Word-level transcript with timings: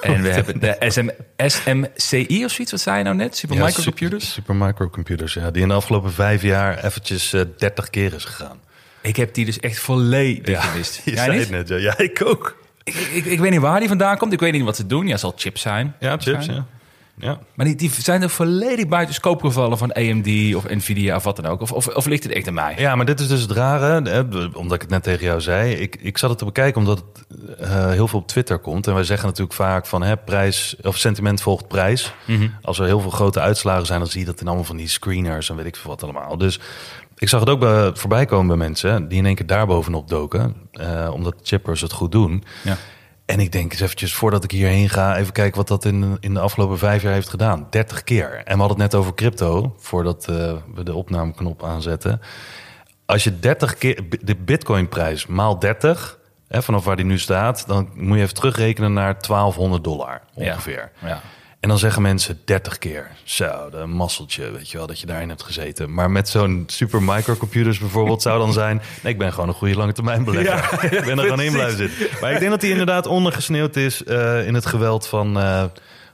En 0.00 0.22
we 0.22 0.28
hebben 0.38 0.60
de 0.60 0.76
SM, 0.88 1.08
SMCI 1.36 2.44
of 2.44 2.50
zoiets. 2.50 2.70
Wat 2.70 2.80
zei 2.80 2.98
je 2.98 3.04
nou 3.04 3.16
net? 3.16 3.36
Super 3.36 3.56
Ja, 3.56 3.64
Microcomputers? 3.64 4.32
Super, 4.32 4.54
super 4.54 4.66
microcomputers, 4.66 5.34
ja. 5.34 5.50
Die 5.50 5.62
in 5.62 5.68
de 5.68 5.74
afgelopen 5.74 6.12
vijf 6.12 6.42
jaar 6.42 6.84
eventjes 6.84 7.32
eh 7.32 7.40
30 7.56 7.90
keer 7.90 8.14
is 8.14 8.24
gegaan. 8.24 8.60
Ik 9.00 9.16
heb 9.16 9.34
die 9.34 9.44
dus 9.44 9.60
echt 9.60 9.78
volledig 9.78 10.70
gemist. 10.70 11.00
je 11.04 11.10
Jij 11.10 11.36
niet? 11.36 11.50
net, 11.50 11.68
ja. 11.68 11.76
Ja, 11.76 11.98
ik 11.98 12.24
ook. 12.24 12.56
Ik, 12.84 12.94
ik, 12.94 13.24
ik 13.24 13.40
weet 13.40 13.50
niet 13.50 13.60
waar 13.60 13.78
die 13.78 13.88
vandaan 13.88 14.16
komt. 14.16 14.32
Ik 14.32 14.40
weet 14.40 14.52
niet 14.52 14.62
wat 14.62 14.76
ze 14.76 14.86
doen. 14.86 15.06
Ja, 15.06 15.16
zal 15.16 15.32
chips 15.36 15.60
zijn. 15.60 15.94
Ja, 16.00 16.16
chips, 16.18 16.46
ja. 16.46 16.66
Ja. 17.18 17.38
Maar 17.54 17.66
die, 17.66 17.74
die 17.76 17.90
zijn 17.90 18.22
er 18.22 18.30
volledig 18.30 18.88
buiten 18.88 19.14
scope 19.14 19.46
gevallen 19.46 19.78
van 19.78 19.92
AMD 19.92 20.54
of 20.54 20.68
Nvidia 20.68 21.16
of 21.16 21.24
wat 21.24 21.36
dan 21.36 21.46
ook. 21.46 21.60
Of, 21.60 21.72
of, 21.72 21.86
of 21.88 22.06
ligt 22.06 22.22
het 22.22 22.32
echt 22.32 22.48
aan 22.48 22.54
mij? 22.54 22.74
ja, 22.78 22.94
maar 22.94 23.06
dit 23.06 23.20
is 23.20 23.28
dus 23.28 23.40
het 23.40 23.50
rare, 23.50 24.02
hè, 24.10 24.20
omdat 24.56 24.74
ik 24.74 24.80
het 24.80 24.90
net 24.90 25.02
tegen 25.02 25.24
jou 25.24 25.40
zei. 25.40 25.72
Ik, 25.74 25.96
ik 26.00 26.18
zat 26.18 26.30
het 26.30 26.38
te 26.38 26.44
bekijken 26.44 26.80
omdat 26.80 26.98
het 26.98 27.26
eh, 27.60 27.90
heel 27.90 28.08
veel 28.08 28.18
op 28.18 28.28
Twitter 28.28 28.58
komt. 28.58 28.86
En 28.86 28.94
wij 28.94 29.04
zeggen 29.04 29.26
natuurlijk 29.26 29.56
vaak 29.56 29.86
van 29.86 30.02
hè, 30.02 30.16
prijs, 30.16 30.76
of 30.82 30.96
sentiment 30.96 31.40
volgt 31.42 31.68
prijs. 31.68 32.14
Mhm. 32.24 32.48
Als 32.62 32.78
er 32.78 32.86
heel 32.86 33.00
veel 33.00 33.10
grote 33.10 33.40
uitslagen 33.40 33.86
zijn, 33.86 33.98
dan 33.98 34.08
zie 34.08 34.20
je 34.20 34.26
dat 34.26 34.40
in 34.40 34.46
allemaal 34.46 34.64
van 34.64 34.76
die 34.76 34.88
screeners 34.88 35.50
en 35.50 35.56
weet 35.56 35.66
ik 35.66 35.76
veel 35.76 35.90
wat 35.90 36.02
allemaal. 36.02 36.36
Dus 36.38 36.60
ik 37.18 37.28
zag 37.28 37.40
het 37.40 37.48
ook 37.48 37.60
bij, 37.60 37.90
voorbij 37.94 38.24
komen 38.24 38.46
bij 38.46 38.56
mensen 38.56 39.08
die 39.08 39.18
in 39.18 39.26
één 39.26 39.34
keer 39.34 39.46
daarbovenop 39.46 40.08
doken. 40.08 40.54
eh, 40.72 41.10
omdat 41.12 41.34
chippers 41.42 41.80
het 41.80 41.92
goed 41.92 42.12
doen. 42.12 42.44
Ja. 42.62 42.76
En 43.28 43.40
ik 43.40 43.52
denk 43.52 43.72
eens 43.72 43.80
eventjes, 43.80 44.14
voordat 44.14 44.44
ik 44.44 44.50
hierheen 44.50 44.88
ga, 44.88 45.16
even 45.16 45.32
kijken 45.32 45.56
wat 45.56 45.68
dat 45.68 45.84
in, 45.84 46.16
in 46.20 46.34
de 46.34 46.40
afgelopen 46.40 46.78
vijf 46.78 47.02
jaar 47.02 47.12
heeft 47.12 47.28
gedaan. 47.28 47.66
30 47.70 48.04
keer. 48.04 48.42
En 48.44 48.54
we 48.54 48.60
hadden 48.60 48.68
het 48.68 48.92
net 48.92 48.94
over 48.94 49.14
crypto, 49.14 49.74
voordat 49.78 50.28
eh, 50.28 50.52
we 50.74 50.82
de 50.82 50.94
opnameknop 50.94 51.64
aanzetten. 51.64 52.20
Als 53.06 53.24
je 53.24 53.38
30 53.38 53.74
keer 53.74 54.04
de 54.20 54.36
bitcoinprijs 54.36 55.26
maal 55.26 55.58
30, 55.58 56.18
hè, 56.48 56.62
vanaf 56.62 56.84
waar 56.84 56.96
die 56.96 57.04
nu 57.04 57.18
staat, 57.18 57.66
dan 57.66 57.90
moet 57.94 58.16
je 58.16 58.22
even 58.22 58.34
terugrekenen 58.34 58.92
naar 58.92 59.14
1200 59.26 59.84
dollar 59.84 60.22
ongeveer. 60.34 60.90
Ja. 60.98 61.20
En 61.60 61.68
dan 61.68 61.78
zeggen 61.78 62.02
mensen 62.02 62.40
30 62.44 62.78
keer. 62.78 63.10
Zo, 63.22 63.70
de 63.70 63.86
masseltje, 63.86 64.50
weet 64.50 64.70
je 64.70 64.76
wel, 64.76 64.86
dat 64.86 65.00
je 65.00 65.06
daarin 65.06 65.28
hebt 65.28 65.42
gezeten. 65.42 65.94
Maar 65.94 66.10
met 66.10 66.28
zo'n 66.28 66.64
super 66.66 67.02
microcomputers 67.02 67.78
bijvoorbeeld 67.78 68.22
zou 68.22 68.38
dan 68.38 68.52
zijn... 68.52 68.82
Nee, 69.02 69.12
ik 69.12 69.18
ben 69.18 69.32
gewoon 69.32 69.48
een 69.48 69.54
goede 69.54 69.76
lange 69.76 69.92
termijn 69.92 70.24
belegger. 70.24 70.84
ik 70.98 71.04
ben 71.04 71.18
er 71.18 71.24
gewoon 71.24 71.40
in 71.40 71.52
blijven 71.52 71.76
zitten. 71.76 72.06
Maar 72.20 72.32
ik 72.32 72.38
denk 72.38 72.50
dat 72.50 72.60
hij 72.60 72.70
inderdaad 72.70 73.06
ondergesneeuwd 73.06 73.76
is 73.76 74.04
eh, 74.04 74.46
in 74.46 74.54
het 74.54 74.66
geweld 74.66 75.06
van, 75.06 75.38
eh, 75.38 75.64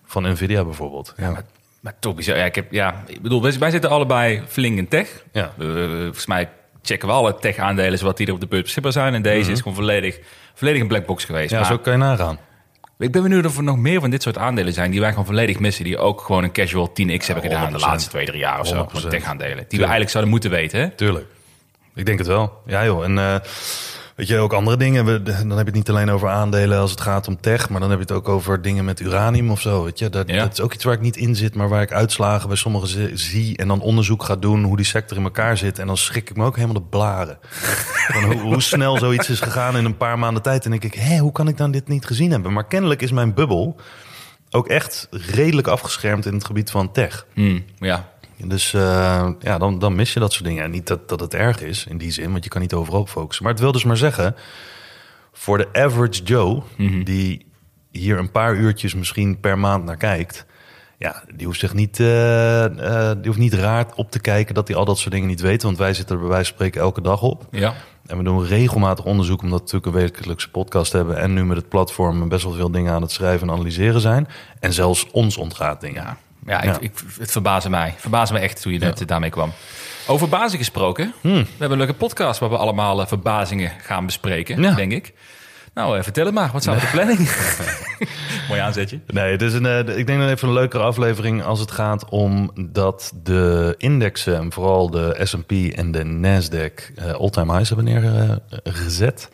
van 0.05 0.23
Nvidia 0.31 0.65
bijvoorbeeld. 0.65 1.15
Ja, 1.17 1.31
Maar, 1.31 1.43
maar 1.81 1.95
toch 1.99 2.15
bizar. 2.15 2.37
Ja, 2.37 2.45
ik, 2.45 2.55
heb, 2.55 2.73
ja, 2.73 3.03
ik 3.07 3.23
bedoel, 3.23 3.43
wij, 3.59 3.71
zitten 3.71 3.91
allebei 3.91 4.43
flink 4.49 4.79
in 4.79 4.89
tech. 4.89 5.25
Ja. 5.33 5.53
Volgens 5.59 6.27
mij 6.27 6.49
checken 6.83 7.09
we 7.09 7.15
alle 7.15 7.37
tech-aandelen 7.37 7.99
zoals 7.99 8.15
die 8.15 8.27
er 8.27 8.33
op 8.33 8.41
de 8.41 8.47
beurs 8.47 8.63
beschikbaar 8.63 8.93
zijn. 8.93 9.15
En 9.15 9.23
deze 9.23 9.53
is 9.53 9.59
gewoon 9.59 9.75
volledig, 9.75 10.19
volledig 10.55 10.81
een 10.81 10.89
black 10.89 11.07
box 11.07 11.25
geweest. 11.25 11.51
ja 11.51 11.59
maar 11.59 11.67
zo 11.67 11.79
kan 11.79 11.93
je 11.93 11.99
nagaan. 11.99 12.39
Ik 12.99 13.13
ben 13.13 13.23
benieuwd 13.23 13.47
of 13.47 13.57
er 13.57 13.63
nog 13.63 13.77
meer 13.77 14.01
van 14.01 14.11
dit 14.11 14.23
soort 14.23 14.39
aandelen 14.39 14.73
zijn 14.73 14.91
die 14.91 15.01
wij 15.01 15.11
gewoon 15.11 15.27
volledig 15.27 15.59
missen. 15.59 15.85
Die 15.85 15.99
ook 15.99 16.21
gewoon 16.21 16.45
een 16.45 16.53
casual 16.53 16.89
10x 16.89 17.27
hebben 17.27 17.43
gedaan 17.45 17.73
de 17.73 17.79
100%. 17.79 17.81
laatste 17.81 18.11
twee, 18.11 18.27
drie 18.27 18.39
jaar 18.39 18.61
of 18.61 18.67
zo. 18.67 18.89
100%. 18.89 19.01
Van 19.01 19.11
tech-aandelen. 19.11 19.65
Die 19.69 19.79
we 19.79 19.79
eigenlijk 19.79 20.11
zouden 20.11 20.33
moeten 20.33 20.51
weten. 20.51 20.81
Hè? 20.81 20.91
Tuurlijk. 20.91 21.27
Ik 21.95 22.07
denk 22.07 22.19
het 22.19 22.27
wel. 22.27 22.63
Ja 22.67 22.85
joh, 22.85 23.05
en 23.05 23.19
eh, 23.19 23.37
weet 24.15 24.29
je, 24.29 24.39
ook 24.39 24.53
andere 24.53 24.77
dingen. 24.77 25.05
We, 25.05 25.23
dan 25.23 25.35
heb 25.51 25.59
je 25.59 25.65
het 25.65 25.75
niet 25.75 25.89
alleen 25.91 26.11
over 26.11 26.29
aandelen 26.29 26.79
als 26.79 26.91
het 26.91 27.01
gaat 27.01 27.29
om 27.29 27.41
tech... 27.41 27.69
maar 27.69 27.81
dan 27.81 27.91
heb 27.91 27.99
je 27.99 28.05
het 28.05 28.15
ook 28.15 28.29
over 28.29 28.63
dingen 28.63 28.85
met 28.85 29.01
uranium 29.01 29.51
of 29.51 29.61
zo. 29.61 29.85
Weet 29.85 29.99
je? 29.99 30.09
Dat, 30.11 30.29
Ja. 30.31 30.43
dat 30.43 30.53
is 30.53 30.61
ook 30.61 30.75
iets 30.75 30.85
waar 30.85 30.95
ik 30.95 31.01
niet 31.01 31.17
in 31.17 31.37
zit... 31.37 31.55
maar 31.55 31.69
waar 31.69 31.83
ik 31.83 31.93
uitslagen 31.93 32.49
bij 32.49 32.57
sommigen 32.57 32.89
zi- 32.89 33.11
zie... 33.17 33.57
en 33.57 33.69
dan 33.69 33.81
onderzoek 33.81 34.23
ga 34.23 34.37
doen 34.37 34.63
hoe 34.65 34.77
die 34.77 34.87
sector 34.87 35.17
in 35.17 35.23
elkaar 35.25 35.57
zit... 35.57 35.79
en 35.79 35.87
dan 35.87 35.97
schrik 35.97 36.31
ik 36.31 36.37
me 36.37 36.45
ook 36.45 36.55
helemaal 36.57 36.83
de 36.83 36.89
blaren. 36.91 37.39
Van 38.13 38.23
hoe, 38.25 38.41
hoe 38.41 38.61
snel 38.63 38.99
zoiets 38.99 39.31
is 39.31 39.41
gegaan 39.41 39.77
in 39.77 39.85
een 39.85 39.97
paar 39.97 40.19
maanden 40.19 40.43
tijd. 40.43 40.65
En 40.65 40.71
dan 40.71 40.81
denk 40.81 40.95
ik, 40.95 41.01
hé, 41.01 41.19
hoe 41.19 41.33
kan 41.33 41.49
ik 41.49 41.57
dan 41.57 41.71
dit 41.71 41.89
niet 41.89 42.07
gezien 42.07 42.31
hebben? 42.31 42.53
Maar 42.53 42.67
kennelijk 42.67 43.03
is 43.03 43.13
mijn 43.13 43.35
bubbel 43.35 43.77
ook 44.51 44.69
echt 44.69 45.09
redelijk 45.11 45.67
afgeschermd... 45.67 46.27
in 46.27 46.35
het 46.35 46.45
gebied 46.45 46.71
van 46.71 46.93
tech. 46.93 47.27
Hmm, 47.35 47.65
ja. 47.79 48.13
Dus 48.37 48.75
eh, 48.75 49.29
ja, 49.41 49.59
dan, 49.59 49.79
dan 49.79 49.95
mis 49.95 50.13
je 50.13 50.21
dat 50.21 50.33
soort 50.33 50.45
dingen. 50.45 50.65
En 50.65 50.71
niet 50.71 50.87
dat, 50.87 51.09
dat 51.09 51.21
het 51.21 51.35
erg 51.35 51.63
is 51.63 51.87
in 51.87 51.99
die 51.99 52.11
zin, 52.11 52.31
want 52.31 52.45
je 52.45 52.51
kan 52.51 52.61
niet 52.61 52.75
overal 52.75 53.01
op 53.01 53.09
focussen. 53.09 53.45
Maar 53.45 53.53
het 53.53 53.63
wil 53.63 53.73
dus 53.73 53.85
maar 53.85 53.97
zeggen, 53.97 54.35
voor 55.33 55.59
de 55.59 55.69
average 55.73 56.23
Joe, 56.23 56.63
die 57.05 57.47
hier 57.91 58.19
een 58.19 58.31
paar 58.31 58.55
uurtjes 58.55 58.95
misschien 58.95 59.41
per 59.41 59.59
maand 59.59 59.85
naar 59.85 59.97
kijkt, 59.97 60.47
ja, 60.99 61.23
die 61.35 61.47
hoeft 61.47 61.59
zich 61.59 61.75
niet, 61.75 62.01
eh, 62.01 62.65
eh, 62.65 63.17
die 63.17 63.27
hoeft 63.27 63.39
niet 63.39 63.55
raar 63.55 63.87
op 63.95 64.11
te 64.11 64.21
kijken 64.21 64.55
dat 64.55 64.69
hij 64.69 64.77
al 64.77 64.85
dat 64.85 64.99
soort 64.99 65.15
dingen 65.15 65.29
niet 65.29 65.41
weet. 65.41 65.63
Want 65.63 65.79
wij 65.79 65.95
zitten 65.95 66.15
er 66.15 66.21
bij 66.21 66.31
wijze 66.31 66.47
van 66.47 66.55
spreken 66.55 66.81
elke 66.81 67.01
dag 67.01 67.23
op. 67.23 67.47
ja. 67.51 67.75
En 68.07 68.19
we 68.19 68.25
doen 68.25 68.47
regelmatig 68.47 69.05
onderzoek, 69.05 69.43
omdat 69.43 69.59
we 69.59 69.65
natuurlijk 69.65 69.97
een 69.97 70.03
wekelijkse 70.03 70.51
podcast 70.51 70.93
hebben. 70.93 71.17
En 71.17 71.33
nu 71.33 71.45
met 71.45 71.57
het 71.57 71.69
platform 71.69 72.29
best 72.29 72.45
wel 72.45 72.53
veel 72.53 72.71
dingen 72.71 72.93
aan 72.93 73.03
het 73.03 73.11
schrijven 73.11 73.49
en 73.49 73.55
analyseren 73.55 74.01
zijn. 74.01 74.29
En 74.61 74.73
zelfs 74.73 75.11
ons 75.11 75.37
ontgaat 75.37 75.81
dingen. 75.81 76.03
Ja, 76.03 76.17
ja, 76.47 76.65
Ja. 76.65 76.75
Ik, 76.75 76.81
ik, 76.81 76.93
het 77.19 77.31
verbaasde 77.31 77.71
mij. 77.71 77.95
Verbaasde 77.97 78.35
me 78.35 78.41
echt 78.41 78.63
toen 78.63 78.73
je 78.73 78.79
net 78.79 79.09
daarmee 79.09 79.31
kwam. 79.31 79.53
Over 80.07 80.29
bazen 80.29 80.59
gesproken. 80.59 81.15
We 81.21 81.29
hebben 81.31 81.71
een 81.71 81.79
leuke 81.79 81.95
podcast 81.95 82.41
waar 82.41 82.51
we 82.51 82.57
allemaal 82.57 83.01
eh, 83.01 83.07
verbazingen 83.07 83.73
gaan 83.83 84.07
bespreken, 84.07 84.75
denk 84.77 84.93
ik. 84.93 85.13
Nou, 85.75 85.97
eh, 85.97 86.03
vertel 86.03 86.25
het 86.25 86.35
maar. 86.35 86.51
Wat 86.53 86.63
zou 86.63 86.81
de 86.81 86.87
planning? 86.93 87.19
Mooi 88.49 88.61
aanzetje. 88.61 89.01
Nee, 89.07 89.31
het 89.31 89.43
is 89.43 89.53
een, 89.53 89.67
eh, 89.67 89.99
ik 89.99 90.07
denk 90.07 90.21
dat 90.21 90.31
even 90.31 90.49
een 90.49 90.55
leukere 90.55 90.83
aflevering 90.83 91.43
als 91.43 91.61
het 91.61 91.71
gaat 91.71 92.09
om 92.09 92.51
dat 92.71 93.13
de 93.23 93.75
indexen, 93.79 94.37
en 94.37 94.53
vooral 94.53 94.91
de 94.91 95.21
S&P 95.23 95.53
en 95.53 95.93
de 95.93 96.05
Nasdaq, 96.05 96.95
eh 96.95 97.13
all-time 97.13 97.53
highs 97.53 97.69
hebben 97.69 97.87
neergezet. 97.87 99.31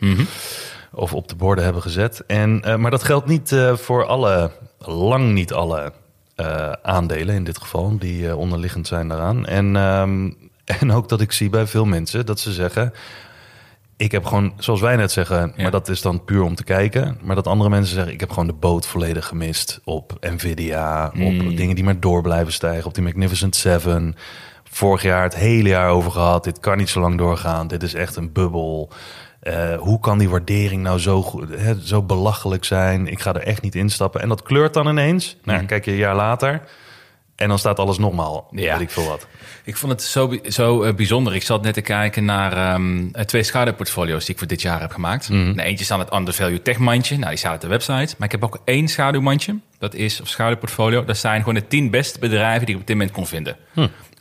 Of 0.93 1.13
op 1.13 1.27
de 1.27 1.35
borden 1.35 1.63
hebben 1.63 1.81
gezet. 1.81 2.23
En, 2.27 2.63
maar 2.79 2.91
dat 2.91 3.03
geldt 3.03 3.27
niet 3.27 3.55
voor 3.73 4.05
alle, 4.05 4.51
lang 4.79 5.31
niet 5.31 5.53
alle 5.53 5.91
eh, 6.35 6.71
aandelen 6.81 7.35
in 7.35 7.43
dit 7.43 7.57
geval, 7.57 7.97
die 7.97 8.27
eh, 8.27 8.37
onderliggend 8.37 8.87
zijn 8.87 9.07
daaraan. 9.07 9.45
En, 9.45 9.75
ehm, 9.75 10.31
en 10.81 10.91
ook 10.91 11.09
dat 11.09 11.21
ik 11.21 11.31
zie 11.31 11.49
bij 11.49 11.67
veel 11.67 11.85
mensen 11.85 12.25
dat 12.25 12.39
ze 12.39 12.51
zeggen... 12.51 12.93
Ik 13.97 14.11
heb 14.11 14.25
gewoon, 14.25 14.53
zoals 14.57 14.81
wij 14.81 14.95
net 14.95 15.11
zeggen, 15.11 15.53
Ja. 15.55 15.61
maar 15.61 15.71
dat 15.71 15.87
is 15.89 16.01
dan 16.01 16.23
puur 16.25 16.41
om 16.41 16.55
te 16.55 16.63
kijken. 16.63 17.17
Maar 17.21 17.35
dat 17.35 17.47
andere 17.47 17.69
mensen 17.69 17.95
zeggen, 17.95 18.13
ik 18.13 18.19
heb 18.19 18.29
gewoon 18.29 18.47
de 18.47 18.53
boot 18.53 18.85
volledig 18.87 19.27
gemist 19.27 19.79
op 19.83 20.17
Nvidia, 20.19 21.05
op 21.07 21.57
dingen 21.57 21.75
die 21.75 21.83
maar 21.83 21.99
door 21.99 22.21
blijven 22.21 22.53
stijgen, 22.53 22.85
op 22.85 22.93
die 22.93 23.03
Magnificent 23.03 23.55
Seven. 23.55 24.15
Vorig 24.63 25.01
jaar 25.01 25.23
het 25.23 25.35
hele 25.35 25.69
jaar 25.69 25.89
over 25.89 26.11
gehad. 26.11 26.43
Dit 26.43 26.59
kan 26.59 26.77
niet 26.77 26.89
zo 26.89 26.99
lang 26.99 27.17
doorgaan. 27.17 27.67
Dit 27.67 27.83
is 27.83 27.93
echt 27.93 28.15
een 28.15 28.31
bubbel. 28.31 28.89
Eh, 29.41 29.75
hoe 29.77 29.99
kan 29.99 30.17
die 30.17 30.29
waardering 30.29 30.81
nou 30.81 30.99
zo, 30.99 31.45
zo 31.83 32.01
belachelijk 32.03 32.65
zijn? 32.65 33.07
Ik 33.07 33.19
ga 33.19 33.33
er 33.33 33.41
echt 33.43 33.61
niet 33.61 33.75
instappen. 33.75 34.21
En 34.21 34.29
dat 34.29 34.41
kleurt 34.41 34.73
dan 34.73 34.87
ineens. 34.87 35.35
Nou, 35.43 35.59
ja, 35.59 35.65
kijk 35.65 35.85
je 35.85 35.91
een 35.91 35.97
jaar 35.97 36.15
later. 36.15 36.61
En 37.35 37.47
dan 37.47 37.59
staat 37.59 37.79
alles 37.79 37.97
nogmaal, 37.97 38.47
Ja. 38.51 38.71
weet 38.73 38.81
ik 38.81 38.89
veel 38.91 39.07
wat. 39.07 39.27
Ik 39.63 39.77
vond 39.77 39.91
het 39.91 40.03
zo, 40.03 40.33
zo 40.43 40.83
eh, 40.83 40.93
bijzonder. 40.93 41.35
Ik 41.35 41.43
zat 41.43 41.61
net 41.63 41.73
te 41.73 41.81
kijken 41.81 42.25
naar 42.25 42.53
ehm, 42.73 43.07
eh, 43.11 43.23
twee 43.23 43.43
schaduwportfolio's 43.43 44.19
die 44.25 44.33
ik 44.33 44.37
voor 44.37 44.47
dit 44.47 44.61
jaar 44.61 44.79
heb 44.81 44.91
gemaakt. 44.91 45.29
Nou, 45.29 45.59
eentje 45.59 45.85
staat 45.85 45.99
het 45.99 46.13
Undervalue 46.13 46.61
Tech 46.61 46.77
mandje. 46.77 47.17
Nou, 47.17 47.29
die 47.29 47.37
staat 47.37 47.55
op 47.55 47.61
de 47.61 47.67
website. 47.67 48.15
Maar 48.17 48.25
ik 48.27 48.31
heb 48.31 48.43
ook 48.43 48.57
één 48.65 48.87
schaduwmandje. 48.87 49.55
Dat 49.79 49.93
is, 49.93 50.21
of 50.21 50.27
schaduwportfolio. 50.27 51.05
Dat 51.05 51.17
zijn 51.17 51.39
gewoon 51.39 51.53
de 51.53 51.67
tien 51.67 51.89
beste 51.89 52.19
bedrijven 52.19 52.65
die 52.65 52.75
ik 52.75 52.81
op 52.81 52.87
dit 52.87 52.95
moment 52.95 53.15
kon 53.15 53.27
vinden. 53.27 53.55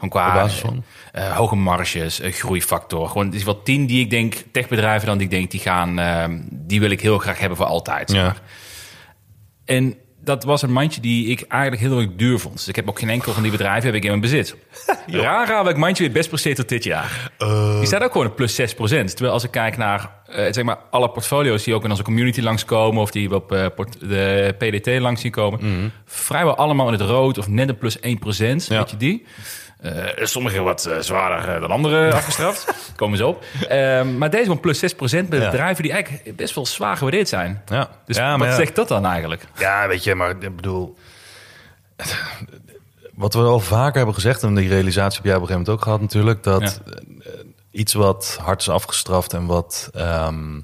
Gewoon 0.01 0.09
qua 0.11 0.35
basis 0.35 0.59
van? 0.61 0.85
eh, 1.13 1.37
hoge 1.37 1.57
marges, 1.57 2.21
eh, 2.21 2.33
groeifactor. 2.33 3.09
Gewoon, 3.09 3.27
het 3.27 3.35
is 3.35 3.45
wel 3.45 3.63
tien 3.63 3.87
die 3.87 4.01
ik 4.01 4.11
denk, 4.11 4.35
techbedrijven 4.53 5.07
dan 5.07 5.19
die 5.19 5.27
ik 5.27 5.33
denk, 5.33 5.51
die 5.51 5.61
gaan, 5.61 5.99
ehm, 5.99 6.39
die 6.51 6.81
wil 6.81 6.91
ik 6.91 7.01
heel 7.01 7.19
graag 7.19 7.39
hebben 7.39 7.57
voor 7.57 7.67
altijd. 7.67 8.13
Ja. 8.13 8.23
maar. 8.23 8.41
En 9.65 9.95
dat 10.23 10.45
was 10.45 10.63
een 10.63 10.73
mandje 10.73 11.01
die 11.01 11.27
ik 11.27 11.43
eigenlijk 11.49 11.83
heel 11.83 11.99
erg 12.01 12.09
duur 12.17 12.39
vond. 12.39 12.55
Dus 12.55 12.69
ik 12.69 12.77
heb 12.77 12.89
ook 12.89 12.99
geen 12.99 13.09
enkel 13.11 13.33
van 13.33 13.43
die 13.43 13.53
bedrijven 13.53 13.85
heb 13.85 13.95
ik 13.95 14.03
in 14.03 14.09
mijn 14.09 14.21
bezit. 14.21 14.57
Raar 15.07 15.65
welk 15.65 15.77
mandje 15.77 16.05
weer 16.05 16.13
best 16.13 16.29
presteert 16.29 16.57
tot 16.57 16.69
dit 16.69 16.85
jaar. 16.85 17.33
Die 17.79 17.87
staat 17.87 18.03
ook 18.03 18.13
gewoon 18.13 18.27
op 18.27 18.37
plus 18.37 18.61
6% 18.61 18.65
Terwijl 18.85 19.33
als 19.33 19.45
ik 19.45 19.51
kijk 19.51 19.77
naar 19.77 20.11
eh, 20.27 20.53
zeg 20.53 20.65
maar 20.65 20.79
alle 20.91 21.11
portfolio's 21.11 21.63
die 21.65 21.75
ook 21.75 21.85
in 21.85 21.91
onze 21.91 22.03
community 22.03 22.41
langskomen... 22.41 23.03
of 23.03 23.11
die 23.11 23.29
we 23.29 23.35
op 23.35 23.53
eh, 23.53 23.67
port- 23.75 24.01
de 24.01 24.55
PDT 24.59 24.99
langs 25.01 25.21
zien 25.21 25.31
komen... 25.31 25.93
vrijwel 26.05 26.57
allemaal 26.57 26.87
in 26.87 26.93
het 26.93 27.03
rood 27.03 27.39
of 27.39 27.49
net 27.49 27.69
een 27.69 27.79
plus 27.79 28.01
1 28.01 28.19
Ja. 28.21 28.79
Weet 28.79 28.91
je 28.91 28.97
die? 28.97 29.27
Eh, 29.83 30.25
sommige 30.27 30.61
wat 30.63 30.85
eh, 30.87 30.99
zwaarder 30.99 31.55
eh, 31.55 31.61
dan 31.61 31.71
andere 31.71 32.13
afgestraft. 32.15 32.93
Komen 32.97 33.19
ze 33.19 33.27
op. 33.27 33.45
Eh, 33.69 34.03
maar 34.03 34.31
deze 34.31 34.43
gewoon 34.43 34.61
plus 34.61 34.95
6% 34.95 35.29
bij 35.29 35.39
bedrijven 35.39 35.83
die 35.83 35.93
eigenlijk 35.93 36.37
best 36.37 36.55
wel 36.55 36.67
zwaar 36.67 36.97
gewaardeerd 36.97 37.29
zijn. 37.29 37.63
Ja, 37.67 37.89
Dus 38.07 38.19
wat 38.19 38.55
zegt 38.55 38.75
dat 38.75 38.89
dan 38.89 39.07
eigenlijk? 39.07 39.45
Ja, 39.59 39.89
weet 39.89 40.05
je, 40.05 40.15
maar 40.15 40.31
ik 40.31 40.57
bedoel... 40.57 40.97
Wat 43.15 43.35
we 43.35 43.41
al 43.41 43.61
vaker 43.61 43.97
hebben 43.97 44.15
gezegd, 44.15 44.43
en 44.43 44.55
die 44.55 44.69
realisatie 44.69 45.17
heb 45.17 45.25
jij 45.25 45.35
op 45.35 45.41
een 45.41 45.47
gegeven 45.47 45.67
moment 45.67 45.69
ook 45.69 45.83
gehad 45.83 46.01
natuurlijk... 46.01 46.43
dat 46.43 46.81
iets 47.71 47.93
wat 47.93 48.39
hard 48.43 48.61
is 48.61 48.69
afgestraft 48.69 49.33
en 49.33 49.47
wat 49.47 49.91
ehm, 49.93 50.61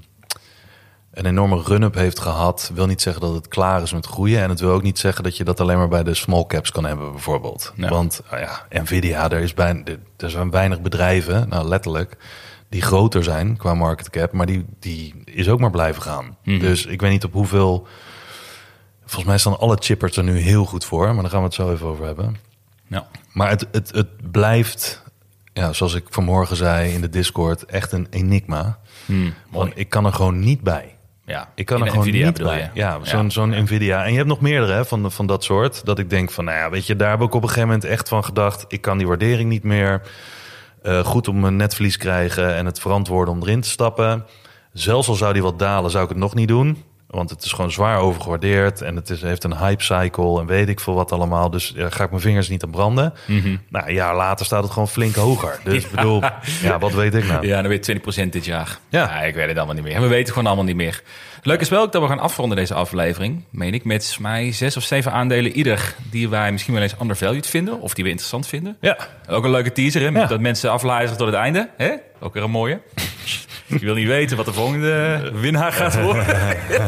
een 1.17 1.25
enorme 1.25 1.61
run-up 1.61 1.95
heeft 1.95 2.19
gehad... 2.19 2.71
wil 2.73 2.85
niet 2.85 3.01
zeggen 3.01 3.21
dat 3.21 3.33
het 3.33 3.47
klaar 3.47 3.81
is 3.81 3.93
met 3.93 4.05
groeien. 4.05 4.41
En 4.41 4.49
het 4.49 4.59
wil 4.59 4.71
ook 4.71 4.83
niet 4.83 4.99
zeggen 4.99 5.23
dat 5.23 5.37
je 5.37 5.43
dat 5.43 5.59
alleen 5.59 5.77
maar 5.77 5.87
bij 5.87 6.03
de 6.03 6.13
small 6.13 6.45
caps 6.45 6.71
kan 6.71 6.85
hebben 6.85 7.11
bijvoorbeeld. 7.11 7.73
Ja. 7.75 7.89
Want 7.89 8.21
nou 8.29 8.41
ja, 8.41 8.65
Nvidia, 8.69 9.31
er, 9.31 9.39
is 9.39 9.53
bijna, 9.53 9.83
er 10.17 10.29
zijn 10.29 10.51
weinig 10.51 10.81
bedrijven, 10.81 11.49
nou 11.49 11.67
letterlijk... 11.67 12.17
die 12.69 12.81
groter 12.81 13.23
zijn 13.23 13.57
qua 13.57 13.73
market 13.73 14.09
cap, 14.09 14.31
maar 14.31 14.45
die, 14.45 14.65
die 14.79 15.21
is 15.25 15.49
ook 15.49 15.59
maar 15.59 15.71
blijven 15.71 16.01
gaan. 16.01 16.37
Dus 16.43 16.85
ik 16.85 17.01
weet 17.01 17.11
niet 17.11 17.23
op 17.23 17.33
hoeveel... 17.33 17.87
Volgens 18.99 19.25
mij 19.25 19.37
staan 19.37 19.59
alle 19.59 19.77
chippers 19.79 20.17
er 20.17 20.23
nu 20.23 20.37
heel 20.37 20.65
goed 20.65 20.85
voor, 20.85 21.13
maar 21.13 21.21
daar 21.21 21.31
gaan 21.31 21.39
we 21.39 21.45
het 21.45 21.53
zo 21.53 21.71
even 21.71 21.87
over 21.87 22.05
hebben. 22.05 22.35
Ja. 22.87 23.07
Maar 23.33 23.49
het, 23.49 23.67
het, 23.71 23.91
het 23.91 24.31
blijft, 24.31 25.03
ja, 25.53 25.73
zoals 25.73 25.93
ik 25.93 26.05
vanmorgen 26.09 26.55
zei 26.55 26.93
in 26.93 27.01
de 27.01 27.09
Discord, 27.09 27.65
echt 27.65 27.91
een 27.91 28.07
enigma. 28.09 28.79
Want 29.49 29.71
ik 29.75 29.89
kan 29.89 30.05
er 30.05 30.13
gewoon 30.13 30.39
niet 30.39 30.61
bij. 30.61 30.96
Ja, 31.27 31.49
Ik 31.55 31.65
kan 31.65 31.81
er 31.81 31.87
gewoon 31.87 32.07
Nvidia 32.07 32.25
niet 32.25 32.43
bij. 32.43 32.57
je? 32.57 32.69
Ja, 32.73 32.99
zo'n 33.01 33.31
zo'n 33.31 33.49
Nvidia. 33.63 34.03
En 34.03 34.11
je 34.11 34.17
hebt 34.17 34.29
nog 34.29 34.41
meerdere 34.41 34.73
hè, 34.73 34.85
van, 34.85 35.11
van 35.11 35.25
dat 35.25 35.43
soort. 35.43 35.85
Dat 35.85 35.99
ik 35.99 36.09
denk 36.09 36.31
van, 36.31 36.45
nou 36.45 36.57
ja, 36.57 36.69
weet 36.69 36.87
je, 36.87 36.95
daar 36.95 37.09
heb 37.09 37.21
ik 37.21 37.33
op 37.33 37.41
een 37.41 37.47
gegeven 37.47 37.67
moment 37.67 37.85
echt 37.85 38.09
van 38.09 38.23
gedacht. 38.23 38.65
Ik 38.67 38.81
kan 38.81 38.97
die 38.97 39.07
waardering 39.07 39.49
niet 39.49 39.63
meer 39.63 40.01
eh, 40.83 40.99
goed 40.99 41.27
op 41.27 41.35
mijn 41.35 41.55
netvlies 41.55 41.97
krijgen 41.97 42.55
en 42.55 42.65
het 42.65 42.79
verantwoorden 42.79 43.33
om 43.33 43.41
erin 43.41 43.61
te 43.61 43.69
stappen. 43.69 44.25
Zelfs 44.73 45.07
al 45.07 45.15
zou 45.15 45.33
die 45.33 45.41
wat 45.41 45.59
dalen, 45.59 45.91
zou 45.91 46.03
ik 46.03 46.09
het 46.09 46.17
nog 46.17 46.35
niet 46.35 46.47
doen. 46.47 46.83
Want 47.07 47.29
het 47.29 47.43
is 47.43 47.51
gewoon 47.51 47.71
zwaar 47.71 47.99
overgewaardeerd 47.99 48.81
en 48.81 48.95
het 48.95 49.09
is, 49.09 49.21
heeft 49.21 49.43
een 49.43 49.57
hype 49.57 49.83
cycle 49.83 50.39
en 50.39 50.45
weet 50.45 50.69
ik 50.69 50.79
veel 50.79 50.93
wat 50.93 51.11
allemaal. 51.11 51.49
Dus 51.49 51.73
ja, 51.75 51.89
ga 51.89 52.03
ik 52.03 52.09
mijn 52.09 52.21
vingers 52.21 52.49
niet 52.49 52.63
aan 52.63 52.69
branden. 52.69 53.13
Mhm. 53.25 53.55
Nou, 53.69 53.87
een 53.87 53.93
jaar 53.93 54.15
later 54.15 54.45
staat 54.45 54.63
het 54.63 54.71
gewoon 54.71 54.87
flink 54.87 55.15
hoger. 55.15 55.59
Dus 55.63 55.83
ik 55.85 55.91
bedoel, 55.91 56.21
ja, 56.61 56.79
wat 56.79 56.93
weet 56.93 57.13
ik 57.15 57.27
nou? 57.27 57.47
Ja, 57.47 57.61
dan 57.61 57.69
weet 57.69 57.85
je 57.85 58.23
20% 58.25 58.29
dit 58.29 58.45
jaar. 58.45 58.79
Ja. 58.89 59.03
Ja. 59.03 59.21
ik 59.21 59.35
weet 59.35 59.47
het 59.47 59.57
allemaal 59.57 59.75
niet 59.75 59.83
meer. 59.83 59.95
En 59.95 60.01
we 60.01 60.07
weten 60.07 60.33
gewoon 60.33 60.47
allemaal 60.47 60.65
niet 60.65 60.75
meer. 60.75 61.01
Leuk 61.41 61.61
is 61.61 61.69
wel 61.69 61.81
ook 61.81 61.91
dat 61.91 62.01
we 62.01 62.07
gaan 62.07 62.19
afronden 62.19 62.57
deze 62.57 62.73
aflevering, 62.73 63.43
meen 63.49 63.73
ik, 63.73 63.83
met 63.85 64.17
mij 64.19 64.51
zes 64.51 64.77
of 64.77 64.83
zeven 64.83 65.11
aandelen 65.11 65.51
ieder 65.51 65.95
die 66.09 66.29
wij 66.29 66.51
misschien 66.51 66.73
wel 66.73 66.83
eens 66.83 66.95
undervalued 67.01 67.47
vinden 67.47 67.81
of 67.81 67.93
die 67.93 68.03
we 68.03 68.09
interessant 68.09 68.47
vinden. 68.47 68.77
Ja, 68.81 68.97
Ook 69.29 69.43
een 69.43 69.51
leuke 69.51 69.71
teaser, 69.71 70.01
hè? 70.01 70.07
Ja. 70.19 70.25
Dat 70.25 70.39
mensen 70.39 70.71
afluisteren 70.71 71.17
tot 71.17 71.27
het 71.27 71.35
einde. 71.35 71.69
Hè? 71.77 71.91
Ook 72.19 72.33
weer 72.33 72.43
een 72.43 72.51
mooie. 72.51 72.79
Je 73.67 73.79
wil 73.79 73.93
niet 73.95 74.07
weten 74.07 74.37
wat 74.37 74.45
de 74.45 74.53
volgende 74.53 75.21
winnaar 75.33 75.71
gaat 75.73 76.01
worden 76.01 76.25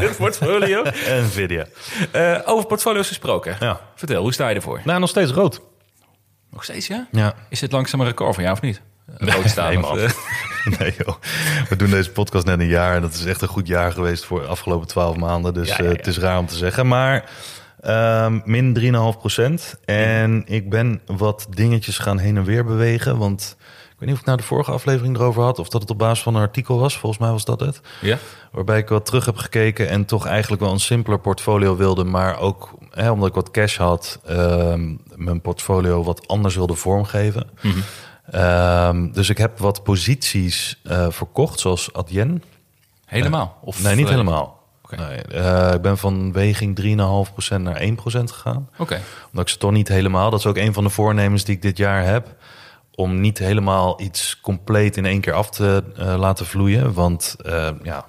het 0.07 0.17
portfolio. 0.17 0.83
Nvidia. 1.07 1.65
Eh, 2.11 2.39
over 2.45 2.65
portfolio's 2.65 3.07
gesproken. 3.07 3.55
Ja. 3.59 3.79
Vertel, 3.95 4.21
hoe 4.21 4.33
sta 4.33 4.49
je 4.49 4.55
ervoor? 4.55 4.81
Nou, 4.83 4.99
nog 4.99 5.09
steeds 5.09 5.31
rood. 5.31 5.61
Nog 6.51 6.63
steeds, 6.63 6.87
ja? 6.87 7.07
Ja. 7.11 7.33
Is 7.49 7.59
dit 7.59 7.71
langzaam 7.71 7.99
een 7.99 8.05
record 8.07 8.33
van 8.35 8.43
jou 8.43 8.55
of 8.55 8.61
niet? 8.61 8.81
Rood 9.17 9.49
staan. 9.49 9.67
nee, 9.69 9.77
of, 9.77 9.89
man. 9.89 9.97
eh, 9.99 10.09
Nee 10.79 10.93
joh, 10.97 11.15
we 11.69 11.75
doen 11.75 11.89
deze 11.89 12.11
podcast 12.11 12.45
net 12.45 12.59
een 12.59 12.67
jaar 12.67 12.95
en 12.95 13.01
dat 13.01 13.13
is 13.13 13.25
echt 13.25 13.41
een 13.41 13.47
goed 13.47 13.67
jaar 13.67 13.91
geweest 13.91 14.25
voor 14.25 14.41
de 14.41 14.47
afgelopen 14.47 14.87
twaalf 14.87 15.15
maanden. 15.15 15.53
Dus 15.53 15.67
Ja, 15.69 15.75
ja, 15.77 15.83
eh, 15.83 15.95
het 15.97 16.07
is 16.07 16.17
raar 16.17 16.39
om 16.39 16.45
te 16.47 16.55
zeggen. 16.55 16.87
Maar 16.87 17.29
ehm, 17.81 18.39
min 18.45 18.73
3,5 19.13 19.19
procent. 19.19 19.75
En 19.85 20.43
ik 20.45 20.69
ben 20.69 21.01
wat 21.05 21.47
dingetjes 21.49 21.97
gaan 21.97 22.17
heen 22.17 22.37
en 22.37 22.43
weer 22.43 22.65
bewegen. 22.65 23.17
Want 23.17 23.55
ik 23.58 23.58
weet 23.99 24.09
niet 24.09 24.13
of 24.13 24.19
ik 24.19 24.25
nou 24.25 24.37
de 24.37 24.43
vorige 24.43 24.71
aflevering 24.71 25.15
erover 25.15 25.43
had 25.43 25.59
of 25.59 25.69
dat 25.69 25.81
het 25.81 25.91
op 25.91 25.97
basis 25.97 26.23
van 26.23 26.35
een 26.35 26.41
artikel 26.41 26.79
was. 26.79 26.97
Volgens 26.97 27.21
mij 27.21 27.31
was 27.31 27.45
dat 27.45 27.59
het. 27.59 27.81
ja? 28.01 28.17
Waarbij 28.51 28.77
ik 28.77 28.89
wat 28.89 29.05
terug 29.05 29.25
heb 29.25 29.37
gekeken 29.37 29.89
en 29.89 30.05
toch 30.05 30.25
eigenlijk 30.25 30.61
wel 30.61 30.71
een 30.71 30.79
simpeler 30.79 31.19
portfolio 31.19 31.75
wilde. 31.75 32.03
Maar 32.03 32.39
ook 32.39 32.69
hè, 32.91 33.11
omdat 33.11 33.29
ik 33.29 33.35
wat 33.35 33.51
cash 33.51 33.77
had, 33.77 34.19
ehm, 34.25 34.95
mijn 35.15 35.41
portfolio 35.41 36.03
wat 36.03 36.27
anders 36.27 36.55
wilde 36.55 36.73
vormgeven. 36.75 37.49
Ehm, 38.31 39.11
dus 39.11 39.29
ik 39.29 39.37
heb 39.37 39.57
wat 39.57 39.83
posities 39.83 40.79
eh, 40.83 41.07
verkocht, 41.09 41.59
zoals 41.59 41.93
Adyen. 41.93 42.43
Helemaal? 43.05 43.57
Of, 43.61 43.83
nee, 43.83 43.95
niet 43.95 44.09
helemaal. 44.09 44.57
Nee, 44.97 45.21
eh, 45.21 45.73
ik 45.73 45.81
ben 45.81 45.97
van 45.97 46.31
weging 46.31 46.75
3,5% 46.75 47.61
naar 47.61 47.81
1% 47.81 48.31
gegaan. 48.31 48.69
Oké. 48.77 49.01
Omdat 49.25 49.45
ik 49.45 49.49
ze 49.49 49.57
toch 49.57 49.71
niet 49.71 49.87
helemaal... 49.87 50.29
Dat 50.29 50.39
is 50.39 50.45
ook 50.45 50.57
een 50.57 50.73
van 50.73 50.83
de 50.83 50.89
voornemens 50.89 51.43
die 51.43 51.55
ik 51.55 51.61
dit 51.61 51.77
jaar 51.77 52.05
heb. 52.05 52.35
Om 52.99 53.19
niet 53.19 53.37
helemaal 53.37 54.01
iets 54.01 54.39
compleet 54.41 54.97
in 54.97 55.05
één 55.05 55.21
keer 55.21 55.33
af 55.33 55.49
te 55.49 55.83
eh, 55.97 56.15
laten 56.17 56.45
vloeien. 56.45 56.93
Want 56.93 57.35
eh, 57.45 57.69
ja, 57.83 58.05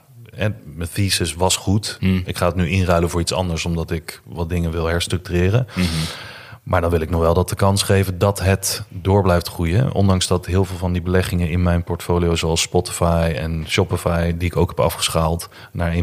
mijn 0.64 0.88
thesis 0.92 1.34
was 1.34 1.56
goed. 1.56 1.96
Hmm. 2.00 2.22
Ik 2.24 2.36
ga 2.36 2.46
het 2.46 2.54
nu 2.54 2.68
inruilen 2.68 3.10
voor 3.10 3.20
iets 3.20 3.32
anders... 3.32 3.64
omdat 3.64 3.90
ik 3.90 4.22
wat 4.24 4.48
dingen 4.48 4.70
wil 4.70 4.86
herstructureren. 4.86 5.66
Mhm. 5.74 5.86
Maar 6.62 6.80
dan 6.80 6.90
wil 6.90 7.00
ik 7.00 7.10
nog 7.10 7.20
wel 7.20 7.34
dat 7.34 7.48
de 7.48 7.54
kans 7.54 7.82
geven 7.82 8.18
dat 8.18 8.40
het 8.40 8.82
door 8.88 9.22
blijft 9.22 9.48
groeien. 9.48 9.92
Ondanks 9.92 10.26
dat 10.26 10.46
heel 10.46 10.64
veel 10.64 10.76
van 10.76 10.92
die 10.92 11.02
beleggingen 11.02 11.48
in 11.50 11.62
mijn 11.62 11.84
portfolio, 11.84 12.34
zoals 12.34 12.60
Spotify 12.60 13.32
en 13.36 13.64
Shopify, 13.68 14.36
die 14.36 14.48
ik 14.48 14.56
ook 14.56 14.68
heb 14.68 14.80
afgeschaald 14.80 15.48
naar 15.72 15.94
1%. 15.94 15.98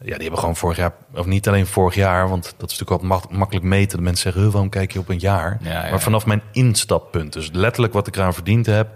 Ja, 0.00 0.12
die 0.12 0.20
hebben 0.22 0.38
gewoon 0.38 0.56
vorig 0.56 0.76
jaar, 0.76 0.92
of 1.14 1.26
niet 1.26 1.48
alleen 1.48 1.66
vorig 1.66 1.94
jaar, 1.94 2.28
want 2.28 2.42
dat 2.44 2.70
is 2.70 2.78
natuurlijk 2.78 2.90
wat 2.90 3.02
mak- 3.02 3.30
makkelijk 3.30 3.66
meten. 3.66 3.98
De 3.98 4.04
mensen 4.04 4.22
zeggen, 4.22 4.42
"Huh, 4.42 4.50
waarom 4.50 4.70
kijk 4.70 4.92
je 4.92 4.98
op 4.98 5.08
een 5.08 5.18
jaar? 5.18 5.58
Ja, 5.62 5.84
ja. 5.84 5.90
Maar 5.90 6.00
vanaf 6.00 6.26
mijn 6.26 6.42
instappunt, 6.52 7.32
dus 7.32 7.48
letterlijk 7.52 7.92
wat 7.92 8.06
ik 8.06 8.16
eraan 8.16 8.34
verdiend 8.34 8.66
heb, 8.66 8.88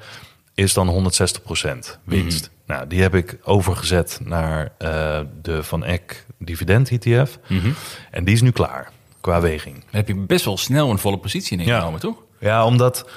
is 0.55 0.73
dan 0.75 0.89
160% 0.89 1.99
winst. 2.05 2.51
Mhm. 2.67 2.73
Nou, 2.77 2.87
die 2.87 3.03
heb 3.03 3.15
ik 3.15 3.39
overgezet 3.43 4.21
naar 4.25 4.73
eh, 4.79 5.21
de 5.43 5.63
Van 5.63 5.85
Eck 5.85 6.27
dividend 6.39 6.91
ETF. 6.91 7.39
Mhm. 7.49 7.71
En 8.11 8.25
die 8.25 8.35
is 8.35 8.43
nu 8.43 8.51
klaar, 8.51 8.91
qua 9.21 9.41
weging. 9.41 9.75
Dan 9.75 9.85
heb 9.91 10.09
je 10.09 10.15
best 10.17 10.45
wel 10.45 10.57
snel 10.59 10.91
een 10.91 10.99
volle 10.99 11.19
positie 11.19 11.59
ingenomen, 11.59 12.01
toch? 12.01 12.17
Ja, 12.41 12.65
omdat... 12.65 13.09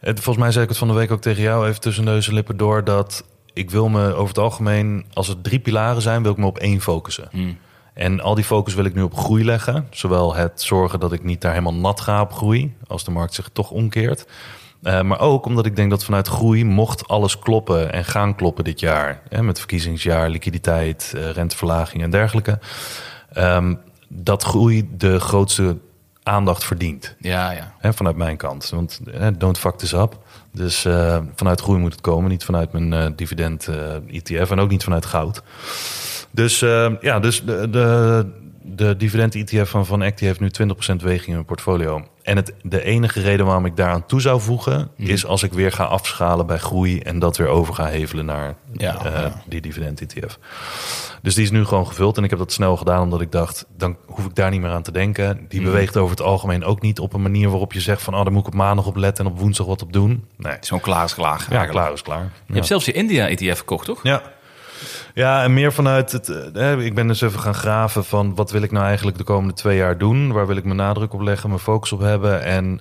Het, 0.00 0.20
volgens 0.20 0.44
mij 0.44 0.50
zei 0.52 0.62
ik 0.64 0.68
het 0.70 0.78
van 0.78 0.88
de 0.88 0.94
week 0.94 1.10
ook 1.10 1.20
tegen 1.20 1.42
jou, 1.42 1.68
even 1.68 1.80
tussen 1.80 2.04
neus 2.04 2.28
en 2.28 2.34
lippen 2.34 2.56
door... 2.56 2.84
dat 2.84 3.24
ik 3.54 3.70
wil 3.70 3.88
me 3.88 4.12
over 4.12 4.28
het 4.28 4.38
algemeen, 4.38 5.04
als 5.12 5.28
het 5.28 5.44
drie 5.44 5.58
pilaren 5.58 6.02
zijn... 6.02 6.22
wil 6.22 6.32
ik 6.32 6.38
me 6.38 6.46
op 6.46 6.58
één 6.58 6.80
focussen. 6.80 7.28
En 7.94 8.20
al 8.20 8.34
die 8.34 8.44
focus 8.44 8.74
wil 8.74 8.84
ik 8.84 8.94
nu 8.94 9.02
op 9.02 9.16
groei 9.16 9.44
leggen. 9.44 9.86
Zowel 9.90 10.34
het 10.34 10.62
zorgen 10.62 11.00
dat 11.00 11.12
ik 11.12 11.22
niet 11.24 11.40
daar 11.40 11.52
helemaal 11.52 11.74
nat 11.74 12.00
ga 12.00 12.20
op 12.20 12.32
groei... 12.32 12.74
als 12.86 13.04
de 13.04 13.10
markt 13.10 13.34
zich 13.34 13.48
toch 13.52 13.70
omkeert. 13.70 14.26
Eh, 14.82 15.02
maar 15.02 15.20
ook 15.20 15.46
omdat 15.46 15.66
ik 15.66 15.76
denk 15.76 15.90
dat 15.90 16.04
vanuit 16.04 16.28
groei 16.28 16.64
mocht 16.64 17.08
alles 17.08 17.38
kloppen 17.38 17.92
en 17.92 18.04
gaan 18.04 18.34
kloppen 18.34 18.64
dit 18.64 18.80
jaar. 18.80 19.20
Hè, 19.28 19.42
met 19.42 19.58
verkiezingsjaar, 19.58 20.28
liquiditeit, 20.28 21.12
eh, 21.16 21.30
renteverlaging 21.30 22.02
en 22.02 22.10
dergelijke. 22.10 22.58
Ehm, 23.32 23.74
dat 24.08 24.42
groei 24.42 24.88
de 24.96 25.20
grootste 25.20 25.76
aandacht 26.22 26.64
verdient. 26.64 27.16
Ja, 27.18 27.50
ja. 27.50 27.74
Hè, 27.78 27.92
vanuit 27.92 28.16
mijn 28.16 28.36
kant. 28.36 28.70
Want 28.70 29.00
eh, 29.12 29.28
don't 29.38 29.58
fuck 29.58 29.76
this 29.76 29.92
up. 29.92 30.18
Dus 30.54 30.84
eh, 30.84 31.18
vanuit 31.34 31.60
groei 31.60 31.80
moet 31.80 31.92
het 31.92 32.00
komen. 32.00 32.30
Niet 32.30 32.44
vanuit 32.44 32.72
mijn 32.72 32.92
eh, 32.92 33.06
dividend 33.16 33.68
eh, 33.68 33.94
ETF 34.16 34.50
en 34.50 34.58
ook 34.58 34.70
niet 34.70 34.84
vanuit 34.84 35.06
goud. 35.06 35.42
Dus 36.30 36.58
ja, 37.00 37.20
dus 37.20 37.44
de, 37.44 37.70
de, 37.70 38.26
de 38.66 38.96
dividend-ETF 38.96 39.70
van 39.70 39.86
Van 39.86 40.02
Eck 40.02 40.18
die 40.18 40.28
heeft 40.28 40.40
nu 40.40 40.50
20% 40.92 40.96
weging 41.02 41.26
in 41.26 41.32
mijn 41.32 41.44
portfolio. 41.44 42.06
En 42.22 42.36
het, 42.36 42.52
de 42.62 42.82
enige 42.82 43.20
reden 43.20 43.46
waarom 43.46 43.66
ik 43.66 43.76
daaraan 43.76 44.06
toe 44.06 44.20
zou 44.20 44.40
voegen... 44.40 44.90
Mhm. 44.96 45.10
is 45.10 45.26
als 45.26 45.42
ik 45.42 45.52
weer 45.52 45.72
ga 45.72 45.84
afschalen 45.84 46.46
bij 46.46 46.58
groei... 46.58 46.98
en 46.98 47.18
dat 47.18 47.36
weer 47.36 47.46
over 47.48 47.74
ga 47.74 47.86
hevelen 47.86 48.24
naar 48.24 48.54
Ja, 48.72 49.04
eh, 49.04 49.12
ja. 49.12 49.42
die 49.46 49.60
dividend-ETF. 49.60 50.38
Dus 51.22 51.34
die 51.34 51.44
is 51.44 51.50
nu 51.50 51.64
gewoon 51.64 51.86
gevuld. 51.86 52.16
En 52.16 52.24
ik 52.24 52.30
heb 52.30 52.38
dat 52.38 52.52
snel 52.52 52.76
gedaan 52.76 53.02
omdat 53.02 53.20
ik 53.20 53.32
dacht... 53.32 53.66
dan 53.76 53.96
hoef 54.06 54.24
ik 54.24 54.34
daar 54.34 54.50
niet 54.50 54.60
meer 54.60 54.70
aan 54.70 54.82
te 54.82 54.92
denken. 54.92 55.46
Die 55.48 55.60
Mhm. 55.60 55.70
beweegt 55.70 55.96
over 55.96 56.16
het 56.16 56.24
algemeen 56.24 56.64
ook 56.64 56.80
niet 56.80 56.98
op 56.98 57.12
een 57.12 57.22
manier 57.22 57.48
waarop 57.50 57.72
je 57.72 57.80
zegt... 57.80 58.02
van 58.02 58.14
oh, 58.14 58.22
daar 58.22 58.32
moet 58.32 58.40
ik 58.40 58.46
op 58.48 58.54
maandag 58.54 58.86
op 58.86 58.96
letten 58.96 59.24
en 59.24 59.30
op 59.30 59.38
woensdag 59.38 59.66
wat 59.66 59.82
op 59.82 59.92
doen. 59.92 60.24
Nee, 60.36 60.56
gewoon 60.60 60.82
klaar 60.82 61.04
is 61.04 61.14
klaar. 61.14 61.38
ja, 61.38 61.38
eigenlijk. 61.38 61.70
klaar 61.70 61.92
is 61.92 62.02
klaar. 62.02 62.32
Je 62.46 62.54
hebt 62.54 62.66
zelfs 62.66 62.84
je 62.84 62.92
India-ETF 62.92 63.56
verkocht, 63.56 63.84
toch? 63.86 64.00
Ja. 64.02 64.22
Ja, 65.14 65.42
en 65.42 65.52
meer 65.52 65.72
vanuit 65.72 66.12
het. 66.12 66.52
eh, 66.52 66.78
ik 66.78 66.94
ben 66.94 67.06
dus 67.06 67.20
even 67.20 67.40
gaan 67.40 67.54
graven 67.54 68.04
van 68.04 68.34
wat 68.34 68.50
wil 68.50 68.62
ik 68.62 68.70
nou 68.70 68.84
eigenlijk 68.86 69.16
de 69.18 69.24
komende 69.24 69.54
twee 69.54 69.76
jaar 69.76 69.98
doen? 69.98 70.32
Waar 70.32 70.46
wil 70.46 70.56
ik 70.56 70.64
mijn 70.64 70.76
nadruk 70.76 71.12
op 71.12 71.20
leggen, 71.20 71.48
mijn 71.48 71.60
focus 71.60 71.92
op 71.92 72.00
hebben? 72.00 72.42
En 72.42 72.80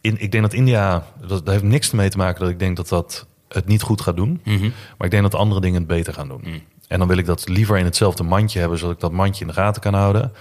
in, 0.00 0.16
ik 0.20 0.30
denk 0.32 0.42
dat 0.42 0.52
India, 0.52 1.04
dat, 1.20 1.28
dat 1.28 1.48
heeft 1.48 1.62
niks 1.62 1.90
mee 1.90 2.08
te 2.08 2.16
maken 2.16 2.40
dat 2.40 2.50
ik 2.50 2.58
denk 2.58 2.76
dat 2.76 2.88
dat 2.88 3.26
het 3.48 3.66
niet 3.66 3.82
goed 3.82 4.00
gaat 4.00 4.16
doen. 4.16 4.40
Mhm. 4.44 4.62
Maar 4.62 5.06
ik 5.06 5.10
denk 5.10 5.22
dat 5.22 5.34
andere 5.34 5.60
dingen 5.60 5.78
het 5.78 5.86
beter 5.86 6.12
gaan 6.14 6.28
doen. 6.28 6.62
En 6.88 6.98
dan 6.98 7.08
wil 7.08 7.16
ik 7.18 7.26
dat 7.26 7.48
liever 7.48 7.78
in 7.78 7.84
hetzelfde 7.84 8.22
mandje 8.22 8.58
hebben, 8.60 8.78
zodat 8.78 8.94
ik 8.94 9.00
dat 9.00 9.12
mandje 9.12 9.40
in 9.40 9.46
de 9.46 9.52
gaten 9.52 9.82
kan 9.82 9.94
houden. 9.94 10.32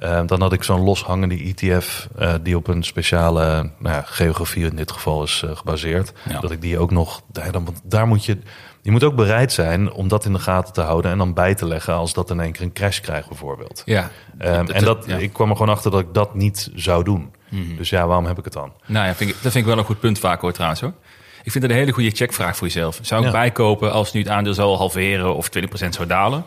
Eh, 0.00 0.20
dan 0.26 0.40
had 0.40 0.52
ik 0.52 0.62
zo'n 0.62 0.80
loshangende 0.80 1.34
ETF 1.34 2.08
eh, 2.18 2.34
die 2.42 2.56
op 2.56 2.66
een 2.66 2.82
speciale 2.82 3.70
nou 3.78 3.94
ja, 3.94 4.02
geografie 4.06 4.64
in 4.64 4.76
dit 4.76 4.92
geval 4.92 5.22
is 5.22 5.42
eh, 5.44 5.56
gebaseerd. 5.56 6.12
Ja. 6.28 6.40
Dat 6.40 6.50
ik 6.50 6.60
die 6.60 6.78
ook 6.78 6.90
nog, 6.90 7.22
daar, 7.32 7.52
dan, 7.52 7.64
want 7.64 7.80
daar 7.84 8.06
moet 8.06 8.24
je, 8.24 8.38
je 8.82 8.90
moet 8.90 9.04
ook 9.04 9.14
bereid 9.14 9.52
zijn 9.52 9.92
om 9.92 10.08
dat 10.08 10.24
in 10.24 10.32
de 10.32 10.38
gaten 10.38 10.72
te 10.72 10.80
houden 10.80 11.10
en 11.10 11.18
dan 11.18 11.34
bij 11.34 11.54
te 11.54 11.66
leggen 11.66 11.94
als 11.94 12.12
dat 12.12 12.30
in 12.30 12.40
één 12.40 12.52
keer 12.52 12.62
een 12.62 12.72
crash 12.72 13.00
krijgt 13.00 13.28
bijvoorbeeld. 13.28 13.82
Ja. 13.84 14.10
Ehm, 14.38 14.66
en 14.66 14.84
dat, 14.84 15.04
ja. 15.06 15.16
ik 15.16 15.32
kwam 15.32 15.50
er 15.50 15.56
gewoon 15.56 15.74
achter 15.74 15.90
dat 15.90 16.00
ik 16.00 16.14
dat 16.14 16.34
niet 16.34 16.70
zou 16.74 17.04
doen. 17.04 17.32
Dus 17.76 17.90
ja, 17.90 18.06
waarom 18.06 18.26
heb 18.26 18.38
ik 18.38 18.44
het 18.44 18.52
dan? 18.52 18.72
Nou 18.86 19.06
ja, 19.06 19.14
vind 19.14 19.30
ik, 19.30 19.36
dat 19.42 19.52
vind 19.52 19.64
ik 19.64 19.70
wel 19.70 19.78
een 19.78 19.84
goed 19.84 20.00
punt 20.00 20.18
vaak 20.18 20.40
hoor 20.40 20.52
trouwens 20.52 20.80
hoor. 20.80 20.92
Ik 21.42 21.52
vind 21.52 21.64
het 21.64 21.72
een 21.72 21.78
hele 21.78 21.92
goede 21.92 22.10
checkvraag 22.10 22.56
voor 22.56 22.66
jezelf. 22.66 22.98
Zou 23.02 23.26
ik 23.26 23.32
bijkopen 23.32 23.92
als 23.92 24.12
nu 24.12 24.20
het 24.20 24.28
aandeel 24.28 24.54
zou 24.54 24.76
halveren 24.76 25.34
of 25.34 25.48
20% 25.58 25.88
zou 25.88 26.06
dalen? 26.06 26.44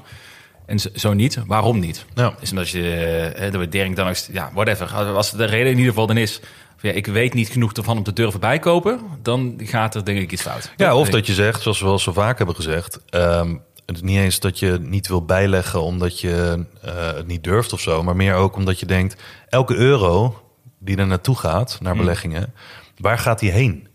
En 0.66 0.80
zo- 0.96 1.14
niet, 1.14 1.40
waarom 1.48 1.80
niet? 1.80 2.06
Ja. 2.14 2.36
Is 2.40 2.50
omdat 2.50 2.70
je 2.70 2.96
eh, 3.36 3.52
de 3.52 3.58
waardering 3.58 3.96
dan 3.96 4.08
ook... 4.08 4.16
Ja, 4.16 4.50
whatever. 4.54 4.96
Als 4.96 5.32
de 5.32 5.46
reden 5.46 5.72
in 5.72 5.78
ieder 5.78 5.92
geval 5.92 6.08
dan 6.08 6.18
is... 6.18 6.40
Ja, 6.82 6.92
ik 6.92 7.06
weet 7.08 7.34
niet 7.34 7.50
genoeg 7.50 7.74
ervan 7.74 7.98
om 7.98 8.04
te 8.04 8.14
durven 8.14 8.40
bijkopen... 8.40 9.00
dan 9.22 9.60
gaat 9.64 9.96
er 9.96 10.06
denk 10.06 10.20
ik 10.20 10.32
iets 10.32 10.42
fout. 10.42 10.72
Ja, 10.78 10.96
of 10.96 11.10
dat 11.10 11.28
je 11.28 11.34
zegt, 11.34 11.62
zoals 11.62 11.80
we 11.80 11.88
al 11.88 12.00
zo 12.00 12.12
vaak 12.14 12.38
hebben 12.38 12.56
gezegd... 12.56 13.00
ehm, 13.10 13.56
het 13.86 13.96
is 13.96 14.02
niet 14.02 14.18
eens 14.18 14.40
dat 14.40 14.60
je 14.60 14.78
niet 14.82 15.08
wil 15.08 15.26
bijleggen 15.26 15.82
omdat 15.82 16.20
je 16.20 16.66
eh, 16.82 16.94
het 17.14 17.28
niet 17.28 17.44
durft 17.44 17.74
of 17.74 17.80
zo... 17.82 18.04
maar 18.04 18.16
meer 18.16 18.34
ook 18.36 18.56
omdat 18.56 18.80
je 18.80 18.86
denkt, 18.86 19.22
elke 19.50 19.76
euro 19.76 20.42
die 20.80 20.98
er 20.98 21.08
naartoe 21.08 21.36
gaat, 21.38 21.78
naar 21.82 21.96
beleggingen... 21.96 22.54
waar 22.98 23.18
gaat 23.20 23.40
die 23.40 23.52
heen? 23.52 23.88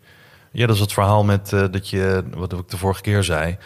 Ja, 0.52 0.66
dat 0.66 0.74
is 0.74 0.80
het 0.80 0.92
verhaal 0.92 1.24
met 1.24 1.52
eh, 1.52 1.64
dat 1.70 1.88
je, 1.88 2.24
wat 2.34 2.52
ik 2.52 2.68
de 2.68 2.76
vorige 2.76 3.00
keer 3.02 3.24
zei... 3.24 3.56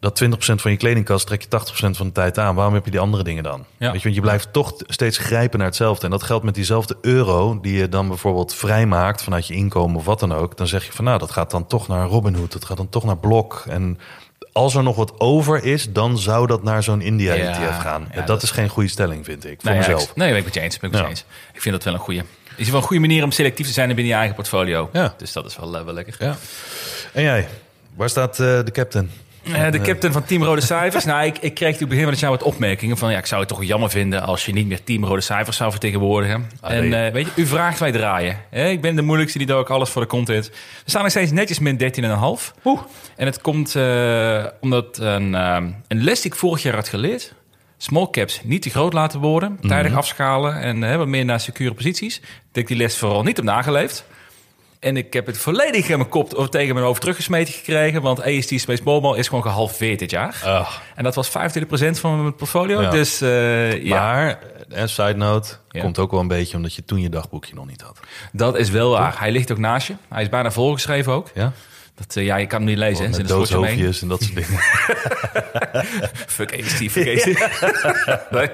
dat 0.00 0.22
20% 0.24 0.28
van 0.38 0.70
je 0.70 0.76
kledingkast 0.76 1.26
trek 1.26 1.42
je 1.42 1.48
80% 1.48 1.96
van 1.96 2.06
de 2.06 2.12
tijd 2.12 2.38
aan. 2.38 2.54
Waarom 2.54 2.74
heb 2.74 2.84
je 2.84 2.90
die 2.90 3.00
andere 3.00 3.22
dingen 3.22 3.42
dan? 3.42 3.64
Ja. 3.76 3.86
Weet 3.90 3.96
je, 3.96 4.02
want 4.02 4.14
je 4.14 4.20
blijft 4.20 4.52
toch 4.52 4.74
steeds 4.86 5.18
grijpen 5.18 5.58
naar 5.58 5.68
hetzelfde. 5.68 6.04
En 6.04 6.10
dat 6.10 6.22
geldt 6.22 6.44
met 6.44 6.54
diezelfde 6.54 6.96
euro 7.00 7.60
die 7.60 7.76
je 7.76 7.88
dan 7.88 8.08
bijvoorbeeld 8.08 8.54
vrijmaakt 8.54 9.22
vanuit 9.22 9.46
je 9.46 9.54
inkomen 9.54 9.96
of 9.96 10.04
wat 10.04 10.20
dan 10.20 10.34
ook. 10.34 10.56
Dan 10.56 10.66
zeg 10.66 10.84
je 10.86 10.92
van 10.92 11.04
nou, 11.04 11.18
dat 11.18 11.30
gaat 11.30 11.50
dan 11.50 11.66
toch 11.66 11.88
naar 11.88 12.06
Robinhood, 12.06 12.52
dat 12.52 12.64
gaat 12.64 12.76
dan 12.76 12.88
toch 12.88 13.04
naar 13.04 13.18
Blok. 13.18 13.64
En 13.68 13.98
als 14.52 14.74
er 14.74 14.82
nog 14.82 14.96
wat 14.96 15.20
over 15.20 15.64
is, 15.64 15.92
dan 15.92 16.18
zou 16.18 16.46
dat 16.46 16.62
naar 16.62 16.82
zo'n 16.82 17.00
India-ETF 17.00 17.58
Ja, 17.58 17.72
gaan. 17.72 18.06
ja, 18.10 18.16
dat, 18.16 18.26
dat- 18.26 18.42
is 18.42 18.50
geen 18.50 18.68
goede 18.68 18.88
stelling, 18.88 19.24
vind 19.24 19.44
ik, 19.44 19.60
voor 19.60 19.70
Nou 19.70 19.76
mezelf. 19.76 20.02
ik- 20.10 20.16
nee, 20.16 20.28
ben 20.28 20.38
ik 20.38 20.44
met 20.44 20.54
je 20.54 20.60
eens. 20.60 20.78
Ben 20.78 20.90
ik, 20.90 20.96
met 20.96 21.04
je 21.04 21.10
eens. 21.10 21.24
ik 21.52 21.60
vind 21.62 21.74
dat 21.74 21.84
wel 21.84 21.94
een 21.94 22.00
goede. 22.00 22.24
Is 22.56 22.68
wel 22.70 22.80
een 22.80 22.86
goede 22.86 23.00
manier 23.02 23.24
om 23.24 23.30
selectief 23.30 23.66
te 23.66 23.72
zijn 23.72 23.86
binnen 23.88 24.06
je 24.06 24.12
eigen 24.14 24.34
portfolio. 24.34 24.88
Ja. 24.92 25.14
Dus 25.18 25.32
dat 25.32 25.46
is 25.46 25.56
wel, 25.56 25.76
eh, 25.78 25.84
wel 25.84 25.94
lekker. 25.94 26.16
Ja. 26.18 26.36
En 27.12 27.22
jij, 27.22 27.48
waar 27.94 28.08
staat 28.08 28.30
eh, 28.40 28.46
de 28.64 28.70
captain? 28.72 29.10
Eh, 29.52 29.70
de 29.70 29.80
captain 29.80 30.12
van 30.12 30.24
Team 30.24 30.42
Rode 30.42 30.60
Cijfers. 30.60 31.04
nou, 31.04 31.26
ik, 31.26 31.38
ik 31.38 31.54
kreeg 31.54 31.76
toen 31.76 31.88
begin 31.88 32.02
van 32.02 32.12
het 32.12 32.20
jaar 32.20 32.30
wat 32.30 32.42
opmerkingen 32.42 32.96
van... 32.96 33.10
ja, 33.10 33.18
ik 33.18 33.26
zou 33.26 33.40
het 33.40 33.48
toch 33.48 33.64
jammer 33.64 33.90
vinden 33.90 34.22
als 34.22 34.46
je 34.46 34.52
niet 34.52 34.66
meer 34.66 34.84
Team 34.84 35.04
Rode 35.04 35.20
Cijfers 35.20 35.56
zou 35.56 35.70
vertegenwoordigen. 35.70 36.50
Allee. 36.60 36.92
En 36.92 37.06
eh, 37.06 37.12
weet 37.12 37.26
je, 37.26 37.42
u 37.42 37.46
vraagt 37.46 37.78
wij 37.78 37.92
draaien. 37.92 38.40
Hè? 38.50 38.68
Ik 38.68 38.80
ben 38.80 38.96
de 38.96 39.02
moeilijkste, 39.02 39.38
die 39.38 39.46
doe 39.46 39.60
ik 39.60 39.70
alles 39.70 39.90
voor 39.90 40.02
de 40.02 40.08
content. 40.08 40.48
We 40.48 40.90
staan 40.90 41.02
nog 41.02 41.10
steeds 41.10 41.30
netjes 41.30 41.58
min 41.58 41.78
13,5. 41.78 42.54
Oeh. 42.64 42.80
En 43.16 43.26
het 43.26 43.40
komt 43.40 43.74
eh, 43.74 44.44
omdat 44.60 44.98
een, 44.98 45.32
een 45.32 46.02
les 46.02 46.20
die 46.20 46.30
ik 46.30 46.38
vorig 46.38 46.62
jaar 46.62 46.74
had 46.74 46.88
geleerd... 46.88 47.32
small 47.76 48.08
caps 48.10 48.40
niet 48.44 48.62
te 48.62 48.70
groot 48.70 48.92
laten 48.92 49.20
worden, 49.20 49.58
tijdig 49.60 49.94
afschalen... 49.94 50.60
en 50.60 50.98
wat 50.98 51.06
meer 51.06 51.24
naar 51.24 51.40
secure 51.40 51.74
posities. 51.74 52.20
Ik 52.52 52.66
die 52.66 52.76
les 52.76 52.98
vooral 52.98 53.22
niet 53.22 53.36
heb 53.36 53.44
nageleefd. 53.44 54.06
En 54.80 54.96
ik 54.96 55.12
heb 55.12 55.26
het 55.26 55.38
volledig 55.38 55.88
in 55.88 55.98
mijn 55.98 56.10
kop 56.10 56.34
of 56.34 56.48
tegen 56.48 56.74
mijn 56.74 56.86
hoofd 56.86 57.00
teruggesmeten 57.00 57.54
gekregen. 57.54 58.02
Want 58.02 58.22
AST 58.22 58.52
Space 58.60 58.82
Mobile 58.84 59.16
is 59.16 59.28
gewoon 59.28 59.42
gehalveerd 59.42 59.98
dit 59.98 60.10
jaar. 60.10 60.40
En 60.94 61.04
dat 61.04 61.14
was 61.14 61.28
25% 61.28 61.32
van 62.00 62.20
mijn 62.22 62.34
portfolio. 62.34 62.80
Ja. 62.82 62.90
Dus 62.90 63.20
eh, 63.20 63.82
ja, 63.84 64.00
Maar, 64.02 64.38
eh, 64.70 64.86
side 64.86 65.14
note, 65.16 65.54
Ja. 65.70 65.80
komt 65.80 65.98
ook 65.98 66.10
wel 66.10 66.20
een 66.20 66.28
beetje 66.28 66.56
omdat 66.56 66.74
je 66.74 66.84
toen 66.84 67.00
je 67.00 67.08
dagboekje 67.08 67.54
nog 67.54 67.66
niet 67.66 67.80
had. 67.80 68.00
dat 68.32 68.56
is 68.58 68.70
wel 68.70 68.90
waar. 68.90 69.18
Hij 69.18 69.30
ligt 69.32 69.50
ook 69.52 69.58
naast 69.58 69.86
je. 69.86 69.94
Hij 70.08 70.22
is 70.22 70.28
bijna 70.28 70.50
volgeschreven 70.50 71.12
ook. 71.12 71.30
Ja? 71.34 71.52
Dat, 71.96 72.16
eh, 72.16 72.24
ja, 72.24 72.36
je 72.36 72.46
kan 72.46 72.58
hem 72.60 72.68
niet 72.68 72.78
lezen. 72.78 73.04
hè. 73.04 73.10
Er 73.12 73.16
Met 73.18 73.28
doodshoofdjes 73.28 74.02
en 74.02 74.08
dat 74.08 74.22
soort 74.22 74.34
dingen. 74.46 74.60
Fuck 76.26 76.52
AST, 76.62 76.90
fuck 76.90 77.14
AST. 77.16 77.26
nee, 78.30 78.48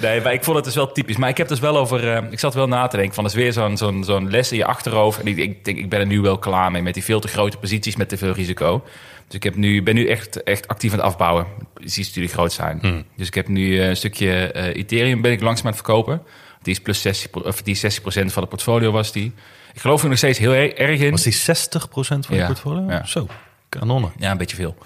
nee, 0.00 0.20
maar 0.20 0.32
ik 0.32 0.44
vond 0.44 0.56
het 0.56 0.64
dus 0.64 0.74
wel 0.74 0.92
typisch. 0.92 1.16
Maar 1.16 1.28
ik 1.28 1.36
heb 1.36 1.48
dus 1.48 1.60
wel 1.60 1.76
over... 1.78 2.12
eh, 2.12 2.22
ik 2.30 2.38
zat 2.38 2.54
wel 2.54 2.66
na 2.68 2.86
te 2.86 2.96
denken 2.96 3.14
van... 3.14 3.24
dat 3.24 3.32
is 3.32 3.38
weer 3.38 3.52
zo'n 3.52 3.76
zo'n 3.76 4.04
zo'n 4.04 4.30
les 4.30 4.50
in 4.52 4.58
je 4.58 4.64
achterhoofd. 4.64 5.20
En 5.20 5.26
ik, 5.26 5.36
ik 5.36 5.64
denk, 5.64 5.78
ik 5.78 5.88
ben 5.88 6.00
er 6.00 6.06
nu 6.06 6.20
wel 6.20 6.38
klaar 6.38 6.70
mee... 6.70 6.82
met 6.82 6.94
die 6.94 7.04
veel 7.04 7.20
te 7.20 7.28
grote 7.28 7.56
posities 7.56 7.96
met 7.96 8.08
te 8.08 8.16
veel 8.16 8.32
risico. 8.32 8.84
Dus 9.26 9.34
ik 9.36 9.42
heb 9.42 9.54
nu, 9.56 9.82
ben 9.82 9.94
nu 9.94 10.06
echt, 10.08 10.42
echt 10.42 10.68
actief 10.68 10.92
aan 10.92 10.98
het 10.98 11.06
afbouwen. 11.06 11.46
Posities 11.74 12.12
die 12.12 12.28
groot 12.28 12.52
zijn. 12.52 13.04
Dus 13.16 13.26
ik 13.26 13.34
heb 13.34 13.48
nu 13.48 13.78
eh, 13.80 13.88
een 13.88 13.96
stukje 13.96 14.30
eh, 14.52 14.76
Ethereum 14.76 15.20
ben 15.20 15.32
ik 15.32 15.40
langzaam 15.40 15.66
aan 15.66 15.72
het 15.72 15.82
verkopen. 15.84 16.22
Die 16.62 16.72
is 16.74 16.80
plus 16.80 17.00
60, 17.02 17.30
pro- 17.30 17.40
of 17.40 17.62
die 17.62 17.76
60% 17.76 17.80
van 18.02 18.22
het 18.42 18.48
portfolio 18.48 18.90
was 18.90 19.12
die. 19.12 19.32
Ik 19.74 19.80
geloof 19.80 20.02
er 20.02 20.08
nog 20.08 20.18
steeds 20.18 20.38
heel 20.38 20.52
erg 20.54 20.72
erg 20.72 21.00
in. 21.00 21.10
Was 21.10 21.22
die 21.22 21.32
60% 21.32 22.26
van 22.26 22.34
je 22.34 22.34
Ja. 22.40 22.46
portfolio? 22.46 22.84
Ja. 22.88 23.04
Zo, 23.06 23.26
kanonnen. 23.68 24.12
Ja, 24.16 24.30
een 24.30 24.36
beetje 24.38 24.56
veel. 24.56 24.76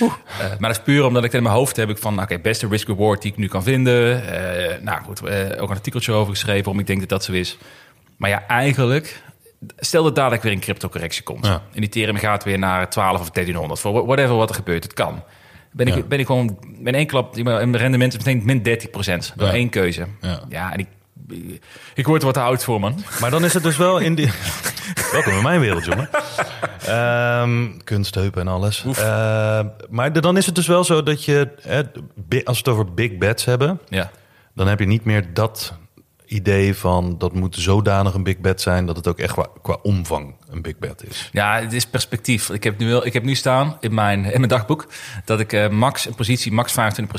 Eh, 0.00 0.08
maar 0.38 0.56
dat 0.58 0.70
is 0.70 0.82
puur 0.82 1.04
omdat 1.04 1.24
ik 1.24 1.32
in 1.32 1.42
mijn 1.42 1.54
hoofd 1.54 1.76
heb 1.76 1.88
ik 1.90 1.98
van... 1.98 2.22
oké, 2.22 2.38
beste 2.38 2.68
risk-reward 2.68 3.22
die 3.22 3.30
ik 3.32 3.36
nu 3.38 3.48
kan 3.48 3.62
vinden. 3.62 4.26
Eh, 4.32 4.82
nou 4.82 5.02
goed, 5.02 5.20
eh, 5.24 5.62
ook 5.62 5.68
een 5.70 5.76
artikeltje 5.76 6.12
over 6.12 6.32
geschreven... 6.32 6.64
waarom 6.64 6.80
ik 6.80 6.86
denk 6.86 7.00
dat 7.00 7.08
dat 7.08 7.24
zo 7.24 7.32
is. 7.32 7.58
Maar 8.16 8.30
ja, 8.30 8.46
eigenlijk... 8.46 9.22
Stel 9.78 10.02
dat 10.02 10.14
dadelijk 10.14 10.42
weer 10.42 10.52
een 10.52 10.60
crypto-correctie 10.60 11.22
komt. 11.22 11.46
Ja. 11.46 11.62
En 11.74 11.82
Ethereum 11.82 12.16
gaat 12.16 12.44
weer 12.44 12.58
naar 12.58 12.90
12 12.90 13.20
of 13.20 13.30
1300. 13.30 13.80
Voor 13.80 14.06
whatever 14.06 14.36
wat 14.36 14.48
er 14.48 14.54
gebeurt, 14.54 14.82
het 14.82 14.92
kan. 14.94 15.22
Ben 15.72 15.86
ik, 15.86 15.94
Ja. 15.94 16.02
ben 16.02 16.18
ik 16.18 16.26
gewoon 16.26 16.58
in 16.84 16.94
één 16.94 17.06
klap... 17.06 17.36
En 17.36 17.44
mijn 17.44 17.76
rendement 17.76 18.12
is 18.16 18.24
meteen 18.24 18.42
min 18.44 18.62
30% 18.62 19.32
door 19.36 19.46
Ja. 19.46 19.52
één 19.52 19.68
keuze. 19.68 20.06
Ja. 20.20 20.40
Ja, 20.48 20.72
en 20.72 20.78
ik, 20.78 20.86
ik 21.94 22.06
word 22.06 22.20
er 22.20 22.26
wat 22.26 22.34
te 22.34 22.40
oud 22.40 22.64
voor, 22.64 22.80
man. 22.80 23.04
Maar 23.20 23.30
dan 23.30 23.44
is 23.44 23.54
het 23.54 23.62
dus 23.62 23.76
wel 23.76 23.98
in 23.98 24.14
die... 24.14 24.30
Welkom 25.12 25.32
in 25.32 25.42
mijn 25.42 25.60
wereld, 25.60 25.84
jongen. 25.84 26.08
Ehm 26.86 27.66
kunst, 27.84 28.14
heupen 28.14 28.40
en 28.40 28.48
alles. 28.48 28.84
Eh, 28.84 29.60
maar 29.88 30.12
de- 30.12 30.20
dan 30.20 30.36
is 30.36 30.46
het 30.46 30.54
dus 30.54 30.66
wel 30.66 30.84
zo 30.84 31.02
dat 31.02 31.24
je... 31.24 31.48
eh, 31.62 31.78
als 32.44 32.56
we 32.62 32.64
het 32.64 32.68
over 32.68 32.94
big 32.94 33.18
bets 33.18 33.44
hebben... 33.44 33.80
Ja. 33.88 34.10
dan 34.54 34.66
heb 34.68 34.78
je 34.78 34.86
niet 34.86 35.04
meer 35.04 35.34
dat 35.34 35.74
idee 36.28 36.74
van... 36.74 37.18
dat 37.18 37.32
moet 37.32 37.56
zodanig 37.56 38.14
een 38.14 38.22
big 38.22 38.38
bet 38.38 38.60
zijn... 38.60 38.86
dat 38.86 38.96
het 38.96 39.06
ook 39.06 39.18
echt 39.18 39.32
qua, 39.32 39.46
qua 39.62 39.76
omvang 39.82 40.34
een 40.50 40.62
big 40.62 40.78
bet 40.78 41.04
is. 41.08 41.28
Ja, 41.32 41.60
het 41.60 41.72
is 41.72 41.86
perspectief. 41.86 42.50
Ik 42.50 42.64
heb 42.64 42.78
nu, 42.78 42.88
wel, 42.88 43.06
ik 43.06 43.12
heb 43.12 43.22
nu 43.22 43.34
staan 43.34 43.76
in 43.80 43.94
mijn, 43.94 44.24
in 44.24 44.36
mijn 44.36 44.48
dagboek 44.48 44.86
dat 45.24 45.40
ik 45.40 45.52
eh, 45.52 45.68
max 45.68 46.06
een 46.06 46.14
positie 46.14 46.52
max 46.52 46.74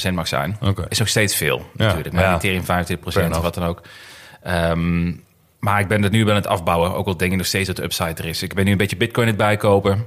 25% 0.10 0.14
mag 0.14 0.28
zijn. 0.28 0.58
Oké. 0.62 0.86
Is 0.90 1.00
nog 1.00 1.08
steeds 1.08 1.36
veel 1.36 1.58
Ja, 1.58 1.86
natuurlijk. 1.86 2.14
Maar 2.14 2.24
ja. 2.24 2.36
Ethereum 2.36 2.62
25% 2.62 2.66
Fair 3.08 3.30
of 3.30 3.42
wat 3.42 3.54
dan 3.54 3.64
ook. 3.64 3.82
Ehm, 4.44 5.14
maar 5.60 5.80
ik 5.80 5.88
ben 5.88 6.04
het 6.04 6.12
nu 6.12 6.30
aan 6.30 6.36
het 6.36 6.48
afbouwen. 6.48 6.94
Ook 6.94 7.08
al 7.08 7.18
denk 7.18 7.32
ik 7.32 7.38
nog 7.38 7.48
steeds 7.48 7.68
dat 7.68 7.76
de 7.76 7.84
upside 7.84 8.14
er 8.14 8.26
is. 8.26 8.44
Ik 8.44 8.54
ben 8.54 8.66
nu 8.66 8.72
een 8.72 8.78
beetje 8.78 8.98
bitcoin 8.98 9.28
het 9.28 9.38
bijkopen. 9.38 10.06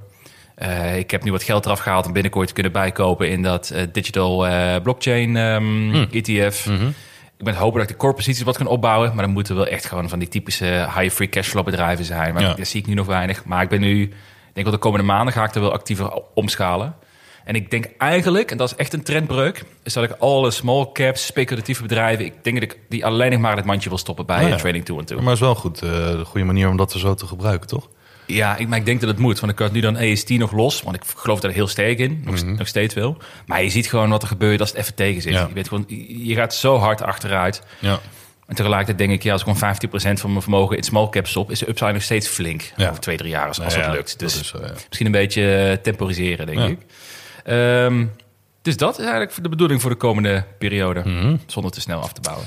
Eh, 0.55 0.99
ik 0.99 1.11
heb 1.11 1.25
nu 1.25 1.31
wat 1.31 1.43
geld 1.43 1.67
eraf 1.67 1.79
gehaald 1.81 2.07
om 2.07 2.13
binnenkort 2.13 2.49
te 2.49 2.55
kunnen 2.55 2.73
bijkopen 2.73 3.31
in 3.31 3.43
dat 3.43 3.71
eh, 3.71 3.83
digital 3.93 4.47
blockchain 4.83 5.37
ehm, 5.37 5.91
Hmm. 5.91 6.07
ETF. 6.11 6.71
Ik 7.43 7.49
ben 7.49 7.57
hopen 7.57 7.81
dat 7.81 7.91
ik 7.91 7.97
de 7.97 8.01
core 8.01 8.15
posities 8.15 8.43
wat 8.43 8.57
kan 8.57 8.67
opbouwen. 8.67 9.15
Maar 9.15 9.25
dan 9.25 9.33
moeten 9.33 9.55
wel 9.57 9.67
echt 9.67 9.85
gewoon 9.87 10.09
van 10.09 10.19
die 10.19 10.29
typische 10.29 10.65
high 10.97 11.11
free 11.15 11.29
cashflow 11.29 11.65
bedrijven 11.65 12.05
zijn. 12.05 12.35
Maar 12.35 12.43
Ja. 12.43 12.55
daar 12.55 12.67
zie 12.67 12.81
ik 12.81 12.87
nu 12.87 12.95
nog 12.95 13.07
weinig. 13.07 13.45
Maar 13.45 13.63
ik 13.63 13.69
ben 13.69 13.81
nu, 13.81 14.03
ik 14.03 14.11
denk 14.53 14.67
wel 14.67 14.75
de 14.75 14.81
komende 14.83 15.07
maanden 15.07 15.33
ga 15.35 15.45
ik 15.45 15.55
er 15.55 15.61
wel 15.61 15.73
actiever 15.73 16.23
omschalen. 16.35 16.95
En 17.45 17.55
ik 17.55 17.71
denk 17.71 17.87
eigenlijk, 17.99 18.51
en 18.51 18.57
dat 18.57 18.71
is 18.71 18.77
echt 18.77 18.93
een 18.93 19.03
trendbreuk, 19.03 19.65
is 19.83 19.93
dat 19.93 20.05
ik 20.05 20.11
alle 20.19 20.51
small 20.51 20.89
caps, 20.93 21.27
speculatieve 21.27 21.83
bedrijven, 21.83 22.25
ik 22.25 22.33
denk 22.45 22.61
dat 22.61 22.71
ik 22.71 22.79
die 22.89 23.07
alleen 23.07 23.31
nog 23.31 23.41
maar 23.41 23.51
in 23.51 23.57
het 23.57 23.67
mandje 23.67 23.89
wil 23.89 23.99
stoppen 23.99 24.27
bij 24.27 24.43
Oh 24.43 24.49
ja. 24.49 24.55
eh, 24.55 24.61
trading 24.61 24.85
toe 24.85 24.99
en 24.99 25.05
toe. 25.05 25.17
Maar 25.17 25.25
het 25.25 25.35
is 25.35 25.41
wel 25.41 25.55
goed, 25.55 25.83
eh, 25.83 25.91
een 25.91 26.25
goede 26.25 26.47
manier 26.47 26.69
om 26.69 26.77
dat 26.77 26.93
zo 26.93 27.15
te 27.15 27.27
gebruiken, 27.27 27.69
toch? 27.69 27.89
Ja, 28.27 28.57
ik, 28.57 28.69
maar 28.69 28.79
ik 28.79 28.85
denk 28.85 29.01
dat 29.01 29.09
het 29.09 29.19
moet. 29.19 29.41
Want 29.41 29.53
ik 29.53 29.59
had 29.59 29.73
nu 29.73 29.81
dan 29.81 29.97
EST 29.97 30.29
nog 30.29 30.53
los. 30.53 30.83
Want 30.83 30.97
ik 30.97 31.03
geloof 31.17 31.41
daar 31.41 31.51
heel 31.51 31.69
sterk 31.69 31.99
in. 31.99 32.23
Nog, 32.25 32.45
nog 32.45 32.67
steeds 32.67 32.95
wel. 32.95 33.17
Maar 33.47 33.63
je 33.63 33.71
ziet 33.71 33.87
gewoon 33.89 34.11
wat 34.11 34.23
er 34.23 34.29
gebeurt 34.29 34.61
als 34.61 34.69
het 34.69 34.79
even 34.79 34.95
tegen 34.95 35.23
zit. 35.23 35.33
Ja. 35.33 35.47
Je, 35.49 35.55
weet 35.55 35.69
gewoon, 35.69 35.85
je 36.25 36.35
gaat 36.35 36.55
zo 36.55 36.79
hard 36.79 37.03
achteruit. 37.03 37.63
Ja. 37.79 38.01
En 38.47 38.55
tegelijkertijd 38.55 38.99
denk 38.99 39.11
ik, 39.11 39.23
ja, 39.23 39.33
als 39.33 39.43
ik 39.45 39.57
gewoon 39.57 39.75
15% 40.17 40.21
van 40.21 40.31
mijn 40.31 40.43
vermogen 40.43 40.77
in 40.77 40.83
small 40.83 41.09
cap 41.09 41.27
stop, 41.27 41.51
is 41.51 41.59
de 41.59 41.69
upside 41.69 41.93
nog 41.93 42.03
steeds 42.03 42.29
flink. 42.29 42.73
Ja. 42.77 42.89
Over 42.89 43.01
twee, 43.01 43.17
drie 43.17 43.31
jaar 43.31 43.47
als, 43.47 43.57
ja, 43.57 43.91
lukt. 43.91 44.11
dat 44.11 44.19
Dus 44.19 44.39
is 44.41 44.53
misschien 44.87 45.07
een 45.07 45.13
beetje 45.13 45.55
eh, 45.55 45.77
temporiseren, 45.83 46.47
denk 46.47 46.61
ik. 46.69 46.79
Ehm, 47.45 48.07
dus 48.63 48.77
dat 48.77 48.99
is 48.99 49.05
eigenlijk 49.05 49.43
de 49.43 49.49
bedoeling 49.49 49.81
voor 49.81 49.91
de 49.91 49.97
komende 49.97 50.45
periode. 50.59 51.03
Mhm. 51.05 51.37
Zonder 51.47 51.73
te 51.73 51.81
snel 51.81 52.01
af 52.01 52.13
te 52.13 52.21
bouwen. 52.21 52.47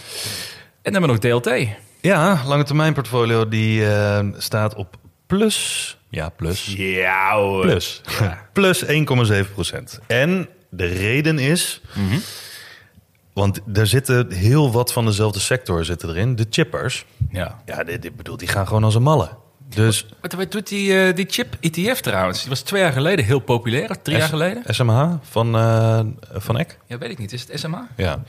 En 0.81 0.91
dan 0.91 1.01
hebben 1.01 1.21
we 1.21 1.29
nog 1.29 1.41
DLT. 1.41 1.67
Ja, 2.01 2.41
lange 2.45 2.63
termijn 2.63 2.93
portfolio 2.93 3.47
die 3.47 3.87
eh, 3.87 4.25
staat 4.37 4.75
op 4.75 4.97
plus. 5.27 5.97
Ja, 6.09 6.29
plus. 6.29 6.73
Ja 6.77 7.37
hoor. 7.37 7.61
Plus. 7.61 8.01
Plus 8.53 8.85
1,7 8.85 8.91
procent. 9.53 9.99
En 10.07 10.49
de 10.69 10.85
reden 10.85 11.39
is... 11.39 11.81
Mhm. 11.93 12.17
Want 13.33 13.61
er 13.73 13.87
zitten 13.87 14.31
heel 14.31 14.71
wat 14.71 14.93
van 14.93 15.05
dezelfde 15.05 15.39
sector 15.39 15.85
zitten 15.85 16.09
erin. 16.09 16.35
De 16.35 16.45
chippers. 16.49 17.05
Ja. 17.31 17.61
Ja, 17.65 17.83
dit, 17.83 18.01
dit 18.01 18.15
bedoel, 18.15 18.37
die 18.37 18.47
gaan 18.47 18.67
gewoon 18.67 18.83
als 18.83 18.95
een 18.95 19.01
malle. 19.03 19.29
Dus 19.69 20.05
Wat, 20.21 20.33
wat 20.33 20.51
doet 20.51 20.67
die, 20.67 20.99
eh, 20.99 21.15
die 21.15 21.25
chip 21.29 21.57
ETF 21.59 21.99
trouwens? 21.99 22.39
Die 22.39 22.49
was 22.49 22.61
twee 22.61 22.81
jaar 22.81 22.91
geleden 22.91 23.25
heel 23.25 23.39
populair. 23.39 24.01
Drie 24.01 24.17
jaar 24.17 24.27
geleden? 24.27 24.63
SMH 24.67 25.13
van, 25.21 25.55
eh 25.55 25.99
van 26.33 26.57
Eck. 26.57 26.77
Ja, 26.87 26.97
weet 26.97 27.09
ik 27.09 27.17
niet. 27.17 27.33
Is 27.33 27.45
het 27.47 27.59
SMA? 27.59 27.87
Ja. 27.97 28.23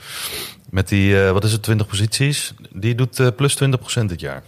Met 0.69 0.87
die, 0.87 1.23
eh, 1.25 1.31
wat 1.31 1.43
is 1.43 1.51
het, 1.51 1.63
20 1.63 1.87
posities. 1.87 2.53
Die 2.71 2.95
doet 2.95 3.35
plus 3.35 3.55
20 3.55 3.79
procent 3.79 4.09
dit 4.09 4.19
jaar. 4.19 4.43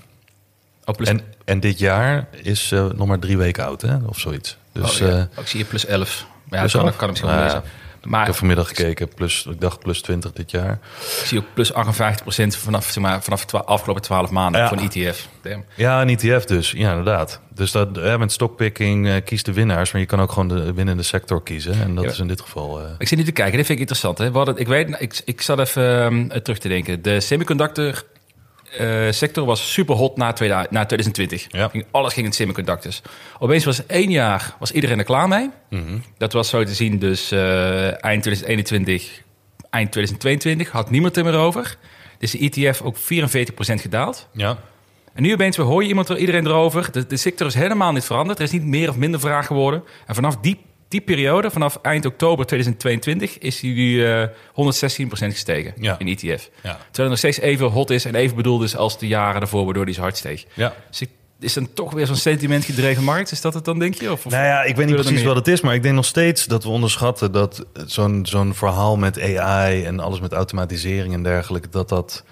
Oh, 0.90 0.96
plus... 0.96 1.08
En, 1.10 1.22
en 1.46 1.60
dit 1.60 1.80
jaar 1.80 2.28
is 2.42 2.72
eh, 2.72 2.86
nog 2.96 3.08
maar 3.08 3.20
drie 3.20 3.38
weken 3.38 3.66
oud, 3.66 3.82
hè? 3.82 3.96
Of 4.06 4.20
zoiets. 4.20 4.58
Dus 4.74 5.02
oh, 5.02 5.08
ja. 5.08 5.14
eh, 5.16 5.22
Oh, 5.36 5.42
ik 5.42 5.48
zie 5.48 5.60
hier 5.60 5.70
plus 5.70 5.86
11. 5.86 6.26
Ja, 6.50 6.60
Plus 6.60 6.72
dat 6.72 6.82
kan, 6.82 6.90
11? 6.90 6.96
kan 6.96 7.04
ik 7.10 7.10
misschien 7.10 7.30
wel 7.30 7.40
Nou 7.40 7.50
ja. 7.50 7.56
lezen. 7.62 7.78
Maar 8.04 8.20
ik 8.22 8.28
heb 8.28 8.36
vanmiddag 8.36 8.68
gekeken, 8.68 9.14
plus, 9.14 9.46
ik 9.50 9.62
dacht 9.62 9.80
plus 9.80 10.02
20 10.02 10.32
dit 10.32 10.52
jaar. 10.52 10.80
ik 11.20 11.26
zie 11.26 11.38
ook 11.40 11.46
plus 11.54 11.74
58% 11.74 11.76
vanaf, 12.48 12.86
zeg 12.86 13.04
maar, 13.04 13.24
vanaf 13.24 13.46
de 13.46 13.64
afgelopen 13.64 14.02
12 14.02 14.30
maanden 14.30 14.62
Ja. 14.62 14.68
voor 14.68 14.78
een 14.78 14.90
ETF. 14.92 15.28
Damn. 15.42 15.64
Ja, 15.76 16.02
een 16.02 16.10
ETF 16.10 16.46
dus. 16.46 16.72
Ja, 16.72 16.90
inderdaad. 16.90 17.40
Dus 17.54 17.72
dat, 17.72 17.98
eh, 17.98 18.18
met 18.18 18.32
stockpicking 18.32 19.08
eh 19.08 19.16
kies 19.26 19.44
de 19.44 19.54
winnaars, 19.54 19.92
maar 19.92 20.02
je 20.02 20.08
kan 20.08 20.22
ook 20.22 20.32
gewoon 20.32 20.48
de 20.48 20.74
winnende 20.74 21.04
sector 21.04 21.44
kiezen. 21.44 21.82
En 21.82 21.96
dat 21.96 22.04
Ja. 22.04 22.10
is 22.10 22.20
in 22.20 22.28
dit 22.28 22.42
geval... 22.42 22.82
Ik 22.98 23.08
zit 23.08 23.18
nu 23.18 23.24
te 23.24 23.32
kijken, 23.32 23.58
dit 23.58 23.66
vind 23.66 23.80
ik 23.80 23.90
interessant. 23.90 24.18
Hè? 24.18 24.30
Hadden, 24.30 24.58
ik, 24.58 24.68
weet, 24.68 24.96
ik, 25.00 25.22
ik 25.26 25.42
zat 25.42 25.60
even 25.60 26.02
ehm, 26.04 26.42
terug 26.42 26.58
te 26.60 26.68
denken. 26.68 27.02
De 27.02 27.20
semiconductor 27.20 28.04
eh, 28.78 29.12
sector 29.12 29.46
was 29.46 29.74
super 29.74 29.96
hot 29.96 30.18
na, 30.18 30.34
2000 30.34 30.72
na 30.72 30.86
2020. 30.86 31.48
Ja. 31.50 31.68
Ging, 31.68 31.86
alles 31.92 32.14
ging 32.14 32.26
in 32.26 32.32
semiconductors. 32.32 33.02
Opeens 33.40 33.66
was 33.66 33.86
één 33.86 34.12
jaar, 34.12 34.56
was 34.60 34.72
iedereen 34.72 34.98
er 34.98 35.04
klaar 35.04 35.28
mee. 35.28 35.50
mhm. 35.70 35.98
Dat 36.18 36.34
was 36.34 36.50
zo 36.50 36.64
te 36.64 36.74
zien 36.74 37.00
dus 37.00 37.32
eh, 37.32 38.04
eind 38.04 38.24
2021, 38.24 39.22
eind 39.70 39.92
2022. 39.92 40.72
Had 40.72 40.90
niemand 40.90 41.18
er 41.18 41.24
meer 41.24 41.36
over. 41.36 41.78
Dus 42.18 42.32
de 42.32 42.40
ETF 42.40 42.82
ook 42.82 42.98
44% 42.98 43.00
gedaald. 43.60 44.28
Ja. 44.34 44.58
En 45.14 45.24
nu 45.24 45.34
opeens 45.34 45.58
hoor 45.58 45.82
je 45.82 45.90
iemand 45.90 46.10
er, 46.10 46.18
iedereen 46.18 46.46
erover. 46.46 46.92
De, 46.92 47.08
de 47.08 47.18
sector 47.18 47.48
is 47.48 47.54
helemaal 47.54 47.92
niet 47.92 48.04
veranderd. 48.04 48.38
Er 48.38 48.44
is 48.44 48.52
niet 48.52 48.66
meer 48.66 48.90
of 48.90 48.96
minder 48.98 49.20
vraag 49.20 49.48
geworden. 49.48 49.84
En 50.08 50.16
vanaf 50.16 50.38
die, 50.38 50.60
die 50.90 51.02
periode, 51.02 51.52
vanaf 51.52 51.80
eind 51.82 52.06
oktober 52.06 52.46
2022, 52.46 53.38
is 53.38 53.60
die 53.60 53.74
nu 53.76 54.06
eh 54.06 54.24
116% 54.54 55.34
gestegen 55.34 55.74
Ja. 55.80 55.96
in 56.00 56.08
ETF. 56.08 56.24
Ja. 56.24 56.40
Terwijl 56.62 56.80
het 56.92 57.08
nog 57.10 57.18
steeds 57.18 57.40
even 57.40 57.68
hot 57.68 57.90
is 57.90 58.06
en 58.06 58.16
even 58.16 58.36
bedoeld 58.36 58.64
is 58.64 58.76
als 58.76 59.00
de 59.00 59.08
jaren 59.08 59.40
daarvoor, 59.40 59.66
waardoor 59.66 59.86
die 59.86 59.94
zo 59.94 60.02
hard 60.02 60.18
steeg. 60.18 60.46
ja. 60.54 60.74
Dus 60.90 61.02
ik- 61.02 61.10
is 61.42 61.54
dan 61.54 61.74
toch 61.74 61.94
weer 61.94 62.06
zo'n 62.06 62.16
sentimentgedreven 62.16 63.04
markt? 63.04 63.32
Is 63.32 63.42
dat 63.42 63.54
het 63.54 63.66
dan, 63.66 63.80
denk 63.80 63.94
je? 63.94 64.12
Of, 64.12 64.26
of 64.26 64.32
Nou 64.32 64.44
ja, 64.46 64.64
ik 64.64 64.76
weet 64.76 64.86
niet 64.86 64.96
precies 64.96 65.24
wat 65.24 65.36
het 65.36 65.48
is, 65.48 65.62
maar 65.62 65.74
ik 65.76 65.84
denk 65.84 65.96
nog 65.96 66.06
steeds 66.06 66.46
dat 66.46 66.64
we 66.64 66.70
onderschatten 66.70 67.32
dat 67.32 67.66
zo'n 67.86 68.26
zo'n 68.26 68.54
verhaal 68.56 68.98
met 68.98 69.22
AI 69.22 69.84
en 69.84 70.00
alles 70.00 70.20
met 70.20 70.34
automatisering 70.34 71.14
en 71.14 71.24
dergelijke, 71.24 71.70
dat 71.70 71.90
dat. 71.90 72.24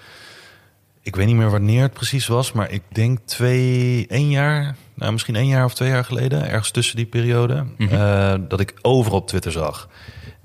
Ik 1.02 1.16
weet 1.16 1.26
niet 1.26 1.36
meer 1.36 1.50
wanneer 1.50 1.82
het 1.82 1.92
precies 1.92 2.26
was, 2.26 2.52
maar 2.52 2.70
ik 2.70 2.82
denk 2.88 3.18
twee, 3.24 4.06
één 4.08 4.30
jaar, 4.30 4.76
nou 4.94 5.12
misschien 5.12 5.36
één 5.36 5.46
jaar 5.46 5.64
of 5.64 5.74
twee 5.74 5.88
jaar 5.88 6.04
geleden, 6.04 6.48
ergens 6.48 6.70
tussen 6.70 6.96
die 6.96 7.06
periode, 7.06 7.64
Mhm. 7.78 7.94
eh, 7.94 8.34
dat 8.48 8.60
ik 8.60 8.74
overal 8.82 9.18
op 9.18 9.28
Twitter 9.28 9.52
zag 9.52 9.88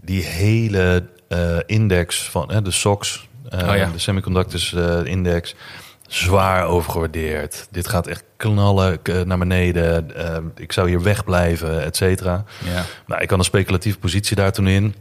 die 0.02 0.24
hele 0.24 1.12
eh, 1.28 1.58
index 1.66 2.30
van 2.30 2.48
de 2.64 2.72
SOX, 2.72 3.28
eh, 3.50 3.70
Oh 3.70 3.76
ja. 3.76 3.90
de 3.92 4.00
semiconductors 4.00 4.74
index, 5.04 5.56
zwaar 6.08 6.66
overgewaardeerd. 6.66 7.68
Dit 7.72 7.88
gaat 7.88 8.08
echt 8.08 8.24
knallen 8.38 9.00
naar 9.26 9.38
beneden. 9.38 10.12
Ik 10.56 10.72
zou 10.72 10.90
hier 10.90 11.02
wegblijven, 11.02 11.84
et 11.84 11.96
cetera. 11.96 12.44
Ja. 12.66 12.84
Nou, 13.08 13.22
ik 13.22 13.30
had 13.30 13.40
een 13.40 13.46
speculatieve 13.46 13.98
positie 14.00 14.36
daar 14.36 14.52
toen 14.52 14.68
in. 14.68 14.96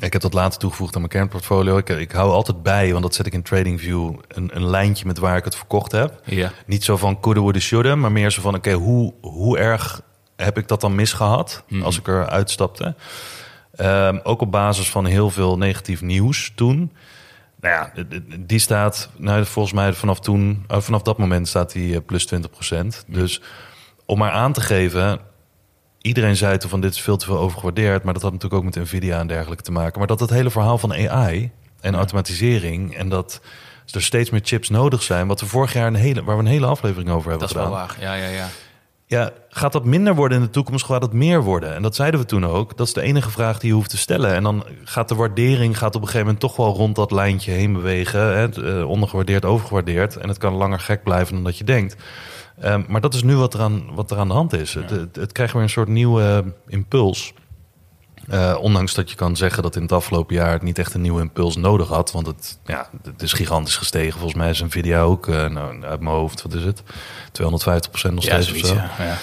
Ik 0.00 0.12
heb 0.12 0.22
dat 0.22 0.32
later 0.32 0.58
toegevoegd 0.58 0.94
aan 0.94 1.00
mijn 1.00 1.12
kernportfolio. 1.12 1.76
Ik, 1.76 1.88
ik 1.88 2.12
hou 2.12 2.30
altijd 2.30 2.62
bij, 2.62 2.90
want 2.90 3.02
dat 3.02 3.14
zet 3.14 3.26
ik 3.26 3.32
in 3.32 3.42
TradingView, 3.42 4.14
een, 4.28 4.50
een 4.54 4.66
lijntje 4.66 5.06
met 5.06 5.18
waar 5.18 5.36
ik 5.36 5.44
het 5.44 5.56
verkocht 5.56 5.92
heb. 5.92 6.20
Ja. 6.24 6.52
Niet 6.66 6.84
zo 6.84 6.96
van 6.96 7.20
coulda, 7.20 7.40
woulda, 7.40 7.58
shoulda, 7.58 7.94
maar 7.94 8.12
meer 8.12 8.30
zo 8.30 8.40
van... 8.42 8.54
oké, 8.54 8.72
hoe, 8.72 9.14
hoe 9.20 9.58
erg 9.58 10.00
heb 10.36 10.58
ik 10.58 10.68
dat 10.68 10.80
dan 10.80 10.94
misgehad 10.94 11.64
Mhm. 11.68 11.82
als 11.82 11.98
ik 11.98 12.08
er 12.08 12.28
uitstapte? 12.28 12.94
Ehm, 13.74 14.18
ook 14.22 14.40
op 14.40 14.50
basis 14.50 14.90
van 14.90 15.04
heel 15.04 15.30
veel 15.30 15.56
negatief 15.58 16.02
nieuws 16.02 16.52
toen. 16.54 16.92
Nou 17.60 17.74
ja, 17.74 18.04
die 18.38 18.58
staat, 18.58 19.10
nou, 19.16 19.44
volgens 19.44 19.74
mij 19.74 19.92
vanaf 19.92 20.20
toen, 20.20 20.64
eh, 20.68 20.80
vanaf 20.80 21.02
dat 21.02 21.18
moment 21.18 21.48
staat 21.48 21.72
die 21.72 21.94
eh, 21.94 22.00
plus 22.06 22.26
20% 22.26 23.04
Dus 23.06 23.40
om 24.06 24.18
maar 24.18 24.30
aan 24.30 24.52
te 24.52 24.60
geven, 24.60 25.20
iedereen 26.06 26.36
zei 26.36 26.58
toen 26.58 26.70
van 26.70 26.80
dit 26.80 26.92
is 26.94 27.00
veel 27.00 27.16
te 27.16 27.24
veel 27.24 27.38
overgewaardeerd, 27.38 28.02
maar 28.02 28.12
dat 28.14 28.22
had 28.22 28.32
natuurlijk 28.32 28.60
ook 28.62 28.74
met 28.74 28.84
Nvidia 28.84 29.18
en 29.18 29.26
dergelijke 29.26 29.62
te 29.62 29.72
maken. 29.72 29.98
Maar 29.98 30.06
dat 30.08 30.20
het 30.20 30.30
hele 30.30 30.50
verhaal 30.50 30.78
van 30.78 30.92
AI 31.08 31.50
en 31.80 31.94
automatisering 31.94 32.96
en 32.96 33.08
dat 33.08 33.40
er 33.90 34.02
steeds 34.02 34.30
meer 34.30 34.40
chips 34.44 34.68
nodig 34.68 35.02
zijn, 35.02 35.26
wat 35.26 35.40
we 35.40 35.46
vorig 35.46 35.72
jaar 35.72 35.86
een 35.86 35.94
hele, 35.94 36.24
waar 36.24 36.36
we 36.36 36.42
een 36.42 36.48
hele 36.48 36.66
aflevering 36.66 37.10
over 37.10 37.30
hebben 37.30 37.48
Dat 37.48 37.56
is 37.56 37.62
gedaan. 37.62 37.70
wel 37.70 37.86
waar. 37.86 37.96
Ja, 38.00 38.14
ja, 38.14 38.28
ja. 38.28 38.48
Ja, 39.08 39.30
gaat 39.48 39.72
dat 39.72 39.84
minder 39.84 40.14
worden 40.14 40.38
in 40.38 40.44
de 40.44 40.50
toekomst? 40.50 40.84
Gaat 40.84 41.02
het 41.02 41.12
meer 41.12 41.42
worden? 41.42 41.74
En 41.74 41.82
dat 41.82 41.94
zeiden 41.94 42.20
we 42.20 42.26
toen 42.26 42.46
ook. 42.46 42.76
Dat 42.76 42.86
is 42.86 42.92
de 42.92 43.00
enige 43.02 43.30
vraag 43.30 43.58
die 43.58 43.68
je 43.68 43.74
hoeft 43.74 43.90
te 43.90 43.96
stellen. 43.96 44.34
En 44.34 44.42
dan 44.42 44.64
gaat 44.84 45.08
de 45.08 45.14
waardering 45.14 45.78
gaat 45.78 45.94
op 45.94 46.00
een 46.00 46.06
gegeven 46.06 46.26
moment 46.26 46.40
toch 46.40 46.56
wel 46.56 46.74
rond 46.74 46.96
dat 46.96 47.10
lijntje 47.10 47.50
heen 47.50 47.72
bewegen. 47.72 48.20
Hè? 48.20 48.78
Eh, 48.78 48.88
ondergewaardeerd, 48.88 49.44
overgewaardeerd. 49.44 50.16
En 50.16 50.28
het 50.28 50.38
kan 50.38 50.54
langer 50.54 50.80
gek 50.80 51.02
blijven 51.02 51.34
dan 51.34 51.44
dat 51.44 51.58
je 51.58 51.64
denkt. 51.64 51.96
Ehm, 52.60 52.82
maar 52.88 53.00
dat 53.00 53.14
is 53.14 53.22
nu 53.22 53.36
wat 53.36 53.54
er 53.54 53.60
aan, 53.60 53.94
wat 53.94 54.10
er 54.10 54.18
aan 54.18 54.28
de 54.28 54.34
hand 54.34 54.52
is. 54.52 54.74
Het, 54.74 54.90
het, 54.90 55.16
het 55.16 55.32
krijgt 55.32 55.52
weer 55.52 55.62
een 55.62 55.68
soort 55.70 55.88
nieuwe 55.88 56.44
impuls. 56.68 57.32
Eh, 58.28 58.56
ondanks 58.60 58.94
dat 58.94 59.10
je 59.10 59.16
kan 59.16 59.36
zeggen 59.36 59.62
dat 59.62 59.76
in 59.76 59.82
het 59.82 59.92
afgelopen 59.92 60.34
jaar 60.34 60.52
het 60.52 60.62
niet 60.62 60.78
echt 60.78 60.94
een 60.94 61.00
nieuwe 61.00 61.20
impuls 61.20 61.56
nodig 61.56 61.88
had. 61.88 62.12
Want 62.12 62.26
het, 62.26 62.58
ja, 62.64 62.88
het 63.02 63.22
is 63.22 63.32
gigantisch 63.32 63.76
gestegen. 63.76 64.12
Volgens 64.18 64.34
mij 64.34 64.50
is 64.50 64.62
Nvidia 64.62 65.00
ook, 65.02 65.28
eh, 65.28 65.48
nou, 65.48 65.82
uit 65.84 66.00
mijn 66.00 66.14
hoofd, 66.14 66.42
wat 66.42 66.54
is 66.54 66.64
het? 66.64 66.82
250% 67.32 68.14
nog 68.14 68.24
Ja, 68.24 68.40
steeds 68.42 68.62
of 68.62 68.68
zo. 68.68 68.74
ja. 68.74 69.16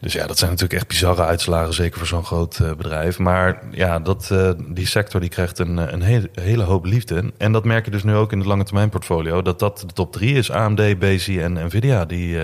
Dus 0.00 0.12
ja, 0.12 0.26
dat 0.26 0.38
zijn 0.38 0.50
natuurlijk 0.50 0.78
echt 0.78 0.88
bizarre 0.88 1.24
uitslagen, 1.24 1.74
zeker 1.74 1.98
voor 1.98 2.06
zo'n 2.06 2.24
groot 2.24 2.58
eh, 2.58 2.72
bedrijf. 2.72 3.18
Maar 3.18 3.62
ja, 3.70 3.98
dat, 3.98 4.30
eh, 4.30 4.50
die 4.68 4.86
sector 4.86 5.20
die 5.20 5.28
krijgt 5.30 5.58
een, 5.58 5.78
eh, 5.78 5.92
een 5.92 6.02
hele, 6.02 6.30
hele 6.34 6.62
hoop 6.62 6.84
liefde. 6.84 7.32
En 7.38 7.52
dat 7.52 7.64
merk 7.64 7.84
je 7.84 7.90
dus 7.90 8.02
nu 8.02 8.14
ook 8.14 8.32
in 8.32 8.38
het 8.38 8.46
lange 8.46 8.64
termijn 8.64 8.88
portfolio. 8.88 9.42
Dat 9.42 9.58
dat 9.58 9.78
de 9.86 9.92
top 9.92 10.12
drie 10.12 10.34
is. 10.34 10.50
AMD, 10.50 10.98
BSI 10.98 11.40
en 11.40 11.52
Nvidia. 11.52 12.04
Die, 12.04 12.38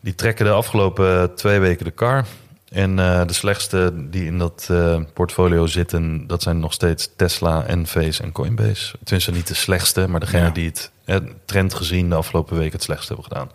die 0.00 0.14
trekken 0.14 0.44
de 0.44 0.50
afgelopen 0.50 1.34
twee 1.34 1.58
weken 1.58 1.84
de 1.84 1.90
kar. 1.90 2.24
En 2.68 2.96
de 2.96 3.32
slechtste 3.32 3.92
die 4.10 4.24
in 4.24 4.38
dat 4.38 4.70
portfolio 5.14 5.66
zitten, 5.66 6.26
dat 6.26 6.42
zijn 6.42 6.58
nog 6.58 6.72
steeds 6.72 7.10
Tesla, 7.16 7.64
Enphase 7.64 8.22
en 8.22 8.32
Coinbase. 8.32 8.94
Tenminste 9.04 9.32
niet 9.32 9.46
de 9.48 9.54
slechtste, 9.54 10.08
maar 10.08 10.20
degene 10.20 10.44
Ja. 10.44 10.50
die 10.50 10.72
het 11.04 11.22
trend 11.44 11.74
gezien 11.74 12.08
de 12.08 12.14
afgelopen 12.14 12.58
week 12.58 12.72
het 12.72 12.82
slechtst 12.82 13.08
hebben 13.08 13.26
gedaan. 13.26 13.50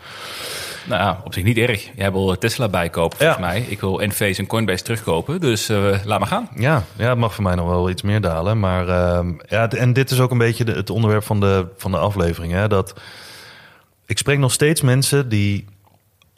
Nou 0.85 1.01
ja, 1.01 1.21
op 1.23 1.33
zich 1.33 1.43
niet 1.43 1.57
erg. 1.57 1.89
Jij 1.95 2.11
wil 2.11 2.37
Tesla 2.37 2.69
bijkopen, 2.69 3.17
volgens 3.17 3.39
Ja. 3.39 3.45
mij. 3.45 3.61
Ik 3.61 3.79
wil 3.81 4.01
Enphase 4.01 4.39
en 4.41 4.47
Coinbase 4.47 4.83
terugkopen. 4.83 5.39
Dus 5.39 5.69
eh, 5.69 5.95
laat 6.05 6.19
maar 6.19 6.27
gaan. 6.27 6.49
Ja, 6.55 6.83
ja, 6.95 7.09
het 7.09 7.17
mag 7.17 7.33
voor 7.33 7.43
mij 7.43 7.55
nog 7.55 7.67
wel 7.67 7.89
iets 7.89 8.01
meer 8.01 8.21
dalen. 8.21 8.59
Maar 8.59 8.87
ehm, 8.87 9.31
ja, 9.47 9.69
en 9.69 9.93
dit 9.93 10.11
is 10.11 10.19
ook 10.19 10.31
een 10.31 10.37
beetje 10.37 10.63
de, 10.65 10.71
het 10.71 10.89
onderwerp 10.89 11.23
van 11.23 11.39
de, 11.39 11.67
van 11.77 11.91
de 11.91 11.97
aflevering. 11.97 12.53
Hè, 12.53 12.67
dat 12.67 12.93
ik 14.05 14.17
spreek 14.17 14.37
nog 14.39 14.51
steeds 14.51 14.81
mensen 14.81 15.29
die 15.29 15.65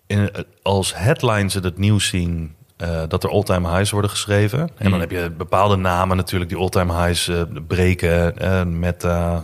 in, 0.08 0.30
als 0.62 0.96
headlines 0.96 1.54
het 1.54 1.78
nieuws 1.78 2.08
zien. 2.08 2.56
Eh, 2.84 3.02
dat 3.08 3.24
er 3.24 3.30
all-time 3.30 3.70
highs 3.76 3.92
worden 3.92 4.10
geschreven. 4.10 4.60
En 4.60 4.70
Hmm. 4.78 4.90
dan 4.90 5.00
heb 5.00 5.12
je 5.12 5.32
bepaalde 5.38 5.76
namen 5.76 6.18
natuurlijk 6.18 6.50
die 6.52 6.60
all-time 6.60 6.94
highs 7.06 7.28
eh, 7.28 7.42
breken. 7.68 8.38
eh, 8.38 8.64
Meta, 8.64 9.44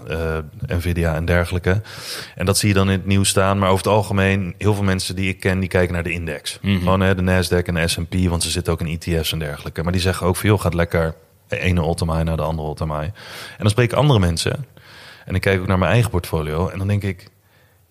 Nvidia 0.67 1.15
en 1.15 1.25
dergelijke. 1.25 1.82
En 2.36 2.45
dat 2.45 2.58
zie 2.58 2.67
je 2.67 2.73
dan 2.73 2.89
in 2.89 2.97
het 2.97 3.06
nieuws 3.06 3.30
staan. 3.30 3.60
Maar 3.60 3.69
over 3.69 3.84
het 3.86 3.93
algemeen, 3.93 4.56
heel 4.58 4.73
veel 4.73 4.84
mensen 4.84 5.15
die 5.15 5.30
ik 5.30 5.39
ken, 5.39 5.60
die 5.60 5.69
kijken 5.69 5.93
naar 5.93 6.04
de 6.04 6.12
index. 6.12 6.60
Mhm. 6.62 6.78
Gewoon 6.78 6.99
hè, 7.02 7.15
de 7.15 7.21
Nasdaq 7.21 7.65
en 7.67 7.73
de 7.73 7.88
S&P, 7.88 8.15
want 8.30 8.43
ze 8.43 8.49
zitten 8.49 8.73
ook 8.73 8.82
in 8.82 8.88
ETF's 8.99 9.32
en 9.32 9.39
dergelijke. 9.39 9.84
Maar 9.84 9.91
die 9.91 10.02
zeggen 10.02 10.28
ook 10.28 10.36
veel 10.36 10.58
gaat 10.58 10.73
lekker 10.73 11.15
de 11.47 11.60
ene 11.60 11.82
all-time 11.82 12.12
high 12.13 12.25
naar 12.25 12.38
de 12.38 12.43
andere 12.43 12.67
all-time 12.67 12.93
high. 12.93 13.06
En 13.06 13.13
dan 13.58 13.69
spreek 13.69 13.91
ik 13.91 13.97
andere 13.97 14.19
mensen. 14.19 14.65
En 15.25 15.36
ik 15.36 15.41
kijk 15.41 15.60
ook 15.60 15.67
naar 15.67 15.78
mijn 15.80 15.91
eigen 15.91 16.10
portfolio. 16.12 16.67
En 16.69 16.78
dan 16.78 16.88
denk 16.88 17.04
ik, 17.04 17.28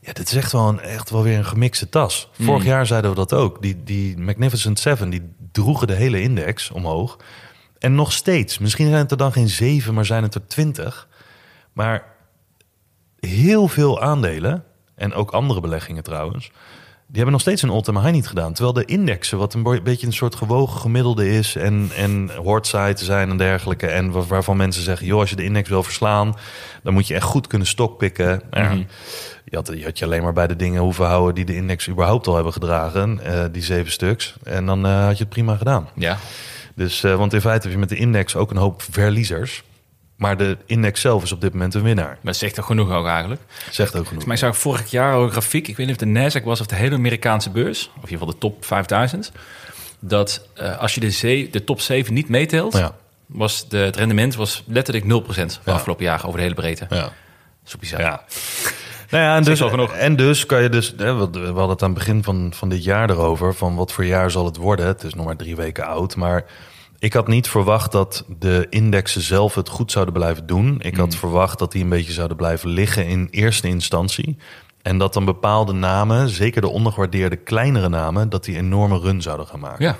ja, 0.00 0.12
dit 0.12 0.28
is 0.28 0.34
echt 0.36 0.52
wel, 0.52 0.68
een, 0.68 0.80
echt 0.80 1.10
wel 1.10 1.22
weer 1.22 1.38
een 1.38 1.44
gemixte 1.44 1.88
tas. 1.88 2.28
Vorig 2.40 2.64
jaar 2.64 2.86
zeiden 2.86 3.10
we 3.10 3.16
dat 3.16 3.32
ook. 3.32 3.62
Die, 3.62 3.76
die 3.84 4.18
Magnificent 4.18 4.78
Seven, 4.78 5.10
die 5.10 5.22
droegen 5.52 5.86
de 5.86 5.94
hele 5.94 6.20
index 6.20 6.70
omhoog. 6.70 7.16
En 7.78 7.94
nog 7.94 8.12
steeds, 8.12 8.58
misschien 8.58 8.88
zijn 8.88 9.00
het 9.00 9.10
er 9.10 9.16
dan 9.16 9.32
geen 9.32 9.48
zeven, 9.48 9.94
maar 9.94 10.06
zijn 10.06 10.22
het 10.22 10.34
er 10.34 10.46
twintig. 10.46 11.08
Maar 11.72 12.04
heel 13.20 13.68
veel 13.68 14.00
aandelen, 14.00 14.64
en 14.94 15.14
ook 15.14 15.30
andere 15.30 15.60
beleggingen 15.60 16.02
trouwens... 16.02 16.50
die 17.10 17.16
hebben 17.16 17.32
nog 17.32 17.40
steeds 17.40 17.62
een 17.62 17.70
all-time 17.70 18.00
high 18.00 18.12
niet 18.12 18.26
gedaan. 18.26 18.52
Terwijl 18.52 18.74
de 18.74 18.84
indexen, 18.84 19.38
wat 19.38 19.54
een 19.54 19.62
beetje 19.82 20.06
een 20.06 20.12
soort 20.12 20.34
gewogen 20.34 20.80
gemiddelde 20.80 21.30
is... 21.30 21.56
en, 21.56 21.90
en 21.96 22.30
te 22.94 23.04
zijn 23.04 23.30
en 23.30 23.36
dergelijke... 23.36 23.86
en 23.86 24.10
wa- 24.10 24.22
waarvan 24.22 24.56
mensen 24.56 24.82
zeggen, 24.82 25.06
joh, 25.06 25.20
als 25.20 25.30
je 25.30 25.36
de 25.36 25.44
index 25.44 25.68
wil 25.68 25.82
verslaan... 25.82 26.36
dan 26.82 26.92
moet 26.92 27.06
je 27.06 27.14
echt 27.14 27.24
goed 27.24 27.46
kunnen 27.46 27.66
stokpikken. 27.68 28.42
Ja, 28.50 28.72
je, 29.44 29.56
had, 29.56 29.72
je 29.74 29.84
had 29.84 29.98
je 29.98 30.04
alleen 30.04 30.22
maar 30.22 30.32
bij 30.32 30.46
de 30.46 30.56
dingen 30.56 30.82
hoeven 30.82 31.06
houden... 31.06 31.34
die 31.34 31.44
de 31.44 31.54
index 31.54 31.88
überhaupt 31.88 32.26
al 32.26 32.34
hebben 32.34 32.52
gedragen, 32.52 33.20
eh, 33.24 33.44
die 33.52 33.62
zeven 33.62 33.92
stuks. 33.92 34.34
En 34.42 34.66
dan 34.66 34.86
eh, 34.86 35.04
had 35.04 35.16
je 35.16 35.24
het 35.24 35.32
prima 35.32 35.56
gedaan. 35.56 35.88
Ja. 35.94 36.18
Dus, 36.74 37.04
eh, 37.04 37.16
want 37.16 37.32
in 37.32 37.40
feite 37.40 37.62
heb 37.62 37.72
je 37.72 37.78
met 37.80 37.88
de 37.88 37.96
index 37.96 38.36
ook 38.36 38.50
een 38.50 38.56
hoop 38.56 38.82
verliezers... 38.90 39.62
Maar 40.18 40.36
de 40.36 40.56
index 40.66 41.00
zelf 41.00 41.22
is 41.22 41.32
op 41.32 41.40
dit 41.40 41.52
moment 41.52 41.74
een 41.74 41.82
winnaar. 41.82 42.06
Maar 42.08 42.18
dat 42.22 42.36
zegt 42.36 42.54
toch 42.54 42.66
genoeg 42.66 42.90
ook 42.90 43.06
eigenlijk. 43.06 43.40
Zegt 43.70 43.96
ook 43.96 44.06
genoeg. 44.06 44.24
Maar 44.24 44.34
ik 44.34 44.40
zag 44.40 44.56
vorig 44.56 44.90
jaar 44.90 45.14
ook 45.14 45.24
een 45.24 45.30
grafiek. 45.30 45.68
Ik 45.68 45.76
weet 45.76 45.86
niet 45.86 46.02
of 46.02 46.08
de 46.08 46.40
Nasdaq 46.40 46.44
was 46.44 46.60
of 46.60 46.66
de 46.66 46.74
hele 46.74 46.94
Amerikaanse 46.94 47.50
beurs. 47.50 47.86
Of 47.88 47.94
in 47.94 48.00
ieder 48.00 48.08
geval 48.18 48.26
de 48.26 48.38
top 48.38 48.64
5000. 48.64 49.32
Dat 50.00 50.46
eh, 50.54 50.78
als 50.78 50.94
je 50.94 51.00
de, 51.00 51.10
ze- 51.10 51.48
de 51.50 51.64
top 51.64 51.80
7 51.80 52.14
niet 52.14 52.28
meetelt... 52.28 52.72
Ja, 52.76 52.92
Was 53.26 53.68
de, 53.68 53.76
het 53.78 53.96
rendement 53.96 54.34
was 54.34 54.64
letterlijk 54.66 55.04
0% 55.04 55.34
de 55.34 55.46
Ja. 55.64 55.72
afgelopen 55.72 56.04
jaar 56.04 56.24
over 56.26 56.36
de 56.36 56.42
hele 56.42 56.54
breedte. 56.54 56.86
ja. 56.90 57.12
Bizar. 57.80 58.00
Ja. 58.00 58.22
Nou 59.10 59.24
ja, 59.24 59.36
en 59.36 59.42
dus, 59.42 59.60
en 59.98 60.16
dus 60.16 60.46
kan 60.46 60.62
je 60.62 60.68
dus, 60.68 60.94
hè, 60.96 61.14
we 61.14 61.30
we 61.30 61.38
hadden 61.46 61.68
het 61.68 61.82
aan 61.82 61.90
het 61.90 61.98
begin 61.98 62.22
van, 62.24 62.52
van 62.54 62.68
dit 62.68 62.84
jaar 62.84 63.10
erover, 63.10 63.54
van 63.54 63.74
wat 63.74 63.92
voor 63.92 64.04
jaar 64.04 64.30
zal 64.30 64.44
het 64.44 64.56
worden. 64.56 64.86
Het 64.86 65.02
is 65.02 65.14
nog 65.14 65.24
maar 65.24 65.36
drie 65.36 65.56
weken 65.56 65.86
oud, 65.86 66.16
maar 66.16 66.44
ik 66.98 67.12
had 67.12 67.28
niet 67.28 67.48
verwacht 67.48 67.92
dat 67.92 68.24
de 68.38 68.66
indexen 68.70 69.20
zelf 69.20 69.54
het 69.54 69.68
goed 69.68 69.92
zouden 69.92 70.14
blijven 70.14 70.46
doen. 70.46 70.80
Ik 70.80 70.96
had 70.96 71.14
verwacht 71.14 71.58
dat 71.58 71.72
die 71.72 71.82
een 71.82 71.88
beetje 71.88 72.12
zouden 72.12 72.36
blijven 72.36 72.68
liggen 72.68 73.06
in 73.06 73.28
eerste 73.30 73.68
instantie. 73.68 74.36
En 74.82 74.98
dat 74.98 75.12
dan 75.12 75.24
bepaalde 75.24 75.72
namen, 75.72 76.28
zeker 76.28 76.60
de 76.60 76.68
ondergewaardeerde 76.68 77.36
kleinere 77.36 77.88
namen, 77.88 78.28
dat 78.28 78.44
die 78.44 78.56
enorme 78.56 78.98
run 78.98 79.22
zouden 79.22 79.46
gaan 79.46 79.60
maken. 79.60 79.84
Ja. 79.84 79.96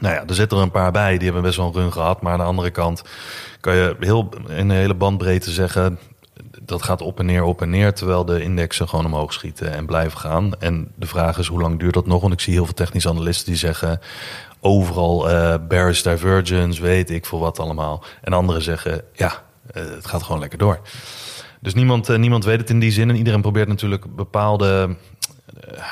Nou 0.00 0.14
ja, 0.14 0.24
er 0.26 0.34
zitten 0.34 0.58
er 0.58 0.62
een 0.62 0.70
paar 0.70 0.92
bij, 0.92 1.14
die 1.14 1.24
hebben 1.24 1.42
best 1.42 1.56
wel 1.56 1.66
een 1.66 1.72
run 1.72 1.92
gehad. 1.92 2.22
Maar 2.22 2.32
aan 2.32 2.38
de 2.38 2.44
andere 2.44 2.70
kant 2.70 3.02
kan 3.60 3.74
je 3.74 3.96
heel, 4.00 4.28
in 4.48 4.56
een 4.56 4.70
hele 4.70 4.94
bandbreedte 4.94 5.50
zeggen... 5.50 5.98
dat 6.62 6.82
gaat 6.82 7.02
op 7.02 7.18
en 7.18 7.26
neer, 7.26 7.42
op 7.42 7.62
en 7.62 7.70
neer... 7.70 7.94
terwijl 7.94 8.24
de 8.24 8.42
indexen 8.42 8.88
gewoon 8.88 9.06
omhoog 9.06 9.32
schieten 9.32 9.72
en 9.72 9.86
blijven 9.86 10.18
gaan. 10.18 10.52
En 10.58 10.92
de 10.94 11.06
vraag 11.06 11.38
is, 11.38 11.46
hoe 11.46 11.60
lang 11.60 11.78
duurt 11.78 11.94
dat 11.94 12.06
nog? 12.06 12.20
Want 12.20 12.32
ik 12.32 12.40
zie 12.40 12.52
heel 12.52 12.64
veel 12.64 12.74
technische 12.74 13.08
analisten 13.08 13.46
die 13.46 13.56
zeggen... 13.56 14.00
overal 14.68 15.28
bearish 15.68 16.02
divergence, 16.02 16.82
weet 16.82 17.10
ik 17.10 17.26
veel 17.26 17.38
wat 17.38 17.58
allemaal. 17.58 18.04
En 18.20 18.32
anderen 18.32 18.62
zeggen, 18.62 19.02
ja, 19.12 19.42
eh, 19.72 19.82
het 19.84 20.06
gaat 20.06 20.22
gewoon 20.22 20.40
lekker 20.40 20.58
door. 20.58 20.80
Dus 21.60 21.74
niemand, 21.74 22.08
eh, 22.08 22.18
niemand 22.18 22.44
weet 22.44 22.60
het 22.60 22.70
in 22.70 22.78
die 22.78 22.90
zin. 22.90 23.08
En 23.08 23.16
iedereen 23.16 23.40
probeert 23.40 23.68
natuurlijk 23.68 24.16
bepaalde 24.16 24.96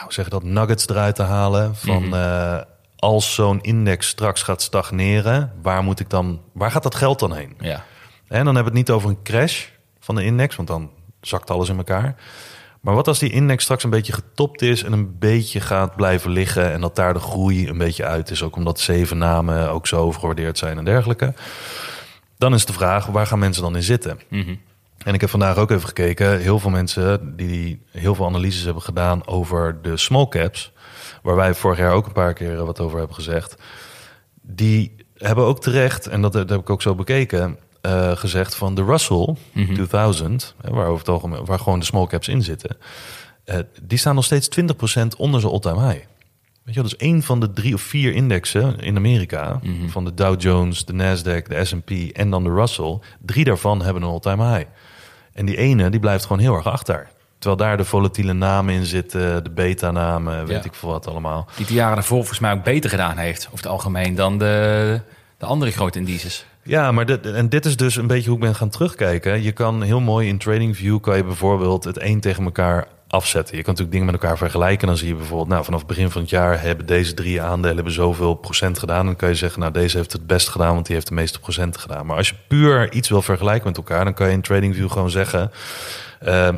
hoe 0.02 0.12
zeg 0.12 0.24
je 0.24 0.30
dat, 0.30 0.42
nuggets 0.42 0.88
eruit 0.88 1.14
te 1.14 1.22
halen. 1.22 1.76
Van 1.76 2.16
eh, 2.16 2.60
als 2.96 3.34
zo'n 3.34 3.60
index 3.60 4.08
straks 4.08 4.42
gaat 4.42 4.62
stagneren, 4.62 5.52
waar 5.62 5.82
moet 5.82 6.00
ik 6.00 6.10
dan, 6.10 6.40
waar 6.52 6.70
gaat 6.70 6.82
dat 6.82 6.94
geld 6.94 7.18
dan 7.18 7.34
heen? 7.34 7.56
Ja. 7.60 7.84
En 8.28 8.44
dan 8.44 8.54
hebben 8.54 8.72
we 8.72 8.78
het 8.78 8.88
niet 8.88 8.90
over 8.90 9.08
een 9.08 9.22
crash 9.22 9.66
van 10.00 10.14
de 10.14 10.24
index, 10.24 10.56
want 10.56 10.68
dan 10.68 10.90
zakt 11.20 11.50
alles 11.50 11.68
in 11.68 11.76
elkaar. 11.76 12.14
Maar 12.86 12.94
wat 12.94 13.08
als 13.08 13.18
die 13.18 13.30
index 13.30 13.62
straks 13.62 13.84
een 13.84 13.90
beetje 13.90 14.12
getopt 14.12 14.62
is 14.62 14.82
en 14.82 14.92
een 14.92 15.18
beetje 15.18 15.60
gaat 15.60 15.96
blijven 15.96 16.30
liggen 16.30 16.72
en 16.72 16.80
dat 16.80 16.96
daar 16.96 17.12
de 17.12 17.20
groei 17.20 17.68
een 17.68 17.78
beetje 17.78 18.04
uit 18.04 18.30
is, 18.30 18.42
ook 18.42 18.56
omdat 18.56 18.80
zeven 18.80 19.18
namen 19.18 19.70
ook 19.70 19.86
zo 19.86 19.96
overgewaardeerd 19.96 20.58
zijn 20.58 20.78
en 20.78 20.84
dergelijke. 20.84 21.34
Dan 22.38 22.54
is 22.54 22.64
de 22.64 22.72
vraag, 22.72 23.06
waar 23.06 23.26
gaan 23.26 23.38
mensen 23.38 23.62
dan 23.62 23.76
in 23.76 23.82
zitten? 23.82 24.20
En 25.04 25.14
ik 25.14 25.20
heb 25.20 25.30
vandaag 25.30 25.56
ook 25.56 25.70
even 25.70 25.86
gekeken. 25.86 26.40
Heel 26.40 26.58
veel 26.58 26.70
mensen 26.70 27.36
die 27.36 27.82
heel 27.90 28.14
veel 28.14 28.26
analyses 28.26 28.64
hebben 28.64 28.82
gedaan 28.82 29.26
over 29.26 29.82
de 29.82 29.96
small 29.96 30.28
caps. 30.28 30.72
Waar 31.22 31.36
wij 31.36 31.54
vorig 31.54 31.78
jaar 31.78 31.92
ook 31.92 32.06
een 32.06 32.12
paar 32.12 32.34
keer 32.34 32.64
wat 32.64 32.80
over 32.80 32.98
hebben 32.98 33.16
gezegd. 33.16 33.56
Die 34.42 34.96
hebben 35.14 35.44
ook 35.44 35.60
terecht, 35.60 36.06
en 36.06 36.22
dat, 36.22 36.32
dat 36.32 36.50
heb 36.50 36.60
ik 36.60 36.70
ook 36.70 36.82
zo 36.82 36.94
bekeken, 36.94 37.58
eh, 37.86 38.16
gezegd 38.16 38.54
van 38.54 38.74
de 38.74 38.84
Russell 38.84 39.34
2000, 39.74 40.54
hè, 40.62 40.70
waar, 40.70 40.86
over 40.86 40.98
het 40.98 41.08
algemeen, 41.08 41.44
waar 41.44 41.58
gewoon 41.58 41.78
de 41.78 41.84
small 41.84 42.06
caps 42.06 42.28
in 42.28 42.42
zitten. 42.42 42.76
eh, 43.44 43.58
die 43.82 43.98
staan 43.98 44.14
nog 44.14 44.24
steeds 44.24 44.48
20% 44.48 45.16
onder 45.16 45.40
zijn 45.40 45.52
all-time 45.52 45.80
high. 45.88 46.04
Weet 46.64 46.74
je 46.74 46.80
wel, 46.80 46.90
dus 46.90 46.96
één 46.96 47.22
van 47.22 47.40
de 47.40 47.52
drie 47.52 47.74
of 47.74 47.80
vier 47.80 48.14
indexen 48.14 48.78
in 48.78 48.96
Amerika, 48.96 49.60
van 49.88 50.04
de 50.04 50.14
Dow 50.14 50.40
Jones, 50.40 50.84
de 50.84 50.92
Nasdaq, 50.92 51.42
de 51.48 51.64
S&P 51.64 51.90
en 52.12 52.30
dan 52.30 52.44
de 52.44 52.50
Russell, 52.50 52.98
drie 53.20 53.44
daarvan 53.44 53.82
hebben 53.82 54.02
een 54.02 54.08
all-time 54.08 54.48
high. 54.56 54.66
En 55.32 55.46
die 55.46 55.56
ene, 55.56 55.90
die 55.90 56.00
blijft 56.00 56.22
gewoon 56.22 56.38
heel 56.42 56.54
erg 56.54 56.66
achter. 56.66 57.08
Terwijl 57.38 57.56
daar 57.68 57.76
de 57.76 57.84
volatiele 57.84 58.32
namen 58.32 58.74
in 58.74 58.84
zitten, 58.84 59.44
de 59.44 59.50
beta-namen, 59.50 60.46
weet 60.46 60.56
Ja. 60.56 60.64
ik 60.64 60.74
veel 60.74 60.88
wat 60.88 61.06
allemaal. 61.06 61.46
Die 61.56 61.66
de 61.66 61.74
jaren 61.74 61.94
daarvoor 61.94 62.16
volgens 62.18 62.38
mij 62.38 62.52
ook 62.52 62.64
beter 62.64 62.90
gedaan 62.90 63.16
heeft. 63.16 63.44
Over 63.46 63.58
het 63.58 63.66
algemeen 63.66 64.14
dan 64.14 64.38
de, 64.38 65.00
de 65.38 65.46
andere 65.46 65.70
grote 65.70 65.98
indices. 65.98 66.46
Ja, 66.66 66.92
maar 66.92 67.06
dit, 67.06 67.26
en 67.26 67.48
dit 67.48 67.64
is 67.64 67.76
dus 67.76 67.96
een 67.96 68.06
beetje 68.06 68.28
hoe 68.30 68.38
ik 68.38 68.44
ben 68.44 68.54
gaan 68.54 68.68
terugkijken. 68.68 69.42
Je 69.42 69.52
kan 69.52 69.82
heel 69.82 70.00
mooi 70.00 70.28
in 70.28 70.38
TradingView 70.38 71.00
kan 71.00 71.16
je 71.16 71.24
bijvoorbeeld 71.24 71.84
het 71.84 72.00
een 72.00 72.20
tegen 72.20 72.44
elkaar 72.44 72.86
afzetten. 73.08 73.56
Je 73.56 73.62
kan 73.62 73.72
natuurlijk 73.72 73.98
dingen 73.98 74.12
met 74.12 74.22
elkaar 74.22 74.38
vergelijken. 74.38 74.86
Dan 74.86 74.96
zie 74.96 75.08
je 75.08 75.14
bijvoorbeeld, 75.14 75.48
nou, 75.48 75.64
vanaf 75.64 75.78
het 75.78 75.88
begin 75.88 76.10
van 76.10 76.20
het 76.20 76.30
jaar 76.30 76.60
hebben 76.62 76.86
deze 76.86 77.14
drie 77.14 77.42
aandelen 77.42 77.74
hebben 77.74 77.92
zoveel 77.92 78.34
procent 78.34 78.78
gedaan. 78.78 79.06
Dan 79.06 79.16
kan 79.16 79.28
je 79.28 79.34
zeggen, 79.34 79.60
nou, 79.60 79.72
deze 79.72 79.96
heeft 79.96 80.12
het 80.12 80.26
best 80.26 80.48
gedaan, 80.48 80.74
want 80.74 80.86
die 80.86 80.94
heeft 80.94 81.08
de 81.08 81.14
meeste 81.14 81.40
procenten 81.40 81.80
gedaan. 81.80 82.06
Maar 82.06 82.16
als 82.16 82.28
je 82.28 82.34
puur 82.48 82.92
iets 82.92 83.08
wil 83.08 83.22
vergelijken 83.22 83.66
met 83.66 83.76
elkaar, 83.76 84.04
dan 84.04 84.14
kan 84.14 84.26
je 84.26 84.32
in 84.32 84.40
TradingView 84.40 84.90
gewoon 84.90 85.10
zeggen. 85.10 85.50
eh, 86.20 86.48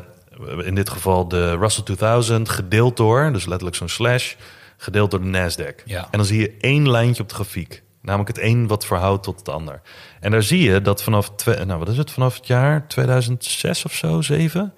in 0.65 0.75
dit 0.75 0.91
geval 0.91 1.29
de 1.29 1.57
Russell 1.57 1.85
2000 1.85 2.49
gedeeld 2.49 2.97
door, 2.97 3.33
dus 3.33 3.47
letterlijk 3.47 3.77
zo'n 3.77 3.89
slash, 3.89 4.35
gedeeld 4.77 5.11
door 5.11 5.21
de 5.23 5.51
Nasdaq. 5.51 5.85
Ja. 5.85 6.03
En 6.03 6.19
dan 6.19 6.25
zie 6.25 6.41
je 6.41 6.55
één 6.61 6.91
lijntje 6.91 7.23
op 7.23 7.29
de 7.29 7.35
grafiek. 7.35 7.83
Namelijk 8.03 8.37
het 8.37 8.45
een 8.47 8.67
wat 8.67 8.87
verhoudt 8.87 9.23
tot 9.23 9.39
het 9.39 9.49
ander. 9.49 9.81
En 10.21 10.31
daar 10.31 10.43
zie 10.43 10.63
je 10.63 10.83
dat 10.83 11.03
vanaf, 11.03 11.33
nou, 11.45 11.79
wat 11.79 11.89
is 11.89 11.97
het, 11.97 12.11
vanaf 12.11 12.37
het 12.37 12.47
jaar 12.47 12.89
2006 12.89 13.85
of 13.85 13.93
zo, 13.93 14.21
7, 14.21 14.75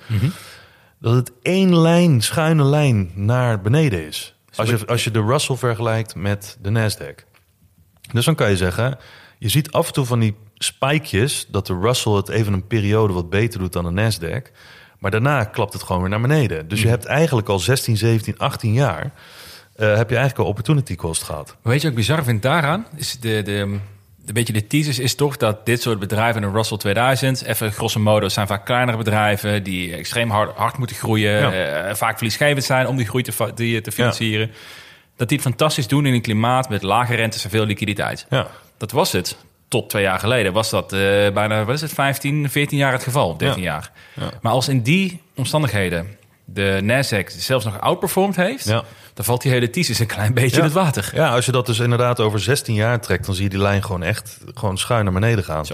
dat 1.01 1.15
het 1.15 1.33
één 1.43 1.77
lijn, 1.77 2.23
schuine 2.23 2.65
lijn 2.65 3.11
naar 3.15 3.61
beneden 3.61 4.07
is. 4.07 4.35
Als 4.55 4.69
je, 4.69 4.87
als 4.87 5.05
je 5.05 5.11
de 5.11 5.23
Russell 5.23 5.57
vergelijkt 5.57 6.15
met 6.15 6.59
de 6.61 6.71
Nasdaq. 6.71 7.25
Dus 8.13 8.25
dan 8.25 8.35
kan 8.35 8.51
je 8.51 8.57
zeggen, 8.57 8.99
je 9.39 9.49
ziet 9.49 9.73
af 9.73 9.87
en 9.87 9.93
toe 9.93 10.05
van 10.05 10.21
die 10.21 10.37
spikejes 10.55 11.47
dat 11.49 11.67
de 11.67 11.79
Russell 11.81 12.13
het 12.13 12.29
even 12.29 12.53
een 12.53 12.67
periode 12.67 13.13
wat 13.13 13.31
beter 13.31 13.59
doet 13.59 13.73
dan 13.73 13.95
de 13.95 14.03
Nasdaq. 14.03 14.53
Maar 14.99 15.11
daarna 15.11 15.45
klapt 15.45 15.73
het 15.73 15.83
gewoon 15.83 16.01
weer 16.01 16.11
naar 16.11 16.21
beneden. 16.21 16.69
Dus 16.69 16.83
je 16.83 16.89
hebt 16.89 17.05
eigenlijk 17.05 17.49
al 17.49 17.59
16, 17.59 17.97
17, 17.97 18.39
18 18.39 18.73
jaar... 18.73 19.13
eh, 19.81 19.97
heb 19.97 20.09
je 20.11 20.17
eigenlijk 20.17 20.39
al 20.39 20.45
opportunity 20.51 20.95
cost 20.95 21.23
gehad. 21.23 21.57
Weet 21.63 21.75
je 21.75 21.81
wat 21.81 21.91
ik 21.91 21.95
bizar 21.95 22.25
vind 22.25 22.43
daaraan? 22.43 22.87
Is 22.97 23.19
de, 23.21 23.43
de, 23.43 23.53
een 24.27 24.35
beetje 24.35 24.53
de 24.53 24.67
thesis 24.67 24.99
is 24.99 25.15
toch 25.15 25.37
dat 25.37 25.67
dit 25.67 25.83
soort 25.83 25.99
bedrijven, 25.99 26.41
de 26.43 26.51
Russell 26.51 26.77
2000, 26.79 27.43
even 27.45 27.73
grosso 27.73 28.01
modo, 28.01 28.29
zijn 28.29 28.47
vaak 28.47 28.65
kleinere 28.65 28.97
bedrijven 28.97 29.63
die 29.63 29.95
extreem 29.95 30.31
hard, 30.31 30.57
hard 30.57 30.79
moeten 30.79 30.97
groeien, 30.97 31.41
Ja. 31.41 31.53
eh, 31.53 31.95
vaak 31.95 32.17
verliesgevend 32.17 32.65
zijn 32.65 32.87
om 32.87 32.97
die 32.97 33.07
groei 33.07 33.23
te, 33.23 33.53
die, 33.55 33.81
te 33.81 33.93
financieren. 33.93 34.51
Dat 35.17 35.29
die 35.29 35.39
het 35.39 35.47
fantastisch 35.47 35.87
doen 35.89 36.07
in 36.07 36.15
een 36.15 36.21
klimaat 36.23 36.69
met 36.69 36.83
lage 36.83 37.15
rentes 37.15 37.45
en 37.45 37.51
veel 37.51 37.65
liquiditeit. 37.65 38.27
Ja. 38.31 38.47
Dat 38.79 38.91
was 38.93 39.13
het. 39.13 39.37
Tot 39.69 39.89
twee 39.91 40.03
jaar 40.03 40.19
geleden 40.19 40.53
was 40.53 40.71
dat 40.71 40.93
eh, 40.93 40.99
bijna, 41.33 41.65
wat 41.65 41.75
is 41.75 41.81
het, 41.81 41.93
15, 41.93 42.51
14 42.51 42.79
jaar 42.79 42.93
het 42.93 43.03
geval, 43.03 43.37
13 43.37 43.63
jaar. 43.63 43.91
Maar 44.41 44.53
als 44.53 44.69
in 44.69 44.83
die 44.83 45.21
omstandigheden 45.35 46.17
de 46.53 46.81
Nasdaq 46.83 47.31
zelfs 47.39 47.65
nog 47.65 47.81
outperformed 47.81 48.37
heeft, 48.37 48.65
Ja. 48.65 48.83
dan 49.15 49.25
valt 49.25 49.43
die 49.43 49.53
hele 49.53 49.71
thesis 49.71 49.99
een 49.99 50.07
klein 50.07 50.35
beetje 50.35 50.57
in 50.57 50.63
het 50.65 50.73
water. 50.73 51.11
Ja, 51.15 51.35
als 51.35 51.47
je 51.47 51.53
dat 51.53 51.67
dus 51.67 51.79
inderdaad 51.79 52.21
over 52.21 52.41
16 52.41 52.75
jaar 52.75 53.01
trekt, 53.01 53.27
dan 53.27 53.35
zie 53.35 53.45
je 53.45 53.51
die 53.51 53.59
lijn 53.59 53.85
gewoon 53.85 54.03
echt 54.03 54.39
gewoon 54.55 54.79
schuin 54.79 55.05
naar 55.05 55.13
beneden 55.15 55.45
gaan. 55.45 55.65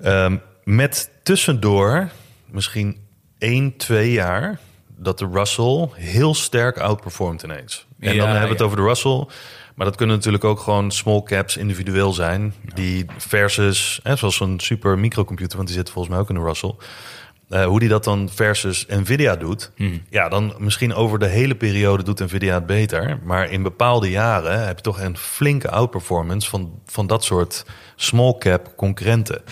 Ehm, 0.00 0.36
met 0.64 1.10
tussendoor 1.22 2.08
misschien 2.50 2.96
1, 3.38 3.76
2 3.76 4.12
jaar 4.12 4.58
dat 4.96 5.18
de 5.18 5.28
Russell 5.32 5.88
heel 5.94 6.34
sterk 6.34 6.78
outperformt 6.78 7.42
ineens. 7.42 7.86
En 8.00 8.14
Ja, 8.14 8.18
dan 8.20 8.28
hebben 8.28 8.46
we 8.48 8.52
het 8.54 8.62
over 8.62 8.76
de 8.76 8.82
Russell. 8.82 9.26
Maar 9.74 9.86
dat 9.86 9.96
kunnen 9.96 10.16
natuurlijk 10.16 10.44
ook 10.44 10.60
gewoon 10.60 10.90
small 10.90 11.22
caps 11.22 11.56
individueel 11.56 12.12
zijn. 12.12 12.54
Die 12.74 13.06
versus, 13.18 14.00
hè, 14.02 14.16
zoals 14.16 14.36
zo'n 14.36 14.60
super 14.60 14.98
microcomputer, 14.98 15.56
want 15.56 15.68
die 15.68 15.76
zit 15.78 15.90
volgens 15.90 16.14
mij 16.14 16.22
ook 16.22 16.28
in 16.28 16.34
de 16.34 16.40
Russell. 16.42 16.74
Eh, 17.48 17.64
hoe 17.64 17.80
die 17.80 17.88
dat 17.88 18.04
dan 18.04 18.28
versus 18.34 18.86
Nvidia 18.88 19.36
doet. 19.36 19.70
Ja, 20.10 20.28
dan 20.28 20.54
misschien 20.58 20.94
over 20.94 21.18
de 21.18 21.26
hele 21.26 21.54
periode 21.54 22.02
doet 22.02 22.18
Nvidia 22.18 22.54
het 22.54 22.66
beter. 22.66 23.18
Maar 23.24 23.50
in 23.50 23.62
bepaalde 23.62 24.10
jaren 24.10 24.66
heb 24.66 24.76
je 24.76 24.82
toch 24.82 25.00
een 25.00 25.16
flinke 25.16 25.70
outperformance 25.70 26.48
van, 26.48 26.80
van 26.86 27.06
dat 27.06 27.24
soort 27.24 27.64
small 27.96 28.34
cap 28.38 28.72
concurrenten. 28.76 29.42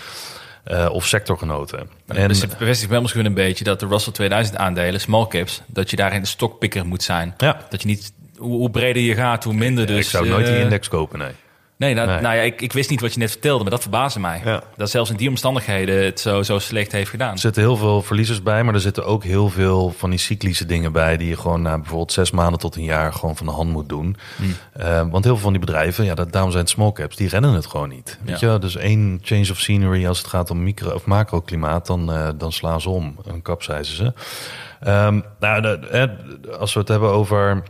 eh, 0.66 0.88
of 0.90 1.06
sectorgenoten. 1.06 1.88
En, 2.06 2.28
dus 2.28 2.40
het 2.40 2.59
bevestigt 2.59 2.90
wel 2.90 3.00
misschien 3.00 3.26
een 3.26 3.35
beetje 3.35 3.64
dat 3.64 3.80
de 3.80 3.87
Russell 3.87 4.12
2000 4.12 4.56
aandelen, 4.56 5.00
small 5.00 5.26
caps, 5.26 5.62
dat 5.66 5.90
je 5.90 5.96
daarin 5.96 6.20
de 6.20 6.26
stokpikker 6.28 6.87
moet 6.87 7.02
zijn. 7.02 7.35
Ja. 7.37 7.66
Dat 7.70 7.82
je 7.82 7.88
niet, 7.88 8.12
hoe, 8.37 8.56
hoe 8.56 8.70
breder 8.70 9.02
je 9.02 9.14
gaat, 9.14 9.44
hoe 9.44 9.54
minder 9.54 9.87
dus... 9.87 10.04
ik 10.04 10.11
zou 10.11 10.28
nooit 10.28 10.46
die 10.46 10.54
eh, 10.54 10.61
index 10.61 10.88
kopen, 10.88 11.18
nee. 11.18 11.32
Nee, 11.78 11.94
Nee. 11.94 12.06
nou 12.06 12.22
ja, 12.22 12.32
ik, 12.42 12.60
ik 12.60 12.72
wist 12.72 12.90
niet 12.90 13.00
wat 13.00 13.12
je 13.12 13.18
net 13.18 13.30
vertelde, 13.30 13.62
maar 13.62 13.70
dat 13.72 13.80
verbaasde 13.82 14.20
mij. 14.20 14.40
Ja. 14.44 14.62
Dat 14.76 14.90
zelfs 14.90 15.10
in 15.10 15.16
die 15.16 15.28
omstandigheden 15.28 16.04
het 16.04 16.20
zo, 16.20 16.42
zo 16.42 16.58
slecht 16.58 16.92
heeft 16.92 17.10
gedaan. 17.10 17.32
Er 17.32 17.38
zitten 17.38 17.62
heel 17.62 17.76
veel 17.76 18.02
verliezers 18.02 18.42
bij, 18.42 18.64
maar 18.64 18.74
er 18.74 18.80
zitten 18.80 19.04
ook 19.06 19.24
heel 19.24 19.48
veel 19.48 19.90
van 19.96 20.10
die 20.10 20.18
cyclische 20.18 20.66
dingen 20.66 20.92
bij... 20.92 21.16
die 21.16 21.28
je 21.28 21.36
gewoon 21.36 21.62
na 21.62 21.76
bijvoorbeeld 21.78 22.12
zes 22.12 22.30
maanden 22.30 22.58
tot 22.60 22.76
een 22.76 22.84
jaar 22.84 23.12
gewoon 23.12 23.36
van 23.36 23.46
de 23.46 23.52
hand 23.52 23.70
moet 23.70 23.88
doen. 23.88 24.16
Eh, 24.72 24.86
want 25.10 25.24
heel 25.24 25.32
veel 25.34 25.36
van 25.42 25.50
die 25.52 25.60
bedrijven, 25.60 26.04
ja, 26.04 26.14
dat, 26.14 26.32
daarom 26.32 26.50
zijn 26.50 26.62
het 26.62 26.72
small 26.72 26.92
caps, 26.92 27.16
die 27.16 27.28
rennen 27.28 27.52
het 27.52 27.66
gewoon 27.66 27.88
niet. 27.88 28.18
Weet 28.24 28.40
Ja. 28.40 28.52
je, 28.52 28.58
dus 28.58 28.76
één 28.76 29.18
change 29.22 29.50
of 29.50 29.58
scenery 29.60 30.06
als 30.06 30.18
het 30.18 30.26
gaat 30.26 30.50
om 30.50 30.62
micro- 30.62 30.94
of 30.94 31.04
macroklimaat, 31.06 31.86
dan, 31.86 32.12
eh, 32.12 32.28
dan 32.36 32.52
slaan 32.52 32.80
ze 32.80 32.88
om. 32.90 33.16
Dan 33.24 33.42
kapseizen 33.42 33.96
ze. 33.96 34.12
Ehm, 34.80 35.20
nou, 35.40 35.62
de- 35.62 35.78
eh, 36.48 36.58
als 36.58 36.72
we 36.74 36.80
het 36.80 36.88
hebben 36.88 37.10
over... 37.10 37.62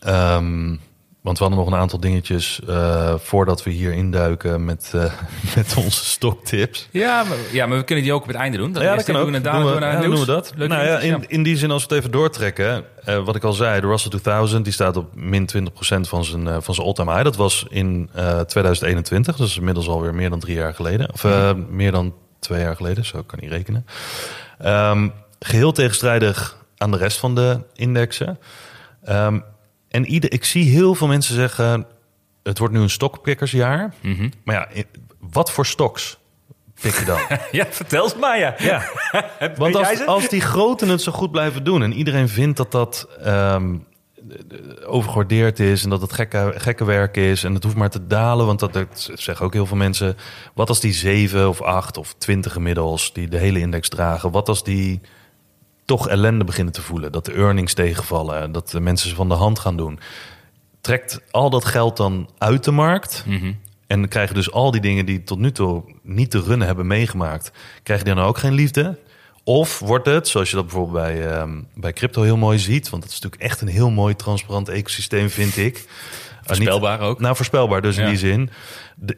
ehm, 0.00 0.76
want 1.22 1.38
we 1.38 1.44
hadden 1.44 1.64
nog 1.64 1.72
een 1.72 1.80
aantal 1.80 2.00
dingetjes 2.00 2.60
eh, 2.68 3.14
voordat 3.18 3.62
we 3.62 3.70
hier 3.70 3.92
induiken 3.92 4.64
met, 4.64 4.90
eh, 4.94 5.12
met 5.56 5.74
onze 5.76 6.04
stoktips. 6.04 6.88
Ja 6.90 7.24
maar, 7.24 7.36
ja, 7.52 7.66
maar 7.66 7.78
we 7.78 7.84
kunnen 7.84 8.04
die 8.04 8.12
ook 8.12 8.22
op 8.22 8.26
het 8.26 8.36
einde 8.36 8.56
doen. 8.56 8.72
Dat 8.72 8.82
ja, 8.82 8.94
dat 8.94 9.04
kan 9.04 9.14
doen 9.14 9.24
we 9.32 9.40
Doen 9.40 9.74
we, 9.74 9.78
naar 9.80 9.92
ja, 9.92 10.00
doen 10.00 10.18
we 10.18 10.26
dat. 10.26 10.52
Nou 10.56 10.84
ja, 10.84 10.98
in, 10.98 11.24
in 11.28 11.42
die 11.42 11.56
zin, 11.56 11.70
als 11.70 11.82
we 11.82 11.88
het 11.88 11.98
even 11.98 12.10
doortrekken. 12.10 12.84
eh, 13.04 13.24
wat 13.24 13.36
ik 13.36 13.44
al 13.44 13.52
zei, 13.52 13.80
de 13.80 13.86
Russell 13.86 14.10
2000 14.10 14.64
die 14.64 14.72
staat 14.72 14.96
op 14.96 15.14
min 15.14 15.48
20% 15.56 16.08
van 16.08 16.24
zijn, 16.24 16.62
van 16.62 16.74
zijn 16.74 16.86
all-time 16.86 17.10
high. 17.10 17.24
Dat 17.24 17.36
was 17.36 17.66
in 17.68 18.10
eh 18.14 18.40
2021, 18.40 19.36
dus 19.36 19.56
inmiddels 19.56 19.88
alweer 19.88 20.14
meer 20.14 20.30
dan 20.30 20.40
drie 20.40 20.56
jaar 20.56 20.74
geleden. 20.74 21.12
Of 21.12 21.24
meer 21.68 21.92
dan 21.92 22.14
twee 22.38 22.60
jaar 22.60 22.76
geleden, 22.76 23.04
zo 23.04 23.22
kan 23.22 23.38
niet 23.42 23.50
rekenen. 23.50 23.86
Ehm, 24.58 25.08
geheel 25.40 25.72
tegenstrijdig 25.72 26.56
aan 26.76 26.90
de 26.90 26.96
rest 26.96 27.18
van 27.18 27.34
de 27.34 27.58
indexen. 27.74 28.38
Ehm, 29.04 29.38
en 29.92 30.06
ieder, 30.06 30.32
ik 30.32 30.44
zie 30.44 30.70
heel 30.70 30.94
veel 30.94 31.06
mensen 31.06 31.34
zeggen... 31.34 31.86
het 32.42 32.58
wordt 32.58 32.74
nu 32.74 32.80
een 32.80 32.90
stokpikkersjaar. 32.90 33.94
Mhm. 34.00 34.28
Maar 34.44 34.54
ja, 34.54 34.82
wat 35.18 35.52
voor 35.52 35.66
stoks 35.66 36.18
pik 36.80 36.98
je 36.98 37.04
dan? 37.04 37.20
Ja, 37.60 37.66
vertel 37.70 38.08
ze 38.08 38.16
maar, 38.18 38.38
ja. 38.38 38.54
Ja, 38.58 38.84
want 39.56 39.76
als, 39.76 40.06
als 40.06 40.28
die 40.28 40.40
groten 40.40 40.88
het 40.88 41.02
zo 41.02 41.12
goed 41.12 41.30
blijven 41.30 41.64
doen 41.64 41.82
en 41.82 41.92
iedereen 41.92 42.28
vindt 42.28 42.56
dat 42.56 42.72
dat 42.72 43.08
overgewaardeerd 44.86 45.60
is 45.60 45.84
en 45.84 45.90
dat 45.90 46.00
het 46.00 46.12
gekke, 46.12 46.52
gekke 46.56 46.84
werk 46.84 47.16
is 47.16 47.44
en 47.44 47.54
het 47.54 47.62
hoeft 47.62 47.76
maar 47.76 47.90
te 47.90 48.06
dalen, 48.06 48.46
want 48.46 48.60
dat, 48.60 48.72
dat 48.72 49.10
zeggen 49.14 49.46
ook 49.46 49.52
heel 49.52 49.66
veel 49.66 49.76
mensen. 49.76 50.16
Wat 50.54 50.68
als 50.68 50.80
die 50.80 50.92
7 50.92 51.48
of 51.48 51.60
8 51.60 51.96
of 51.96 52.14
20 52.18 52.56
inmiddels 52.56 53.12
die 53.12 53.28
de 53.28 53.38
hele 53.38 53.58
index 53.58 53.88
dragen, 53.88 54.30
wat 54.30 54.48
als 54.48 54.64
die 54.64 55.00
toch 55.92 56.08
ellende 56.08 56.44
beginnen 56.44 56.72
te 56.72 56.82
voelen, 56.82 57.12
dat 57.12 57.24
de 57.24 57.32
earnings 57.32 57.74
tegenvallen, 57.74 58.52
dat 58.52 58.70
de 58.70 58.80
mensen 58.80 59.08
ze 59.08 59.14
van 59.14 59.28
de 59.28 59.34
hand 59.34 59.58
gaan 59.58 59.76
doen. 59.76 59.98
Trekt 60.80 61.20
al 61.30 61.50
dat 61.50 61.64
geld 61.64 61.96
dan 61.96 62.30
uit 62.38 62.64
de 62.64 62.70
markt? 62.70 63.24
Mhm. 63.26 63.52
En 63.86 64.00
dan 64.00 64.08
krijgen 64.08 64.34
dus 64.34 64.52
al 64.52 64.70
die 64.70 64.80
dingen 64.80 65.06
die 65.06 65.22
tot 65.22 65.38
nu 65.38 65.52
toe 65.52 65.84
niet 66.02 66.30
te 66.30 66.40
runnen 66.40 66.66
hebben 66.66 66.86
meegemaakt, 66.86 67.52
krijgen 67.82 68.06
die 68.06 68.14
dan 68.14 68.24
ook 68.24 68.38
geen 68.38 68.52
liefde? 68.52 68.98
Of 69.44 69.78
wordt 69.78 70.06
het, 70.06 70.28
zoals 70.28 70.50
je 70.50 70.56
dat 70.56 70.64
bijvoorbeeld 70.64 71.04
bij, 71.04 71.28
ehm, 71.30 71.60
bij 71.74 71.92
crypto 71.92 72.22
heel 72.22 72.36
mooi 72.36 72.58
ziet, 72.58 72.88
want 72.90 73.02
het 73.02 73.12
is 73.12 73.20
natuurlijk 73.20 73.50
echt 73.50 73.60
een 73.60 73.68
heel 73.68 73.90
mooi 73.90 74.16
transparant 74.16 74.68
ecosysteem, 74.68 75.30
vind 75.30 75.56
ik. 75.56 75.84
Uh, 76.42 76.48
Voorspelbaar 76.48 77.00
ook. 77.00 77.20
Nou, 77.20 77.36
voorspelbaar 77.36 77.82
dus 77.82 77.96
in 77.96 78.02
Ja. 78.02 78.08
die 78.08 78.18
zin. 78.18 78.50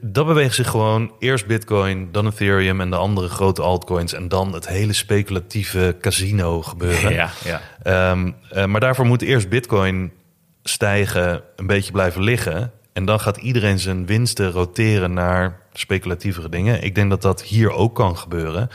Dat 0.00 0.26
beweegt 0.26 0.54
zich 0.54 0.68
gewoon 0.68 1.12
eerst 1.18 1.46
Bitcoin, 1.46 2.08
dan 2.12 2.26
Ethereum 2.26 2.80
en 2.80 2.90
de 2.90 2.96
andere 2.96 3.28
grote 3.28 3.62
altcoins. 3.62 4.12
En 4.12 4.28
dan 4.28 4.52
het 4.54 4.68
hele 4.68 4.92
speculatieve 4.92 5.96
casino 6.00 6.62
gebeuren. 6.62 7.12
Ja, 7.12 7.30
ja. 7.44 7.60
Ehm, 7.82 8.30
eh, 8.50 8.64
maar 8.64 8.80
daarvoor 8.80 9.06
moet 9.06 9.22
eerst 9.22 9.48
Bitcoin 9.48 10.12
stijgen, 10.62 11.42
een 11.56 11.66
beetje 11.66 11.92
blijven 11.92 12.22
liggen. 12.22 12.72
En 12.92 13.04
dan 13.04 13.20
gaat 13.20 13.36
iedereen 13.36 13.78
zijn 13.78 14.06
winsten 14.06 14.50
roteren 14.50 15.12
naar 15.12 15.60
speculatievere 15.72 16.48
dingen. 16.48 16.82
Ik 16.82 16.94
denk 16.94 17.10
dat 17.10 17.22
dat 17.22 17.42
hier 17.42 17.70
ook 17.72 17.94
kan 17.94 18.16
gebeuren. 18.18 18.68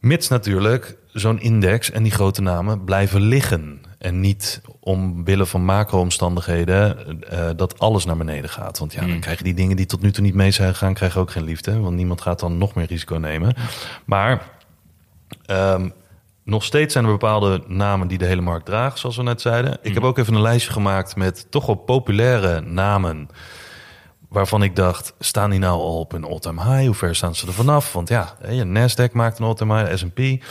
Mits 0.00 0.28
natuurlijk 0.28 0.96
zo'n 1.12 1.40
index 1.40 1.90
en 1.90 2.02
die 2.02 2.12
grote 2.12 2.42
namen 2.42 2.84
blijven 2.84 3.20
liggen. 3.20 3.80
En 4.04 4.20
niet 4.20 4.60
omwille 4.80 5.46
van 5.46 5.64
macro-omstandigheden 5.64 7.20
eh, 7.22 7.50
dat 7.56 7.78
alles 7.78 8.04
naar 8.04 8.16
beneden 8.16 8.50
gaat. 8.50 8.78
Want 8.78 8.92
ja, 8.92 9.06
dan 9.06 9.20
krijgen 9.20 9.44
die 9.44 9.54
dingen 9.54 9.76
die 9.76 9.86
tot 9.86 10.02
nu 10.02 10.12
toe 10.12 10.24
niet 10.24 10.34
mee 10.34 10.50
zijn 10.50 10.72
gegaan, 10.72 10.94
krijgen 10.94 11.20
ook 11.20 11.30
geen 11.30 11.44
liefde. 11.44 11.80
Want 11.80 11.96
niemand 11.96 12.20
gaat 12.20 12.40
dan 12.40 12.58
nog 12.58 12.74
meer 12.74 12.86
risico 12.86 13.16
nemen. 13.16 13.54
Maar 14.04 14.52
Ehm, 15.46 15.88
nog 16.42 16.64
steeds 16.64 16.92
zijn 16.92 17.04
er 17.04 17.10
bepaalde 17.10 17.62
namen 17.66 18.08
die 18.08 18.18
de 18.18 18.26
hele 18.26 18.40
markt 18.40 18.66
dragen, 18.66 18.98
zoals 18.98 19.16
we 19.16 19.22
net 19.22 19.40
zeiden. 19.40 19.78
Ik 19.82 19.94
heb 19.94 20.02
ook 20.02 20.18
even 20.18 20.34
een 20.34 20.40
lijstje 20.40 20.72
gemaakt 20.72 21.16
met 21.16 21.46
toch 21.50 21.66
wel 21.66 21.74
populaire 21.74 22.60
namen. 22.60 23.28
Waarvan 24.28 24.62
ik 24.62 24.76
dacht, 24.76 25.14
staan 25.18 25.50
die 25.50 25.58
nou 25.58 25.80
al 25.80 25.98
op 25.98 26.12
een 26.12 26.24
all-time 26.24 26.62
high? 26.62 26.86
Hoe 26.86 26.94
ver 26.94 27.16
staan 27.16 27.34
ze 27.34 27.46
er 27.46 27.52
vanaf? 27.52 27.92
Want 27.92 28.08
ja, 28.08 28.36
Nasdaq 28.64 29.12
maakt 29.12 29.38
een 29.38 29.44
all-time 29.44 29.78
high, 29.78 29.96
S&P. 29.96 30.44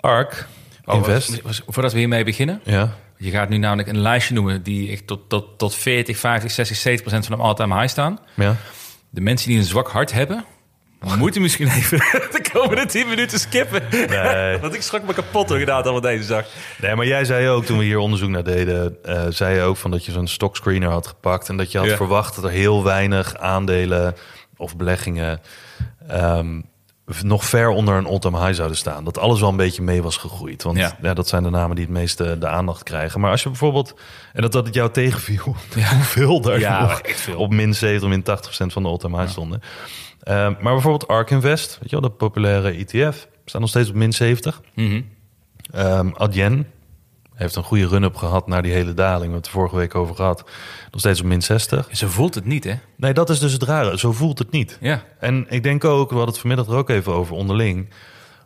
ARK, 0.00 0.48
Invest. 0.86 1.42
was- 1.42 1.62
Voordat 1.66 1.92
we 1.92 1.98
hiermee 1.98 2.24
beginnen. 2.24 2.60
Ja, 2.64 2.96
Je 3.16 3.30
gaat 3.30 3.48
nu 3.48 3.56
namelijk 3.56 3.88
een 3.88 3.98
lijstje 4.00 4.34
noemen 4.34 4.62
die 4.62 4.90
echt 4.90 5.06
tot, 5.06 5.28
tot, 5.28 5.58
tot 5.58 5.74
40, 5.74 6.18
50, 6.18 6.50
60, 6.50 6.76
70 6.76 7.02
procent 7.06 7.26
van 7.26 7.36
de 7.38 7.42
all-time 7.44 7.74
high 7.74 7.88
staan. 7.88 8.18
ja. 8.34 8.56
De 9.10 9.20
mensen 9.20 9.48
die 9.48 9.58
een 9.58 9.64
zwak 9.64 9.90
hart 9.90 10.12
hebben, 10.12 10.44
moeten 11.18 11.42
misschien 11.42 11.68
even 11.68 11.98
de 12.42 12.48
komende 12.52 12.86
10 12.86 13.08
minuten 13.08 13.38
skippen. 13.38 13.82
Nee. 13.90 14.58
Want 14.60 14.74
ik 14.74 14.82
schrok 14.82 15.02
me 15.06 15.12
kapot 15.14 15.48
door 15.48 15.58
gedaan 15.58 15.82
al 15.82 15.92
wat 15.92 16.02
deze 16.02 16.22
zag. 16.24 16.46
Nee, 16.80 16.94
maar 16.94 17.06
jij 17.06 17.24
zei 17.24 17.48
ook 17.48 17.64
toen 17.64 17.78
we 17.78 17.84
hier 17.84 17.98
onderzoek 17.98 18.28
naar 18.28 18.44
deden, 18.44 18.96
eh, 19.04 19.26
zei 19.28 19.54
je 19.54 19.60
ook 19.62 19.76
van 19.76 19.90
dat 19.90 20.04
je 20.04 20.12
zo'n 20.12 20.26
stockscreener 20.26 20.90
had 20.90 21.06
gepakt 21.06 21.48
en 21.48 21.56
dat 21.56 21.72
je 21.72 21.78
had 21.78 21.86
Ja. 21.86 21.96
verwacht 21.96 22.34
dat 22.34 22.44
er 22.44 22.50
heel 22.50 22.84
weinig 22.84 23.36
aandelen 23.36 24.14
of 24.56 24.76
beleggingen 24.76 25.40
ehm, 26.08 26.60
nog 27.22 27.44
ver 27.44 27.68
onder 27.68 27.94
een 27.94 28.06
all-time 28.06 28.38
high 28.38 28.54
zouden 28.54 28.76
staan. 28.76 29.04
Dat 29.04 29.18
alles 29.18 29.40
wel 29.40 29.48
een 29.48 29.56
beetje 29.56 29.82
mee 29.82 30.02
was 30.02 30.16
gegroeid. 30.16 30.62
Want 30.62 30.76
Ja. 30.78 30.96
ja. 31.02 31.14
dat 31.14 31.28
zijn 31.28 31.42
de 31.42 31.50
namen 31.50 31.76
die 31.76 31.84
het 31.84 31.94
meeste 31.94 32.38
de 32.38 32.48
aandacht 32.48 32.82
krijgen. 32.82 33.20
Maar 33.20 33.30
als 33.30 33.42
je 33.42 33.48
bijvoorbeeld, 33.48 33.94
en 34.32 34.42
dat 34.42 34.52
dat 34.52 34.66
het 34.66 34.74
jou 34.74 34.90
tegenviel, 34.90 35.42
hoeveel 35.94 36.40
daar 36.40 36.58
Ja, 36.58 36.98
veel. 37.02 37.38
op 37.38 37.50
min 37.52 37.74
70, 37.74 38.08
min 38.08 38.22
80 38.22 38.44
procent 38.46 38.72
van 38.72 38.82
de 38.82 38.88
all-time 38.88 39.18
high 39.18 39.30
stonden. 39.30 39.62
Ehm, 40.22 40.52
maar 40.60 40.72
bijvoorbeeld 40.72 41.08
ARK 41.08 41.30
Invest, 41.30 41.78
weet 41.80 41.90
je 41.90 42.00
wel, 42.00 42.10
de 42.10 42.16
populaire 42.16 42.70
ETF, 42.70 43.28
staat 43.44 43.60
nog 43.60 43.70
steeds 43.70 43.88
op 43.88 43.94
min 43.94 44.12
70. 44.12 44.60
Mhm. 44.74 45.00
Ehm 45.72 46.10
Adyen 46.14 46.66
heeft 47.42 47.56
een 47.56 47.62
goede 47.62 47.88
run-up 47.88 48.16
gehad 48.16 48.46
naar 48.46 48.62
die 48.62 48.72
hele 48.72 48.94
daling. 48.94 49.30
We 49.30 49.36
het 49.36 49.46
er 49.46 49.52
vorige 49.52 49.76
week 49.76 49.94
over 49.94 50.14
gehad. 50.14 50.44
Nog 50.90 51.00
steeds 51.00 51.20
op 51.20 51.26
min 51.26 51.42
60. 51.42 51.88
Ze 51.92 52.08
voelt 52.08 52.34
het 52.34 52.44
niet, 52.44 52.64
hè? 52.64 52.74
Nee, 52.96 53.12
dat 53.12 53.30
is 53.30 53.38
dus 53.38 53.52
het 53.52 53.62
rare. 53.62 53.98
Zo 53.98 54.12
voelt 54.12 54.38
het 54.38 54.50
niet. 54.50 54.78
Ja. 54.80 55.02
En 55.18 55.46
ik 55.48 55.62
denk 55.62 55.84
ook, 55.84 56.08
we 56.08 56.14
hadden 56.14 56.32
het 56.32 56.38
vanmiddag 56.38 56.66
er 56.66 56.76
ook 56.76 56.90
even 56.90 57.12
over 57.12 57.34
onderling. 57.34 57.88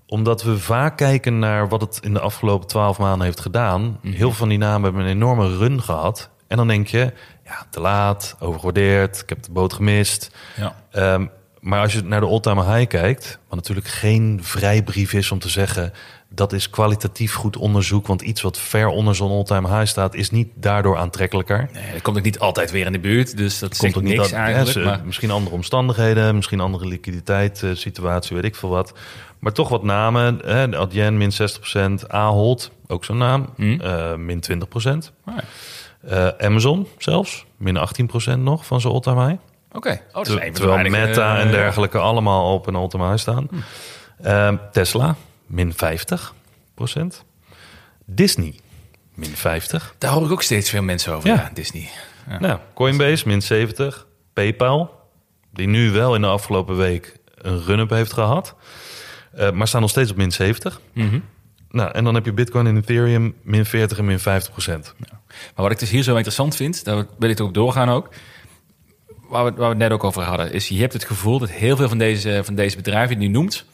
Omdat 0.07 0.43
we 0.43 0.59
vaak 0.59 0.97
kijken 0.97 1.39
naar 1.39 1.69
wat 1.69 1.81
het 1.81 1.99
in 2.03 2.13
de 2.13 2.21
afgelopen 2.21 2.69
twaalf 2.69 2.99
maanden 2.99 3.27
heeft 3.27 3.41
gedaan. 3.41 3.99
Heel 4.03 4.17
veel 4.17 4.31
van 4.33 4.49
die 4.49 4.59
namen 4.59 4.83
hebben 4.83 5.03
een 5.03 5.17
enorme 5.17 5.57
run 5.57 5.83
gehad. 5.83 6.31
En 6.47 6.57
dan 6.57 6.69
denk 6.69 6.87
je, 6.87 7.13
ja, 7.45 7.67
te 7.71 7.81
laat, 7.81 8.37
overgewaardeerd, 8.39 9.21
ik 9.21 9.29
heb 9.29 9.43
de 9.43 9.53
boot 9.53 9.73
gemist. 9.73 10.31
Ja. 10.57 10.75
Ehm, 10.91 11.27
maar 11.61 11.81
als 11.81 11.93
je 11.93 12.03
naar 12.03 12.21
de 12.21 12.27
all-time 12.27 12.65
high 12.65 12.89
kijkt, 12.89 13.39
wat 13.49 13.57
natuurlijk 13.57 13.87
geen 13.87 14.39
vrijbrief 14.43 15.13
is 15.13 15.31
om 15.31 15.39
te 15.39 15.49
zeggen 15.49 15.93
dat 16.37 16.53
is 16.53 16.71
kwalitatief 16.71 17.35
goed 17.35 17.57
onderzoek, 17.57 18.07
want 18.07 18.23
iets 18.23 18.43
wat 18.43 18.59
ver 18.59 18.89
onder 18.89 19.15
zo'n 19.15 19.31
all-time 19.31 19.69
high 19.69 19.87
staat, 19.87 20.15
is 20.15 20.31
niet 20.31 20.49
daardoor 20.55 20.97
aantrekkelijker. 20.97 21.69
Nee, 21.73 21.93
dat 21.93 22.03
komt 22.03 22.17
ook 22.17 22.23
niet 22.23 22.39
altijd 22.39 22.71
weer 22.71 22.87
in 22.87 22.93
de 22.93 22.99
buurt, 22.99 23.37
dus 23.37 23.59
dat 23.59 23.77
Komt 23.77 23.97
ook 23.97 24.03
niet 24.03 24.17
niks 24.17 24.31
dat, 24.31 24.39
eigenlijk. 24.39 24.87
maar, 24.87 25.01
Misschien 25.05 25.31
andere 25.31 25.55
omstandigheden, 25.57 26.35
misschien 26.35 26.61
andere 26.61 26.87
liquiditeitssituatie, 26.87 28.37
weet 28.37 28.45
ik 28.45 28.57
veel 28.57 28.69
wat. 28.69 28.93
Maar 29.39 29.53
toch 29.53 29.69
wat 29.69 29.83
namen. 29.83 30.41
Hè, 30.45 30.77
Adyen 30.79 31.17
min 31.17 31.31
60%, 31.33 32.07
Ahold, 32.09 32.71
ook 32.87 33.05
zo'n 33.05 33.17
naam, 33.19 33.47
Hm. 33.57 33.81
eh, 33.81 34.15
min 34.15 34.41
20%. 34.41 35.13
Ah, 35.25 35.35
ja. 35.37 35.43
Eh, 36.39 36.47
Amazon 36.47 36.87
zelfs, 36.99 37.45
min 37.57 37.77
18% 37.77 38.43
nog 38.43 38.67
van 38.67 38.81
zijn 38.81 38.93
all-time 38.93 39.27
high. 39.27 39.39
Oké, 39.73 40.01
oh, 40.13 40.23
Ter- 40.23 40.41
de 40.41 40.51
terwijl 40.51 40.91
Meta 40.91 41.39
en 41.39 41.47
eh, 41.47 41.53
dergelijke 41.53 41.99
allemaal 41.99 42.55
op 42.55 42.67
een 42.67 42.75
all-time 42.75 43.05
high 43.09 43.19
staan. 43.19 43.49
Ehm, 44.23 44.57
Tesla, 44.73 45.17
min 45.47 45.73
50% 45.73 45.77
Disney, 48.05 48.55
min 49.15 49.37
50. 49.37 49.95
Daar 49.99 50.13
hoor 50.13 50.25
ik 50.25 50.31
ook 50.31 50.43
steeds 50.43 50.71
veel 50.71 50.83
mensen 50.83 51.13
over, 51.15 51.29
Ja. 51.29 51.35
ja, 51.35 51.51
Disney. 51.55 51.89
Ja. 52.29 52.39
Nou, 52.39 52.59
Coinbase, 52.75 53.29
min 53.29 53.43
70. 53.43 54.07
PayPal, 54.33 54.91
die 55.53 55.67
nu 55.67 55.91
wel 55.91 56.15
in 56.15 56.21
de 56.21 56.27
afgelopen 56.27 56.77
week 56.77 57.17
een 57.35 57.65
run-up 57.65 57.91
heeft 57.91 58.13
gehad. 58.13 58.55
eh, 59.33 59.51
maar 59.51 59.69
staan 59.69 59.81
nog 59.81 59.91
steeds 59.91 60.11
op 60.11 60.17
min 60.17 60.33
70. 60.33 60.81
Mhm. 60.93 61.19
Nou, 61.71 61.91
en 61.93 62.05
dan 62.05 62.15
heb 62.15 62.25
je 62.25 62.33
Bitcoin 62.33 62.67
en 62.67 62.77
Ethereum 62.77 63.35
min 63.43 63.65
40 63.67 63.99
en 63.99 64.05
min 64.05 64.19
50 64.19 64.53
procent. 64.53 64.95
Maar 64.99 65.11
wat 65.55 65.71
ik 65.71 65.79
dus 65.79 65.91
hier 65.91 66.03
zo 66.03 66.15
interessant 66.15 66.57
vind, 66.57 66.85
daar 66.85 67.07
wil 67.19 67.31
ik 67.31 67.41
ook 67.41 67.55
doorgaan 67.55 67.89
ook. 67.89 68.09
waar 69.29 69.45
we, 69.45 69.51
waar 69.51 69.59
we 69.61 69.65
het 69.65 69.79
net 69.79 69.91
ook 69.91 70.05
over 70.05 70.23
hadden, 70.23 70.53
is 70.53 70.69
je 70.69 70.79
hebt 70.81 70.93
het 70.93 71.05
gevoel 71.05 71.39
dat 71.39 71.51
heel 71.51 71.77
veel 71.77 71.89
van 71.89 71.99
deze, 71.99 72.41
van 72.45 72.55
deze 72.55 72.77
bedrijven 72.77 73.19
die 73.19 73.29
je 73.29 73.35
noemt, 73.35 73.65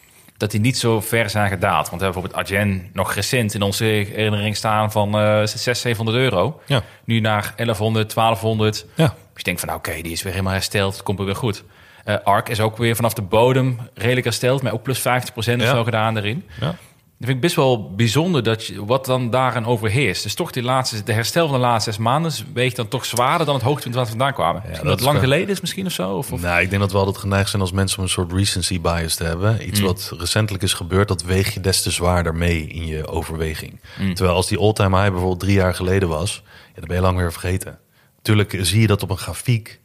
dat 0.42 0.50
die 0.50 0.60
niet 0.60 0.78
zo 0.78 1.00
ver 1.00 1.30
zijn 1.30 1.48
gedaald. 1.48 1.88
Want 1.88 2.00
we 2.00 2.04
hebben 2.04 2.22
bijvoorbeeld 2.22 2.50
Argen 2.50 2.90
nog 2.92 3.14
recent 3.14 3.54
in 3.54 3.62
onze 3.62 3.84
herinnering 3.84 4.56
staan 4.56 4.92
van 4.92 5.08
eh 5.18 5.36
600, 5.44 5.78
700 5.78 6.16
euro. 6.18 6.60
Ja. 6.66 6.82
Nu 7.04 7.20
naar 7.20 7.52
1100, 7.56 8.14
1200. 8.14 8.86
Ja. 8.94 9.04
Dus 9.06 9.14
je 9.34 9.42
denkt 9.42 9.60
van, 9.60 9.68
nou, 9.68 9.80
oké, 9.80 10.02
die 10.02 10.12
is 10.12 10.22
weer 10.22 10.32
helemaal 10.32 10.52
hersteld. 10.52 10.92
Het 10.92 11.02
komt 11.02 11.18
weer 11.18 11.36
goed. 11.36 11.64
Eh 12.04 12.16
Ark 12.24 12.48
is 12.48 12.60
ook 12.60 12.76
weer 12.76 12.96
vanaf 12.96 13.12
de 13.14 13.22
bodem 13.22 13.78
redelijk 13.94 14.24
hersteld. 14.24 14.62
Maar 14.62 14.72
ook 14.72 14.82
plus 14.82 14.98
50% 15.00 15.02
of 15.36 15.44
Ja. 15.44 15.70
zo 15.74 15.84
gedaan 15.84 16.16
erin. 16.16 16.46
Ja. 16.60 16.74
Dat 17.22 17.30
vind 17.30 17.42
ik 17.42 17.48
best 17.50 17.56
wel 17.66 17.90
bijzonder 17.94 18.42
dat 18.42 18.66
je, 18.66 18.84
wat 18.84 19.06
dan 19.06 19.30
daarin 19.30 19.64
overheerst. 19.66 20.22
Dus 20.22 20.34
toch 20.34 20.50
die 20.50 20.62
laatste, 20.62 21.02
de 21.02 21.12
herstel 21.12 21.48
van 21.48 21.54
de 21.56 21.60
laatste 21.66 21.90
zes 21.92 22.00
maanden 22.00 22.32
weegt 22.54 22.76
dan 22.76 22.88
toch 22.88 23.04
zwaarder 23.04 23.46
dan 23.46 23.54
het 23.54 23.64
hoogtepunt 23.64 23.94
waar 23.94 24.04
we 24.04 24.10
vandaan 24.10 24.32
kwamen. 24.32 24.62
Dat 24.82 25.00
lang 25.00 25.18
geleden 25.18 25.48
is 25.48 25.60
misschien 25.60 25.86
of 25.86 25.92
zo? 25.92 26.10
Of, 26.16 26.32
of- 26.32 26.40
Nou, 26.40 26.60
ik 26.62 26.68
denk 26.70 26.82
dat 26.82 26.92
we 26.92 26.98
altijd 26.98 27.16
geneigd 27.16 27.50
zijn 27.50 27.62
als 27.62 27.72
mensen 27.72 27.98
om 27.98 28.04
een 28.04 28.10
soort 28.10 28.32
recency 28.32 28.80
bias 28.80 29.14
te 29.14 29.24
hebben. 29.24 29.68
Iets 29.68 29.80
wat 29.80 30.12
recentelijk 30.18 30.64
is 30.64 30.72
gebeurd, 30.72 31.08
dat 31.08 31.22
weeg 31.22 31.54
je 31.54 31.60
des 31.60 31.82
te 31.82 31.90
zwaarder 31.90 32.34
mee 32.34 32.66
in 32.66 32.86
je 32.86 33.06
overweging. 33.06 33.80
Terwijl 34.14 34.36
als 34.36 34.48
die 34.48 34.58
all-time 34.58 34.96
high 34.96 35.08
bijvoorbeeld 35.10 35.40
drie 35.40 35.54
jaar 35.54 35.74
geleden 35.74 36.08
was, 36.08 36.42
ja, 36.44 36.74
dan 36.78 36.86
ben 36.88 36.96
je 36.96 37.02
lang 37.02 37.16
weer 37.18 37.32
vergeten. 37.32 37.78
Tuurlijk 38.22 38.58
zie 38.60 38.80
je 38.80 38.86
dat 38.86 39.02
op 39.02 39.10
een 39.10 39.16
grafiek, 39.18 39.80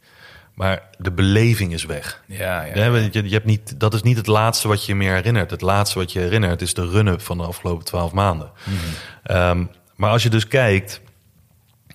maar 0.58 0.88
de 0.98 1.12
beleving 1.12 1.72
is 1.72 1.84
weg. 1.84 2.22
ja, 2.26 2.62
ja. 2.62 2.84
Je, 2.84 3.10
je 3.22 3.32
hebt 3.32 3.44
niet, 3.44 3.80
dat 3.80 3.94
is 3.94 4.02
niet 4.02 4.16
het 4.16 4.26
laatste 4.26 4.68
wat 4.68 4.84
je 4.84 4.92
je 4.92 4.98
meer 4.98 5.14
herinnert. 5.14 5.50
Het 5.50 5.60
laatste 5.60 5.98
wat 5.98 6.12
je 6.12 6.18
herinnert 6.18 6.62
is 6.62 6.74
de 6.74 6.88
run-up 6.88 7.20
van 7.20 7.38
de 7.38 7.44
afgelopen 7.44 7.84
twaalf 7.84 8.12
maanden. 8.12 8.50
Ehm, 9.22 9.64
maar 9.96 10.10
als 10.10 10.22
je 10.22 10.30
dus 10.30 10.48
kijkt, 10.48 11.00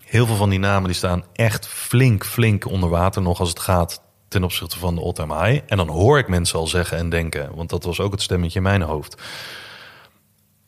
heel 0.06 0.26
veel 0.26 0.36
van 0.36 0.50
die 0.50 0.60
namen 0.60 0.88
die 0.88 0.98
staan 0.98 1.24
echt 1.34 1.68
flink, 1.68 2.26
flink 2.26 2.66
onder 2.66 2.90
water 2.90 3.22
nog 3.22 3.40
als 3.40 3.50
het 3.50 3.60
gaat 3.60 4.02
ten 4.28 4.44
opzichte 4.44 4.80
van 4.80 4.96
de 4.96 5.02
all-time 5.02 5.44
high. 5.44 5.64
En 5.68 5.78
dan 5.78 5.90
hoor 5.90 6.18
ik 6.18 6.28
mensen 6.28 6.60
al 6.60 6.68
zeggen 6.68 6.98
en 6.98 7.10
denken, 7.10 7.56
want 7.56 7.70
dat 7.70 7.84
was 7.84 8.00
ook 8.00 8.12
het 8.12 8.22
stemmetje 8.22 8.58
in 8.58 8.64
mijn 8.64 8.82
hoofd. 8.82 9.22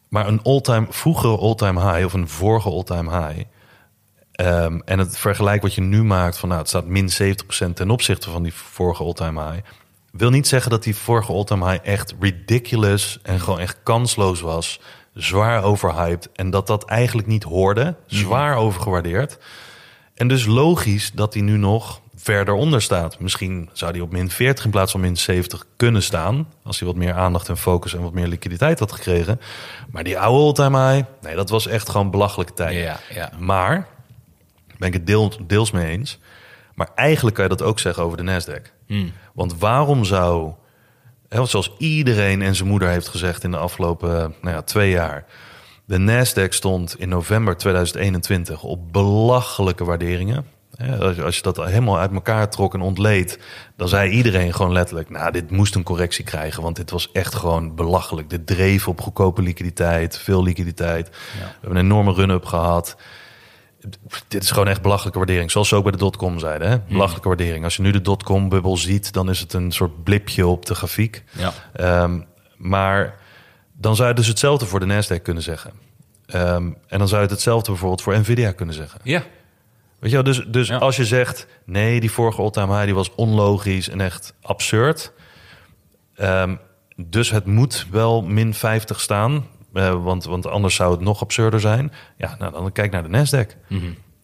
Maar 0.09 0.27
een 0.27 0.41
all-time, 0.43 0.87
vroegere 0.89 1.37
all-time 1.37 1.91
high 1.91 2.05
of 2.05 2.13
een 2.13 2.29
vorige 2.29 2.69
all-time 2.69 3.27
high. 3.27 3.43
Ehm, 4.35 4.79
en 4.85 4.99
het 4.99 5.17
vergelijk 5.17 5.61
wat 5.61 5.73
je 5.73 5.81
nu 5.81 6.03
maakt 6.03 6.37
van 6.37 6.49
nou, 6.49 6.61
het 6.61 6.69
staat 6.69 6.85
min 6.85 7.09
70% 7.09 7.75
ten 7.75 7.89
opzichte 7.89 8.29
van 8.29 8.43
die 8.43 8.53
vorige 8.53 9.03
all-time 9.03 9.43
high. 9.43 9.65
Wil 10.11 10.29
niet 10.29 10.47
zeggen 10.47 10.71
dat 10.71 10.83
die 10.83 10.95
vorige 10.95 11.31
all-time 11.31 11.69
high 11.69 11.87
echt 11.87 12.15
ridiculous 12.19 13.19
en 13.23 13.39
gewoon 13.39 13.59
echt 13.59 13.77
kansloos 13.83 14.41
was. 14.41 14.79
Zwaar 15.13 15.63
overhyped. 15.63 16.29
En 16.33 16.49
dat 16.49 16.67
dat 16.67 16.85
eigenlijk 16.85 17.27
niet 17.27 17.43
hoorde. 17.43 17.95
Zwaar 18.05 18.55
overgewaardeerd. 18.55 19.37
En 20.13 20.27
dus 20.27 20.45
logisch 20.45 21.11
dat 21.11 21.33
hij 21.33 21.43
nu 21.43 21.57
nog 21.57 22.01
verder 22.15 22.53
onder 22.53 22.81
staat. 22.81 23.19
Misschien 23.19 23.69
zou 23.73 23.91
hij 23.91 24.01
op 24.01 24.11
min 24.11 24.29
40 24.29 24.65
in 24.65 24.71
plaats 24.71 24.91
van 24.91 25.01
min 25.01 25.17
70 25.17 25.65
kunnen 25.75 26.03
staan. 26.03 26.47
Als 26.63 26.79
hij 26.79 26.87
wat 26.87 26.97
meer 26.97 27.13
aandacht 27.13 27.49
en 27.49 27.57
focus 27.57 27.93
en 27.93 28.01
wat 28.01 28.13
meer 28.13 28.27
liquiditeit 28.27 28.79
had 28.79 28.91
gekregen. 28.91 29.41
Maar 29.91 30.03
die 30.03 30.19
oude 30.19 30.43
all-time 30.43 30.91
high, 30.91 31.07
nee, 31.21 31.35
dat 31.35 31.49
was 31.49 31.67
echt 31.67 31.89
gewoon 31.89 32.11
belachelijke 32.11 32.53
tijd. 32.53 32.75
Ja, 32.75 32.99
ja. 33.13 33.31
Maar, 33.39 33.87
daar 34.77 34.79
ben 34.79 34.87
ik 34.87 34.93
het 34.93 35.07
deel, 35.07 35.31
deels 35.47 35.71
mee 35.71 35.91
eens. 35.91 36.19
Maar 36.73 36.89
eigenlijk 36.95 37.35
kan 37.35 37.43
je 37.43 37.55
dat 37.55 37.61
ook 37.61 37.79
zeggen 37.79 38.03
over 38.03 38.17
de 38.17 38.23
Nasdaq. 38.23 38.71
Want 39.33 39.57
waarom 39.59 40.03
zou, 40.05 40.53
hè, 41.29 41.37
want 41.37 41.49
zoals 41.49 41.73
iedereen 41.77 42.41
en 42.41 42.55
zijn 42.55 42.69
moeder 42.69 42.89
heeft 42.89 43.07
gezegd 43.07 43.43
in 43.43 43.51
de 43.51 43.57
afgelopen 43.57 44.09
nou 44.41 44.55
ja, 44.55 44.61
twee 44.61 44.89
jaar. 44.89 45.25
De 45.85 45.97
Nasdaq 45.97 46.49
stond 46.49 46.99
in 46.99 47.09
november 47.09 47.57
2021 47.57 48.63
op 48.63 48.93
belachelijke 48.93 49.83
waarderingen. 49.83 50.45
Hè, 50.75 50.97
Als 50.97 51.15
je, 51.15 51.23
als 51.23 51.35
je 51.35 51.41
dat 51.41 51.57
helemaal 51.57 51.99
uit 51.99 52.11
elkaar 52.11 52.49
trok 52.49 52.73
en 52.73 52.81
ontleed, 52.81 53.39
dan 53.77 53.87
zei 53.87 54.09
iedereen 54.11 54.53
gewoon 54.53 54.71
letterlijk: 54.71 55.09
Nou, 55.09 55.31
dit 55.31 55.51
moest 55.51 55.75
een 55.75 55.83
correctie 55.83 56.23
krijgen, 56.23 56.63
want 56.63 56.75
dit 56.75 56.91
was 56.91 57.11
echt 57.11 57.35
gewoon 57.35 57.75
belachelijk. 57.75 58.29
Dit 58.29 58.47
dreef 58.47 58.87
op 58.87 59.01
goedkope 59.01 59.41
liquiditeit, 59.41 60.17
veel 60.17 60.43
liquiditeit. 60.43 61.09
We 61.09 61.45
hebben 61.59 61.79
een 61.79 61.85
enorme 61.85 62.13
run-up 62.13 62.45
gehad 62.45 62.95
dit 64.27 64.43
is 64.43 64.51
gewoon 64.51 64.67
echt 64.67 64.81
belachelijke 64.81 65.17
waardering. 65.17 65.51
Zoals 65.51 65.67
ze 65.67 65.75
ook 65.75 65.83
bij 65.83 65.91
de 65.91 65.97
dotcom 65.97 66.39
zeiden. 66.39 66.69
Hè? 66.69 66.79
Belachelijke 66.79 67.27
waardering. 67.27 67.63
Als 67.63 67.75
je 67.75 67.81
nu 67.81 67.91
de 67.91 68.01
dotcom-bubbel 68.01 68.77
ziet, 68.77 69.13
dan 69.13 69.29
is 69.29 69.39
het 69.39 69.53
een 69.53 69.71
soort 69.71 70.03
blipje 70.03 70.47
op 70.47 70.65
de 70.65 70.75
grafiek. 70.75 71.23
Ja. 71.31 71.53
Ehm, 71.73 72.19
maar 72.57 73.15
dan 73.73 73.95
zou 73.95 74.09
je 74.09 74.15
dus 74.15 74.27
hetzelfde 74.27 74.65
voor 74.65 74.79
de 74.79 74.85
Nasdaq 74.85 75.21
kunnen 75.21 75.43
zeggen. 75.43 75.71
Ehm, 76.25 76.71
en 76.87 76.97
dan 76.99 77.07
zou 77.07 77.15
je 77.21 77.27
het 77.27 77.31
hetzelfde 77.35 77.69
bijvoorbeeld 77.71 78.01
voor 78.01 78.17
Nvidia 78.19 78.51
kunnen 78.51 78.75
zeggen. 78.75 78.99
ja. 79.03 79.23
Weet 79.99 80.13
je 80.13 80.23
wel, 80.23 80.33
dus, 80.33 80.45
dus 80.47 80.67
Ja. 80.67 80.77
als 80.77 80.95
je 80.95 81.05
zegt... 81.05 81.47
nee, 81.65 81.99
die 81.99 82.11
vorige 82.11 82.41
all-time 82.41 82.71
high 82.73 82.85
die 82.85 82.93
was 82.95 83.15
onlogisch 83.15 83.89
en 83.89 84.01
echt 84.01 84.33
absurd... 84.41 85.11
Ehm, 86.15 86.55
dus 86.95 87.29
het 87.31 87.45
moet 87.45 87.85
wel 87.91 88.21
min 88.21 88.53
50 88.53 88.99
staan... 89.01 89.45
eh, 89.75 90.03
want, 90.03 90.23
want 90.23 90.47
anders 90.47 90.75
zou 90.75 90.91
het 90.91 91.01
nog 91.01 91.21
absurder 91.21 91.59
zijn. 91.59 91.91
Ja, 92.17 92.35
nou, 92.39 92.51
dan 92.51 92.71
kijk 92.71 92.91
naar 92.91 93.03
de 93.03 93.17
Nasdaq. 93.17 93.57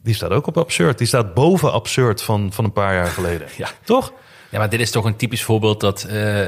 Die 0.04 0.14
staat 0.14 0.30
ook 0.32 0.48
op 0.48 0.58
absurd. 0.58 0.98
Die 0.98 1.08
staat 1.08 1.34
boven 1.34 1.72
absurd 1.72 2.22
van, 2.22 2.54
van 2.54 2.66
een 2.66 2.74
paar 2.74 2.94
jaar 2.94 3.08
geleden. 3.08 3.48
Ja. 3.58 3.70
Toch? 3.84 4.14
Ja, 4.50 4.58
maar 4.58 4.70
dit 4.70 4.80
is 4.80 4.92
toch 4.92 5.06
een 5.06 5.16
typisch 5.16 5.44
voorbeeld 5.44 5.80
dat 5.80 6.04
eh, 6.04 6.48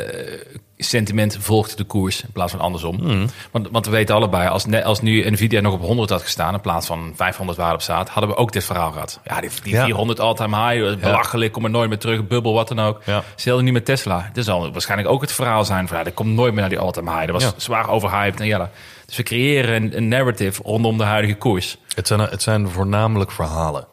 sentiment 0.83 1.37
volgt 1.39 1.77
de 1.77 1.83
koers 1.83 2.21
in 2.21 2.29
plaats 2.33 2.51
van 2.51 2.59
andersom. 2.61 2.99
Hmm. 2.99 3.25
Want, 3.51 3.67
want 3.71 3.85
we 3.85 3.91
weten 3.91 4.15
allebei, 4.15 4.47
als, 4.47 4.65
als 4.83 5.01
nu 5.01 5.29
Nvidia 5.29 5.59
nog 5.61 5.73
op 5.73 5.81
100 5.81 6.09
had 6.09 6.21
gestaan 6.21 6.53
in 6.53 6.61
plaats 6.61 6.87
van 6.87 7.13
500 7.15 7.57
waar 7.57 7.73
op 7.73 7.81
staat, 7.81 8.09
hadden 8.09 8.29
we 8.31 8.37
ook 8.37 8.51
dit 8.51 8.63
verhaal 8.63 8.91
gehad. 8.91 9.19
Ja, 9.23 9.41
die, 9.41 9.49
die 9.63 9.73
Ja. 9.73 9.83
400 9.83 10.19
all-time 10.19 10.69
high, 10.69 10.87
eh, 10.87 10.97
belachelijk, 10.97 11.51
kom 11.51 11.63
er 11.63 11.69
nooit 11.69 11.89
meer 11.89 11.97
terug, 11.97 12.27
bubbel, 12.27 12.53
wat 12.53 12.67
dan 12.67 12.79
ook. 12.79 13.01
Ja. 13.05 13.23
Hetzelfde 13.31 13.63
nu 13.63 13.71
met 13.71 13.85
Tesla. 13.85 14.29
Dit 14.33 14.45
zal 14.45 14.71
waarschijnlijk 14.71 15.09
ook 15.09 15.21
het 15.21 15.31
verhaal 15.31 15.65
zijn 15.65 15.87
van, 15.87 15.97
ja, 15.97 16.03
dat 16.03 16.13
komt 16.13 16.33
nooit 16.33 16.51
meer 16.51 16.61
naar 16.61 16.69
die 16.69 16.79
all-time 16.79 17.11
high. 17.11 17.25
Dat 17.31 17.41
was 17.41 17.43
Ja. 17.43 17.51
zwaar 17.57 17.89
overhyped. 17.89 18.39
En 18.39 18.45
ja, 18.45 18.69
dus 19.05 19.17
we 19.17 19.23
creëren 19.23 19.75
een, 19.83 19.97
een 19.97 20.07
narrative 20.07 20.61
rondom 20.63 20.97
de 20.97 21.03
huidige 21.03 21.35
koers. 21.35 21.77
Het 21.95 22.07
zijn, 22.07 22.19
het 22.19 22.41
zijn 22.41 22.69
voornamelijk 22.69 23.31
verhalen. 23.31 23.85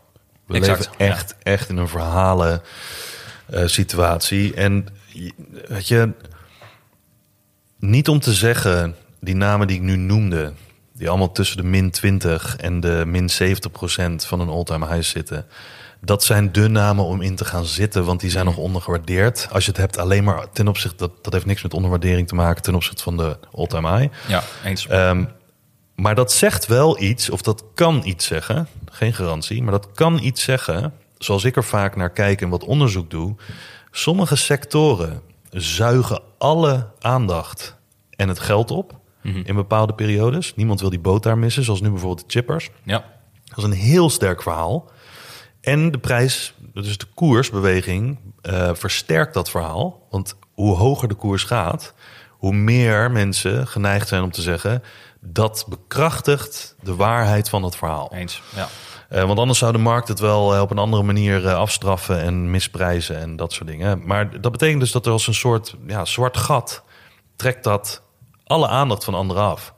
We 0.47 0.57
Exact, 0.57 0.79
leven 0.99 1.15
echt, 1.15 1.35
echt 1.43 1.69
in 1.69 1.77
een 1.77 1.89
verhalen 1.89 2.63
eh, 3.51 3.67
situatie. 3.67 4.55
En 4.55 4.87
weet 5.69 5.89
je, 5.89 6.11
niet 7.81 8.09
om 8.09 8.21
te 8.21 8.33
zeggen, 8.33 8.95
die 9.21 9.35
namen 9.35 9.67
die 9.67 9.77
ik 9.77 9.83
nu 9.83 9.97
noemde, 9.97 10.53
die 10.93 11.09
allemaal 11.09 11.33
tussen 11.33 11.57
de 11.57 11.63
min 11.63 11.91
20 11.91 12.57
en 12.57 12.81
de 12.81 13.03
min 13.07 13.31
70 13.31 13.71
procent 13.71 14.25
van 14.25 14.41
een 14.41 14.49
all-time 14.49 14.87
high 14.87 15.03
zitten. 15.09 15.47
Dat 16.01 16.25
zijn 16.25 16.53
de 16.53 16.69
namen 16.69 17.05
om 17.05 17.21
in 17.21 17.37
te 17.37 17.45
gaan 17.45 17.65
zitten, 17.65 18.05
want 18.05 18.21
die 18.21 18.31
zijn 18.31 18.45
nog 18.45 18.57
ondergewaardeerd. 18.57 19.49
Als 19.53 19.65
je 19.65 19.71
het 19.71 19.81
hebt 19.81 19.99
alleen 19.99 20.25
maar 20.25 20.51
ten 20.53 20.69
opzichte, 20.69 20.97
dat, 20.97 21.25
dat 21.25 21.33
heeft 21.33 21.47
niks 21.47 21.63
met 21.63 21.75
onderwaardering 21.75 22.29
te 22.29 22.35
maken 22.35 22.63
ten 22.63 22.75
opzichte 22.75 23.03
van 23.03 23.17
de 23.17 23.37
all-time 23.53 23.97
high. 23.97 24.15
Ja, 24.29 24.43
eens. 24.65 24.87
Ehm, 24.87 25.25
maar 25.95 26.15
dat 26.15 26.33
zegt 26.33 26.67
wel 26.67 27.01
iets, 27.01 27.31
of 27.31 27.43
dat 27.43 27.65
kan 27.75 28.03
iets 28.05 28.27
zeggen. 28.27 28.69
Geen 28.91 29.15
garantie, 29.15 29.63
maar 29.63 29.73
dat 29.73 29.89
kan 29.95 30.19
iets 30.23 30.43
zeggen. 30.43 30.93
Zoals 31.19 31.45
ik 31.45 31.57
er 31.57 31.65
vaak 31.65 31.97
naar 31.97 32.11
kijk 32.11 32.41
en 32.41 32.49
wat 32.49 32.65
onderzoek 32.65 33.11
doe. 33.11 33.37
Sommige 33.91 34.37
sectoren 34.37 35.23
zuigen 35.51 36.23
alle 36.39 36.87
aandacht 36.99 37.77
en 38.11 38.29
het 38.29 38.39
geld 38.39 38.71
op 38.71 38.99
in 39.23 39.55
bepaalde 39.55 39.93
periodes. 39.95 40.55
Niemand 40.55 40.81
wil 40.81 40.91
die 40.91 40.99
boot 40.99 41.23
daar 41.23 41.39
missen, 41.39 41.65
zoals 41.65 41.81
nu 41.81 41.91
bijvoorbeeld 41.91 42.27
de 42.27 42.33
chippers. 42.33 42.71
ja. 42.85 43.05
Dat 43.45 43.59
is 43.59 43.65
een 43.65 43.73
heel 43.73 44.11
sterk 44.11 44.43
verhaal. 44.43 44.91
En 45.61 45.91
de 45.91 45.99
prijs, 45.99 46.55
dus 46.73 46.99
de 46.99 47.07
koersbeweging, 47.15 48.19
eh, 48.43 48.71
versterkt 48.75 49.35
dat 49.35 49.51
verhaal. 49.51 50.07
Want 50.11 50.37
hoe 50.55 50.77
hoger 50.77 51.09
de 51.09 51.15
koers 51.15 51.45
gaat, 51.45 51.95
hoe 52.31 52.53
meer 52.53 53.11
mensen 53.11 53.67
geneigd 53.67 54.09
zijn 54.09 54.23
om 54.23 54.31
te 54.31 54.43
zeggen... 54.43 54.83
dat 55.21 55.67
bekrachtigt 55.69 56.75
de 56.83 56.95
waarheid 56.95 57.49
van 57.49 57.63
het 57.63 57.77
verhaal. 57.77 58.13
Eens. 58.15 58.43
Ja. 58.55 58.69
Eh, 59.11 59.25
want 59.25 59.39
anders 59.39 59.59
zou 59.59 59.73
de 59.73 59.79
markt 59.79 60.09
het 60.09 60.19
wel 60.19 60.55
eh, 60.55 60.61
op 60.61 60.71
een 60.71 60.79
andere 60.79 61.03
manier 61.03 61.47
eh, 61.47 61.55
afstraffen 61.55 62.21
en 62.21 62.51
misprijzen 62.51 63.19
en 63.19 63.37
dat 63.37 63.53
soort 63.53 63.69
dingen. 63.69 64.07
Maar 64.07 64.41
dat 64.41 64.53
betekent 64.53 64.81
dus 64.81 64.93
dat 64.93 65.07
er 65.07 65.13
als 65.13 65.27
een 65.27 65.35
soort 65.35 65.77
ja, 65.87 66.05
zwart 66.05 66.37
gat 66.37 66.83
trekt 67.37 67.65
dat 67.65 68.03
alle 68.45 68.69
aandacht 68.69 69.05
van 69.05 69.15
anderen 69.15 69.43
af. 69.43 69.75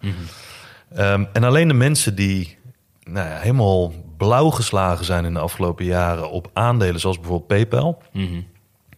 Ehm, 0.94 1.24
en 1.32 1.44
alleen 1.44 1.68
de 1.68 1.74
mensen 1.74 2.14
die 2.14 2.58
nou 3.04 3.28
ja, 3.28 3.36
helemaal 3.36 3.92
blauw 4.16 4.50
geslagen 4.50 5.04
zijn 5.04 5.24
in 5.24 5.34
de 5.34 5.40
afgelopen 5.40 5.84
jaren 5.84 6.30
op 6.30 6.50
aandelen, 6.52 7.00
zoals 7.00 7.18
bijvoorbeeld 7.18 7.48
PayPal, 7.48 8.02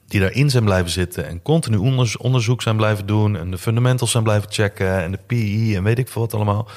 die 0.07 0.21
daarin 0.21 0.51
zijn 0.51 0.65
blijven 0.65 0.91
zitten 0.91 1.27
en 1.27 1.43
continu 1.43 1.77
onderzoek 2.19 2.63
zijn 2.63 2.77
blijven 2.77 3.07
doen 3.07 3.37
en 3.37 3.51
de 3.51 3.59
fundamentals 3.59 4.11
zijn 4.11 4.23
blijven 4.23 4.53
checken 4.53 5.03
en 5.03 5.11
de 5.11 5.19
PE 5.27 5.73
en 5.77 5.83
weet 5.83 5.99
ik 5.99 6.09
veel 6.09 6.23
wat 6.23 6.35
allemaal. 6.35 6.69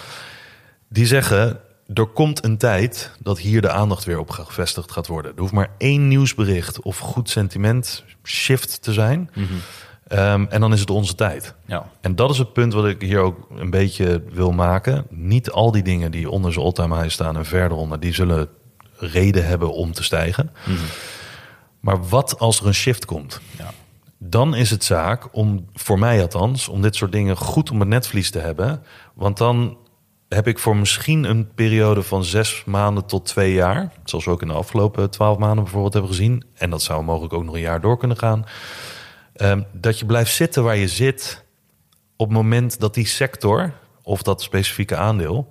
Die 0.87 1.05
zeggen, 1.05 1.59
er 1.93 2.05
komt 2.05 2.43
een 2.43 2.57
tijd 2.57 3.11
dat 3.19 3.39
hier 3.39 3.61
de 3.61 3.71
aandacht 3.71 4.03
weer 4.03 4.19
op 4.19 4.29
gevestigd 4.29 4.91
gaat 4.91 5.07
worden. 5.07 5.31
Er 5.35 5.39
hoeft 5.39 5.53
maar 5.53 5.71
één 5.77 6.07
nieuwsbericht 6.07 6.81
of 6.81 6.97
goed 6.97 7.29
sentiment 7.29 8.03
shift 8.23 8.81
te 8.81 8.93
zijn. 8.93 9.29
Ehm, 10.07 10.45
en 10.49 10.61
dan 10.61 10.73
is 10.73 10.79
het 10.79 10.89
onze 10.89 11.15
tijd. 11.15 11.53
Ja. 11.65 11.89
En 12.01 12.15
dat 12.15 12.29
is 12.29 12.37
het 12.37 12.53
punt 12.53 12.73
wat 12.73 12.85
ik 12.85 13.01
hier 13.01 13.19
ook 13.19 13.47
een 13.55 13.69
beetje 13.69 14.23
wil 14.31 14.51
maken. 14.51 15.05
Niet 15.09 15.51
al 15.51 15.71
die 15.71 15.83
dingen 15.83 16.11
die 16.11 16.29
onder 16.29 16.53
zijn 16.53 16.65
all-time 16.65 16.95
high 16.95 17.09
staan 17.09 17.37
en 17.37 17.45
verder 17.45 17.77
onder, 17.77 17.99
die 17.99 18.13
zullen 18.13 18.47
reden 18.97 19.45
hebben 19.45 19.73
om 19.73 19.91
te 19.91 20.03
stijgen. 20.03 20.51
Maar 21.79 22.07
wat 22.07 22.39
als 22.39 22.59
er 22.59 22.67
een 22.67 22.73
shift 22.73 23.05
komt? 23.05 23.41
Ja. 23.57 23.71
Dan 24.17 24.55
is 24.55 24.69
het 24.69 24.83
zaak 24.83 25.27
om, 25.31 25.65
voor 25.73 25.99
mij 25.99 26.21
althans, 26.21 26.67
om 26.67 26.81
dit 26.81 26.95
soort 26.95 27.11
dingen 27.11 27.37
goed 27.37 27.69
op 27.69 27.77
mijn 27.77 27.89
netvlies 27.89 28.31
te 28.31 28.39
hebben. 28.39 28.83
Want 29.13 29.37
dan 29.37 29.77
heb 30.29 30.47
ik 30.47 30.59
voor 30.59 30.77
misschien 30.77 31.23
een 31.23 31.53
periode 31.53 32.03
van 32.03 32.23
zes 32.23 32.63
maanden 32.65 33.05
tot 33.05 33.25
twee 33.25 33.53
jaar, 33.53 33.91
zoals 34.03 34.25
we 34.25 34.31
ook 34.31 34.41
in 34.41 34.47
de 34.47 34.53
afgelopen 34.53 35.09
twaalf 35.09 35.37
maanden 35.37 35.63
bijvoorbeeld 35.63 35.93
hebben 35.93 36.11
gezien, 36.11 36.43
en 36.53 36.69
dat 36.69 36.81
zou 36.81 37.03
mogelijk 37.03 37.33
ook 37.33 37.43
nog 37.43 37.53
een 37.53 37.61
jaar 37.61 37.81
door 37.81 37.97
kunnen 37.97 38.17
gaan, 38.17 38.45
ehm, 39.33 39.61
dat 39.73 39.99
je 39.99 40.05
blijft 40.05 40.33
zitten 40.33 40.63
waar 40.63 40.77
je 40.77 40.87
zit 40.87 41.45
op 42.15 42.27
het 42.27 42.37
moment 42.37 42.79
dat 42.79 42.93
die 42.93 43.07
sector 43.07 43.73
of 44.01 44.21
dat 44.21 44.41
specifieke 44.41 44.95
aandeel 44.95 45.47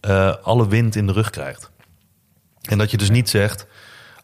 eh, 0.00 0.34
alle 0.42 0.68
wind 0.68 0.96
in 0.96 1.06
de 1.06 1.12
rug 1.12 1.30
krijgt. 1.30 1.70
En 2.62 2.78
dat 2.78 2.90
je 2.90 2.96
dus 2.96 3.10
niet 3.10 3.28
zegt, 3.28 3.66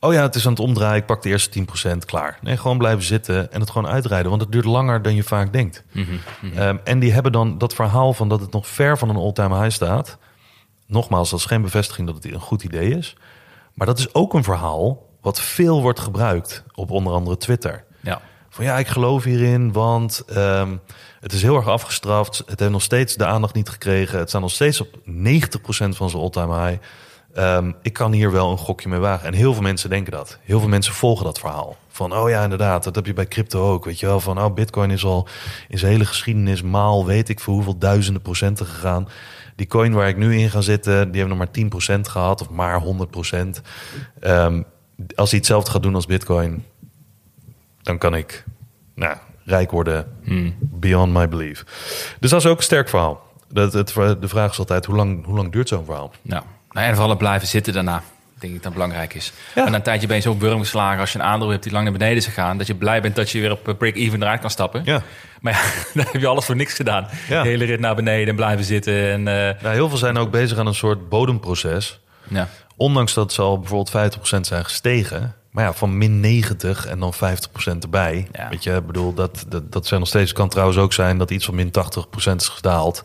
oh 0.04 0.12
ja, 0.12 0.22
het 0.22 0.34
is 0.34 0.46
aan 0.46 0.52
het 0.52 0.60
omdraaien, 0.60 0.96
ik 0.96 1.06
pak 1.06 1.22
de 1.22 1.28
eerste 1.28 1.64
10% 1.92 1.96
klaar. 2.06 2.38
Nee, 2.40 2.56
gewoon 2.56 2.78
blijven 2.78 3.04
zitten 3.04 3.52
en 3.52 3.60
het 3.60 3.70
gewoon 3.70 3.90
uitrijden, 3.90 4.30
want 4.30 4.42
het 4.42 4.52
duurt 4.52 4.64
langer 4.64 5.02
dan 5.02 5.14
je 5.14 5.22
vaak 5.22 5.52
denkt. 5.52 5.84
Ehm, 6.54 6.76
en 6.84 6.98
die 6.98 7.12
hebben 7.12 7.32
dan 7.32 7.58
dat 7.58 7.74
verhaal 7.74 8.12
van 8.12 8.28
dat 8.28 8.40
het 8.40 8.52
nog 8.52 8.68
ver 8.68 8.98
van 8.98 9.08
een 9.08 9.16
all-time 9.16 9.58
high 9.60 9.74
staat. 9.74 10.18
Nogmaals, 10.86 11.30
dat 11.30 11.38
is 11.38 11.44
geen 11.44 11.62
bevestiging 11.62 12.06
dat 12.06 12.16
het 12.16 12.32
een 12.32 12.40
goed 12.40 12.62
idee 12.62 12.96
is. 12.96 13.16
Maar 13.74 13.86
dat 13.86 13.98
is 13.98 14.14
ook 14.14 14.34
een 14.34 14.44
verhaal 14.44 15.08
wat 15.20 15.40
veel 15.40 15.80
wordt 15.80 16.00
gebruikt 16.00 16.64
op 16.74 16.90
onder 16.90 17.12
andere 17.12 17.36
Twitter. 17.36 17.84
Ja. 18.00 18.20
Van 18.48 18.64
ja, 18.64 18.78
ik 18.78 18.86
geloof 18.86 19.24
hierin, 19.24 19.72
want 19.72 20.22
ehm, 20.26 20.76
het 21.20 21.32
is 21.32 21.42
heel 21.42 21.56
erg 21.56 21.68
afgestraft. 21.68 22.42
Het 22.46 22.60
heeft 22.60 22.72
nog 22.72 22.82
steeds 22.82 23.14
de 23.14 23.26
aandacht 23.26 23.54
niet 23.54 23.68
gekregen. 23.68 24.18
Het 24.18 24.28
staat 24.28 24.40
nog 24.40 24.50
steeds 24.50 24.80
op 24.80 24.88
90% 25.04 25.96
van 25.96 26.10
zijn 26.10 26.22
all-time 26.22 26.66
high. 26.66 26.82
Ehm, 27.34 27.72
ik 27.82 27.92
kan 27.92 28.12
hier 28.12 28.32
wel 28.32 28.50
een 28.50 28.58
gokje 28.58 28.88
mee 28.88 28.98
wagen. 28.98 29.26
En 29.26 29.34
heel 29.34 29.52
veel 29.52 29.62
mensen 29.62 29.90
denken 29.90 30.12
dat. 30.12 30.38
Heel 30.42 30.60
veel 30.60 30.68
mensen 30.68 30.94
volgen 30.94 31.24
dat 31.24 31.38
verhaal. 31.38 31.76
Van, 31.88 32.16
oh 32.16 32.28
ja, 32.28 32.42
inderdaad, 32.42 32.84
dat 32.84 32.94
heb 32.94 33.06
je 33.06 33.12
bij 33.12 33.28
crypto 33.28 33.72
ook. 33.72 33.84
Weet 33.84 34.00
je 34.00 34.06
wel, 34.06 34.20
van, 34.20 34.38
oh, 34.38 34.54
bitcoin 34.54 34.90
is 34.90 35.04
al 35.04 35.28
in 35.68 35.78
zijn 35.78 35.92
hele 35.92 36.04
geschiedenis 36.04 36.62
maal, 36.62 37.06
weet 37.06 37.28
ik 37.28 37.40
voor 37.40 37.54
hoeveel 37.54 37.78
duizenden 37.78 38.22
procenten 38.22 38.66
gegaan. 38.66 39.08
Die 39.56 39.66
coin 39.66 39.92
waar 39.92 40.08
ik 40.08 40.16
nu 40.16 40.38
in 40.38 40.50
ga 40.50 40.60
zitten, 40.60 41.10
die 41.10 41.20
hebben 41.20 41.38
nog 41.38 41.46
maar 41.46 41.96
10% 41.96 42.08
gehad, 42.08 42.40
of 42.40 42.50
maar 42.50 42.80
100%. 42.80 43.62
Ehm, 44.20 44.62
als 45.14 45.30
hij 45.30 45.38
hetzelfde 45.38 45.70
gaat 45.70 45.82
doen 45.82 45.94
als 45.94 46.06
bitcoin, 46.06 46.64
dan 47.82 47.98
kan 47.98 48.14
ik 48.14 48.44
nou, 48.94 49.16
rijk 49.44 49.70
worden 49.70 50.06
beyond 50.60 51.12
my 51.12 51.28
belief. 51.28 51.64
Dus 52.20 52.30
dat 52.30 52.40
is 52.40 52.46
ook 52.46 52.56
een 52.56 52.62
sterk 52.62 52.88
verhaal. 52.88 53.22
Dat, 53.48 53.72
het, 53.72 53.88
de 53.94 54.28
vraag 54.28 54.50
is 54.50 54.58
altijd, 54.58 54.84
hoe 54.84 54.96
lang, 54.96 55.24
hoe 55.24 55.36
lang 55.36 55.52
duurt 55.52 55.68
zo'n 55.68 55.84
verhaal? 55.84 56.12
Nou, 56.22 56.42
nou 56.74 56.86
en 56.86 56.96
vooral 56.96 57.16
blijven 57.16 57.48
zitten 57.48 57.72
daarna. 57.72 58.02
Denk 58.38 58.54
ik 58.54 58.62
dat 58.62 58.72
belangrijk 58.72 59.14
is. 59.14 59.32
Ja. 59.54 59.66
En 59.66 59.74
een 59.74 59.82
tijdje 59.82 60.06
ben 60.06 60.16
je 60.16 60.22
zo 60.22 60.36
wurm 60.38 60.58
geslagen 60.58 61.00
als 61.00 61.12
je 61.12 61.18
een 61.18 61.24
aandeel 61.24 61.48
hebt 61.48 61.62
die 61.62 61.72
lang 61.72 61.84
naar 61.84 61.92
beneden 61.92 62.16
is 62.16 62.24
gegaan. 62.24 62.58
Dat 62.58 62.66
je 62.66 62.74
blij 62.74 63.00
bent 63.02 63.16
dat 63.16 63.30
je 63.30 63.40
weer 63.40 63.50
op 63.52 63.74
break-even 63.78 64.22
eruit 64.22 64.40
kan 64.40 64.50
stappen. 64.50 64.82
Ja. 64.84 65.02
Maar 65.40 65.52
ja, 65.52 65.60
dan 66.02 66.12
heb 66.12 66.20
je 66.20 66.26
alles 66.26 66.44
voor 66.44 66.56
niks 66.56 66.74
gedaan. 66.74 67.08
Ja. 67.28 67.42
De 67.42 67.48
hele 67.48 67.64
rit 67.64 67.80
naar 67.80 67.94
beneden 67.94 68.28
en 68.28 68.36
blijven 68.36 68.64
zitten. 68.64 69.10
En, 69.10 69.28
eh, 69.28 69.62
Nou, 69.62 69.74
heel 69.74 69.88
veel 69.88 69.98
zijn 69.98 70.16
ook 70.18 70.30
bezig 70.30 70.58
aan 70.58 70.66
een 70.66 70.74
soort 70.74 71.08
bodemproces. 71.08 72.00
ja. 72.28 72.48
Ondanks 72.76 73.14
dat 73.14 73.32
ze 73.32 73.42
al 73.42 73.58
bijvoorbeeld 73.58 73.90
50% 73.90 74.46
zijn 74.46 74.64
gestegen. 74.64 75.34
Maar 75.50 75.64
ja, 75.64 75.72
van 75.72 75.98
min 75.98 76.20
90 76.20 76.86
en 76.86 76.98
dan 76.98 77.14
50% 77.14 77.82
erbij. 77.82 78.28
Ja. 78.32 78.48
Weet 78.48 78.62
je, 78.62 78.74
ik 78.74 78.86
bedoel, 78.86 79.14
dat, 79.14 79.44
dat, 79.48 79.72
dat 79.72 79.86
zijn 79.86 80.00
nog 80.00 80.08
steeds. 80.08 80.32
kan 80.32 80.48
trouwens 80.48 80.78
ook 80.78 80.92
zijn 80.92 81.18
dat 81.18 81.30
iets 81.30 81.44
van 81.44 81.54
min 81.54 81.70
80% 81.70 82.36
is 82.36 82.48
gedaald. 82.48 83.04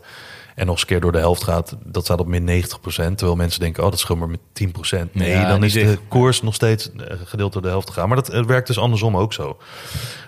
En 0.60 0.66
nog 0.66 0.74
eens 0.74 0.80
een 0.84 0.88
keer 0.88 1.00
door 1.00 1.12
de 1.12 1.18
helft 1.18 1.44
gaat. 1.44 1.76
Dat 1.84 2.04
staat 2.04 2.20
op 2.20 2.26
min 2.26 2.62
90%. 2.64 2.68
Terwijl 2.94 3.36
mensen 3.36 3.60
denken, 3.60 3.82
oh, 3.84 3.90
dat 3.90 3.98
is 3.98 4.04
gewoon 4.04 4.28
maar 4.28 4.38
met 4.54 4.72
10%. 5.06 5.10
Nee, 5.12 5.30
Ja, 5.30 5.48
dan 5.48 5.64
is 5.64 5.72
de 5.72 5.80
echt. 5.80 5.98
koers 6.08 6.42
nog 6.42 6.54
steeds 6.54 6.90
eh, 6.92 7.16
gedeeld 7.24 7.52
door 7.52 7.62
de 7.62 7.68
helft 7.68 7.88
gegaan. 7.88 8.06
Maar 8.08 8.16
dat 8.16 8.26
het 8.26 8.46
werkt 8.46 8.66
dus 8.66 8.78
andersom 8.78 9.16
ook 9.16 9.32
zo. 9.32 9.58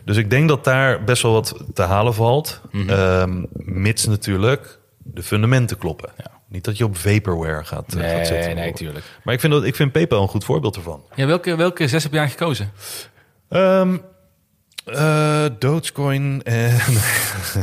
Dus 0.04 0.16
ik 0.16 0.30
denk 0.30 0.48
dat 0.48 0.64
daar 0.64 1.04
best 1.04 1.22
wel 1.22 1.32
wat 1.32 1.54
te 1.74 1.82
halen 1.82 2.14
valt. 2.14 2.60
Ehm, 2.86 3.44
mits 3.52 4.06
natuurlijk 4.06 4.78
de 4.96 5.22
fundamenten 5.22 5.78
kloppen. 5.78 6.10
Ja. 6.16 6.30
Niet 6.48 6.64
dat 6.64 6.78
je 6.78 6.84
op 6.84 6.96
vaporware 6.96 7.64
gaat, 7.64 7.94
eh, 7.94 8.10
gaat 8.10 8.26
zitten. 8.26 8.54
Nee, 8.54 8.64
nee, 8.64 8.72
tuurlijk. 8.72 9.04
Maar 9.24 9.34
ik 9.34 9.40
vind, 9.40 9.52
dat, 9.52 9.64
ik 9.64 9.76
vind 9.76 9.92
PayPal 9.92 10.22
een 10.22 10.28
goed 10.28 10.44
voorbeeld 10.44 10.76
ervan. 10.76 11.02
Ja, 11.14 11.26
welke, 11.26 11.56
welke 11.56 11.88
zes 11.88 12.02
heb 12.02 12.12
jij 12.12 12.28
gekozen? 12.28 12.72
Ehm 13.48 13.96
eh, 14.84 15.44
Dogecoin 15.58 16.42
en 16.42 16.76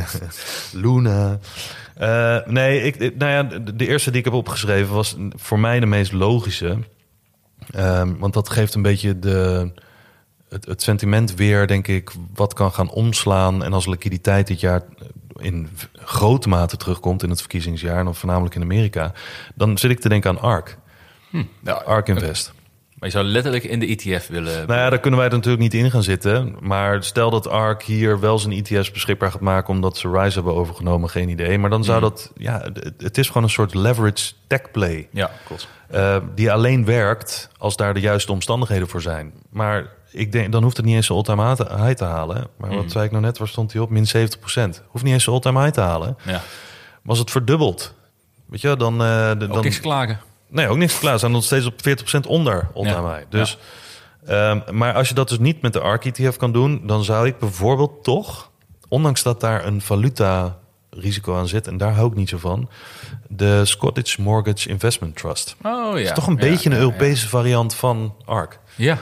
Luna. 0.82 1.38
Eh, 2.00 2.36
nee, 2.46 2.82
ik, 2.82 3.16
nou 3.16 3.30
ja, 3.30 3.58
de, 3.58 3.86
eerste 3.86 4.10
die 4.10 4.18
ik 4.18 4.24
heb 4.24 4.34
opgeschreven 4.34 4.94
was 4.94 5.16
voor 5.28 5.58
mij 5.58 5.80
de 5.80 5.86
meest 5.86 6.12
logische. 6.12 6.78
Ehm, 7.70 8.16
want 8.18 8.34
dat 8.34 8.48
geeft 8.48 8.74
een 8.74 8.82
beetje 8.82 9.18
de, 9.18 9.70
het, 10.48 10.66
het 10.66 10.82
sentiment 10.82 11.34
weer, 11.34 11.66
denk 11.66 11.88
ik, 11.88 12.10
wat 12.34 12.54
kan 12.54 12.72
gaan 12.72 12.90
omslaan. 12.90 13.64
En 13.64 13.72
als 13.72 13.86
liquiditeit 13.86 14.46
dit 14.46 14.60
jaar 14.60 14.82
in 15.36 15.68
grote 15.94 16.48
mate 16.48 16.76
terugkomt 16.76 17.22
in 17.22 17.30
het 17.30 17.40
verkiezingsjaar, 17.40 17.98
en 17.98 18.04
dan 18.04 18.14
voornamelijk 18.14 18.54
in 18.54 18.62
Amerika, 18.62 19.12
dan 19.54 19.78
zit 19.78 19.90
ik 19.90 20.00
te 20.00 20.08
denken 20.08 20.30
aan 20.30 20.40
ARK. 20.40 20.76
Ja, 21.62 21.72
ARK 21.72 22.08
Invest. 22.08 22.52
Maar 23.00 23.08
je 23.08 23.14
zou 23.14 23.24
letterlijk 23.28 23.64
in 23.64 23.78
de 23.80 23.86
ETF 23.86 24.26
willen. 24.26 24.66
Nou 24.66 24.80
ja, 24.80 24.90
daar 24.90 24.98
kunnen 25.00 25.20
wij 25.20 25.28
er 25.28 25.34
natuurlijk 25.34 25.62
niet 25.62 25.74
in 25.74 25.90
gaan 25.90 26.02
zitten. 26.02 26.56
Maar 26.60 27.02
stel 27.04 27.30
dat 27.30 27.48
ARK 27.48 27.82
hier 27.82 28.20
wel 28.20 28.38
zijn 28.38 28.52
ETF's 28.64 28.90
beschikbaar 28.90 29.30
gaat 29.30 29.40
maken... 29.40 29.74
omdat 29.74 29.96
ze 29.96 30.10
Rise 30.10 30.34
hebben 30.34 30.54
overgenomen, 30.54 31.10
geen 31.10 31.28
idee. 31.28 31.58
Maar 31.58 31.70
dan 31.70 31.84
zou 31.84 32.00
dat... 32.00 32.32
Ja, 32.36 32.66
het- 32.98 33.18
is 33.18 33.26
gewoon 33.26 33.42
een 33.42 33.50
soort 33.50 33.74
leverage 33.74 34.32
tech 34.46 34.70
play. 34.70 35.08
Ja, 35.10 35.30
klopt. 35.46 35.68
eh, 35.90 36.16
die 36.34 36.52
alleen 36.52 36.84
werkt 36.84 37.50
als 37.58 37.76
daar 37.76 37.94
de 37.94 38.00
juiste 38.00 38.32
omstandigheden 38.32 38.88
voor 38.88 39.02
zijn. 39.02 39.32
Maar 39.50 39.86
ik 40.10 40.32
denk, 40.32 40.52
dan 40.52 40.62
hoeft 40.62 40.76
het 40.76 40.86
niet 40.86 40.94
eens 40.94 41.06
zijn 41.06 41.18
all-time 41.18 41.48
high 41.84 41.92
te 41.96 42.04
halen. 42.04 42.46
Maar 42.56 42.74
wat 42.74 42.90
zei 42.90 43.04
ik 43.04 43.10
nou 43.10 43.22
net, 43.22 43.38
waar 43.38 43.48
stond 43.48 43.72
hij 43.72 43.82
op? 43.82 43.90
Min 43.90 44.06
70% 44.06 44.10
Hoeft 44.86 45.04
niet 45.04 45.12
eens 45.12 45.24
zijn 45.24 45.34
all-time 45.36 45.58
high 45.60 45.72
te 45.72 45.80
halen. 45.80 46.16
Ja. 46.24 46.32
Maar 46.32 46.40
als 47.04 47.18
het 47.18 47.30
verdubbelt... 47.30 47.94
Weet 48.46 48.60
je, 48.60 48.76
dan... 48.76 48.92
eh, 49.02 49.30
de- 49.38 49.44
Ook 49.46 49.52
dan 49.52 49.62
niks 49.62 49.74
te 49.74 49.80
klagen. 49.80 50.20
Nee, 50.50 50.68
ook 50.68 50.76
niks 50.76 50.98
klaar. 50.98 51.12
Ze 51.12 51.18
zijn 51.18 51.32
nog 51.32 51.44
steeds 51.44 51.66
op 51.66 51.74
40% 51.82 52.26
onder 52.26 52.68
Ja. 52.74 53.14
high. 53.14 53.24
Dus, 53.28 53.58
ehm, 54.26 54.60
maar 54.70 54.94
als 54.94 55.08
je 55.08 55.14
dat 55.14 55.28
dus 55.28 55.38
niet 55.38 55.62
met 55.62 55.72
de 55.72 55.80
ARK 55.80 56.04
ETF 56.04 56.36
kan 56.36 56.52
doen... 56.52 56.80
dan 56.86 57.04
zou 57.04 57.26
ik 57.26 57.38
bijvoorbeeld 57.38 58.04
toch... 58.04 58.50
ondanks 58.88 59.22
dat 59.22 59.40
daar 59.40 59.66
een 59.66 59.80
valuta 59.80 60.58
risico 60.90 61.36
aan 61.36 61.48
zit... 61.48 61.66
en 61.66 61.76
daar 61.76 61.92
hou 61.94 62.08
ik 62.10 62.14
niet 62.16 62.28
zo 62.28 62.38
van... 62.38 62.68
de 63.28 63.64
Scottish 63.64 64.16
Mortgage 64.16 64.68
Investment 64.68 65.16
Trust. 65.16 65.56
Oh 65.62 65.72
ja. 65.72 65.90
Dat 65.90 65.98
is 65.98 66.12
toch 66.12 66.26
een 66.26 66.32
Ja, 66.32 66.38
beetje 66.50 66.70
een 66.70 66.76
ja, 66.76 66.82
Europese 66.82 67.28
variant 67.28 67.74
van 67.74 68.14
ARK. 68.24 68.58
Ja. 68.76 68.98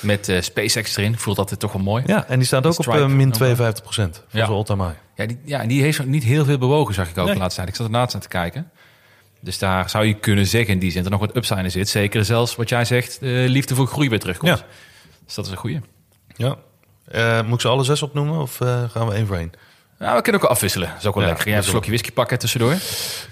Met 0.00 0.28
eh, 0.28 0.40
SpaceX 0.40 0.96
erin 0.96 1.18
voelt 1.18 1.36
dat 1.36 1.48
dit 1.48 1.58
toch 1.58 1.72
wel 1.72 1.82
mooi. 1.82 2.02
Ja, 2.06 2.26
en 2.28 2.38
die 2.38 2.46
staat 2.46 2.66
ook 2.66 2.78
op 2.78 2.86
eh, 2.88 3.06
min 3.06 3.28
ook 3.28 3.38
wel. 3.38 3.54
52% 3.54 3.54
van 3.84 4.04
Ja. 4.04 4.14
zijn 4.30 4.48
all-time 4.48 4.84
high. 4.84 4.96
Ja, 5.16 5.26
die, 5.26 5.38
ja, 5.44 5.66
die 5.66 5.82
heeft 5.82 6.04
niet 6.04 6.22
heel 6.24 6.44
veel 6.44 6.58
bewogen, 6.58 6.94
zag 6.94 7.08
ik 7.10 7.18
ook 7.18 7.24
Nee. 7.24 7.34
de 7.34 7.40
laatste 7.40 7.56
tijd. 7.60 7.68
Ik 7.72 7.76
zat 7.76 7.86
er 7.86 7.92
laatst 7.92 8.12
naar 8.12 8.22
te 8.22 8.28
kijken. 8.28 8.70
Dus 9.44 9.58
daar 9.58 9.90
zou 9.90 10.04
je 10.04 10.14
kunnen 10.14 10.46
zeggen 10.46 10.74
in 10.74 10.78
die 10.80 10.90
zin 10.90 11.02
dat 11.02 11.12
er 11.12 11.18
nog 11.18 11.26
wat 11.26 11.36
upside 11.36 11.62
in 11.62 11.70
zit. 11.70 11.88
Zeker 11.88 12.24
zelfs 12.24 12.56
wat 12.56 12.68
jij 12.68 12.84
zegt, 12.84 13.20
de 13.20 13.44
liefde 13.48 13.74
voor 13.74 13.86
groei 13.86 14.08
weer 14.08 14.20
terugkomt. 14.20 14.58
Ja. 14.58 14.64
Dus 15.24 15.34
dat 15.34 15.44
is 15.44 15.50
een 15.50 15.56
goeie. 15.56 15.80
Ja. 16.36 16.56
Eh, 17.08 17.42
moet 17.42 17.54
ik 17.54 17.60
ze 17.60 17.68
alle 17.68 17.84
zes 17.84 18.02
opnoemen 18.02 18.38
of 18.40 18.60
eh, 18.60 18.82
gaan 18.90 19.06
we 19.06 19.14
één 19.14 19.26
voor 19.26 19.36
één? 19.36 19.50
Nou, 19.98 20.16
we 20.16 20.22
kunnen 20.22 20.42
ook 20.42 20.48
afwisselen. 20.48 20.88
Dat 20.88 20.98
is 20.98 21.06
ook 21.06 21.14
wel 21.14 21.22
Ja, 21.22 21.28
lekker. 21.28 21.46
Jij 21.46 21.54
hebt 21.54 21.66
een 21.66 21.72
slokje 21.72 21.90
whisky 21.90 22.12
pakken 22.12 22.38
tussendoor. 22.38 22.74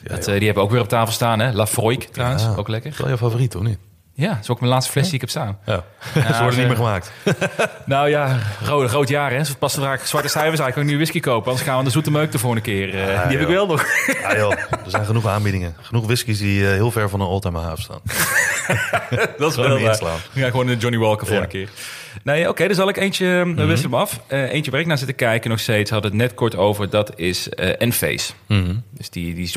dat, 0.02 0.18
eh, 0.18 0.24
die 0.24 0.32
hebben 0.32 0.54
we 0.54 0.61
ook 0.61 0.70
weer 0.70 0.80
op 0.80 0.88
tafel 0.88 1.12
staan. 1.12 1.38
Hè? 1.40 1.52
La 1.52 1.66
Froik 1.66 2.02
trouwens, 2.02 2.42
Ja. 2.42 2.54
ook 2.56 2.68
lekker. 2.68 2.90
is 2.90 2.98
wel 2.98 3.08
je 3.08 3.16
favoriet, 3.16 3.54
of 3.56 3.62
niet? 3.62 3.78
Ja, 4.21 4.29
dat 4.29 4.39
is 4.43 4.51
ook 4.51 4.61
mijn 4.61 4.73
laatste 4.73 4.93
fles 4.93 5.05
die 5.05 5.14
ik 5.14 5.21
heb 5.21 5.31
staan. 5.31 5.59
Ja. 5.66 5.85
ze 6.14 6.21
worden 6.41 6.59
niet 6.59 6.66
meer 6.66 6.77
gemaakt. 6.77 7.11
Nou 7.85 8.09
ja, 8.09 8.39
groot, 8.62 8.89
groot 8.89 9.09
jaar 9.09 9.31
hè. 9.33 9.41
Pas 9.59 9.75
vaak 9.75 10.01
zwarte 10.01 10.29
cijfers 10.29 10.61
eigenlijk 10.61 10.77
een 10.77 10.85
nieuwe 10.87 11.01
whisky 11.03 11.21
kopen. 11.21 11.47
Anders 11.51 11.66
gaan 11.68 11.79
we 11.79 11.85
de 11.85 11.91
zoete 11.91 12.11
meuk 12.11 12.33
de 12.33 12.39
volgende 12.39 12.64
keer. 12.64 12.89
Eh, 12.95 13.29
die 13.29 13.39
heb 13.39 13.49
ik 13.49 13.55
wel 13.55 13.66
nog. 13.66 13.87
Ja 14.23 14.37
joh, 14.37 14.51
er 14.71 14.79
zijn 14.91 15.05
genoeg 15.05 15.27
aanbiedingen. 15.27 15.77
Genoeg 15.83 16.05
whiskies 16.07 16.39
die 16.39 16.64
eh, 16.66 16.73
heel 16.73 16.91
ver 16.91 17.09
van 17.09 17.21
een 17.21 17.27
all-time 17.27 17.59
afstaan. 17.59 18.01
dat 19.39 19.51
is 19.51 19.57
wel 19.57 19.68
waar. 19.68 19.81
inslaan. 19.81 20.18
Ja, 20.33 20.51
gewoon 20.51 20.68
een 20.68 20.79
Johnny 20.79 20.99
Walker 20.99 21.27
volgende 21.27 21.59
Ja. 21.59 21.64
keer. 21.64 21.75
Nee, 22.23 22.49
oké, 22.49 22.66
dan 22.66 22.75
zal 22.77 22.89
ik 22.89 22.97
eentje, 22.97 23.27
we 23.27 23.45
Mhm. 23.45 23.66
wisselen 23.66 23.93
hem 23.93 24.01
af. 24.01 24.21
Eh, 24.27 24.53
eentje 24.53 24.71
waar 24.71 24.81
ik 24.81 24.87
naar 24.87 24.99
zit 24.99 25.07
te 25.07 25.12
kijken 25.12 25.51
nog 25.51 25.61
steeds, 25.61 25.91
had 25.91 26.05
het 26.05 26.12
net 26.12 26.35
kort 26.35 26.57
over, 26.57 26.91
dat 26.91 27.12
is 27.16 27.49
eh 27.49 27.75
Enphase. 27.79 28.33
Mhm. 28.47 28.75
Dus 28.97 29.11
die, 29.11 29.35
die 29.35 29.49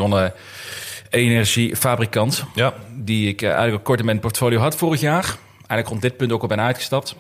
zonne-energiefabrikant, 1.14 2.44
Ja. 2.56 2.74
die 2.96 3.28
ik 3.28 3.42
eh, 3.42 3.48
eigenlijk 3.48 3.78
ook 3.80 3.84
kort 3.86 4.00
in 4.00 4.06
mijn 4.06 4.20
portfolio 4.20 4.60
had 4.60 4.76
vorig 4.76 5.00
jaar. 5.02 5.24
Eigenlijk 5.58 5.88
rond 5.88 6.02
dit 6.02 6.18
punt 6.18 6.32
ook 6.32 6.42
al 6.42 6.48
ben 6.48 6.60
uitgestapt. 6.60 7.16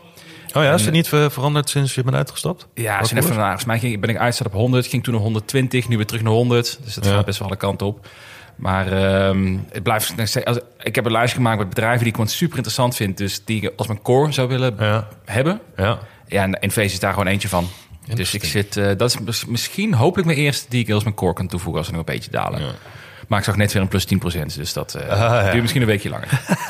Oh 0.56 0.64
ja, 0.64 0.74
is 0.74 0.86
het 0.86 0.94
niet 0.94 1.08
veranderd 1.08 1.70
sinds 1.70 1.96
je 1.96 2.04
bent 2.04 2.16
uitgestapt? 2.16 2.68
Ja, 2.74 2.98
Wat 3.00 3.08
zijn 3.08 3.20
even, 3.22 3.32
nou, 3.34 3.44
volgens 3.46 3.66
mij 3.66 3.80
ging, 3.80 4.00
ben 4.00 4.10
ik 4.10 4.18
uitgestapt 4.18 4.54
op 4.56 4.60
100, 4.62 4.88
ging 4.88 5.04
toen 5.04 5.14
naar 5.14 5.22
120, 5.24 5.88
nu 5.88 5.96
weer 5.98 6.06
terug 6.06 6.22
naar 6.24 6.32
100. 6.34 6.80
Dus 6.84 6.94
dat 6.94 7.06
Ja. 7.06 7.12
gaat 7.14 7.26
best 7.26 7.39
wel 7.39 7.48
alle 7.48 7.58
kanten 7.58 7.88
op. 7.88 8.08
Maar 8.56 8.91
ehm, 8.91 9.58
het 9.72 9.84
blijft 9.84 10.14
als- 10.46 10.60
ik 10.84 10.96
heb 10.96 11.06
een 11.06 11.12
lijstje 11.12 11.38
gemaakt 11.38 11.58
met 11.60 11.70
bedrijven 11.70 12.00
die 12.00 12.08
ik 12.08 12.14
gewoon 12.14 12.30
super 12.30 12.56
interessant 12.56 12.96
vind. 12.96 13.18
Dus 13.18 13.41
die 13.46 13.62
ik 13.62 13.74
als 13.76 13.88
mijn 13.88 14.02
core 14.02 14.32
zou 14.32 14.48
willen 14.48 14.76
Ja, 14.80 15.08
hebben. 15.26 15.60
ja. 15.78 16.00
Ja, 16.28 16.44
en 16.44 16.54
Enphase 16.60 16.88
is 16.94 17.00
daar 17.00 17.12
gewoon 17.14 17.28
eentje 17.28 17.48
van. 17.48 17.68
Dus 18.14 18.34
ik 18.34 18.44
zit, 18.44 18.78
eh, 18.78 18.86
dat 18.98 19.10
is 19.10 19.20
mis- 19.20 19.46
misschien 19.46 19.94
hopelijk 19.94 20.28
mijn 20.28 20.39
eerste 20.39 20.66
die 20.70 20.84
ik 20.86 20.91
als 20.91 21.04
mijn 21.04 21.16
core 21.16 21.34
kan 21.34 21.48
toevoegen 21.48 21.78
als 21.78 21.86
ze 21.88 21.91
nog 21.96 22.08
een 22.08 22.14
beetje 22.14 22.32
dalen. 22.32 22.62
Ja. 22.62 22.72
Maar 23.28 23.39
ik 23.39 23.45
zag 23.45 23.55
net 23.57 23.74
weer 23.74 23.82
een 23.82 23.88
plus 23.88 24.05
10%. 24.05 24.55
Dus 24.55 24.74
dat 24.74 24.95
Ah, 25.09 25.17
ja. 25.19 25.41
duurt 25.49 25.61
misschien 25.61 25.82
een 25.82 25.88
weekje 25.88 26.09
langer. 26.09 26.30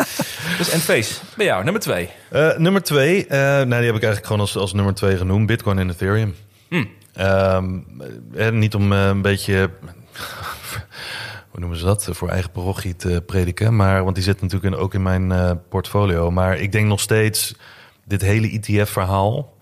dus 0.58 0.70
en 0.70 0.80
face, 0.80 1.14
bij 1.38 1.46
jou, 1.46 1.64
nummer 1.64 1.82
twee. 1.82 2.10
Eh, 2.30 2.58
nummer 2.58 2.82
twee, 2.84 3.28
eh, 3.28 3.40
nou, 3.40 3.66
die 3.68 3.76
heb 3.76 3.96
ik 3.96 4.04
eigenlijk 4.04 4.26
gewoon 4.26 4.42
als, 4.42 4.56
als 4.58 4.74
nummer 4.74 4.94
twee 4.94 5.18
genoemd. 5.18 5.46
Bitcoin 5.48 5.80
en 5.80 5.90
Ethereum. 5.90 6.36
Hmm. 6.68 6.90
Ehm, 7.14 7.80
eh, 8.36 8.50
niet 8.50 8.76
om 8.76 8.94
eh, 8.94 9.06
een 9.08 9.22
beetje, 9.22 9.70
hoe 11.50 11.60
noemen 11.60 11.78
ze 11.78 11.86
dat, 11.86 12.08
voor 12.12 12.30
eigen 12.30 12.52
parochie 12.52 12.96
te 12.96 13.24
prediken. 13.26 13.76
Maar, 13.76 14.04
want 14.04 14.16
die 14.16 14.24
zit 14.24 14.42
natuurlijk 14.42 14.74
in- 14.76 14.82
ook 14.82 14.94
in 14.94 15.02
mijn 15.04 15.32
eh, 15.32 15.52
portfolio. 15.70 16.32
Maar 16.32 16.58
ik 16.58 16.72
denk 16.72 16.88
nog 16.88 17.00
steeds, 17.00 17.56
dit 18.06 18.22
hele 18.22 18.50
ETF-verhaal... 18.62 19.53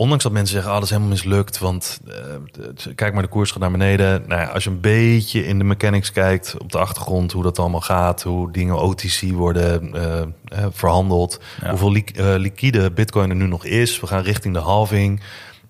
Ondanks 0.00 0.22
dat 0.24 0.32
mensen 0.32 0.52
zeggen, 0.54 0.70
ah, 0.70 0.76
dat 0.76 0.84
is 0.84 0.90
helemaal 0.90 1.12
mislukt, 1.12 1.58
want 1.58 2.00
eh, 2.08 2.94
kijk 2.94 3.12
maar, 3.12 3.22
de 3.22 3.28
koers 3.28 3.50
gaat 3.50 3.60
naar 3.60 3.70
beneden. 3.70 4.24
Nou 4.26 4.40
ja, 4.40 4.46
als 4.46 4.64
je 4.64 4.70
een 4.70 4.80
beetje 4.80 5.46
in 5.46 5.58
de 5.58 5.64
mechanics 5.64 6.12
kijkt, 6.12 6.54
op 6.58 6.72
de 6.72 6.78
achtergrond, 6.78 7.32
hoe 7.32 7.42
dat 7.42 7.58
allemaal 7.58 7.80
gaat, 7.80 8.22
hoe 8.22 8.52
dingen 8.52 8.78
OTC 8.80 9.20
worden 9.32 9.94
eh, 9.94 10.20
eh, 10.20 10.26
verhandeld, 10.70 11.40
Ja. 11.62 11.68
hoeveel 11.68 11.90
li- 11.90 12.04
liquide 12.36 12.90
bitcoin 12.90 13.30
er 13.30 13.36
nu 13.36 13.46
nog 13.46 13.64
is. 13.64 14.00
We 14.00 14.06
gaan 14.06 14.22
richting 14.22 14.54
de 14.54 14.60
halving. 14.60 15.20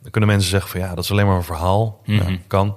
Dan 0.03 0.11
kunnen 0.11 0.31
mensen 0.31 0.51
zeggen 0.51 0.71
van 0.71 0.81
ja, 0.81 0.95
dat 0.95 1.05
is 1.05 1.11
alleen 1.11 1.27
maar 1.27 1.37
een 1.37 1.43
verhaal. 1.45 2.01
Mhm. 2.05 2.31
Ja, 2.31 2.39
kan. 2.47 2.77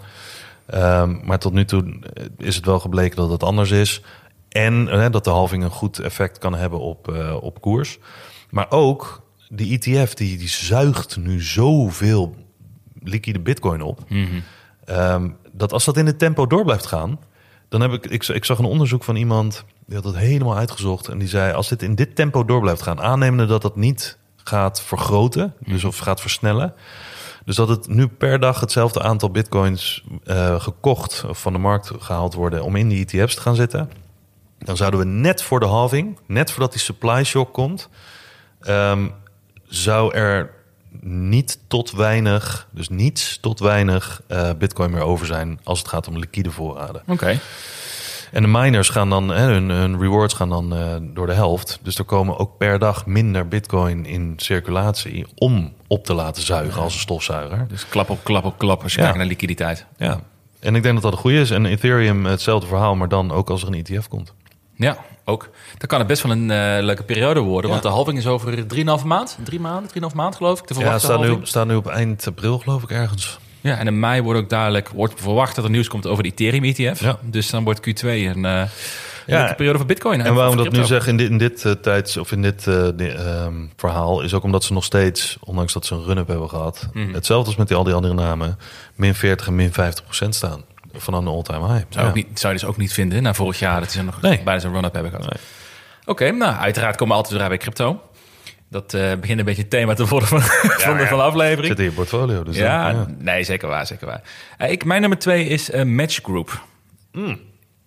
Ehm, 0.65 1.15
maar 1.23 1.39
tot 1.39 1.53
nu 1.53 1.65
toe 1.65 1.99
is 2.37 2.55
het 2.55 2.65
wel 2.65 2.79
gebleken 2.79 3.15
dat 3.17 3.29
het 3.29 3.43
anders 3.43 3.71
is. 3.71 4.01
En 4.49 4.85
dat 5.11 5.23
de 5.23 5.29
halving 5.29 5.63
een 5.63 5.69
goed 5.69 5.99
effect 5.99 6.37
kan 6.37 6.55
hebben 6.55 6.79
op, 6.79 7.13
op 7.41 7.61
koers. 7.61 7.99
Maar 8.49 8.65
ook 8.69 9.21
die 9.55 9.79
ETF, 9.79 10.13
die, 10.13 10.37
die 10.37 10.47
zuigt 10.47 11.17
nu 11.17 11.41
zoveel 11.41 12.35
liquide 13.03 13.39
bitcoin 13.39 13.81
op. 13.81 13.99
Ehm, 14.85 15.29
dat 15.51 15.73
als 15.73 15.85
dat 15.85 15.97
in 15.97 16.05
het 16.05 16.19
tempo 16.19 16.47
door 16.47 16.63
blijft 16.63 16.85
gaan, 16.85 17.19
dan 17.69 17.81
heb 17.81 17.91
ik, 17.91 18.05
ik, 18.05 18.27
ik 18.27 18.45
zag 18.45 18.59
een 18.59 18.65
onderzoek 18.65 19.03
van 19.03 19.15
iemand 19.15 19.65
die 19.85 19.95
had 19.95 20.05
het 20.05 20.15
helemaal 20.15 20.57
uitgezocht 20.57 21.07
en 21.07 21.17
die 21.17 21.27
zei: 21.27 21.53
als 21.53 21.69
dit 21.69 21.81
in 21.83 21.95
dit 21.95 22.15
tempo 22.15 22.45
door 22.45 22.61
blijft 22.61 22.81
gaan, 22.81 23.01
aannemende 23.01 23.45
dat 23.45 23.61
dat 23.61 23.75
niet 23.75 24.17
gaat 24.35 24.81
vergroten, 24.81 25.53
dus 25.59 25.83
of 25.83 25.97
gaat 25.97 26.21
versnellen, 26.21 26.73
dus 27.45 27.55
dat 27.55 27.67
het 27.67 27.87
nu 27.87 28.07
per 28.07 28.39
dag 28.39 28.59
hetzelfde 28.59 29.01
aantal 29.01 29.29
bitcoins 29.29 30.03
eh, 30.23 30.61
gekocht 30.61 31.25
of 31.27 31.41
van 31.41 31.53
de 31.53 31.59
markt 31.59 31.91
gehaald 31.99 32.33
worden 32.33 32.63
om 32.63 32.75
in 32.75 32.89
die 32.89 33.05
ETF's 33.05 33.35
te 33.35 33.41
gaan 33.41 33.55
zitten, 33.55 33.89
dan 34.59 34.77
zouden 34.77 34.99
we 34.99 35.05
net 35.05 35.43
voor 35.43 35.59
de 35.59 35.65
halving, 35.65 36.17
net 36.27 36.51
voordat 36.51 36.71
die 36.71 36.81
supply 36.81 37.23
shock 37.23 37.53
komt, 37.53 37.89
ehm, 38.59 39.07
zou 39.75 40.13
er 40.15 40.49
niet 41.01 41.59
tot 41.67 41.91
weinig, 41.91 42.67
dus 42.71 42.89
niets 42.89 43.37
tot 43.41 43.59
weinig 43.59 44.21
eh, 44.27 44.49
bitcoin 44.57 44.91
meer 44.91 45.01
over 45.01 45.25
zijn 45.25 45.59
als 45.63 45.79
het 45.79 45.87
gaat 45.87 46.07
om 46.07 46.17
liquide 46.17 46.51
voorraden. 46.51 47.01
Oké. 47.07 47.39
En 48.31 48.41
de 48.41 48.47
miners 48.47 48.89
gaan 48.89 49.09
dan, 49.09 49.29
hè, 49.29 49.43
hun, 49.45 49.69
hun 49.69 49.99
rewards 49.99 50.33
gaan 50.33 50.49
dan 50.49 50.75
eh, 50.75 50.95
door 51.01 51.27
de 51.27 51.33
helft. 51.33 51.79
Dus 51.81 51.97
er 51.97 52.03
komen 52.03 52.37
ook 52.39 52.57
per 52.57 52.79
dag 52.79 53.05
minder 53.05 53.47
bitcoin 53.47 54.05
in 54.05 54.33
circulatie 54.37 55.25
om 55.35 55.73
op 55.87 56.05
te 56.05 56.13
laten 56.13 56.43
zuigen 56.43 56.81
als 56.81 56.93
een 56.93 56.99
stofzuiger. 56.99 57.65
Dus 57.67 57.87
klap 57.89 58.09
op 58.09 58.23
klap 58.23 58.45
op 58.45 58.57
klap 58.57 58.83
als 58.83 58.91
je 58.91 58.97
Ja. 58.97 59.03
kijkt 59.03 59.19
naar 59.19 59.27
liquiditeit. 59.27 59.85
Ja. 59.97 60.19
En 60.59 60.75
ik 60.75 60.83
denk 60.83 60.93
dat 60.93 61.03
dat 61.03 61.11
een 61.11 61.17
goede 61.19 61.39
is. 61.39 61.51
En 61.51 61.65
Ethereum 61.65 62.25
hetzelfde 62.25 62.67
verhaal, 62.67 62.95
maar 62.95 63.09
dan 63.09 63.31
ook 63.31 63.49
als 63.49 63.61
er 63.61 63.67
een 63.67 63.83
ETF 63.85 64.07
komt. 64.07 64.33
Ja, 64.75 64.97
ook. 65.25 65.49
Dan 65.77 65.87
kan 65.87 65.99
het 65.99 66.07
best 66.07 66.23
wel 66.23 66.31
een 66.31 66.51
eh, 66.51 66.83
leuke 66.83 67.03
periode 67.03 67.39
worden. 67.39 67.65
Ja. 67.69 67.69
Want 67.75 67.81
de 67.87 67.93
halving 67.93 68.17
is 68.17 68.27
over 68.27 68.65
3,5 68.99 69.05
maand. 69.05 69.37
Drie 69.43 69.59
maanden, 69.59 69.89
3,5 70.09 70.15
maand 70.15 70.35
geloof 70.35 70.59
ik. 70.59 70.67
De 70.67 70.79
Ja, 70.79 70.99
staat 71.43 71.67
nu, 71.67 71.75
op 71.75 71.87
eind 71.87 72.27
april 72.27 72.59
geloof 72.59 72.83
ik 72.83 72.89
ergens. 72.91 73.39
Ja, 73.61 73.77
en 73.77 73.87
in 73.87 73.99
mei 73.99 74.21
wordt 74.21 74.39
ook 74.39 74.49
duidelijk, 74.49 74.89
wordt 74.89 75.13
verwacht 75.17 75.55
dat 75.55 75.65
er 75.65 75.71
nieuws 75.71 75.87
komt 75.87 76.07
over 76.07 76.23
de 76.23 76.29
Ethereum 76.29 76.63
ETF. 76.63 76.99
Ja. 77.01 77.17
Dus 77.21 77.49
dan 77.49 77.63
wordt 77.63 77.79
Q2 77.79 78.05
een 78.07 78.45
eh 78.45 78.63
Ja. 79.25 79.37
leuke 79.39 79.55
periode 79.55 79.77
voor 79.77 79.87
Bitcoin. 79.87 80.21
En 80.21 80.33
waarom 80.33 80.57
dat 80.57 80.71
nu 80.71 80.83
zeg 80.83 81.07
in 81.07 81.17
dit, 81.17 81.29
in 81.29 81.37
dit 81.37 81.65
eh, 81.65 81.71
tijds 81.71 82.17
of 82.17 82.31
in 82.31 82.41
dit 82.41 82.67
eh, 82.67 82.87
di- 82.95 83.07
ehm, 83.07 83.53
verhaal 83.75 84.21
is 84.21 84.33
ook 84.33 84.43
omdat 84.43 84.63
ze 84.63 84.73
nog 84.73 84.83
steeds, 84.83 85.37
ondanks 85.43 85.73
dat 85.73 85.85
ze 85.85 85.95
een 85.95 86.03
run-up 86.03 86.27
hebben 86.27 86.49
gehad, 86.49 86.87
Mhm. 86.93 87.13
hetzelfde 87.13 87.47
als 87.47 87.55
met 87.55 87.67
die, 87.67 87.77
al 87.77 87.83
die 87.83 87.93
andere 87.93 88.13
namen, 88.13 88.57
min 88.95 89.15
40 89.15 89.47
en 89.47 89.55
min 89.55 89.73
50 89.73 90.03
procent 90.03 90.35
staan 90.35 90.61
van 90.93 91.13
een 91.13 91.27
all-time 91.27 91.73
high. 91.73 91.85
Zou, 91.89 92.03
Ja. 92.05 92.09
ik 92.13 92.15
niet, 92.15 92.39
zou 92.39 92.53
je 92.53 92.59
dus 92.59 92.67
ook 92.69 92.77
niet 92.77 92.93
vinden 92.93 93.23
na 93.23 93.33
vorig 93.33 93.59
jaar 93.59 93.79
dat 93.79 93.91
ze 93.91 94.03
nog 94.03 94.21
Nee. 94.21 94.41
bijna 94.43 94.59
zo'n 94.59 94.73
run-up 94.73 94.93
hebben 94.93 95.11
gehad. 95.11 95.29
Nee. 95.29 95.41
Oké, 96.05 96.31
nou 96.31 96.55
uiteraard 96.55 96.95
komen 96.95 97.15
we 97.15 97.21
altijd 97.23 97.39
weer 97.39 97.49
bij 97.49 97.57
crypto. 97.57 98.01
Dat 98.69 98.93
eh, 98.93 99.13
begint 99.19 99.39
een 99.39 99.45
beetje 99.45 99.61
het 99.61 99.69
thema 99.71 99.93
te 99.93 100.05
worden 100.07 100.27
van, 100.29 100.41
van, 100.85 100.97
de, 100.97 101.07
van 101.07 101.17
de 101.17 101.23
aflevering. 101.23 101.67
Zit 101.67 101.79
in 101.79 101.85
je 101.85 101.91
portfolio. 101.91 102.43
Dus 102.43 102.55
ja, 102.55 102.89
ja. 102.89 103.05
nee, 103.17 103.43
zeker 103.43 103.67
waar, 103.67 103.87
zeker 103.87 104.07
waar. 104.07 104.21
Eh, 104.57 104.71
ik, 104.71 104.85
mijn 104.85 105.01
nummer 105.01 105.19
twee 105.19 105.45
is 105.47 105.71
eh, 105.71 105.83
Match 105.83 106.19
Group. 106.23 106.63
Hmm. 107.11 107.39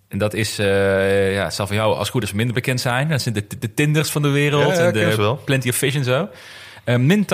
En 0.07 0.17
dat 0.17 0.33
is, 0.33 0.59
eh 0.59 1.33
ja, 1.33 1.49
zal 1.49 1.67
voor 1.67 1.75
jou 1.75 1.95
als 1.97 2.09
goed 2.09 2.21
als 2.21 2.33
minder 2.33 2.53
bekend 2.55 2.81
zijn. 2.81 3.07
Dat 3.09 3.21
zijn 3.21 3.33
de, 3.33 3.47
de, 3.47 3.57
de 3.59 3.73
Tinders 3.73 4.09
van 4.11 4.21
de 4.21 4.29
wereld 4.29 4.77
Ja, 4.77 4.83
en 4.85 4.93
de. 4.93 5.35
Plenty 5.45 5.69
of 5.69 5.75
Fish 5.75 5.95
en 5.95 6.03
zo. 6.03 6.29
Eh, 6.83 6.95
min 6.95 7.25
80% 7.25 7.27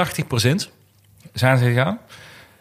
zijn 1.33 1.57
ze 1.57 1.63
gegaan. 1.65 1.99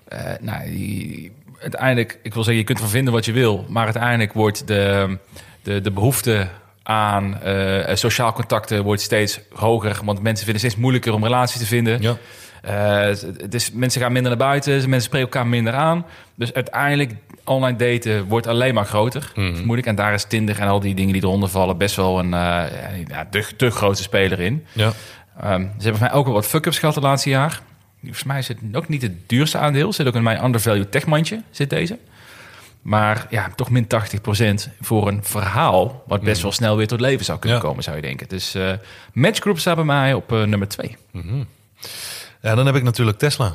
Eh, 0.09 0.21
nou, 0.41 0.65
die, 0.65 1.33
uiteindelijk, 1.63 2.19
ik 2.23 2.35
wil 2.35 2.43
zeggen, 2.43 2.61
je 2.61 2.65
kunt 2.65 2.79
ervan 2.79 2.93
vinden 2.93 3.13
wat 3.13 3.25
je 3.25 3.33
wil. 3.33 3.67
Maar 3.69 3.85
uiteindelijk 3.85 4.33
wordt 4.33 4.67
de, 4.67 5.17
de, 5.63 5.81
de 5.81 5.91
behoefte 5.91 6.49
aan 6.83 7.41
eh, 7.43 7.95
sociaal 7.95 8.33
contacten 8.33 8.83
wordt 8.83 9.01
steeds 9.01 9.41
hoger. 9.53 10.01
Want 10.05 10.23
mensen 10.23 10.45
vinden 10.45 10.63
het 10.63 10.71
steeds 10.71 10.77
moeilijker 10.77 11.13
om 11.13 11.23
relaties 11.23 11.61
te 11.61 11.67
vinden. 11.67 12.03
Ja. 12.03 12.17
Eh, 12.63 13.17
het 13.37 13.55
is, 13.55 13.73
mensen 13.73 14.01
gaan 14.01 14.13
minder 14.13 14.31
naar 14.31 14.47
buiten, 14.49 14.73
mensen 14.73 15.01
spreken 15.01 15.29
elkaar 15.29 15.47
minder 15.47 15.73
aan. 15.73 16.07
Dus 16.35 16.55
uiteindelijk, 16.55 17.13
online 17.45 17.79
daten 17.79 18.27
wordt 18.27 18.47
alleen 18.47 18.75
maar 18.75 18.85
groter. 18.85 19.33
Moeilijk. 19.65 19.87
En 19.87 19.95
daar 19.95 20.15
is 20.15 20.25
Tinder 20.25 20.61
en 20.61 20.69
al 20.69 20.81
die 20.81 20.95
dingen 20.95 21.13
die 21.13 21.23
eronder 21.23 21.49
vallen 21.49 21.79
best 21.79 21.97
wel 21.97 22.19
een, 22.19 22.35
eh, 22.35 22.65
ja, 23.09 23.27
de, 23.31 23.47
de 23.57 23.71
grootste 23.71 24.03
speler 24.03 24.41
in. 24.41 24.65
Ja. 24.73 24.93
Ehm, 25.41 25.61
ze 25.61 25.83
hebben 25.83 26.01
mij 26.01 26.13
ook 26.13 26.25
wel 26.25 26.35
wat 26.35 26.47
fuck-ups 26.47 26.79
gehad 26.79 26.95
het 26.95 27.05
laatste 27.05 27.29
jaar. 27.29 27.61
Volgens 28.03 28.25
mij 28.25 28.39
is 28.39 28.49
het 28.49 28.59
ook 28.73 28.89
niet 28.89 29.03
het 29.03 29.29
duurste 29.29 29.59
aandeel. 29.59 29.93
Zit 29.93 30.07
ook 30.07 30.15
in 30.15 30.23
mijn 30.23 30.45
undervalued 30.45 30.91
techmandje, 30.91 31.43
zit 31.51 31.71
deze. 31.71 31.99
Maar 32.83 33.27
ja, 33.31 33.49
toch 33.57 33.71
min 33.71 33.87
80% 33.87 34.73
voor 34.81 35.09
een 35.09 35.25
verhaal... 35.25 36.03
wat 36.07 36.21
best 36.21 36.43
wel 36.43 36.53
snel 36.53 36.77
weer 36.77 36.87
tot 36.87 37.01
leven 37.01 37.25
zou 37.25 37.39
kunnen 37.39 37.59
Ja. 37.59 37.65
komen, 37.65 37.83
zou 37.83 37.97
je 37.97 38.03
denken. 38.03 38.29
Dus 38.29 38.55
eh 38.55 38.73
Match 39.13 39.41
Group 39.41 39.59
staat 39.59 39.75
bij 39.77 39.85
mij 39.85 40.15
op 40.15 40.33
eh, 40.33 40.43
nummer 40.43 40.69
2. 40.69 40.97
ja, 42.41 42.55
dan 42.55 42.67
heb 42.67 42.75
ik 42.75 42.83
natuurlijk 42.83 43.19
Tesla. 43.19 43.55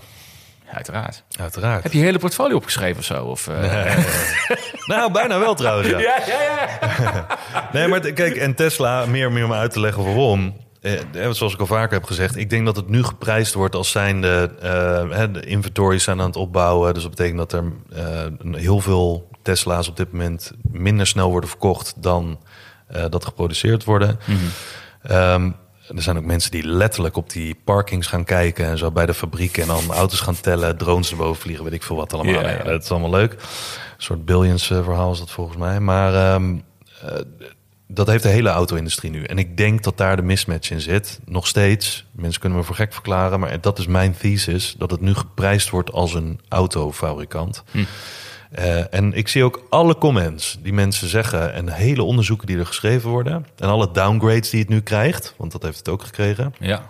Uiteraard. 0.73 1.23
Uiteraard. 1.39 1.83
Heb 1.83 1.91
je 1.91 1.97
je 1.97 2.03
hele 2.03 2.19
portfolio 2.19 2.55
opgeschreven 2.55 2.97
of 2.97 3.03
zo? 3.05 3.23
Of, 3.25 3.47
eh, 3.47 3.97
Nou, 4.85 5.11
bijna 5.11 5.39
wel 5.39 5.55
trouwens. 5.55 5.89
Ja. 5.89 5.99
Ja, 5.99 6.17
ja, 6.27 6.41
ja. 6.41 7.27
Nee, 7.73 7.87
maar 7.87 7.99
kijk, 7.99 8.35
en 8.35 8.55
Tesla, 8.55 9.05
meer, 9.05 9.31
meer 9.31 9.45
om 9.45 9.53
uit 9.53 9.71
te 9.71 9.79
leggen 9.79 10.03
waarom. 10.03 10.55
Eh, 10.87 11.25
eh, 11.25 11.31
zoals 11.31 11.53
ik 11.53 11.59
al 11.59 11.65
vaker 11.65 11.93
heb 11.93 12.03
gezegd, 12.03 12.35
ik 12.35 12.49
denk 12.49 12.65
dat 12.65 12.75
het 12.75 12.89
nu 12.89 13.03
geprijsd 13.03 13.53
wordt 13.53 13.75
als 13.75 13.91
zijnde 13.91 14.51
eh, 14.61 15.23
de 15.33 15.45
inventories 15.45 16.03
zijn 16.03 16.19
aan 16.19 16.27
het 16.27 16.35
opbouwen. 16.35 16.93
Dus 16.93 17.03
dat 17.03 17.11
betekent 17.11 17.37
dat 17.37 17.53
er 17.53 17.63
eh, 17.93 18.53
heel 18.59 18.79
veel 18.79 19.29
Tesla's 19.41 19.87
op 19.87 19.97
dit 19.97 20.11
moment 20.11 20.51
minder 20.71 21.07
snel 21.07 21.29
worden 21.29 21.49
verkocht 21.49 21.93
dan 21.97 22.39
dat 23.09 23.25
geproduceerd 23.25 23.83
worden. 23.83 24.19
Ehm, 25.01 25.51
er 25.95 26.01
zijn 26.01 26.17
ook 26.17 26.23
mensen 26.23 26.51
die 26.51 26.67
letterlijk 26.67 27.17
op 27.17 27.29
die 27.29 27.59
parkings 27.63 28.07
gaan 28.07 28.23
kijken 28.23 28.65
en 28.65 28.77
zo 28.77 28.91
bij 28.91 29.05
de 29.05 29.13
fabrieken 29.13 29.61
en 29.61 29.67
dan 29.67 29.91
auto's 29.91 30.19
gaan 30.19 30.39
tellen, 30.41 30.77
drones 30.77 31.11
erboven 31.11 31.41
vliegen, 31.41 31.63
weet 31.63 31.73
ik 31.73 31.83
veel 31.83 31.95
wat 31.95 32.13
allemaal. 32.13 32.41
Ja, 32.41 32.63
dat 32.63 32.83
is 32.83 32.91
allemaal 32.91 33.09
leuk. 33.09 33.31
Een 33.31 33.39
soort 33.97 34.25
billions 34.25 34.67
verhaal 34.67 35.11
is 35.11 35.19
dat 35.19 35.31
volgens 35.31 35.57
mij. 35.57 35.79
Maar 35.79 36.13
eh, 37.01 37.19
dat 37.87 38.07
heeft 38.07 38.23
de 38.23 38.29
hele 38.29 38.49
auto-industrie 38.49 39.11
nu. 39.11 39.23
En 39.23 39.37
ik 39.37 39.57
denk 39.57 39.83
dat 39.83 39.97
daar 39.97 40.15
de 40.15 40.21
mismatch 40.21 40.71
in 40.71 40.81
zit. 40.81 41.19
Nog 41.25 41.47
steeds. 41.47 42.05
Mensen 42.11 42.41
kunnen 42.41 42.57
me 42.59 42.63
voor 42.63 42.75
gek 42.75 42.93
verklaren. 42.93 43.39
Maar 43.39 43.61
dat 43.61 43.79
is 43.79 43.87
mijn 43.87 44.17
thesis. 44.17 44.75
Dat 44.77 44.91
het 44.91 45.01
nu 45.01 45.13
geprijsd 45.13 45.69
wordt 45.69 45.91
als 45.91 46.13
een 46.13 46.39
autofabrikant. 46.49 47.63
Eh, 48.51 48.93
en 48.93 49.13
ik 49.13 49.27
zie 49.27 49.43
ook 49.43 49.65
alle 49.69 49.97
comments 49.97 50.57
die 50.61 50.73
mensen 50.73 51.07
zeggen. 51.07 51.53
En 51.53 51.69
hele 51.69 52.03
onderzoeken 52.03 52.47
die 52.47 52.57
er 52.57 52.65
geschreven 52.65 53.09
worden. 53.09 53.45
En 53.57 53.69
alle 53.69 53.91
downgrades 53.91 54.49
die 54.49 54.59
het 54.59 54.69
nu 54.69 54.81
krijgt. 54.81 55.33
Want 55.37 55.51
dat 55.51 55.63
heeft 55.63 55.77
het 55.77 55.89
ook 55.89 56.03
gekregen 56.03 56.53
ja. 56.59 56.89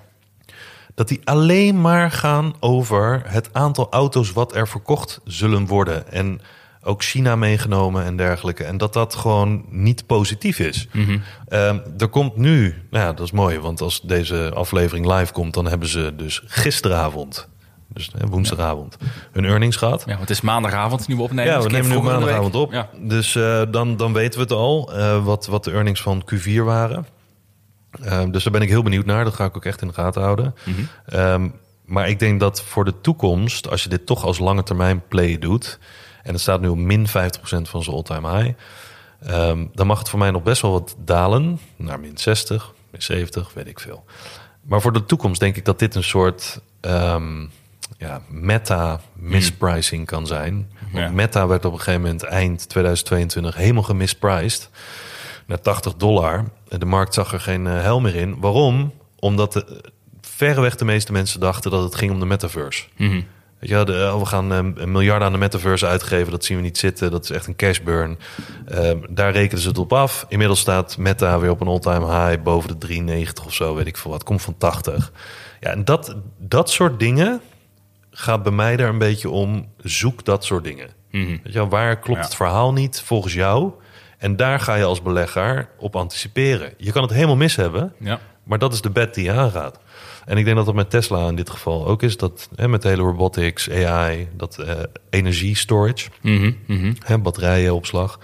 dat 0.95 1.07
die 1.07 1.21
alleen 1.23 1.81
maar 1.81 2.11
gaan 2.11 2.53
over 2.59 3.21
het 3.25 3.53
aantal 3.53 3.87
auto's 3.89 4.31
wat 4.31 4.55
er 4.55 4.67
verkocht 4.67 5.21
zullen 5.23 5.65
worden. 5.65 6.11
En 6.11 6.41
ook 6.87 7.03
China 7.03 7.35
meegenomen 7.35 8.03
en 8.03 8.17
dergelijke. 8.17 8.63
En 8.63 8.77
dat 8.77 8.93
dat 8.93 9.15
gewoon 9.15 9.65
niet 9.69 10.05
positief 10.05 10.59
is. 10.59 10.87
Ehm, 11.47 11.79
er 11.97 12.07
komt 12.07 12.35
nu, 12.35 12.75
nou 12.89 13.05
ja, 13.05 13.13
dat 13.13 13.25
is 13.25 13.31
mooi, 13.31 13.59
want 13.59 13.81
als 13.81 14.01
deze 14.01 14.51
aflevering 14.53 15.13
live 15.13 15.33
komt, 15.33 15.53
dan 15.53 15.67
hebben 15.67 15.87
ze 15.87 16.13
dus 16.15 16.41
gisteravond, 16.45 17.47
dus 17.87 18.09
hè, 18.17 18.27
woensdagavond, 18.27 18.97
hun 19.31 19.45
earnings 19.45 19.75
gehad. 19.75 19.99
ja, 19.99 20.07
want 20.07 20.19
het 20.19 20.29
is 20.29 20.41
maandagavond 20.41 21.07
nu 21.07 21.15
we 21.15 21.21
opnemen. 21.21 21.45
Ja, 21.45 21.55
dus 21.55 21.63
we 21.63 21.69
keer 21.69 21.81
nemen 21.81 21.97
nu 21.97 22.03
maandagavond 22.03 22.55
op. 22.55 22.71
Ja. 22.71 22.89
Dus 22.99 23.35
eh, 23.35 23.61
dan, 23.71 23.97
dan 23.97 24.13
weten 24.13 24.39
we 24.39 24.45
het 24.45 24.53
al, 24.53 24.93
eh, 24.93 25.25
wat, 25.25 25.45
wat 25.45 25.63
de 25.63 25.71
earnings 25.71 26.01
van 26.01 26.23
Q4 26.33 26.63
waren. 26.63 27.05
Eh, 28.01 28.23
dus 28.31 28.43
daar 28.43 28.53
ben 28.53 28.61
ik 28.61 28.69
heel 28.69 28.83
benieuwd 28.83 29.05
naar. 29.05 29.23
Dat 29.23 29.33
ga 29.33 29.45
ik 29.45 29.55
ook 29.55 29.65
echt 29.65 29.81
in 29.81 29.87
de 29.87 29.93
gaten 29.93 30.21
houden. 30.21 30.55
Mhm. 30.65 30.81
Ehm, 31.05 31.49
maar 31.85 32.09
ik 32.09 32.19
denk 32.19 32.39
dat 32.39 32.61
voor 32.61 32.85
de 32.85 33.01
toekomst, 33.01 33.69
als 33.69 33.83
je 33.83 33.89
dit 33.89 34.05
toch 34.05 34.23
als 34.23 34.39
lange 34.39 34.63
termijn 34.63 35.03
play 35.07 35.39
doet... 35.39 35.79
en 36.27 36.33
het 36.33 36.41
staat 36.41 36.61
nu 36.61 36.67
op 36.67 36.77
min 36.77 37.07
50% 37.07 37.11
van 37.41 37.83
zijn 37.83 37.95
all-time 37.95 38.37
high... 38.37 38.57
Ehm, 39.25 39.65
dan 39.73 39.87
mag 39.87 39.99
het 39.99 40.09
voor 40.09 40.19
mij 40.19 40.31
nog 40.31 40.43
best 40.43 40.61
wel 40.61 40.71
wat 40.71 40.95
dalen. 40.99 41.59
Naar 41.75 41.99
min 41.99 42.17
60, 42.17 42.73
min 42.91 43.01
70, 43.01 43.53
weet 43.53 43.67
ik 43.67 43.79
veel. 43.79 44.03
Maar 44.61 44.81
voor 44.81 44.93
de 44.93 45.05
toekomst 45.05 45.39
denk 45.39 45.55
ik 45.55 45.65
dat 45.65 45.79
dit 45.79 45.95
een 45.95 46.03
soort 46.03 46.61
ehm, 46.81 47.45
ja, 47.97 48.21
meta-mispricing 48.27 50.05
kan 50.05 50.27
zijn. 50.27 50.71
Want 50.91 51.05
Ja. 51.05 51.11
Meta 51.11 51.47
werd 51.47 51.65
op 51.65 51.71
een 51.71 51.79
gegeven 51.79 52.01
moment 52.01 52.23
eind 52.23 52.69
2022 52.69 53.55
helemaal 53.55 53.83
gemispriced. 53.83 54.69
Naar 55.45 55.61
80 55.61 55.95
dollar. 55.95 56.43
De 56.67 56.85
markt 56.85 57.13
zag 57.13 57.33
er 57.33 57.39
geen 57.39 57.67
eh, 57.67 57.81
hel 57.81 57.99
meer 57.99 58.15
in. 58.15 58.39
Waarom? 58.39 58.93
Omdat 59.19 59.53
de, 59.53 59.83
verreweg 60.21 60.75
de 60.75 60.85
meeste 60.85 61.11
mensen 61.11 61.39
dachten 61.39 61.71
dat 61.71 61.83
het 61.83 61.95
ging 61.95 62.11
om 62.11 62.19
de 62.19 62.25
metaverse. 62.25 62.83
Mhm. 62.97 63.21
Weet 63.59 63.69
je, 63.69 63.75
wel, 63.75 63.85
de, 63.85 64.09
oh, 64.13 64.19
we 64.19 64.25
gaan 64.25 64.51
eh, 64.51 64.57
een 64.83 64.91
miljard 64.91 65.21
aan 65.21 65.31
de 65.31 65.37
metaverse 65.37 65.85
uitgeven. 65.87 66.31
Dat 66.31 66.45
zien 66.45 66.57
we 66.57 66.63
niet 66.63 66.77
zitten. 66.77 67.11
Dat 67.11 67.23
is 67.23 67.29
echt 67.29 67.47
een 67.47 67.55
cash 67.55 67.79
burn. 67.79 68.17
Eh, 68.65 68.91
daar 69.09 69.31
rekenen 69.31 69.61
ze 69.61 69.67
het 69.67 69.77
op 69.77 69.93
af. 69.93 70.25
Inmiddels 70.29 70.59
staat 70.59 70.97
Meta 70.97 71.39
weer 71.39 71.49
op 71.49 71.61
een 71.61 71.67
all-time 71.67 72.05
high. 72.05 72.43
Boven 72.43 72.69
de 72.69 72.77
93 72.77 73.45
of 73.45 73.53
zo, 73.53 73.75
weet 73.75 73.87
ik 73.87 73.97
veel 73.97 74.11
wat. 74.11 74.23
Komt 74.23 74.41
van 74.41 74.57
80. 74.57 75.11
Ja, 75.59 75.69
en 75.69 75.85
dat, 75.85 76.15
dat 76.39 76.69
soort 76.69 76.99
dingen 76.99 77.41
gaat 78.11 78.43
bij 78.43 78.51
mij 78.51 78.75
daar 78.75 78.89
een 78.89 78.97
beetje 78.97 79.29
om. 79.29 79.67
Zoek 79.77 80.25
dat 80.25 80.45
soort 80.45 80.63
dingen. 80.63 80.89
Mhm. 81.11 81.37
Weet 81.43 81.53
je, 81.53 81.67
waar 81.67 81.99
klopt 81.99 82.19
Ja. 82.19 82.25
het 82.25 82.35
verhaal 82.35 82.73
niet 82.73 83.01
volgens 83.05 83.33
jou? 83.33 83.71
En 84.17 84.35
daar 84.35 84.59
ga 84.59 84.75
je 84.75 84.83
als 84.83 85.01
belegger 85.01 85.69
op 85.77 85.95
anticiperen. 85.95 86.73
Je 86.77 86.91
kan 86.91 87.01
het 87.01 87.11
helemaal 87.11 87.35
mis 87.35 87.55
hebben. 87.55 87.93
Ja. 87.99 88.19
Maar 88.43 88.59
dat 88.59 88.73
is 88.73 88.81
de 88.81 88.89
bet 88.89 89.13
die 89.13 89.23
je 89.23 89.31
aangaat. 89.31 89.79
En 90.27 90.37
ik 90.37 90.43
denk 90.45 90.57
dat 90.57 90.65
dat 90.65 90.75
met 90.75 90.89
Tesla 90.89 91.27
in 91.27 91.35
dit 91.35 91.49
geval 91.49 91.87
ook 91.87 92.03
is. 92.03 92.17
Dat 92.17 92.49
hè, 92.55 92.67
met 92.67 92.81
de 92.81 92.87
hele 92.87 93.01
robotics, 93.01 93.69
AI, 93.69 94.27
dat 94.35 94.57
eh 94.59 94.75
energie 95.09 95.55
storage, 95.55 96.09
Mhm, 96.21 96.51
mhm. 96.65 96.93
hè, 97.05 97.17
batterijenopslag. 97.17 98.19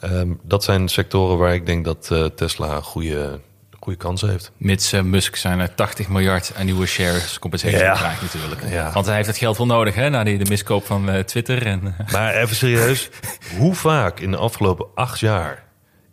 Ehm, 0.00 0.28
dat 0.42 0.64
zijn 0.64 0.88
sectoren 0.88 1.38
waar 1.38 1.54
ik 1.54 1.66
denk 1.66 1.84
dat 1.84 2.08
eh, 2.12 2.24
Tesla 2.24 2.80
goede, 2.80 3.40
goede 3.80 3.98
kans 3.98 4.20
heeft. 4.20 4.52
Mits 4.56 4.92
eh, 4.92 5.02
Musk 5.02 5.36
zijn 5.36 5.58
er 5.60 5.74
80 5.74 6.08
miljard 6.08 6.52
aan 6.56 6.64
nieuwe 6.64 6.86
shares 6.86 7.38
compensatie 7.38 7.78
Ja. 7.78 7.92
krijgt 7.94 8.22
natuurlijk. 8.22 8.62
Ja. 8.70 8.92
Want 8.92 9.06
hij 9.06 9.14
heeft 9.14 9.28
het 9.28 9.36
geld 9.38 9.56
wel 9.56 9.66
nodig 9.66 9.94
hè, 9.94 10.08
na 10.10 10.24
die, 10.24 10.38
de 10.38 10.50
miskoop 10.50 10.84
van 10.86 11.24
Twitter. 11.24 11.66
En, 11.66 11.94
Maar 12.12 12.34
even 12.34 12.56
serieus, 12.56 13.08
hoe 13.58 13.74
vaak 13.74 14.20
in 14.20 14.30
de 14.30 14.36
afgelopen 14.36 14.86
acht 14.94 15.20
jaar 15.20 15.64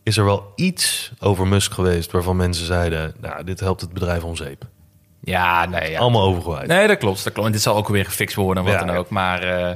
is 0.04 0.18
er 0.18 0.26
wel 0.26 0.52
iets 0.56 1.12
over 1.20 1.48
Musk 1.48 1.74
geweest 1.74 2.12
waarvan 2.12 2.36
mensen 2.36 2.66
zeiden, 2.66 3.16
nou, 3.22 3.44
dit 3.44 3.60
helpt 3.60 3.82
het 3.82 3.94
bedrijf 3.94 4.24
om 4.24 4.36
zeep. 4.36 4.66
Ja, 5.28 5.66
nee, 5.66 5.92
ja. 5.92 6.00
Allemaal 6.00 6.22
overgewaaid. 6.22 6.68
Nee, 6.68 6.88
dat 6.88 6.98
klopt. 6.98 7.24
Dat 7.24 7.34
klopt. 7.34 7.48
En 7.48 7.54
dit 7.54 7.62
zal 7.62 7.76
ook 7.76 7.88
weer 7.88 8.06
gefixt 8.06 8.36
worden 8.36 8.64
en 8.66 8.72
wat 8.72 8.80
Ja, 8.80 8.86
dan 8.86 8.96
ook. 8.96 9.10
Maar 9.10 9.44
eh, 9.44 9.64
nee, 9.64 9.76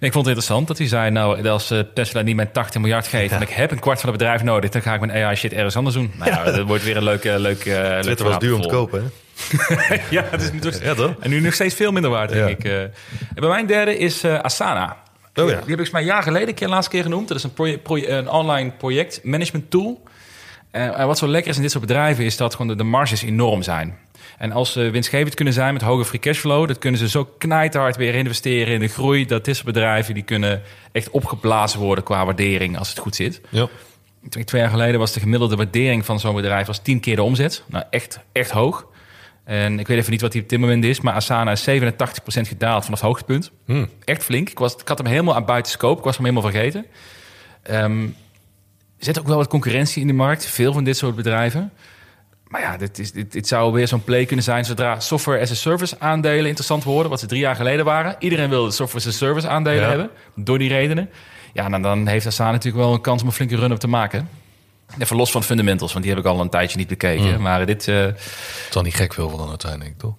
ik 0.00 0.12
vond 0.12 0.14
het 0.14 0.26
interessant 0.26 0.66
dat 0.68 0.78
hij 0.78 0.86
zei... 0.88 1.10
nou, 1.10 1.48
als 1.48 1.70
eh, 1.70 1.78
Tesla 1.94 2.20
niet 2.22 2.36
mijn 2.36 2.52
80 2.52 2.80
miljard 2.80 3.06
geeft... 3.06 3.32
en 3.32 3.40
ik 3.42 3.48
heb 3.50 3.70
een 3.70 3.78
kwart 3.78 4.00
van 4.00 4.08
het 4.08 4.18
bedrijf 4.18 4.42
nodig... 4.42 4.70
dan 4.70 4.82
ga 4.82 4.94
ik 4.94 5.00
mijn 5.00 5.24
AI 5.24 5.36
shit 5.36 5.52
ergens 5.52 5.76
anders 5.76 5.94
doen. 5.94 6.12
Nou 6.18 6.30
ja, 6.30 6.44
dat 6.44 6.66
wordt 6.66 6.84
weer 6.84 6.96
een 6.96 7.02
leuke... 7.04 7.38
leuke 7.38 7.70
leuk 7.70 8.02
Twitter 8.02 8.26
was 8.26 8.38
duur 8.38 8.54
om 8.54 8.62
te 8.62 8.68
kopen, 8.68 9.02
hè? 9.02 9.08
ja, 10.10 10.24
het 10.30 10.42
is 10.42 10.52
nu 10.52 10.86
Ja, 10.86 10.94
toch? 10.94 11.14
En 11.20 11.30
nu 11.30 11.40
nog 11.40 11.54
steeds 11.54 11.74
veel 11.74 11.92
minder 11.92 12.10
waard, 12.10 12.30
denk 12.30 12.48
ik. 12.48 12.64
eh. 12.64 12.80
En 12.82 12.92
bij 13.34 13.48
mijn 13.48 13.66
derde 13.66 13.98
is 13.98 14.22
eh, 14.22 14.38
Asana. 14.38 14.96
Oh 15.34 15.48
ja. 15.50 15.60
Die 15.60 15.76
heb 15.76 15.86
ik 15.86 15.92
een 15.92 16.04
jaar 16.04 16.22
geleden 16.22 16.48
een 16.48 16.54
keer, 16.54 16.68
laatste 16.68 16.90
keer 16.90 17.02
genoemd. 17.02 17.28
Dat 17.28 17.36
is 17.36 17.42
een, 17.42 17.80
een 18.16 18.28
online 18.28 18.70
projectmanagement 18.70 19.70
tool. 19.70 20.02
Eh, 20.70 20.98
en 20.98 21.06
wat 21.06 21.18
zo 21.18 21.28
lekker 21.28 21.50
is 21.50 21.56
in 21.56 21.62
dit 21.62 21.70
soort 21.70 21.86
bedrijven... 21.86 22.24
is 22.24 22.36
dat 22.36 22.52
gewoon 22.52 22.68
de, 22.68 22.76
de 22.76 22.82
marges 22.82 23.22
enorm 23.22 23.62
zijn. 23.62 23.98
En 24.42 24.52
als 24.52 24.72
ze 24.72 24.90
winstgevend 24.90 25.34
kunnen 25.34 25.54
zijn 25.54 25.72
met 25.72 25.82
hoge 25.82 26.04
free 26.04 26.20
cashflow... 26.20 26.68
dat 26.68 26.78
kunnen 26.78 27.00
ze 27.00 27.08
zo 27.08 27.24
knijterhard 27.38 27.96
weer 27.96 28.14
investeren 28.14 28.74
in 28.74 28.80
de 28.80 28.88
groei... 28.88 29.26
dat 29.26 29.46
soort 29.46 29.64
bedrijven 29.64 30.14
die 30.14 30.22
kunnen 30.22 30.62
echt 30.92 31.10
opgeblazen 31.10 31.80
worden 31.80 32.04
qua 32.04 32.24
waardering... 32.24 32.78
als 32.78 32.88
het 32.88 32.98
goed 32.98 33.16
zit. 33.16 33.40
Ja. 33.48 33.68
Twee 34.28 34.60
jaar 34.60 34.70
geleden 34.70 34.98
was 34.98 35.12
de 35.12 35.20
gemiddelde 35.20 35.56
waardering 35.56 36.04
van 36.04 36.20
zo'n 36.20 36.34
bedrijf 36.34 36.66
was 36.66 36.78
10 36.78 37.00
keer 37.00 37.16
de 37.16 37.22
omzet. 37.22 37.62
Nou, 37.66 37.84
echt, 37.90 38.18
echt 38.32 38.50
hoog. 38.50 38.86
En 39.44 39.78
ik 39.78 39.86
weet 39.86 39.98
even 39.98 40.10
niet 40.10 40.20
wat 40.20 40.32
die 40.32 40.42
op 40.42 40.48
dit 40.48 40.58
moment 40.58 40.84
is, 40.84 41.00
maar 41.00 41.14
Asana 41.14 41.50
is 41.50 41.68
87% 41.68 41.72
gedaald 42.24 42.84
vanaf 42.84 43.00
het 43.00 43.08
hoogtepunt. 43.08 43.50
Hmm. 43.64 43.88
Echt 44.04 44.24
flink. 44.24 44.50
Ik, 44.50 44.58
was, 44.58 44.74
ik 44.74 44.88
had 44.88 44.98
hem 44.98 45.06
helemaal 45.06 45.34
aan 45.34 45.44
buiten 45.44 45.72
scope. 45.72 45.98
Ik 45.98 46.04
was 46.04 46.16
hem 46.16 46.26
helemaal 46.26 46.50
vergeten. 46.50 46.86
Ehm, 47.62 48.02
er 48.98 49.04
zit 49.04 49.18
ook 49.18 49.26
wel 49.26 49.36
wat 49.36 49.48
concurrentie 49.48 50.00
in 50.00 50.06
de 50.06 50.12
markt. 50.12 50.46
Veel 50.46 50.72
van 50.72 50.84
dit 50.84 50.96
soort 50.96 51.16
bedrijven. 51.16 51.72
Maar 52.52 52.60
ja, 52.60 52.76
dit, 52.76 52.98
is, 52.98 53.12
dit, 53.12 53.32
dit 53.32 53.48
zou 53.48 53.72
weer 53.72 53.88
zo'n 53.88 54.04
play 54.04 54.24
kunnen 54.24 54.44
zijn 54.44 54.64
zodra 54.64 55.00
software 55.00 55.40
as 55.40 55.50
a 55.50 55.54
service 55.54 55.96
aandelen 55.98 56.46
interessant 56.46 56.84
worden, 56.84 57.10
wat 57.10 57.20
ze 57.20 57.26
drie 57.26 57.40
jaar 57.40 57.56
geleden 57.56 57.84
waren. 57.84 58.16
Iedereen 58.18 58.48
wilde 58.48 58.70
software 58.70 59.06
as 59.06 59.14
a 59.14 59.16
service 59.16 59.48
aandelen 59.48 59.80
Ja. 59.82 59.88
hebben, 59.88 60.10
door 60.34 60.58
die 60.58 60.68
redenen. 60.68 61.10
Ja, 61.52 61.68
nou, 61.68 61.82
dan 61.82 62.06
heeft 62.06 62.26
Asana 62.26 62.50
natuurlijk 62.50 62.84
wel 62.84 62.92
een 62.94 63.00
kans 63.00 63.20
om 63.22 63.26
een 63.26 63.32
flinke 63.34 63.56
run-up 63.56 63.78
te 63.78 63.86
maken. 63.88 64.28
Even 64.98 65.16
los 65.16 65.30
van 65.30 65.42
fundamentals, 65.42 65.92
want 65.92 66.04
die 66.04 66.14
heb 66.14 66.24
ik 66.24 66.30
al 66.30 66.40
een 66.40 66.48
tijdje 66.48 66.78
niet 66.78 66.88
bekeken. 66.88 67.34
Mm. 67.34 67.42
Maar 67.42 67.66
dit, 67.66 67.88
eh, 67.88 67.96
Het 67.96 68.16
zal 68.70 68.82
niet 68.82 68.94
gek 68.94 69.14
veel 69.14 69.28
van 69.28 69.38
dan 69.38 69.48
uiteindelijk, 69.48 69.98
toch? 69.98 70.14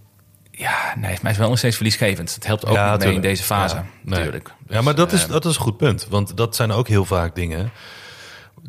ja, 0.52 0.94
nee, 0.98 1.18
mij 1.22 1.32
is 1.32 1.38
wel 1.38 1.50
nog 1.50 1.58
steeds 1.58 1.76
verliesgevend. 1.76 2.34
Dat 2.36 2.46
helpt 2.46 2.66
ook 2.66 2.76
Ja, 2.76 2.92
niet 2.92 3.06
mee 3.06 3.14
in 3.14 3.22
deze 3.22 3.44
fase, 3.44 3.76
Ja, 3.76 3.82
nee. 3.82 4.18
natuurlijk. 4.20 4.50
Ja, 4.68 4.82
maar 4.82 4.96
dat 4.96 5.12
is, 5.12 5.24
eh, 5.24 5.30
dat 5.30 5.46
is 5.46 5.56
een 5.56 5.62
goed 5.62 5.78
punt. 5.78 6.08
Want 6.10 6.38
dat 6.38 6.56
zijn 6.56 6.72
ook 6.72 6.88
heel 6.88 7.06
vaak 7.06 7.36
dingen 7.36 7.72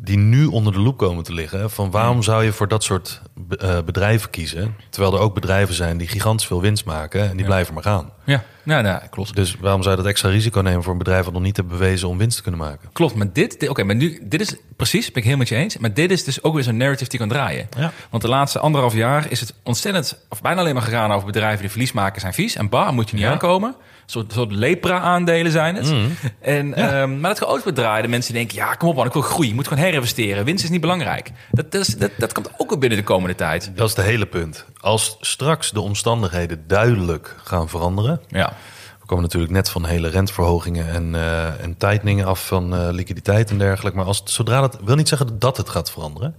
die 0.05 0.17
nu 0.17 0.45
onder 0.45 0.73
de 0.73 0.79
loep 0.79 0.97
komen 0.97 1.23
te 1.23 1.33
liggen. 1.33 1.69
Van 1.69 1.91
waarom 1.91 2.23
zou 2.23 2.43
je 2.43 2.51
voor 2.51 2.67
dat 2.67 2.83
soort 2.83 3.21
eh, 3.57 3.77
bedrijven 3.85 4.29
kiezen? 4.29 4.75
Terwijl 4.89 5.13
er 5.13 5.19
ook 5.19 5.33
bedrijven 5.33 5.75
zijn 5.75 5.97
die 5.97 6.07
gigantisch 6.07 6.47
veel 6.47 6.61
winst 6.61 6.85
maken 6.85 7.21
en 7.21 7.29
die 7.31 7.39
Ja. 7.39 7.45
blijven 7.45 7.73
maar 7.73 7.83
gaan. 7.83 8.09
Ja, 8.25 8.43
nou, 8.63 8.83
nou, 8.83 9.01
klopt. 9.09 9.35
Dus 9.35 9.55
waarom 9.59 9.81
zou 9.83 9.95
je 9.95 10.01
dat 10.01 10.11
extra 10.11 10.29
risico 10.29 10.61
nemen 10.61 10.83
voor 10.83 10.91
een 10.91 10.97
bedrijf 10.97 11.23
dat 11.23 11.33
nog 11.33 11.41
niet 11.41 11.57
heeft 11.57 11.69
bewezen 11.69 12.07
om 12.07 12.17
winst 12.17 12.35
te 12.35 12.41
kunnen 12.43 12.59
maken? 12.61 12.89
Klopt, 12.93 13.15
maar 13.15 13.33
dit, 13.33 13.59
dit- 13.59 13.69
oké, 13.69 13.83
maar 13.83 13.95
nu, 13.95 14.19
dit 14.23 14.41
is 14.41 14.55
precies, 14.75 15.05
ben 15.05 15.15
ik 15.15 15.23
helemaal 15.23 15.37
met 15.37 15.49
je 15.49 15.55
eens. 15.55 15.77
Maar 15.77 15.93
dit 15.93 16.11
is 16.11 16.23
dus 16.23 16.43
ook 16.43 16.53
weer 16.53 16.63
zo'n 16.63 16.77
narrative 16.77 17.09
die 17.09 17.19
kan 17.19 17.29
draaien. 17.29 17.67
Ja. 17.77 17.91
Want 18.09 18.23
de 18.23 18.29
laatste 18.29 18.59
anderhalf 18.59 18.93
jaar 18.93 19.31
is 19.31 19.39
het 19.39 19.53
ontzettend, 19.63 20.17
of 20.29 20.41
bijna 20.41 20.59
alleen 20.59 20.73
maar 20.73 20.83
gegaan 20.83 21.11
over 21.11 21.25
bedrijven 21.25 21.61
die 21.61 21.69
verlies 21.69 21.91
maken 21.91 22.21
zijn 22.21 22.33
vies. 22.33 22.55
En 22.55 22.69
bah, 22.69 22.91
moet 22.91 23.09
je 23.09 23.15
niet 23.15 23.25
Ja. 23.25 23.31
aankomen. 23.31 23.75
Een 24.05 24.11
soort, 24.11 24.33
soort 24.33 24.51
lepra-aandelen 24.51 25.51
zijn 25.51 25.75
het. 25.75 25.93
En, 26.41 26.73
ehm, 26.73 27.19
maar 27.19 27.29
dat 27.29 27.39
gaat 27.39 27.49
ook 27.49 27.63
weer 27.63 27.73
draaien. 27.73 28.03
De 28.03 28.09
mensen 28.09 28.33
denken, 28.33 28.55
ja, 28.55 28.73
kom 28.73 28.89
op 28.89 28.95
man, 28.95 29.05
ik 29.05 29.13
wil 29.13 29.21
groei. 29.21 29.47
Je 29.47 29.53
moet 29.53 29.67
gewoon 29.67 29.83
herinvesteren. 29.83 30.45
Winst 30.45 30.63
is 30.63 30.69
niet 30.69 30.81
belangrijk. 30.81 31.31
Dat, 31.51 31.71
dat, 31.71 31.81
is, 31.81 31.97
dat, 31.97 32.11
dat 32.17 32.33
komt 32.33 32.49
ook 32.57 32.69
weer 32.69 32.79
binnen 32.79 32.97
de 32.97 33.03
komende 33.03 33.35
tijd. 33.35 33.71
Dat 33.75 33.89
is 33.89 33.95
het 33.95 34.05
hele 34.05 34.25
punt. 34.25 34.65
Als 34.79 35.17
straks 35.21 35.71
de 35.71 35.81
omstandigheden 35.81 36.63
duidelijk 36.67 37.35
gaan 37.43 37.69
veranderen. 37.69 38.21
Ja, 38.27 38.53
We 38.99 39.05
komen 39.05 39.23
natuurlijk 39.23 39.53
net 39.53 39.69
van 39.69 39.85
hele 39.85 40.07
rentverhogingen 40.07 40.89
en, 40.89 41.15
eh 41.15 41.61
en 41.63 41.77
tighteningen 41.77 42.25
af 42.25 42.47
van 42.47 42.75
eh, 42.75 42.87
liquiditeit 42.91 43.49
en 43.49 43.57
dergelijke. 43.57 43.97
Maar 43.97 44.07
als, 44.07 44.19
het- 44.19 44.29
zodra 44.29 44.61
dat 44.61 44.77
wil 44.83 44.95
niet 44.95 45.07
zeggen 45.07 45.39
dat 45.39 45.57
het 45.57 45.69
gaat 45.69 45.91
veranderen. 45.91 46.35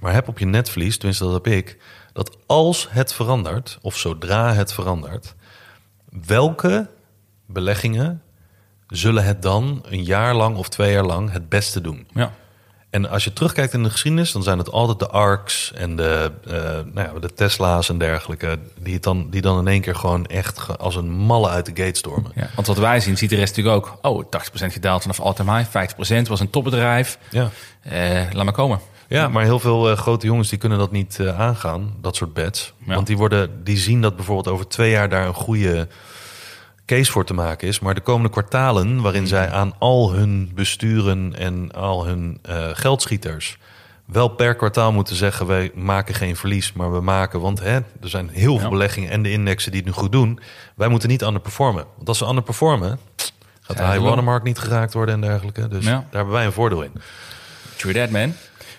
Maar 0.00 0.12
heb 0.12 0.28
op 0.28 0.38
je 0.38 0.46
netvlies, 0.46 0.96
tenminste 0.96 1.24
dat 1.24 1.32
heb 1.32 1.46
ik, 1.46 1.76
dat 2.12 2.36
als 2.46 2.86
het 2.90 3.12
verandert, 3.12 3.78
of 3.82 3.96
zodra 3.96 4.52
het 4.54 4.72
verandert, 4.72 5.34
welke 6.26 6.88
beleggingen 7.48 8.22
zullen 8.86 9.24
het 9.24 9.42
dan 9.42 9.84
een 9.88 10.04
jaar 10.04 10.34
lang 10.34 10.56
of 10.56 10.68
twee 10.68 10.92
jaar 10.92 11.04
lang 11.04 11.32
het 11.32 11.48
beste 11.48 11.80
doen? 11.80 12.08
ja. 12.14 12.32
En 12.90 13.10
als 13.10 13.24
je 13.24 13.32
terugkijkt 13.32 13.72
in 13.72 13.82
de 13.82 13.90
geschiedenis, 13.90 14.32
dan 14.32 14.42
zijn 14.42 14.58
het 14.58 14.70
altijd 14.70 14.98
de 14.98 15.08
ARCs 15.08 15.72
en 15.72 15.96
de, 15.96 16.32
eh, 16.46 16.52
nou 16.92 17.14
ja, 17.14 17.20
de 17.20 17.34
Tesla's 17.34 17.88
en 17.88 17.98
dergelijke, 17.98 18.58
die, 18.80 18.94
het 18.94 19.02
dan, 19.02 19.30
die 19.30 19.40
dan 19.40 19.58
in 19.58 19.68
één 19.68 19.80
keer 19.80 19.94
gewoon 19.94 20.26
echt 20.26 20.78
als 20.78 20.96
een 20.96 21.10
malle 21.10 21.48
uit 21.48 21.66
de 21.66 21.82
gate 21.84 21.98
stormen. 21.98 22.32
ja. 22.34 22.48
Want 22.54 22.66
wat 22.66 22.78
wij 22.78 23.00
zien, 23.00 23.16
ziet 23.16 23.30
de 23.30 23.36
rest 23.36 23.56
natuurlijk 23.56 23.86
ook. 23.86 23.98
Oh, 24.02 24.24
80% 24.24 24.72
gedaald 24.72 25.02
vanaf 25.02 25.20
all-time 25.20 25.56
high. 25.56 25.68
50% 26.24 26.28
was 26.28 26.40
een 26.40 26.50
topbedrijf. 26.50 27.18
Ja. 27.30 27.50
Eh, 27.82 28.22
laat 28.32 28.44
maar 28.44 28.52
komen. 28.52 28.80
Ja, 29.08 29.28
maar 29.28 29.44
heel 29.44 29.58
veel 29.58 29.90
eh, 29.90 29.96
grote 29.96 30.26
jongens 30.26 30.48
die 30.48 30.58
kunnen 30.58 30.78
dat 30.78 30.92
niet 30.92 31.20
aangaan, 31.36 31.94
dat 32.00 32.16
soort 32.16 32.34
bets. 32.34 32.72
Ja. 32.86 32.94
Want 32.94 33.06
die, 33.06 33.16
worden, 33.16 33.64
die 33.64 33.76
zien 33.76 34.00
dat 34.00 34.16
bijvoorbeeld 34.16 34.48
over 34.48 34.68
twee 34.68 34.90
jaar 34.90 35.08
daar 35.08 35.26
een 35.26 35.34
goede 35.34 35.88
case 36.96 37.10
voor 37.12 37.24
te 37.24 37.34
maken 37.34 37.68
is. 37.68 37.80
Maar 37.80 37.94
de 37.94 38.00
komende 38.00 38.28
kwartalen, 38.30 39.00
waarin 39.02 39.26
zij 39.26 39.50
aan 39.50 39.72
al 39.78 40.12
hun 40.12 40.50
besturen 40.54 41.34
en 41.36 41.72
al 41.72 42.06
hun 42.06 42.38
eh, 42.42 42.68
geldschieters 42.72 43.58
wel 44.04 44.28
per 44.28 44.54
kwartaal 44.54 44.92
moeten 44.92 45.16
zeggen: 45.16 45.46
wij 45.46 45.70
maken 45.74 46.14
geen 46.14 46.36
verlies, 46.36 46.72
maar 46.72 46.92
we 46.92 47.00
maken, 47.00 47.40
want 47.40 47.60
hè, 47.60 47.74
er 47.76 47.84
zijn 48.08 48.28
heel 48.32 48.54
veel 48.54 48.64
Ja. 48.64 48.70
beleggingen 48.70 49.10
en 49.10 49.22
de 49.22 49.30
indexen 49.30 49.70
die 49.72 49.80
het 49.80 49.88
nu 49.90 49.94
goed 49.96 50.12
doen. 50.12 50.40
Wij 50.76 50.88
moeten 50.88 51.08
niet 51.08 51.22
underperformen. 51.22 51.84
Want 51.96 52.08
als 52.08 52.18
ze 52.18 52.26
underperformen, 52.26 52.98
gaat 53.60 53.76
de 53.76 53.84
high 53.84 53.98
watermark 53.98 54.42
niet 54.42 54.58
geraakt 54.58 54.92
worden 54.92 55.14
en 55.14 55.20
dergelijke. 55.20 55.68
Dus 55.68 55.84
Ja. 55.84 55.90
daar 55.90 56.04
hebben 56.10 56.34
wij 56.34 56.44
een 56.44 56.52
voordeel 56.52 56.82
in. 56.82 56.92
True 57.76 57.92
that, 57.94 58.10
man. 58.10 58.32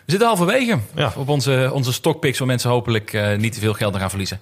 We 0.09 0.15
zitten 0.15 0.35
halverwege 0.35 0.79
Ja. 0.95 1.13
op 1.15 1.29
onze, 1.29 1.69
onze 1.73 1.93
stockpicks... 1.93 2.37
waar 2.37 2.47
mensen 2.47 2.69
hopelijk 2.69 3.13
eh, 3.13 3.37
niet 3.37 3.53
te 3.53 3.59
veel 3.59 3.73
geld 3.73 3.93
aan 3.93 3.99
gaan 3.99 4.09
verliezen. 4.09 4.39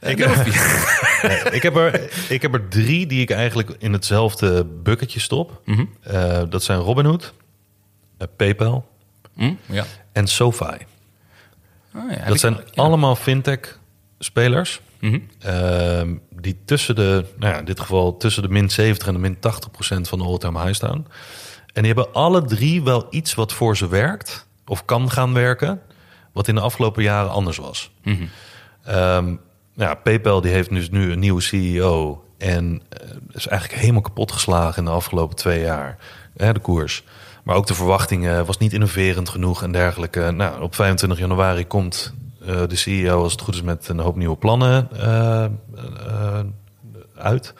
Eh, 0.00 0.30
vier. 0.30 1.52
ik, 1.58 1.62
heb 1.62 1.76
er, 1.76 2.10
ik 2.28 2.42
heb 2.42 2.54
er 2.54 2.68
drie 2.68 3.06
die 3.06 3.20
ik 3.20 3.30
eigenlijk 3.30 3.70
in 3.78 3.92
hetzelfde 3.92 4.64
bucketje 4.64 5.20
stop. 5.20 5.60
Mhm. 5.64 5.84
Eh, 6.00 6.42
dat 6.48 6.62
zijn 6.62 6.78
Robinhood, 6.78 7.32
eh, 8.18 8.26
PayPal 8.36 8.88
Hm? 9.34 9.52
Ja. 9.66 9.84
en 10.12 10.26
SoFi. 10.26 10.76
Oh, 11.94 12.10
ja, 12.10 12.24
Dat 12.28 12.38
zijn 12.40 12.58
allemaal 12.74 13.16
fintech-spelers. 13.16 14.80
Mhm. 15.00 15.18
ehm, 15.38 16.14
die 16.30 16.56
tussen 16.64 16.94
de, 16.94 17.24
nou 17.38 17.52
ja, 17.52 17.58
in 17.58 17.64
dit 17.64 17.80
geval 17.80 18.16
tussen 18.16 18.42
de 18.42 18.48
min 18.48 18.70
70 18.70 19.06
en 19.08 19.14
de 19.14 19.20
min 19.20 19.38
80 19.40 19.70
procent 19.70 20.08
van 20.08 20.18
de 20.18 20.24
all-time 20.24 20.60
high 20.60 20.74
staan. 20.74 21.06
En 21.72 21.82
die 21.82 21.92
hebben 21.94 22.12
alle 22.12 22.44
drie 22.44 22.82
wel 22.82 23.06
iets 23.10 23.34
wat 23.34 23.52
voor 23.52 23.76
ze 23.76 23.88
werkt, 23.88 24.46
of 24.66 24.84
kan 24.84 25.10
gaan 25.10 25.32
werken, 25.32 25.80
wat 26.32 26.48
in 26.48 26.54
de 26.54 26.60
afgelopen 26.60 27.02
jaren 27.02 27.30
anders 27.30 27.56
was. 27.56 27.90
Ehm, 28.84 29.36
ja, 29.74 29.94
PayPal 29.94 30.40
die 30.40 30.52
heeft 30.52 30.70
dus 30.70 30.90
nu 30.90 31.12
een 31.12 31.18
nieuwe 31.18 31.40
CEO 31.40 32.24
en 32.38 32.82
eh, 32.88 33.08
is 33.32 33.46
eigenlijk 33.46 33.80
helemaal 33.80 34.02
kapot 34.02 34.32
geslagen 34.32 34.78
in 34.78 34.84
de 34.84 34.90
afgelopen 34.90 35.36
twee 35.36 35.60
jaar, 35.60 35.96
hè, 36.36 36.52
de 36.52 36.60
koers. 36.60 37.04
Maar 37.44 37.56
ook 37.56 37.66
de 37.66 37.74
verwachtingen 37.74 38.46
was 38.46 38.58
niet 38.58 38.72
innoverend 38.72 39.28
genoeg 39.28 39.62
en 39.62 39.72
dergelijke. 39.72 40.30
Nou, 40.30 40.62
op 40.62 40.74
25 40.74 41.18
januari 41.18 41.66
komt 41.66 42.14
eh, 42.46 42.62
de 42.68 42.76
CEO, 42.76 43.22
als 43.22 43.32
het 43.32 43.40
goed 43.40 43.54
is, 43.54 43.62
met 43.62 43.88
een 43.88 43.98
hoop 43.98 44.16
nieuwe 44.16 44.36
plannen 44.36 44.88
eh, 44.92 45.44
eh, 45.44 45.50
uit. 47.16 47.54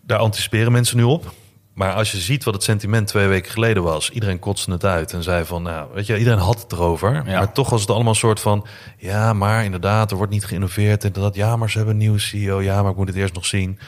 Daar 0.00 0.18
anticiperen 0.18 0.72
mensen 0.72 0.96
nu 0.96 1.02
op. 1.02 1.32
Maar 1.74 1.92
als 1.92 2.12
je 2.12 2.18
ziet 2.18 2.44
wat 2.44 2.54
het 2.54 2.62
sentiment 2.62 3.06
twee 3.06 3.26
weken 3.26 3.50
geleden 3.50 3.82
was, 3.82 4.10
iedereen 4.10 4.38
kotste 4.38 4.70
het 4.70 4.84
uit 4.84 5.12
en 5.12 5.22
zei 5.22 5.44
van, 5.44 5.62
nou, 5.62 5.88
weet 5.94 6.06
je, 6.06 6.18
iedereen 6.18 6.38
had 6.38 6.62
het 6.62 6.72
erover. 6.72 7.14
Ja. 7.14 7.38
Maar 7.38 7.52
toch 7.52 7.70
was 7.70 7.80
het 7.80 7.90
allemaal 7.90 8.12
een 8.12 8.18
soort 8.18 8.40
van, 8.40 8.66
ja, 8.98 9.32
maar 9.32 9.64
inderdaad, 9.64 10.10
er 10.10 10.16
wordt 10.16 10.32
niet 10.32 10.44
geïnnoveerd. 10.44 11.04
Inderdaad, 11.04 11.34
ja, 11.34 11.56
maar 11.56 11.70
ze 11.70 11.76
hebben 11.76 11.94
een 11.94 12.00
nieuwe 12.00 12.18
CEO. 12.18 12.62
Ja, 12.62 12.82
maar 12.82 12.90
ik 12.90 12.96
moet 12.96 13.08
het 13.08 13.16
eerst 13.16 13.34
nog 13.34 13.46
zien. 13.46 13.78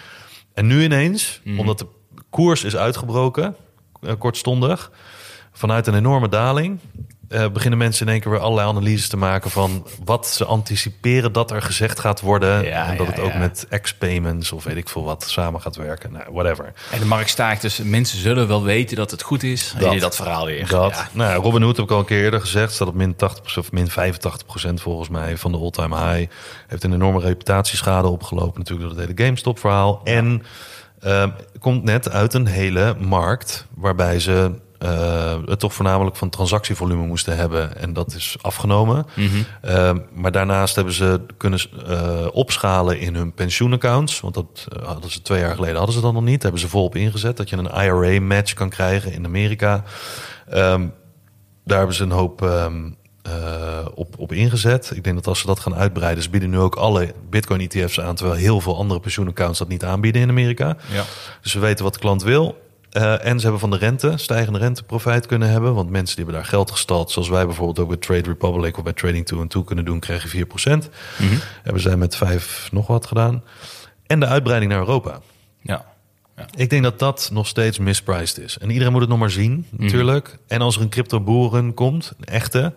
En 0.54 0.66
nu 0.66 0.82
ineens, 0.82 1.40
omdat 1.58 1.78
de 1.78 1.86
koers 2.30 2.64
is 2.64 2.76
uitgebroken, 2.76 3.56
eh, 4.00 4.12
kortstondig, 4.18 4.90
vanuit 5.52 5.86
een 5.86 5.94
enorme 5.94 6.28
daling, 6.28 6.78
eh, 7.28 7.48
beginnen 7.48 7.78
mensen 7.78 8.06
in 8.06 8.12
één 8.12 8.20
keer 8.20 8.30
weer 8.30 8.40
allerlei 8.40 8.68
analyses 8.68 9.08
te 9.08 9.16
maken 9.16 9.50
van 9.50 9.86
wat 10.04 10.26
ze 10.26 10.44
anticiperen 10.44 11.32
dat 11.32 11.50
er 11.50 11.62
gezegd 11.62 11.98
gaat 11.98 12.20
worden. 12.20 12.64
Ja, 12.64 12.86
en 12.86 12.96
dat 12.96 13.06
ja, 13.06 13.12
het 13.12 13.20
ook 13.20 13.32
ja. 13.32 13.38
met 13.38 13.66
X-payments 13.82 14.52
of 14.52 14.64
weet 14.64 14.76
ik 14.76 14.88
veel 14.88 15.04
wat 15.04 15.24
samen 15.28 15.60
gaat 15.60 15.76
werken. 15.76 16.12
Nou, 16.12 16.24
whatever. 16.32 16.72
En 16.90 16.98
de 16.98 17.06
markt 17.06 17.30
staakt 17.30 17.62
dus. 17.62 17.78
Mensen 17.78 18.18
zullen 18.18 18.48
wel 18.48 18.62
weten 18.62 18.96
dat 18.96 19.10
het 19.10 19.22
goed 19.22 19.42
is. 19.42 19.74
Dat, 19.78 19.90
Dat. 19.90 20.00
dat 20.00 20.16
verhaal 20.16 20.46
weer. 20.46 20.68
Dat. 20.68 21.06
Nou, 21.12 21.42
Robin 21.42 21.62
Hood 21.62 21.76
heb 21.76 21.84
ik 21.84 21.90
al 21.90 21.98
een 21.98 22.04
keer 22.04 22.22
eerder 22.22 22.40
gezegd. 22.40 22.72
Staat 22.72 22.88
op 22.88 22.94
min 22.94 23.16
80 23.16 23.58
of 23.58 23.72
min 23.72 23.88
85 23.88 24.46
procent 24.46 24.80
volgens 24.80 25.08
mij 25.08 25.36
van 25.36 25.52
de 25.52 25.58
all-time 25.58 25.96
high. 25.96 26.32
Heeft 26.66 26.84
een 26.84 26.92
enorme 26.92 27.20
reputatieschade 27.20 28.08
opgelopen 28.08 28.58
natuurlijk 28.58 28.88
door 28.88 28.98
het 28.98 29.08
hele 29.08 29.26
GameStop 29.26 29.58
verhaal. 29.58 30.00
En 30.04 30.42
ehm, 31.00 31.30
komt 31.58 31.84
net 31.84 32.10
uit 32.10 32.34
een 32.34 32.46
hele 32.46 32.94
markt 32.98 33.66
waarbij 33.74 34.20
ze 34.20 34.64
eh, 34.78 35.36
het 35.44 35.58
toch 35.58 35.74
voornamelijk 35.74 36.16
van 36.16 36.30
transactievolume 36.30 37.06
moesten 37.06 37.36
hebben. 37.36 37.76
En 37.76 37.92
dat 37.92 38.14
is 38.14 38.36
afgenomen. 38.40 39.06
Ehm, 39.62 39.98
maar 40.14 40.32
daarnaast 40.32 40.74
hebben 40.74 40.94
ze 40.94 41.20
kunnen 41.36 41.60
eh, 41.86 42.26
opschalen 42.32 43.00
in 43.00 43.14
hun 43.14 43.32
pensioenaccounts. 43.32 44.20
Want 44.20 44.34
dat 44.34 44.66
eh, 44.68 44.86
hadden 44.86 45.10
ze 45.10 45.22
twee 45.22 45.40
jaar 45.40 45.54
geleden 45.54 45.76
hadden 45.76 45.94
ze 45.94 46.00
dat 46.00 46.12
nog 46.12 46.22
niet. 46.22 46.42
Hebben 46.42 46.60
ze 46.60 46.68
volop 46.68 46.94
ingezet. 46.96 47.36
Dat 47.36 47.48
je 47.48 47.56
een 47.56 47.84
IRA-match 47.84 48.52
kan 48.52 48.68
krijgen 48.68 49.12
in 49.12 49.24
Amerika. 49.24 49.84
Ehm, 50.48 50.86
daar 51.64 51.78
hebben 51.78 51.96
ze 51.96 52.02
een 52.02 52.10
hoop 52.10 52.42
ehm, 52.42 52.90
eh, 53.26 53.86
op, 53.94 54.14
op 54.18 54.32
ingezet. 54.32 54.92
Ik 54.94 55.04
denk 55.04 55.16
dat 55.16 55.26
als 55.26 55.40
ze 55.40 55.46
dat 55.46 55.60
gaan 55.60 55.74
uitbreiden, 55.74 56.22
ze 56.22 56.30
bieden 56.30 56.50
nu 56.50 56.58
ook 56.58 56.74
alle 56.74 57.14
Bitcoin-ETF's 57.30 58.00
aan, 58.00 58.14
terwijl 58.14 58.38
heel 58.38 58.60
veel 58.60 58.76
andere 58.76 59.00
pensioenaccounts 59.00 59.58
dat 59.58 59.68
niet 59.68 59.84
aanbieden 59.84 60.22
in 60.22 60.28
Amerika. 60.28 60.76
Ja. 60.92 61.04
Dus 61.42 61.54
we 61.54 61.60
weten 61.60 61.84
wat 61.84 61.92
de 61.94 62.00
klant 62.00 62.22
wil. 62.22 62.58
Eh, 62.96 63.24
en 63.24 63.36
ze 63.36 63.42
hebben 63.42 63.60
van 63.60 63.70
de 63.70 63.76
rente, 63.76 64.12
stijgende 64.16 64.58
rente 64.58 64.82
profijt 64.82 65.26
kunnen 65.26 65.48
hebben. 65.48 65.74
Want 65.74 65.90
mensen 65.90 66.16
die 66.16 66.24
hebben 66.24 66.42
daar 66.42 66.50
geld 66.50 66.70
gestald, 66.70 67.10
zoals 67.10 67.28
wij 67.28 67.46
bijvoorbeeld 67.46 67.78
ook 67.78 67.88
bij 67.88 67.96
Trade 67.96 68.28
Republic 68.28 68.76
of 68.76 68.84
bij 68.84 68.92
Trading 68.92 69.26
2 69.26 69.40
en 69.40 69.48
2 69.48 69.64
kunnen 69.64 69.84
doen, 69.84 70.00
krijg 70.00 70.22
je 70.22 70.28
4%. 70.28 70.88
Hebben 71.62 71.82
zij 71.82 71.96
met 71.96 72.16
5 72.16 72.68
nog 72.72 72.86
wat 72.86 73.06
gedaan. 73.06 73.42
En 74.06 74.20
de 74.20 74.26
uitbreiding 74.26 74.72
naar 74.72 74.80
Europa. 74.80 75.20
Ja. 75.60 75.84
Ik 76.54 76.70
denk 76.70 76.82
dat 76.82 76.98
dat 76.98 77.30
nog 77.32 77.46
steeds 77.46 77.78
mispriced 77.78 78.38
is. 78.38 78.58
En 78.58 78.70
iedereen 78.70 78.92
moet 78.92 79.00
het 79.00 79.10
nog 79.10 79.18
maar 79.18 79.30
zien, 79.30 79.66
natuurlijk. 79.70 80.38
En 80.46 80.60
als 80.60 80.76
er 80.76 80.82
een 80.82 80.88
crypto 80.88 81.20
boeren 81.20 81.74
komt, 81.74 82.12
een 82.18 82.24
echte, 82.24 82.74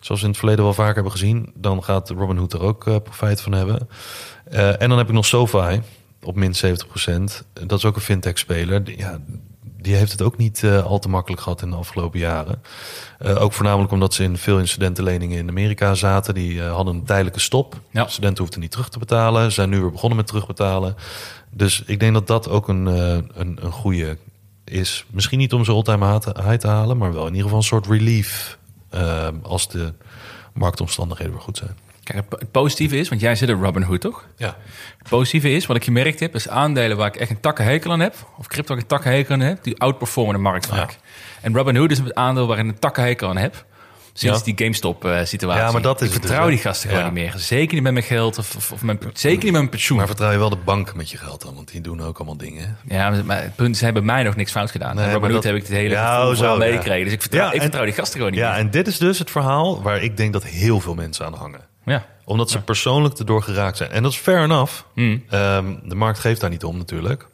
zoals 0.00 0.20
we 0.20 0.26
in 0.26 0.32
het 0.32 0.38
verleden 0.38 0.64
wel 0.64 0.74
vaker 0.74 0.94
hebben 0.94 1.12
gezien, 1.12 1.52
dan 1.54 1.84
gaat 1.84 2.10
Robinhood 2.10 2.52
er 2.52 2.62
ook 2.62 2.86
eh, 2.86 2.96
profijt 3.02 3.40
van 3.40 3.52
hebben. 3.52 3.88
Eh, 4.50 4.82
en 4.82 4.88
dan 4.88 4.98
heb 4.98 5.08
ik 5.08 5.14
nog 5.14 5.26
SoFi 5.26 5.80
op 6.22 6.36
min 6.36 6.54
70% 6.54 6.58
Dat 7.66 7.78
is 7.78 7.84
ook 7.84 7.96
een 7.96 8.00
fintech-speler. 8.00 8.84
Die, 8.84 8.98
ja, 8.98 9.20
die 9.86 9.94
heeft 9.94 10.12
het 10.12 10.22
ook 10.22 10.36
niet 10.36 10.62
eh, 10.62 10.84
al 10.84 10.98
te 10.98 11.08
makkelijk 11.08 11.42
gehad 11.42 11.62
in 11.62 11.70
de 11.70 11.76
afgelopen 11.76 12.18
jaren. 12.18 12.62
Eh, 13.18 13.42
ook 13.42 13.52
voornamelijk 13.52 13.92
omdat 13.92 14.14
ze 14.14 14.22
in 14.22 14.36
veel 14.36 14.58
incidentenleningen 14.58 15.38
in 15.38 15.48
Amerika 15.48 15.94
zaten. 15.94 16.34
Die 16.34 16.62
eh, 16.62 16.72
hadden 16.72 16.94
een 16.94 17.04
tijdelijke 17.04 17.40
stop. 17.40 17.80
Ja. 17.90 18.06
Studenten 18.06 18.42
hoefden 18.42 18.60
niet 18.60 18.70
terug 18.70 18.88
te 18.88 18.98
betalen. 18.98 19.52
Zijn 19.52 19.68
nu 19.68 19.80
weer 19.80 19.90
begonnen 19.90 20.16
met 20.16 20.26
terugbetalen. 20.26 20.96
Dus 21.50 21.82
ik 21.86 22.00
denk 22.00 22.14
dat 22.14 22.26
dat 22.26 22.48
ook 22.48 22.68
een, 22.68 22.86
een, 22.86 23.58
een 23.60 23.72
goede 23.72 24.18
is. 24.64 25.04
Misschien 25.10 25.38
niet 25.38 25.52
om 25.52 25.64
ze 25.64 25.72
all-time 25.72 26.12
high 26.12 26.58
te- 26.58 26.66
halen, 26.68 26.96
maar 26.96 27.12
wel 27.12 27.22
in 27.26 27.28
ieder 27.28 27.42
geval 27.42 27.58
een 27.58 27.64
soort 27.64 27.86
relief. 27.86 28.58
als 29.42 29.68
de 29.68 29.92
marktomstandigheden 30.52 31.32
weer 31.32 31.42
goed 31.42 31.56
zijn. 31.56 31.76
Kijk, 32.06 32.18
het- 32.30 32.40
het 32.40 32.50
positieve 32.50 32.96
is, 32.98 33.08
want 33.08 33.20
jij 33.20 33.34
zit 33.34 33.48
in 33.48 33.60
Robinhood, 33.62 34.00
toch? 34.00 34.26
Ja. 34.36 34.56
Het 34.98 35.08
positieve 35.08 35.50
is, 35.50 35.66
wat 35.66 35.76
ik 35.76 35.84
gemerkt 35.84 36.20
heb, 36.20 36.34
is 36.34 36.48
aandelen 36.48 36.96
waar 36.96 37.06
ik 37.06 37.16
echt 37.16 37.30
een 37.30 37.40
takkenhekel 37.40 37.92
aan 37.92 38.00
heb, 38.00 38.14
of 38.38 38.46
crypto 38.46 38.68
waar 38.68 38.76
ik 38.76 38.82
een 38.82 38.96
takkenhekel 38.96 39.34
aan 39.34 39.40
heb, 39.40 39.62
die 39.62 39.78
outperformen 39.80 40.34
de 40.34 40.40
markt 40.40 40.66
vaak. 40.66 40.98
En 41.40 41.54
Robinhood 41.54 41.90
is 41.90 41.98
een 41.98 42.16
aandeel 42.16 42.46
waar 42.46 42.58
ik 42.58 42.64
een 42.66 42.78
takkenhekel 42.78 43.28
aan 43.28 43.36
heb. 43.36 43.64
Sinds 44.12 44.38
Ja. 44.38 44.44
die 44.44 44.54
GameStop-situatie. 44.56 45.62
Ja, 45.64 45.70
maar 45.70 45.82
dat 45.82 46.00
is 46.00 46.06
ik 46.06 46.12
het 46.12 46.22
dus, 46.22 46.30
vertrouw 46.30 46.50
die 46.50 46.58
gasten 46.58 46.88
gewoon 46.88 47.04
Ja. 47.04 47.10
niet 47.10 47.22
meer. 47.22 47.34
Zeker 47.36 47.74
niet 47.74 47.82
met 47.82 47.92
mijn 47.92 48.04
geld 48.04 48.38
of, 48.38 48.56
of, 48.56 48.72
of 48.72 48.82
mijn, 48.82 48.98
zeker 49.12 49.34
niet 49.36 49.42
met 49.44 49.52
mijn 49.52 49.68
pensioen. 49.68 49.98
Maar 49.98 50.06
vertrouw 50.06 50.30
je 50.30 50.38
wel 50.38 50.48
de 50.50 50.56
bank 50.56 50.94
met 50.94 51.10
je 51.10 51.16
geld 51.18 51.42
dan? 51.42 51.54
Want 51.54 51.70
die 51.70 51.80
doen 51.80 52.02
ook 52.02 52.16
allemaal 52.16 52.36
dingen. 52.36 52.76
Ja, 52.88 53.10
maar- 53.24 53.42
het 53.42 53.56
punt 53.56 53.70
is, 53.72 53.78
ze 53.78 53.84
hebben 53.84 54.04
mij 54.04 54.22
nog 54.22 54.36
niks 54.36 54.50
fout 54.52 54.70
gedaan. 54.70 54.96
Nee, 54.96 55.04
Robinhood 55.12 55.32
dat- 55.32 55.44
heb 55.44 55.54
ik 55.54 55.62
het 55.62 55.70
hele 55.76 55.88
Ja, 55.94 56.28
oh, 56.28 56.34
zo, 56.34 56.44
ja. 56.52 56.56
meegekregen. 56.56 57.04
Dus 57.04 57.12
ik 57.12 57.20
vertrouw, 57.20 57.40
Ja, 57.42 57.48
ik 57.48 57.54
en- 57.54 57.60
vertrouw 57.60 57.84
die 57.84 57.92
gasten 57.94 58.16
gewoon 58.16 58.30
niet 58.32 58.40
Ja, 58.40 58.50
meer. 58.50 58.58
en 58.58 58.70
dit 58.70 58.86
is 58.86 58.98
dus 58.98 59.18
het 59.18 59.30
verhaal 59.30 59.82
waar 59.82 60.02
ik 60.02 60.16
denk 60.16 60.32
dat 60.32 60.44
heel 60.44 60.80
veel 60.80 60.94
mensen 60.94 61.26
aan 61.26 61.34
hangen. 61.34 61.60
Ja. 61.86 62.06
Omdat 62.24 62.50
ze 62.50 62.60
persoonlijk 62.60 63.18
erdoor 63.18 63.42
geraakt 63.42 63.76
zijn. 63.76 63.90
En 63.90 64.02
dat 64.02 64.12
is 64.12 64.18
fair 64.18 64.42
enough. 64.42 64.72
Ehm, 64.94 65.74
de 65.84 65.94
markt 65.94 66.18
geeft 66.18 66.40
daar 66.40 66.50
niet 66.50 66.64
om 66.64 66.76
natuurlijk. 66.76 67.26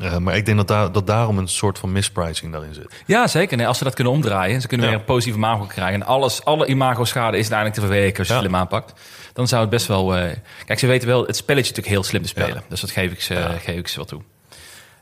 Eh, 0.00 0.16
maar 0.18 0.36
ik 0.36 0.44
denk 0.44 0.56
dat, 0.56 0.68
daar, 0.68 0.92
dat 0.92 1.06
daarom 1.06 1.38
een 1.38 1.48
soort 1.48 1.78
van 1.78 1.92
mispricing 1.92 2.52
daarin 2.52 2.74
zit. 2.74 3.02
Ja, 3.06 3.26
zeker. 3.26 3.56
Nee, 3.56 3.66
als 3.66 3.78
ze 3.78 3.84
dat 3.84 3.94
kunnen 3.94 4.12
omdraaien, 4.12 4.60
ze 4.60 4.66
kunnen 4.66 4.86
Ja. 4.86 4.92
weer 4.92 5.00
een 5.00 5.06
positieve 5.06 5.38
imago 5.38 5.64
krijgen. 5.64 5.94
En 6.00 6.06
alles, 6.06 6.44
alle 6.44 6.66
imago-schade 6.66 7.36
is 7.36 7.50
uiteindelijk 7.50 7.74
te 7.74 7.86
verwerken 7.86 8.18
als 8.18 8.28
je 8.28 8.34
Ja. 8.34 8.40
slim 8.40 8.56
aanpakt. 8.56 9.00
Dan 9.32 9.48
zou 9.48 9.60
het 9.60 9.70
best 9.70 9.86
wel. 9.86 10.16
eh, 10.16 10.36
Kijk, 10.64 10.78
ze 10.78 10.86
weten 10.86 11.08
wel 11.08 11.26
het 11.26 11.36
spelletje 11.36 11.68
natuurlijk 11.70 11.94
heel 11.94 12.04
slim 12.04 12.22
te 12.22 12.28
spelen. 12.28 12.54
Ja. 12.54 12.62
Dus 12.68 12.80
dat 12.80 12.90
geef 12.90 13.12
ik 13.12 13.20
ze, 13.22 13.46
geef 13.62 13.76
ik 13.78 13.88
ze 13.88 13.96
wel 13.96 14.04
toe. 14.04 14.22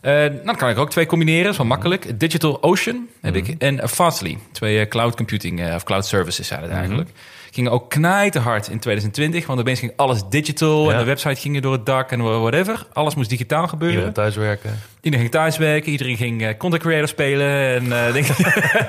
Eh, 0.00 0.12
nou, 0.12 0.44
dan 0.44 0.56
kan 0.56 0.68
ik 0.68 0.78
ook 0.78 0.90
twee 0.90 1.06
combineren, 1.06 1.42
dat 1.42 1.52
is 1.52 1.58
wel 1.58 1.66
makkelijk. 1.66 2.20
Digital 2.20 2.62
Ocean 2.62 3.06
heb 3.20 3.34
ik 3.36 3.48
en 3.62 3.88
Fastly. 3.88 4.38
Twee 4.52 4.80
eh, 4.80 4.88
cloud 4.88 5.16
computing 5.16 5.74
of 5.74 5.82
cloud 5.84 6.06
services 6.06 6.46
zijn 6.46 6.62
het 6.62 6.70
eigenlijk. 6.70 7.10
Gingen 7.50 7.72
ook 7.72 7.90
knijten 7.90 8.42
hard 8.42 8.68
in 8.68 8.78
2020, 8.78 9.46
want 9.46 9.60
opeens 9.60 9.78
ging 9.78 9.92
alles 9.96 10.22
digital 10.30 10.92
en 10.92 10.98
de 10.98 11.04
website 11.04 11.40
ging 11.40 11.60
door 11.60 11.72
het 11.72 11.86
dak 11.86 12.10
en 12.10 12.22
whatever. 12.40 12.86
Alles 12.92 13.14
moest 13.14 13.30
digitaal 13.30 13.68
gebeuren. 13.68 13.96
Iedereen 13.96 14.14
thuiswerken. 14.14 14.78
Iedereen 15.00 15.20
ging 15.20 15.30
thuiswerken, 15.30 15.92
iedereen 15.92 16.16
ging 16.16 16.42
eh, 16.42 16.56
content 16.56 16.82
creator 16.82 17.08
spelen 17.08 17.48
en 17.48 18.06
eh, 18.06 18.12
dingen- 18.16 18.34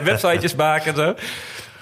websitejes 0.03 0.55
maken 0.55 0.91
en 0.91 0.95
zo. 0.95 1.15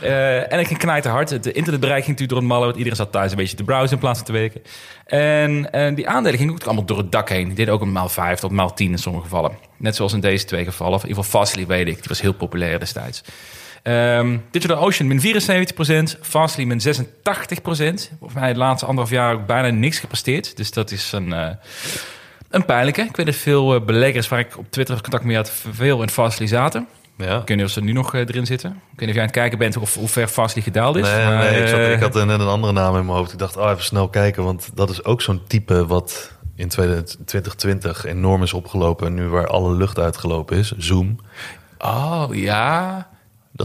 Eh, 0.02 0.54
en 0.54 0.60
ik 0.60 0.68
ging 0.68 0.80
knijten 0.80 1.12
hard. 1.12 1.30
Het 1.30 1.46
internetbereik 1.46 2.04
ging 2.04 2.20
natuurlijk 2.20 2.30
door 2.30 2.40
het 2.40 2.48
malle, 2.48 2.66
want 2.66 2.78
iedereen 2.78 2.98
zat 2.98 3.12
thuis 3.12 3.32
een 3.32 3.38
beetje 3.38 3.56
te 3.56 3.64
browsen 3.64 3.92
in 3.92 4.00
plaats 4.00 4.18
van 4.18 4.28
te 4.28 4.34
werken. 4.34 4.62
En, 5.06 5.72
en 5.72 5.96
die 5.96 6.08
aandelen 6.08 6.40
gingen 6.40 6.54
ook 6.54 6.64
allemaal 6.64 6.86
door 6.86 6.98
het 6.98 7.12
dak 7.12 7.30
heen. 7.30 7.46
Die 7.46 7.56
deden 7.56 7.74
ook 7.74 7.82
een 7.82 7.92
maal 7.92 8.10
5 8.10 8.40
tot 8.40 8.52
maal 8.52 8.74
10 8.74 8.92
in 8.92 8.98
sommige 8.98 9.24
gevallen. 9.24 9.52
Net 9.78 9.96
zoals 9.96 10.14
in 10.14 10.20
deze 10.20 10.46
twee 10.46 10.64
gevallen. 10.64 10.94
Of 10.94 11.04
in 11.04 11.10
ieder 11.10 11.24
geval 11.24 11.40
Fastly 11.40 11.66
weet 11.66 11.88
ik, 11.88 11.96
die 11.96 12.08
was 12.08 12.22
heel 12.22 12.34
populair 12.34 12.80
destijds. 12.80 13.24
Ehm, 13.84 14.38
Digital 14.52 14.78
Ocean 14.78 15.08
min 15.08 15.20
74%, 15.20 16.18
Fastly 16.22 16.64
min 16.64 16.82
86%. 16.82 18.12
Volgens 18.20 18.40
mij 18.40 18.54
de 18.54 18.60
laatste 18.60 18.86
anderhalf 18.86 19.16
jaar 19.16 19.34
ook 19.34 19.46
bijna 19.46 19.70
niks 19.70 20.00
gepresteerd. 20.00 20.58
Dus 20.58 20.72
dat 20.72 20.92
is 20.92 21.12
een, 21.12 21.34
eh, 21.34 21.50
een 22.50 22.66
pijnlijke. 22.66 23.02
Ik 23.02 23.16
weet 23.16 23.26
dat 23.26 23.36
veel 23.36 23.76
eh, 23.76 23.82
beleggers 23.82 24.28
waar 24.28 24.40
ik 24.40 24.58
op 24.58 24.66
Twitter 24.70 25.02
contact 25.02 25.24
mee 25.24 25.36
had, 25.36 25.52
veel 25.72 26.02
in 26.02 26.10
Fastly 26.10 26.48
zaten. 26.48 26.88
Ja. 27.18 27.42
Ik 27.42 27.48
weet 27.48 27.58
niet 27.58 27.66
of 27.66 27.72
ze 27.72 27.82
nu 27.82 27.92
nog 27.92 28.14
eh, 28.14 28.20
erin 28.20 28.46
zitten. 28.46 28.70
Ik 28.70 29.00
weet 29.00 29.00
niet 29.00 29.10
of 29.10 29.14
jij 29.14 29.22
aan 29.22 29.30
het 29.30 29.38
kijken 29.38 29.58
bent 29.58 29.78
of 29.78 29.94
hoe 29.94 30.08
ver 30.08 30.28
Fastly 30.28 30.62
gedaald 30.62 30.96
is. 30.96 31.08
Nee, 31.08 31.26
maar, 31.26 31.38
nee 31.38 31.62
ik, 31.62 31.68
zat, 31.68 31.80
ik 31.80 32.00
had 32.00 32.14
net 32.14 32.40
een 32.40 32.48
andere 32.48 32.74
naam 32.74 32.98
in 32.98 33.06
mijn 33.06 33.18
hoofd. 33.18 33.32
Ik 33.32 33.40
dacht, 33.40 33.58
oh, 33.58 33.70
even 33.70 33.84
snel 33.84 34.10
kijken. 34.10 34.44
Want 34.44 34.70
dat 34.74 34.90
is 34.90 35.04
ook 35.04 35.22
zo'n 35.22 35.42
type 35.48 35.86
wat 35.86 36.32
in 36.56 36.68
2020 36.68 38.06
enorm 38.06 38.44
is 38.44 38.54
opgelopen. 38.54 39.08
En 39.08 39.14
nu 39.14 39.28
waar 39.28 39.48
alle 39.48 39.76
lucht 39.76 40.00
uitgelopen 40.00 40.58
is. 40.58 40.72
Zoom. 40.78 41.20
Oh, 41.78 42.26
ja. 42.32 43.09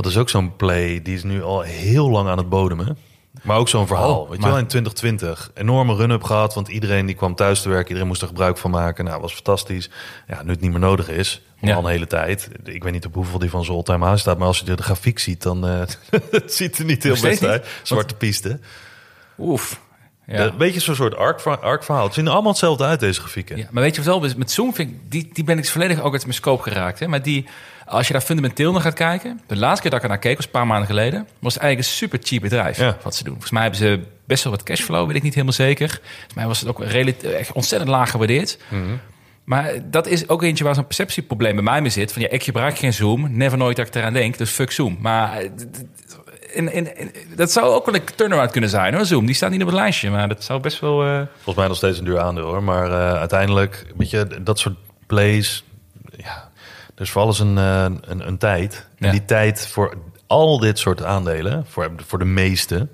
Dat 0.03 0.07
is 0.07 0.17
ook 0.17 0.29
zo'n 0.29 0.57
play. 0.57 1.03
Die 1.03 1.15
is 1.15 1.23
nu 1.23 1.43
al 1.43 1.61
heel 1.61 2.11
lang 2.11 2.29
aan 2.29 2.39
het 2.39 2.49
bodemen. 2.49 2.99
Maar 3.43 3.57
ook 3.57 3.69
zo'n 3.69 3.87
verhaal. 3.87 4.21
Oh, 4.21 4.31
Weet 4.31 4.43
je 4.43 4.49
wel, 4.49 4.59
in 4.59 4.67
2020. 4.67 5.51
Enorme 5.55 5.95
run-up 5.95 6.23
gehad. 6.23 6.55
Want 6.55 6.69
iedereen 6.69 7.07
die 7.07 7.15
kwam 7.15 7.35
thuis 7.35 7.63
te 7.63 7.69
werken. 7.69 7.87
Iedereen 7.87 8.09
moest 8.09 8.23
er 8.23 8.29
gebruik 8.29 8.59
van 8.59 8.71
maken. 8.71 9.05
Nou, 9.05 9.21
was 9.21 9.33
fantastisch. 9.33 9.91
Ja, 10.27 10.43
nu 10.43 10.51
het 10.51 10.61
niet 10.61 10.71
meer 10.71 10.81
nodig 10.81 11.09
is. 11.09 11.43
Ja. 11.61 11.75
Al 11.75 11.85
een 11.85 11.91
hele 11.91 12.07
tijd. 12.07 12.49
Ik 12.65 12.83
weet 12.83 12.93
niet 12.93 13.07
op 13.07 13.15
hoeveel 13.15 13.39
die 13.39 13.51
van 13.51 13.65
zijn 13.65 13.77
all-time 13.77 14.07
high 14.07 14.19
staat. 14.19 14.39
Maar 14.39 14.47
als 14.47 14.59
je 14.59 14.75
de 14.75 14.83
grafiek 14.83 15.19
ziet, 15.19 15.43
dan 15.43 15.67
eh 15.67 15.81
het 16.31 16.53
ziet 16.55 16.79
er 16.79 16.85
niet 16.85 17.03
heel 17.03 17.13
best 17.13 17.41
niet? 17.41 17.51
uit. 17.51 17.67
Zwarte 17.83 18.15
piste. 18.15 18.59
Oef. 19.39 19.81
Ja. 20.27 20.45
Een 20.45 20.57
beetje 20.57 20.81
zo'n 20.81 20.95
soort 20.95 21.17
arc, 21.17 21.41
arc 21.47 21.85
verhaal. 21.85 22.05
Het 22.05 22.15
zien 22.15 22.27
er 22.27 22.33
allemaal 22.33 22.51
hetzelfde 22.51 22.85
uit, 22.85 23.01
deze 23.01 23.21
grafieken. 23.21 23.57
Ja, 23.57 23.67
maar 23.71 23.83
weet 23.83 23.97
je 23.97 24.03
wat 24.03 24.21
wel? 24.21 24.31
Met 24.37 24.51
Zoom 24.51 24.75
vind 24.75 24.91
ik, 24.91 24.97
die, 25.09 25.31
die 25.33 25.45
ben 25.45 25.59
ik 25.59 25.69
volledig 25.69 26.01
ook 26.01 26.13
uit 26.13 26.23
mijn 26.23 26.35
scope 26.35 26.63
geraakt. 26.63 26.99
Hè? 26.99 27.09
Maar 27.09 27.23
die, 27.23 27.47
als 27.87 28.07
je 28.07 28.12
daar 28.12 28.22
fundamenteel 28.22 28.72
naar 28.72 28.80
gaat 28.80 28.95
kijken... 28.95 29.41
De 29.47 29.57
laatste 29.57 29.80
keer 29.82 29.91
dat 29.91 29.99
ik 29.99 30.05
er 30.05 30.11
naar 30.11 30.18
keek, 30.22 30.37
was 30.37 30.45
een 30.45 30.51
paar 30.51 30.66
maanden 30.66 30.87
geleden... 30.87 31.26
was 31.39 31.55
het 31.55 31.62
eigenlijk 31.62 31.78
een 31.91 31.97
super 31.97 32.18
cheap 32.22 32.43
bedrijf 32.43 32.78
Ja. 32.78 32.97
wat 33.03 33.14
ze 33.14 33.22
doen. 33.24 33.32
Volgens 33.32 33.53
mij 33.53 33.62
hebben 33.62 33.80
ze 33.80 34.01
best 34.26 34.45
wel 34.45 34.53
wat 34.53 34.62
cashflow, 34.62 35.07
weet 35.07 35.16
ik 35.16 35.22
niet 35.22 35.32
helemaal 35.32 35.55
zeker. 35.55 35.89
Volgens 35.89 36.35
mij 36.35 36.47
was 36.47 36.61
het 36.61 36.68
ook 36.68 36.80
echt 36.82 37.53
ontzettend 37.53 37.91
laag 37.91 38.11
gewaardeerd. 38.11 38.59
Maar 39.45 39.72
dat 39.91 40.07
is 40.07 40.28
ook 40.28 40.43
eentje 40.43 40.64
waar 40.64 40.74
zo'n 40.74 40.87
perceptieprobleem 40.87 41.55
bij 41.55 41.64
mij 41.64 41.80
mee 41.80 41.91
zit. 41.91 42.12
Van 42.12 42.22
ja, 42.22 42.28
ik 42.28 42.43
gebruik 42.43 42.78
geen 42.78 42.93
Zoom. 42.93 43.37
Never 43.37 43.59
nooit 43.59 43.76
dat 43.76 43.87
ik 43.87 43.95
eraan 43.95 44.12
denk. 44.12 44.39
Dus 44.39 44.51
fuck 44.51 44.70
Zoom. 44.70 44.97
Maar 45.01 45.37
eh, 45.39 45.49
in, 46.53 46.72
in- 46.97 47.11
dat 47.37 47.53
zou 47.53 47.66
ook 47.74 47.87
wel 47.87 47.95
een 47.95 48.05
turnaround 48.14 48.51
kunnen 48.51 48.70
zijn 48.70 48.95
hoor. 48.95 49.05
Zoom, 49.05 49.26
die 49.26 49.35
staat 49.35 49.51
niet 49.51 49.61
op 49.61 49.66
het 49.66 49.76
lijstje. 49.76 50.11
Maar 50.11 50.28
dat 50.28 50.45
zou 50.45 50.61
best 50.61 50.80
wel... 50.80 51.05
eh, 51.05 51.20
Volgens 51.35 51.57
mij 51.57 51.66
nog 51.66 51.76
steeds 51.76 51.99
een 51.99 52.05
duur 52.05 52.20
aandeel 52.20 52.45
hoor. 52.47 52.62
Maar 52.62 52.87
eh, 52.91 53.18
uiteindelijk, 53.18 53.87
weet 53.97 54.11
je, 54.11 54.26
dat 54.43 54.59
soort 54.59 54.74
plays. 55.07 55.64
Ja, 56.16 56.51
is 56.99 57.11
voor 57.11 57.23
alles 57.23 57.39
een, 57.39 57.59
eh, 57.59 57.85
een, 58.01 58.27
een 58.27 58.39
tijd. 58.39 58.87
En 58.99 59.07
Ja. 59.07 59.11
die 59.13 59.25
tijd 59.25 59.67
voor 59.69 59.95
al 60.27 60.59
dit 60.59 60.79
soort 60.79 61.05
aandelen, 61.05 61.65
voor, 61.69 61.91
voor 62.07 62.19
de 62.19 62.25
meeste, 62.25 62.89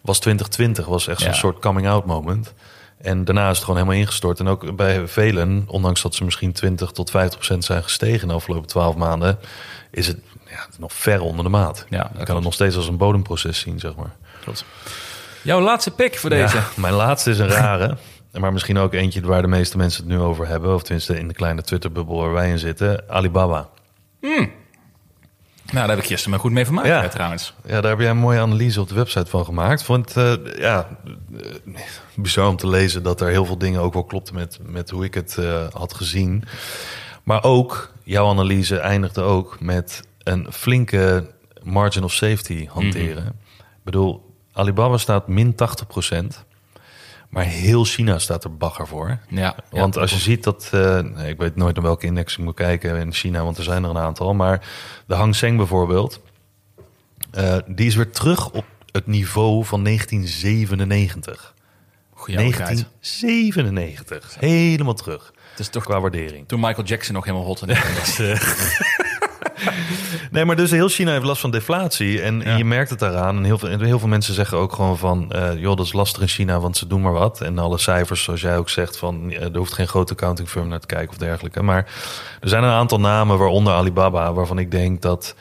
was 0.00 0.18
2020. 0.18 0.86
Was 0.86 1.06
echt 1.08 1.20
zo'n 1.20 1.28
Ja. 1.30 1.34
soort 1.36 1.58
coming 1.58 1.88
out 1.88 2.06
moment. 2.06 2.54
En 3.00 3.24
daarna 3.24 3.44
is 3.50 3.56
het 3.56 3.64
gewoon 3.64 3.80
helemaal 3.80 4.00
ingestort. 4.00 4.40
En 4.40 4.48
ook 4.48 4.76
bij 4.76 5.06
velen, 5.08 5.64
ondanks 5.66 6.02
dat 6.02 6.14
ze 6.14 6.24
misschien 6.24 6.52
20 6.52 6.90
tot 6.90 7.10
50 7.10 7.34
procent 7.38 7.64
zijn 7.64 7.82
gestegen 7.82 8.28
de 8.28 8.34
afgelopen 8.34 8.68
12 8.68 8.96
maanden, 8.96 9.38
is 9.90 10.06
het 10.06 10.18
ja, 10.50 10.66
nog 10.78 10.92
ver 10.92 11.20
onder 11.20 11.44
de 11.44 11.50
maat. 11.50 11.86
Ja, 11.88 11.96
Je 11.98 12.02
kan 12.02 12.12
klopt. 12.14 12.28
het 12.32 12.42
nog 12.42 12.52
steeds 12.54 12.76
als 12.76 12.88
een 12.88 12.96
bodemproces 12.96 13.58
zien, 13.58 13.78
zeg 13.78 13.94
maar. 13.94 14.14
Jouw 15.42 15.60
laatste 15.60 15.90
pick 15.90 16.18
voor 16.18 16.30
deze. 16.30 16.56
Ja, 16.56 16.62
mijn 16.76 16.94
laatste 16.94 17.30
is 17.30 17.38
een 17.38 17.48
rare. 17.48 17.96
Maar 18.38 18.52
misschien 18.52 18.78
ook 18.78 18.92
eentje 18.92 19.20
waar 19.20 19.42
de 19.42 19.48
meeste 19.48 19.76
mensen 19.76 20.02
het 20.02 20.12
nu 20.12 20.18
over 20.18 20.46
hebben. 20.46 20.74
Of 20.74 20.82
tenminste 20.82 21.18
in 21.18 21.28
de 21.28 21.34
kleine 21.34 21.62
Twitter-bubbel 21.62 22.16
waar 22.16 22.32
wij 22.32 22.50
in 22.50 22.58
zitten. 22.58 23.04
Alibaba. 23.10 23.68
Nou, 25.72 25.86
daar 25.86 25.88
heb 25.88 25.98
ik 25.98 26.04
gisteren 26.04 26.30
maar 26.30 26.40
goed 26.40 26.52
mee 26.52 26.64
vermaakt 26.64 26.86
Ja. 26.88 27.00
hè, 27.00 27.08
trouwens. 27.08 27.54
Ja, 27.66 27.80
daar 27.80 27.90
heb 27.90 28.00
jij 28.00 28.10
een 28.10 28.16
mooie 28.16 28.40
analyse 28.40 28.80
op 28.80 28.88
de 28.88 28.94
website 28.94 29.30
van 29.30 29.44
gemaakt. 29.44 29.82
Vond 29.82 30.16
eh, 30.16 30.32
ja, 30.58 30.88
bizar 32.14 32.48
om 32.48 32.56
te 32.56 32.68
lezen 32.68 33.02
dat 33.02 33.20
er 33.20 33.28
heel 33.28 33.44
veel 33.44 33.58
dingen 33.58 33.80
ook 33.80 33.92
wel 33.92 34.04
klopten 34.04 34.34
met, 34.34 34.58
met 34.62 34.90
hoe 34.90 35.04
ik 35.04 35.14
het 35.14 35.38
eh, 35.38 35.66
had 35.72 35.94
gezien. 35.94 36.44
Maar 37.22 37.44
ook, 37.44 37.92
jouw 38.04 38.28
analyse 38.28 38.78
eindigde 38.78 39.20
ook 39.22 39.60
met 39.60 40.02
een 40.22 40.46
flinke 40.52 41.30
margin 41.62 42.04
of 42.04 42.12
safety 42.12 42.66
hanteren. 42.70 43.26
Ik 43.58 43.82
bedoel, 43.84 44.34
Alibaba 44.52 44.96
staat 44.96 45.28
min 45.28 45.54
80 45.54 45.86
Maar 47.28 47.44
heel 47.44 47.84
China 47.84 48.18
staat 48.18 48.44
er 48.44 48.56
bagger 48.56 48.86
voor. 48.86 49.18
Ja, 49.28 49.56
Want 49.70 49.94
ja, 49.94 50.00
als 50.00 50.10
je 50.10 50.18
ziet 50.18 50.44
dat, 50.44 50.68
eh, 50.72 51.28
ik 51.28 51.38
weet 51.38 51.56
nooit 51.56 51.74
naar 51.74 51.84
welke 51.84 52.06
index 52.06 52.36
ik 52.38 52.44
moet 52.44 52.54
kijken 52.54 52.96
in 52.96 53.12
China, 53.12 53.42
want 53.44 53.58
er 53.58 53.64
zijn 53.64 53.84
er 53.84 53.90
een 53.90 53.98
aantal. 53.98 54.34
Maar 54.34 54.68
de 55.06 55.14
Hang 55.14 55.34
Seng 55.34 55.56
bijvoorbeeld, 55.56 56.20
eh, 57.30 57.56
die 57.66 57.86
is 57.86 57.94
weer 57.94 58.10
terug 58.10 58.50
op 58.50 58.64
het 58.92 59.06
niveau 59.06 59.64
van 59.64 59.82
1997. 59.82 61.54
Goeie 62.14 62.38
oude 62.40 62.56
tijd. 62.56 62.66
1997. 63.00 64.36
Helemaal 64.40 64.94
terug. 64.94 65.32
Het 65.50 65.58
is 65.58 65.68
toch 65.68 65.84
Qua 65.84 66.00
waardering. 66.00 66.48
toen 66.48 66.60
Michael 66.60 66.86
Jackson 66.86 67.14
nog 67.14 67.24
helemaal 67.24 67.46
hot 67.46 67.62
en 67.62 67.68
was. 67.68 68.16
Nee, 70.30 70.44
maar 70.44 70.56
dus 70.56 70.70
heel 70.70 70.88
China 70.88 71.12
heeft 71.12 71.24
last 71.24 71.40
van 71.40 71.50
deflatie. 71.50 72.20
En 72.22 72.40
Ja. 72.40 72.56
je 72.56 72.64
merkt 72.64 72.90
het 72.90 72.98
daaraan. 72.98 73.36
En 73.36 73.44
heel 73.44 73.58
veel, 73.58 73.68
heel 73.78 73.98
veel 73.98 74.08
mensen 74.08 74.34
zeggen 74.34 74.58
ook 74.58 74.72
gewoon 74.72 74.98
van... 74.98 75.32
eh, 75.32 75.58
joh, 75.58 75.76
dat 75.76 75.86
is 75.86 75.92
lastig 75.92 76.22
in 76.22 76.28
China, 76.28 76.60
want 76.60 76.76
ze 76.76 76.86
doen 76.86 77.00
maar 77.00 77.12
wat. 77.12 77.40
En 77.40 77.58
alle 77.58 77.78
cijfers, 77.78 78.22
zoals 78.22 78.40
jij 78.40 78.56
ook 78.56 78.68
zegt... 78.68 78.96
van 78.98 79.32
er 79.32 79.56
hoeft 79.56 79.72
geen 79.72 79.88
grote 79.88 80.12
accounting 80.12 80.48
firm 80.48 80.68
naar 80.68 80.80
te 80.80 80.86
kijken 80.86 81.08
of 81.08 81.16
dergelijke. 81.16 81.62
Maar 81.62 81.86
er 82.40 82.48
zijn 82.48 82.62
een 82.62 82.70
aantal 82.70 83.00
namen, 83.00 83.38
waaronder 83.38 83.72
Alibaba... 83.72 84.32
waarvan 84.32 84.58
ik 84.58 84.70
denk 84.70 85.02
dat... 85.02 85.34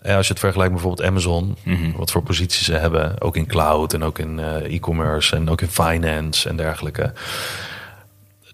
eh, 0.00 0.16
als 0.16 0.26
je 0.26 0.32
het 0.32 0.42
vergelijkt 0.42 0.72
met 0.72 0.82
bijvoorbeeld 0.82 1.08
Amazon... 1.10 1.56
wat 1.96 2.10
voor 2.10 2.22
posities 2.22 2.64
ze 2.64 2.72
hebben... 2.74 3.20
ook 3.20 3.36
in 3.36 3.46
cloud 3.46 3.92
en 3.92 4.02
ook 4.04 4.18
in 4.18 4.38
eh, 4.38 4.74
e-commerce... 4.74 5.36
en 5.36 5.50
ook 5.50 5.60
in 5.60 5.68
finance 5.68 6.48
en 6.48 6.56
dergelijke... 6.56 7.12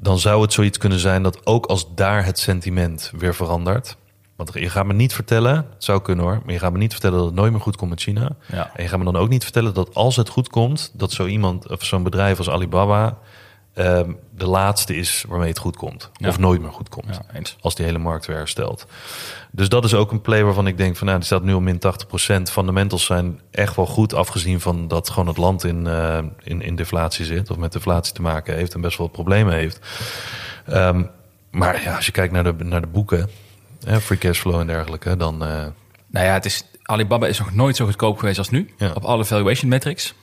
dan 0.01 0.19
zou 0.19 0.43
het 0.43 0.53
zoiets 0.53 0.79
kunnen 0.79 0.99
zijn 0.99 1.23
dat 1.23 1.47
ook 1.47 1.67
als 1.67 1.95
daar 1.95 2.25
het 2.25 2.39
sentiment 2.39 3.13
weer 3.17 3.35
verandert... 3.35 3.97
Want 4.37 4.51
je 4.55 4.71
gaat 4.71 4.87
me 4.87 4.93
niet 4.93 5.15
vertellen, 5.15 5.55
het 5.55 5.85
zou 5.85 6.03
kunnen 6.03 6.25
hoor, 6.25 6.41
maar 6.45 6.53
je 6.53 6.59
gaat 6.59 6.73
me 6.73 6.79
niet 6.79 6.93
vertellen 6.93 7.19
dat 7.19 7.27
het 7.27 7.35
nooit 7.35 7.53
meer 7.53 7.61
goed 7.61 7.77
komt 7.77 7.91
met 7.91 8.01
China. 8.01 8.31
Ja. 8.53 8.71
En 8.75 8.83
je 8.83 8.89
gaat 8.89 8.99
me 8.99 9.05
dan 9.05 9.17
ook 9.17 9.29
niet 9.29 9.43
vertellen 9.43 9.75
dat 9.75 9.95
als 9.95 10.17
het 10.17 10.29
goed 10.29 10.49
komt, 10.49 10.91
dat 10.95 11.13
zo 11.13 11.27
iemand 11.27 11.69
of 11.69 11.85
zo'n 11.85 12.03
bedrijf 12.03 12.39
als 12.39 12.51
Alibaba 12.51 13.19
ehm, 13.75 14.13
de 14.35 14.47
laatste 14.47 14.97
is 14.97 15.25
waarmee 15.29 15.49
het 15.49 15.59
goed 15.59 15.77
komt. 15.77 16.11
Ja. 16.13 16.29
Of 16.29 16.39
nooit 16.39 16.61
meer 16.61 16.73
goed 16.73 16.89
komt. 16.89 17.07
Ja, 17.07 17.35
eens. 17.35 17.57
Als 17.61 17.75
die 17.75 17.85
hele 17.85 17.99
markt 17.99 18.27
weer 18.27 18.37
herstelt. 18.37 18.87
Dus 19.51 19.69
dat 19.69 19.85
is 19.85 19.95
ook 19.95 20.13
een 20.13 20.21
play 20.21 20.45
waarvan 20.45 20.67
ik 20.67 20.77
denk 20.77 20.97
van 20.97 21.07
nou, 21.07 21.19
die 21.19 21.27
staat 21.27 21.43
nu 21.43 21.53
op 21.53 21.63
min 21.63 21.81
80%. 22.39 22.43
Fundamentals 22.43 23.05
zijn 23.05 23.41
echt 23.51 23.77
wel 23.77 23.87
goed 23.87 24.15
afgezien 24.15 24.61
van 24.61 24.89
dat 24.89 25.11
gewoon 25.11 25.29
het 25.29 25.37
land 25.37 25.65
in, 25.65 25.87
eh, 25.87 26.19
in, 26.43 26.63
in 26.63 26.77
deflatie 26.77 27.25
zit. 27.25 27.51
Of 27.51 27.57
met 27.57 27.73
deflatie 27.73 28.15
te 28.15 28.23
maken 28.23 28.55
heeft 28.55 28.75
en 28.75 28.81
best 28.81 28.99
wel 28.99 29.09
problemen 29.09 29.55
heeft. 29.55 29.79
Ehm, 30.67 31.03
maar 31.51 31.83
ja, 31.83 31.97
als 31.97 32.07
je 32.07 32.13
kijkt 32.13 32.33
naar 32.33 32.45
de, 32.45 32.65
naar 32.65 32.81
de 32.81 32.87
boeken, 32.87 33.31
hè, 33.87 34.01
free 34.01 34.19
cash 34.19 34.39
flow 34.39 34.61
en 34.61 34.67
dergelijke, 34.67 35.17
dan... 35.17 35.43
eh, 35.45 35.49
Nou 36.11 36.27
ja, 36.27 36.33
het 36.33 36.45
is, 36.45 36.65
Alibaba 36.83 37.27
is 37.27 37.39
nog 37.39 37.55
nooit 37.55 37.77
zo 37.77 37.85
goedkoop 37.85 38.19
geweest 38.19 38.39
als 38.39 38.51
nu. 38.51 38.75
Ja. 38.79 38.91
Op 38.95 39.05
alle 39.05 39.25
valuation 39.25 39.71
metrics. 39.71 40.15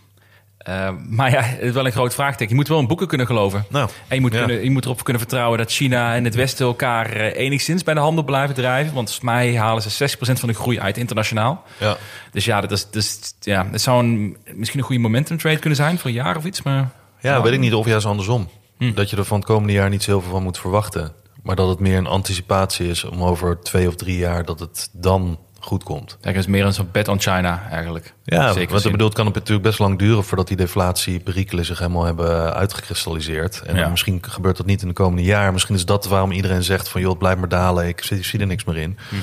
Eh, 0.58 0.90
maar 1.10 1.32
ja, 1.32 1.42
het 1.42 1.62
is 1.62 1.72
wel 1.72 1.86
een 1.86 1.92
groot 1.92 2.14
vraagteken. 2.14 2.50
Je 2.50 2.56
moet 2.56 2.68
wel 2.68 2.80
in 2.80 2.88
boeken 2.88 3.08
kunnen 3.08 3.28
geloven. 3.28 3.66
nou, 3.70 3.90
En 4.08 4.16
je 4.16 4.22
moet, 4.22 4.34
Ja. 4.34 4.40
kunnen, 4.46 4.64
je 4.64 4.72
moet 4.72 4.86
erop 4.86 5.04
kunnen 5.04 5.22
vertrouwen 5.22 5.58
dat 5.58 5.72
China 5.72 6.16
en 6.16 6.24
het 6.24 6.36
Westen 6.36 6.66
elkaar 6.66 7.12
eh, 7.12 7.46
enigszins 7.46 7.84
bij 7.84 7.94
de 7.94 8.00
handel 8.00 8.24
blijven 8.24 8.56
drijven. 8.56 8.94
Want 8.94 9.10
volgens 9.12 9.26
mij 9.32 9.56
halen 9.58 9.82
ze 9.84 9.90
60% 10.18 10.40
van 10.40 10.50
de 10.50 10.56
groei 10.56 10.80
uit 10.80 10.98
internationaal. 10.98 11.64
ja. 11.80 11.98
Dus 12.32 12.46
ja, 12.46 12.62
dat, 12.62 12.72
is, 12.72 12.90
dus, 12.90 13.20
ja, 13.40 13.68
dat 13.72 13.82
zou 13.82 14.04
een, 14.04 14.38
misschien 14.54 14.80
een 14.80 14.86
goede 14.86 15.02
momentum 15.02 15.38
trade 15.38 15.60
kunnen 15.60 15.78
zijn 15.78 15.98
voor 16.00 16.10
een 16.10 16.16
jaar 16.16 16.36
of 16.38 16.46
iets. 16.46 16.62
Maar 16.62 16.90
Ja, 17.20 17.42
weet 17.42 17.54
ik 17.54 17.60
niet. 17.60 17.74
Of 17.74 17.86
juist 17.86 18.06
andersom. 18.06 18.50
Hm. 18.78 18.94
Dat 18.94 19.10
je 19.10 19.18
er 19.18 19.26
van 19.26 19.38
het 19.38 19.46
komende 19.48 19.74
jaar 19.74 19.90
niet 19.90 20.04
zoveel 20.04 20.32
van 20.32 20.44
moet 20.44 20.58
verwachten. 20.60 21.12
Maar 21.44 21.56
dat 21.56 21.70
het 21.70 21.80
meer 21.80 21.98
een 21.98 22.08
anticipatie 22.08 22.88
is 22.90 23.04
om 23.04 23.24
over 23.24 23.60
twee 23.62 23.88
of 23.88 23.96
drie 23.96 24.18
jaar 24.18 24.46
dat 24.46 24.60
het 24.60 24.90
dan 24.92 25.40
goed 25.60 25.84
komt. 25.84 26.18
Kijk, 26.22 26.36
het 26.36 26.44
is 26.46 26.52
meer 26.52 26.66
een 26.66 26.74
soort 26.74 26.92
bet 26.92 27.08
on 27.08 27.20
China 27.20 27.68
eigenlijk. 27.70 28.14
Ja, 28.24 28.52
Zeker 28.54 28.72
want 28.72 28.86
ik 28.86 28.92
bedoel, 28.92 29.08
het 29.08 29.16
kan 29.16 29.26
natuurlijk 29.26 29.62
best 29.64 29.80
lang 29.80 30.00
duren 30.00 30.24
voordat 30.24 30.48
die 30.48 30.58
deflatie 30.58 31.20
perikelen 31.20 31.66
zich 31.66 31.80
helemaal 31.80 32.04
hebben 32.06 32.54
uitgekristalliseerd. 32.54 33.62
En 33.62 33.76
Ja. 33.76 33.88
misschien 33.90 34.24
gebeurt 34.30 34.58
dat 34.58 34.66
niet 34.66 34.82
in 34.82 34.88
de 34.88 34.94
komende 34.94 35.24
jaar. 35.24 35.54
Misschien 35.54 35.76
is 35.76 35.86
dat 35.86 36.06
waarom 36.06 36.32
iedereen 36.32 36.64
zegt 36.64 36.90
van 36.90 37.02
joh, 37.02 37.10
het 37.10 37.20
blijft 37.20 37.40
maar 37.40 37.50
dalen. 37.50 37.88
Ik 37.88 38.04
zie, 38.04 38.18
ik 38.18 38.26
zie 38.26 38.40
er 38.40 38.48
niks 38.48 38.64
meer 38.64 38.78
in. 38.78 38.98
Mhm. 39.10 39.22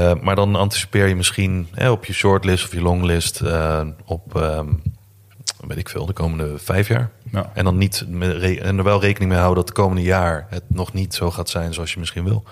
Eh, 0.00 0.12
maar 0.20 0.36
dan 0.36 0.56
anticipeer 0.56 1.06
je 1.06 1.16
misschien 1.16 1.68
hè, 1.72 1.90
op 1.90 2.04
je 2.04 2.12
shortlist 2.12 2.64
of 2.64 2.72
je 2.72 2.82
longlist 2.82 3.40
eh, 3.40 3.80
op, 4.04 4.36
ehm, 4.40 4.66
weet 5.68 5.78
ik 5.78 5.88
veel, 5.88 6.06
de 6.06 6.12
komende 6.12 6.58
vijf 6.58 6.88
jaar. 6.88 7.10
Ja. 7.32 7.50
En 7.54 7.64
dan 7.64 7.78
niet 7.78 8.06
en 8.60 8.78
er 8.78 8.82
wel 8.84 9.00
rekening 9.00 9.30
mee 9.30 9.40
houden 9.40 9.64
dat 9.64 9.68
het 9.74 9.78
komende 9.84 10.02
jaar 10.02 10.46
het 10.50 10.62
nog 10.66 10.92
niet 10.92 11.14
zo 11.14 11.30
gaat 11.30 11.48
zijn 11.50 11.74
zoals 11.74 11.92
je 11.92 11.98
misschien 11.98 12.24
wil. 12.24 12.44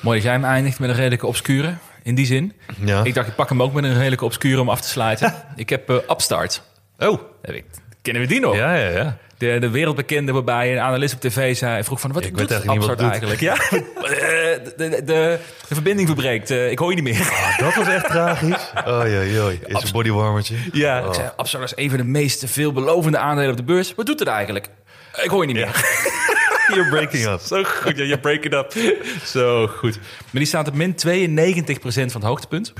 Mooi 0.00 0.16
dat 0.16 0.24
jij 0.26 0.34
hem 0.34 0.44
eindigt 0.44 0.78
met 0.78 0.88
een 0.88 0.96
redelijke 0.96 1.26
obscure. 1.26 1.74
In 2.02 2.14
die 2.14 2.26
zin. 2.26 2.52
Ja. 2.84 3.04
Ik 3.04 3.14
dacht, 3.14 3.28
ik 3.28 3.34
pak 3.34 3.48
hem 3.48 3.62
ook 3.62 3.72
met 3.72 3.84
een 3.84 3.94
redelijke 3.96 4.24
obscure 4.24 4.60
om 4.60 4.68
af 4.68 4.80
te 4.80 4.88
sluiten. 4.88 5.34
ik 5.56 5.68
heb 5.68 5.90
eh, 5.90 5.96
Upstart. 6.10 6.62
Oh, 6.98 7.20
Heb 7.42 7.54
ik, 7.54 7.64
kennen 8.02 8.22
we 8.22 8.28
die 8.28 8.40
nog? 8.40 8.56
ja, 8.56 8.74
ja, 8.74 8.88
ja. 8.88 9.16
De, 9.38 9.58
de 9.58 9.70
wereldbekende 9.70 10.32
waarbij 10.32 10.72
een 10.72 10.80
analist 10.80 11.14
op 11.14 11.20
tv 11.20 11.56
zei, 11.56 11.84
vroeg 11.84 12.00
van 12.00 12.12
wat 12.12 12.24
Ik 12.24 12.36
doet 12.36 12.38
weet 12.38 12.50
eigenlijk 12.50 12.80
niet 12.80 12.88
wat 12.88 13.00
Upstart 13.00 13.22
het 13.22 13.38
eigenlijk? 13.38 13.40
Ja, 13.40 13.78
Eh, 14.04 14.60
de, 14.76 15.02
de, 15.04 15.38
verbinding 15.66 16.08
verbreekt. 16.08 16.50
Eh, 16.50 16.70
ik 16.70 16.78
hoor 16.78 16.88
je 16.94 17.02
niet 17.02 17.14
meer. 17.14 17.56
Dat 17.56 17.74
was 17.74 17.86
echt 17.88 18.06
tragisch. 18.06 18.72
Oh. 18.86 19.04
Is 19.66 19.82
een 19.82 19.92
bodywarmertje. 19.92 20.56
ja, 20.72 21.00
Oh. 21.00 21.06
ik 21.06 21.14
zei, 21.14 21.30
Upstart 21.38 21.64
is 21.64 21.72
een 21.76 21.88
van 21.88 21.98
de 21.98 22.04
meest 22.04 22.44
veelbelovende 22.46 23.18
aandelen 23.18 23.50
op 23.50 23.56
de 23.56 23.62
beurs. 23.62 23.94
Wat 23.94 24.06
doet 24.06 24.18
het 24.18 24.28
eigenlijk? 24.28 24.68
Ik 25.22 25.30
hoor 25.30 25.46
je 25.46 25.52
niet 25.52 25.64
meer. 25.64 26.02
You're 26.74 26.88
breaking 26.88 27.26
up. 27.26 27.40
Zo 27.40 27.62
goed, 27.64 27.96
ja, 27.96 28.04
je 28.04 28.18
break 28.18 28.44
it 28.44 28.52
up. 28.52 28.72
Zo 29.24 29.66
goed. 29.66 29.98
Maar 29.98 30.30
die 30.32 30.44
staat 30.44 30.68
op 30.68 30.74
min 30.74 30.94
92% 30.94 30.96
van 31.84 32.02
het 32.20 32.22
hoogtepunt. 32.22 32.72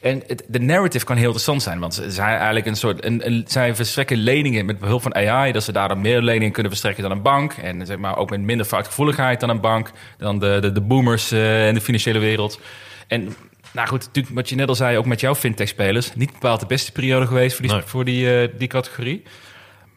En 0.00 0.22
het, 0.26 0.44
de 0.48 0.60
narrative 0.60 1.04
kan 1.04 1.16
heel 1.16 1.24
interessant 1.24 1.62
zijn, 1.62 1.78
want 1.78 1.94
ze 1.94 2.10
zijn 2.10 2.36
eigenlijk 2.36 2.66
een 2.66 2.76
soort. 2.76 3.04
Een, 3.04 3.26
een, 3.26 3.44
zij 3.46 3.74
verstrekken 3.74 4.16
leningen 4.16 4.66
met 4.66 4.78
behulp 4.78 5.02
van 5.02 5.14
AI, 5.14 5.52
dat 5.52 5.62
ze 5.62 5.72
daardoor 5.72 5.98
meer 5.98 6.22
leningen 6.22 6.52
kunnen 6.52 6.70
verstrekken 6.70 7.02
dan 7.02 7.12
een 7.12 7.22
bank. 7.22 7.52
En 7.52 7.86
zeg 7.86 7.98
maar 7.98 8.16
ook 8.16 8.30
met 8.30 8.40
minder 8.40 8.66
foutgevoeligheid 8.66 9.40
dan 9.40 9.48
een 9.48 9.60
bank, 9.60 9.90
dan 10.18 10.38
de, 10.38 10.58
de, 10.60 10.72
de 10.72 10.80
boomers 10.80 11.30
eh, 11.30 11.68
in 11.68 11.74
de 11.74 11.80
financiële 11.80 12.18
wereld. 12.18 12.60
En 13.06 13.34
nou 13.72 13.88
goed, 13.88 14.06
natuurlijk 14.06 14.34
wat 14.34 14.48
je 14.48 14.54
net 14.56 14.68
al 14.68 14.74
zei, 14.74 14.96
ook 14.98 15.06
met 15.06 15.20
jouw 15.20 15.34
fintech-spelers, 15.34 16.14
niet 16.14 16.32
bepaald 16.32 16.60
de 16.60 16.66
beste 16.66 16.92
periode 16.92 17.26
geweest 17.26 17.56
voor 17.56 17.66
die, 17.66 17.74
Nee. 17.74 17.82
voor 17.84 18.04
die, 18.04 18.40
eh, 18.40 18.48
die 18.58 18.68
categorie. 18.68 19.22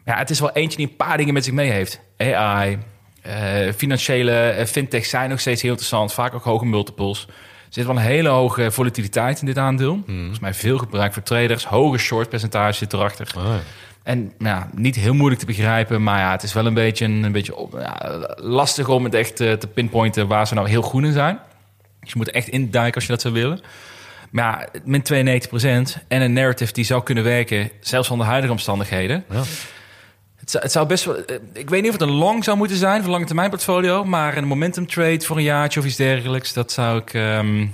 Ja, 0.04 0.16
het 0.18 0.30
is 0.30 0.40
wel 0.40 0.52
eentje 0.52 0.76
die 0.76 0.86
een 0.88 0.96
paar 0.96 1.16
dingen 1.16 1.34
met 1.34 1.44
zich 1.44 1.52
mee 1.52 1.70
heeft. 1.70 2.00
AI, 2.18 2.78
eh, 3.22 3.72
financiële 3.76 4.64
fintech 4.66 5.04
zijn 5.06 5.30
nog 5.30 5.40
steeds 5.40 5.62
heel 5.62 5.70
interessant. 5.70 6.12
Vaak 6.12 6.34
ook 6.34 6.44
hoge 6.44 6.66
multiples. 6.66 7.26
Er 7.74 7.80
zit 7.80 7.88
wel 7.88 7.98
een 7.98 8.10
hele 8.10 8.28
hoge 8.28 8.70
volatiliteit 8.70 9.40
in 9.40 9.46
dit 9.46 9.58
aandeel. 9.58 10.02
Volgens 10.06 10.38
mij 10.38 10.54
veel 10.54 10.78
gebruik 10.78 11.12
voor 11.12 11.22
traders. 11.22 11.64
Hoge 11.64 11.98
short 11.98 12.28
percentage 12.28 12.72
zit 12.72 12.92
erachter. 12.92 13.34
Oh, 13.36 13.44
ja. 13.44 13.60
En 14.02 14.32
nou 14.38 14.56
ja, 14.56 14.70
niet 14.74 14.96
heel 14.96 15.14
moeilijk 15.14 15.40
te 15.40 15.46
begrijpen, 15.46 16.02
maar 16.02 16.18
ja, 16.18 16.30
het 16.30 16.42
is 16.42 16.52
wel 16.52 16.66
een 16.66 16.74
beetje, 16.74 17.04
een, 17.04 17.32
beetje 17.32 17.68
ja, 17.78 18.26
lastig 18.36 18.88
om 18.88 19.04
het 19.04 19.14
echt 19.14 19.40
eh, 19.40 19.52
te 19.52 19.66
pinpointen 19.66 20.26
waar 20.26 20.46
ze 20.46 20.54
nou 20.54 20.68
heel 20.68 20.82
goed 20.82 21.04
in 21.04 21.12
zijn. 21.12 21.38
Dus 22.00 22.12
je 22.12 22.16
moet 22.16 22.30
echt 22.30 22.48
induiken 22.48 22.94
als 22.94 23.04
je 23.04 23.10
dat 23.10 23.20
zou 23.20 23.34
willen. 23.34 23.60
Maar 24.30 24.68
ja, 24.72 24.80
met 24.84 25.12
92% 25.12 25.54
en 26.08 26.22
een 26.22 26.32
narrative 26.32 26.72
die 26.72 26.84
zou 26.84 27.02
kunnen 27.02 27.24
werken, 27.24 27.70
zelfs 27.80 28.10
onder 28.10 28.26
huidige 28.26 28.52
omstandigheden. 28.52 29.24
Ja. 29.30 29.42
Het 30.44 30.50
zou, 30.52 30.62
het 30.64 30.72
zou 30.72 30.86
best 30.86 31.04
wel. 31.04 31.16
eh, 31.16 31.36
Ik 31.52 31.70
weet 31.70 31.82
niet 31.82 31.90
of 31.92 31.98
het 31.98 32.08
een 32.08 32.14
long 32.16 32.44
zou 32.44 32.56
moeten 32.56 32.76
zijn 32.76 33.02
voor 33.02 33.10
lange 33.10 33.24
termijn 33.24 33.50
portfolio, 33.50 34.04
maar 34.04 34.36
een 34.36 34.44
momentum 34.46 34.86
trade 34.86 35.20
voor 35.20 35.36
een 35.36 35.42
jaartje 35.42 35.80
of 35.80 35.86
iets 35.86 35.96
dergelijks, 35.96 36.52
dat 36.52 36.72
zou 36.72 36.98
ik 36.98 37.14
ehm, 37.14 37.66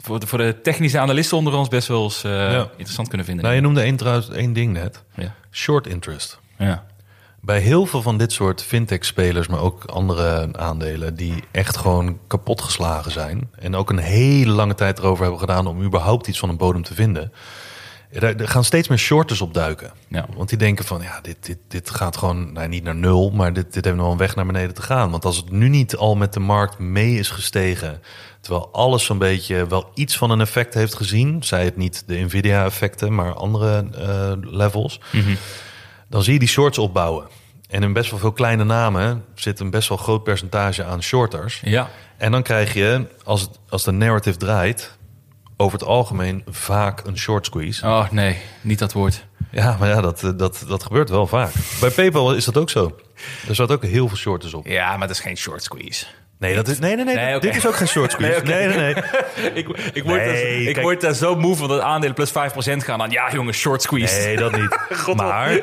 voor, 0.00 0.20
de, 0.20 0.26
voor 0.26 0.38
de 0.38 0.60
technische 0.62 0.98
analisten 0.98 1.36
onder 1.36 1.54
ons 1.54 1.68
best 1.68 1.88
wel 1.88 2.02
eens 2.02 2.24
eh, 2.24 2.30
Ja. 2.32 2.68
interessant 2.70 3.08
kunnen 3.08 3.26
vinden. 3.26 3.44
Nou, 3.44 3.56
je 3.56 3.62
noemde 3.62 3.80
één, 3.80 3.96
trouwens, 3.96 4.30
één 4.30 4.52
ding 4.52 4.72
net. 4.72 5.02
ja. 5.14 5.34
Short 5.50 5.86
interest. 5.86 6.38
Ja. 6.58 6.84
Bij 7.40 7.58
heel 7.60 7.86
veel 7.86 8.02
van 8.02 8.18
dit 8.18 8.32
soort 8.32 8.62
fintech-spelers, 8.62 9.46
maar 9.48 9.60
ook 9.60 9.84
andere 9.84 10.48
aandelen... 10.52 11.14
die 11.14 11.44
echt 11.50 11.76
gewoon 11.76 12.18
kapot 12.26 12.60
geslagen 12.62 13.10
zijn... 13.12 13.50
en 13.58 13.74
ook 13.74 13.90
een 13.90 13.98
hele 13.98 14.52
lange 14.52 14.74
tijd 14.74 14.98
erover 14.98 15.22
hebben 15.22 15.40
gedaan... 15.40 15.66
om 15.66 15.82
überhaupt 15.82 16.26
iets 16.26 16.38
van 16.38 16.48
een 16.48 16.56
bodem 16.56 16.82
te 16.82 16.94
vinden... 16.94 17.32
Er, 18.14 18.48
gaan 18.48 18.64
steeds 18.64 18.88
meer 18.88 18.98
shorters 18.98 19.40
opduiken. 19.40 19.92
Ja. 20.08 20.26
Want 20.36 20.48
die 20.48 20.58
denken 20.58 20.84
van, 20.84 21.02
ja, 21.02 21.20
dit, 21.20 21.46
dit, 21.46 21.58
dit 21.68 21.90
gaat 21.90 22.16
gewoon 22.16 22.52
nou, 22.52 22.68
niet 22.68 22.84
naar 22.84 22.94
nul... 22.94 23.30
maar 23.30 23.52
dit, 23.52 23.72
dit 23.72 23.84
heeft 23.84 23.96
nog 23.96 24.12
een 24.12 24.18
weg 24.18 24.36
naar 24.36 24.46
beneden 24.46 24.74
te 24.74 24.82
gaan. 24.82 25.10
Want 25.10 25.24
als 25.24 25.36
het 25.36 25.50
nu 25.50 25.68
niet 25.68 25.96
al 25.96 26.14
met 26.14 26.32
de 26.32 26.40
markt 26.40 26.78
mee 26.78 27.18
is 27.18 27.30
gestegen... 27.30 28.02
terwijl 28.40 28.68
alles 28.72 29.04
zo'n 29.04 29.18
beetje 29.18 29.66
wel 29.66 29.90
iets 29.94 30.16
van 30.16 30.30
een 30.30 30.40
effect 30.40 30.74
heeft 30.74 30.94
gezien... 30.94 31.42
zij 31.42 31.64
het 31.64 31.76
niet 31.76 32.02
de 32.06 32.18
Nvidia-effecten, 32.18 33.14
maar 33.14 33.34
andere 33.34 33.86
eh, 33.92 34.32
levels 34.40 35.00
dan 36.14 36.22
zie 36.22 36.32
je 36.32 36.38
die 36.38 36.48
shorts 36.48 36.78
opbouwen. 36.78 37.26
En 37.68 37.82
in 37.82 37.92
best 37.92 38.10
wel 38.10 38.18
veel 38.18 38.32
kleine 38.32 38.64
namen 38.64 39.24
zit 39.34 39.60
een 39.60 39.70
best 39.70 39.88
wel 39.88 39.98
groot 39.98 40.22
percentage 40.22 40.84
aan 40.84 41.02
shorters. 41.02 41.60
ja. 41.64 41.90
En 42.16 42.32
dan 42.32 42.42
krijg 42.42 42.74
je, 42.74 43.06
als, 43.24 43.40
het, 43.40 43.58
als 43.68 43.84
de 43.84 43.92
narrative 43.92 44.36
draait, 44.36 44.96
over 45.56 45.78
het 45.78 45.88
algemeen 45.88 46.44
vaak 46.50 47.06
een 47.06 47.18
short 47.18 47.46
squeeze. 47.46 47.86
Oh 47.86 48.10
nee, 48.10 48.36
niet 48.60 48.78
dat 48.78 48.92
woord. 48.92 49.26
Ja, 49.50 49.76
maar 49.78 49.88
ja, 49.88 50.00
dat, 50.00 50.22
eh, 50.22 50.30
dat, 50.36 50.64
dat 50.68 50.82
gebeurt 50.82 51.10
wel 51.10 51.26
vaak. 51.26 51.52
Bij 51.80 51.90
PayPal 51.90 52.34
is 52.34 52.44
dat 52.44 52.56
ook 52.56 52.70
zo. 52.70 52.96
Er 53.48 53.54
zat 53.54 53.70
ook 53.72 53.82
heel 53.82 54.08
veel 54.08 54.16
shorters 54.16 54.54
op. 54.54 54.66
Ja, 54.66 54.96
maar 54.96 55.06
dat 55.06 55.16
is 55.16 55.22
geen 55.22 55.36
short 55.36 55.62
squeeze. 55.62 56.06
Nee, 56.38 56.54
dat 56.54 56.68
is, 56.68 56.78
nee, 56.78 56.96
nee, 56.96 57.04
nee, 57.04 57.40
dit 57.40 57.56
is 57.56 57.66
ook 57.66 57.76
geen 57.76 57.88
short 57.88 58.12
squeeze. 58.16 58.40
Nee, 58.42 58.66
Nee, 58.66 58.76
nee, 58.76 58.94
nee. 58.94 59.52
ik, 59.62 59.68
ik, 59.92 60.04
word 60.04 60.24
Nee, 60.24 60.64
daar, 60.64 60.70
ik 60.70 60.80
word 60.80 61.00
daar 61.00 61.14
zo 61.14 61.36
moe 61.36 61.56
van 61.56 61.68
dat 61.68 61.80
aandelen 61.80 62.14
plus 62.14 62.30
5% 62.30 62.32
gaan. 62.76 62.98
Dan 62.98 63.10
ja, 63.10 63.32
jongens, 63.32 63.58
short 63.58 63.82
squeeze. 63.82 64.20
Nee, 64.20 64.36
dat 64.36 64.56
niet. 64.56 64.78
maar 65.16 65.60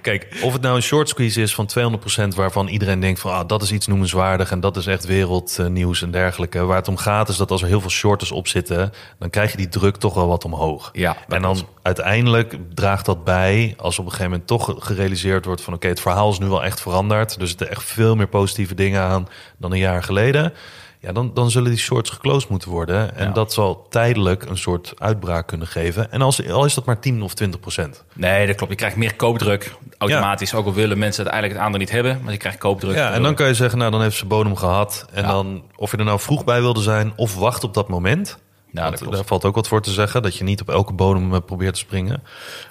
kijk, 0.00 0.38
of 0.42 0.52
het 0.52 0.62
nou 0.62 0.76
een 0.76 0.82
short 0.82 1.08
squeeze 1.08 1.40
is 1.42 1.54
van 1.54 1.68
200% 1.78 2.34
waarvan 2.34 2.68
iedereen 2.68 3.00
denkt 3.00 3.20
van 3.20 3.32
ah, 3.32 3.48
dat 3.48 3.62
is 3.62 3.72
iets 3.72 3.86
noemenswaardig 3.86 4.50
en 4.50 4.60
dat 4.60 4.76
is 4.76 4.86
echt 4.86 5.06
wereldnieuws 5.06 6.02
en 6.02 6.10
dergelijke. 6.10 6.64
Waar 6.64 6.76
het 6.76 6.88
om 6.88 6.96
gaat 6.96 7.28
is 7.28 7.36
dat 7.36 7.50
als 7.50 7.62
er 7.62 7.68
heel 7.68 7.80
veel 7.80 7.90
shorters 7.90 8.32
op 8.32 8.48
zitten, 8.48 8.92
dan 9.18 9.30
krijg 9.30 9.50
je 9.50 9.56
die 9.56 9.68
druk 9.68 9.96
toch 9.96 10.14
wel 10.14 10.28
wat 10.28 10.44
omhoog. 10.44 10.90
Ja, 10.92 11.16
en 11.28 11.42
dan 11.42 11.66
uiteindelijk 11.82 12.56
draagt 12.74 13.06
dat 13.06 13.24
bij 13.24 13.74
als 13.76 13.98
op 13.98 14.04
een 14.04 14.10
gegeven 14.10 14.30
moment 14.30 14.48
toch 14.48 14.74
gerealiseerd 14.78 15.44
wordt 15.44 15.60
van 15.62 15.74
oké, 15.74 15.88
het 15.88 16.00
verhaal 16.00 16.30
is 16.30 16.38
nu 16.38 16.46
wel 16.46 16.64
echt 16.64 16.80
veranderd. 16.80 17.28
Dus 17.28 17.42
er 17.42 17.48
zitten 17.48 17.70
echt 17.70 17.84
veel 17.84 18.16
meer 18.16 18.28
positieve 18.28 18.74
dingen 18.74 19.02
aan 19.02 19.28
dan 19.56 19.72
een 19.72 19.78
jaar 19.78 20.02
geleden. 20.02 20.52
Ja, 21.00 21.12
dan, 21.12 21.30
dan 21.34 21.50
zullen 21.50 21.70
die 21.70 21.78
shorts 21.78 22.10
geclosed 22.10 22.48
moeten 22.50 22.70
worden. 22.70 23.16
En 23.16 23.26
Ja. 23.26 23.32
dat 23.32 23.52
zal 23.52 23.86
tijdelijk 23.90 24.42
een 24.44 24.58
soort 24.58 24.92
uitbraak 24.98 25.46
kunnen 25.46 25.66
geven. 25.66 26.12
En 26.12 26.22
als, 26.22 26.48
al 26.50 26.64
is 26.64 26.74
dat 26.74 26.84
maar 26.84 26.98
10 27.00 27.22
of 27.22 27.34
20 27.34 27.60
procent. 27.60 28.04
Nee, 28.14 28.46
dat 28.46 28.56
klopt. 28.56 28.72
Je 28.72 28.78
krijgt 28.78 28.96
meer 28.96 29.14
koopdruk. 29.16 29.74
Automatisch, 29.98 30.54
ook 30.54 30.66
al 30.66 30.72
willen 30.74 30.98
mensen 30.98 31.22
uiteindelijk 31.24 31.52
het 31.54 31.62
aandeel 31.62 31.80
niet 31.80 31.90
hebben. 31.90 32.20
Maar 32.22 32.32
je 32.32 32.38
krijgt 32.38 32.58
koopdruk. 32.58 32.94
Ja, 32.96 33.12
en 33.12 33.22
dan 33.22 33.34
kan 33.34 33.46
je 33.46 33.54
zeggen, 33.54 33.78
nou 33.78 33.90
dan 33.90 34.02
heeft 34.02 34.16
ze 34.16 34.26
bodem 34.26 34.56
gehad. 34.56 35.06
En 35.12 35.22
Ja. 35.22 35.28
dan 35.28 35.62
of 35.76 35.90
je 35.90 35.96
er 35.96 36.04
nou 36.04 36.20
vroeg 36.20 36.44
bij 36.44 36.60
wilde 36.60 36.82
zijn 36.82 37.12
of 37.16 37.36
wacht 37.36 37.64
op 37.64 37.74
dat 37.74 37.88
moment. 37.88 38.38
Ja, 38.72 38.80
Want 38.80 38.90
dat 38.90 39.00
klopt. 39.00 39.16
daar 39.16 39.24
valt 39.26 39.44
ook 39.44 39.54
wat 39.54 39.68
voor 39.68 39.82
te 39.82 39.90
zeggen, 39.90 40.22
dat 40.22 40.36
je 40.36 40.44
niet 40.44 40.60
op 40.60 40.68
elke 40.68 40.92
bodem 40.92 41.34
eh, 41.34 41.40
probeert 41.46 41.74
te 41.74 41.80
springen. 41.80 42.22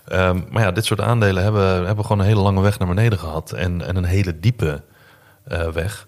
Ehm, 0.05 0.39
maar 0.49 0.63
ja, 0.63 0.71
dit 0.71 0.85
soort 0.85 1.01
aandelen 1.01 1.43
hebben, 1.43 1.85
hebben 1.85 2.05
gewoon 2.05 2.21
een 2.21 2.27
hele 2.27 2.41
lange 2.41 2.61
weg 2.61 2.79
naar 2.79 2.87
beneden 2.87 3.19
gehad. 3.19 3.51
En, 3.51 3.87
en 3.87 3.95
een 3.95 4.05
hele 4.05 4.39
diepe 4.39 4.81
eh, 5.43 5.67
weg. 5.67 6.07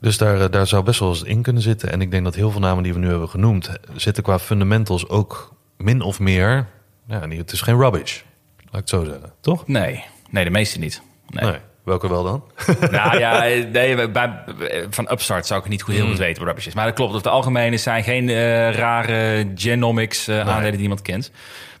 Dus 0.00 0.18
daar, 0.18 0.40
eh, 0.40 0.50
daar 0.50 0.66
zou 0.66 0.82
best 0.84 1.00
wel 1.00 1.08
eens 1.08 1.22
in 1.22 1.42
kunnen 1.42 1.62
zitten. 1.62 1.92
En 1.92 2.00
ik 2.00 2.10
denk 2.10 2.24
dat 2.24 2.34
heel 2.34 2.50
veel 2.50 2.60
namen 2.60 2.82
die 2.82 2.92
we 2.92 2.98
nu 2.98 3.08
hebben 3.08 3.28
genoemd... 3.28 3.66
eh, 3.68 3.74
zitten 3.96 4.22
qua 4.22 4.38
fundamentals 4.38 5.08
ook 5.08 5.54
min 5.76 6.00
of 6.02 6.18
meer... 6.20 6.66
Ja, 7.08 7.26
niet- 7.26 7.38
het 7.38 7.52
is 7.52 7.60
geen 7.60 7.78
rubbish, 7.78 8.20
laat 8.56 8.64
ik 8.64 8.72
het 8.72 8.88
zo 8.88 9.04
zeggen. 9.04 9.32
Toch? 9.40 9.66
Nee, 9.68 10.04
nee, 10.30 10.44
de 10.44 10.50
meeste 10.50 10.78
niet. 10.78 11.02
Nee. 11.28 11.50
Nee. 11.50 11.58
Welke 11.84 12.08
wel 12.08 12.22
dan? 12.22 12.44
Nou 12.90 13.18
ja, 13.18 13.40
nee, 13.72 14.10
bij, 14.10 14.44
van 14.90 15.10
Upstart 15.10 15.46
zou 15.46 15.60
ik 15.62 15.68
niet 15.68 15.82
goed 15.82 15.92
heel 15.94 16.02
Hmm. 16.02 16.10
goed 16.10 16.20
weten 16.20 16.38
wat 16.38 16.46
rubbish 16.46 16.66
is. 16.66 16.74
Maar 16.74 16.84
dat 16.86 16.94
klopt. 16.94 17.10
Over 17.12 17.24
het 17.24 17.32
algemeen 17.34 17.78
zijn 17.78 18.04
geen 18.04 18.28
eh, 18.28 18.34
rare 18.72 19.46
genomics 19.54 20.28
aandelen 20.28 20.72
die 20.72 20.80
iemand 20.82 21.02
kent. 21.02 21.30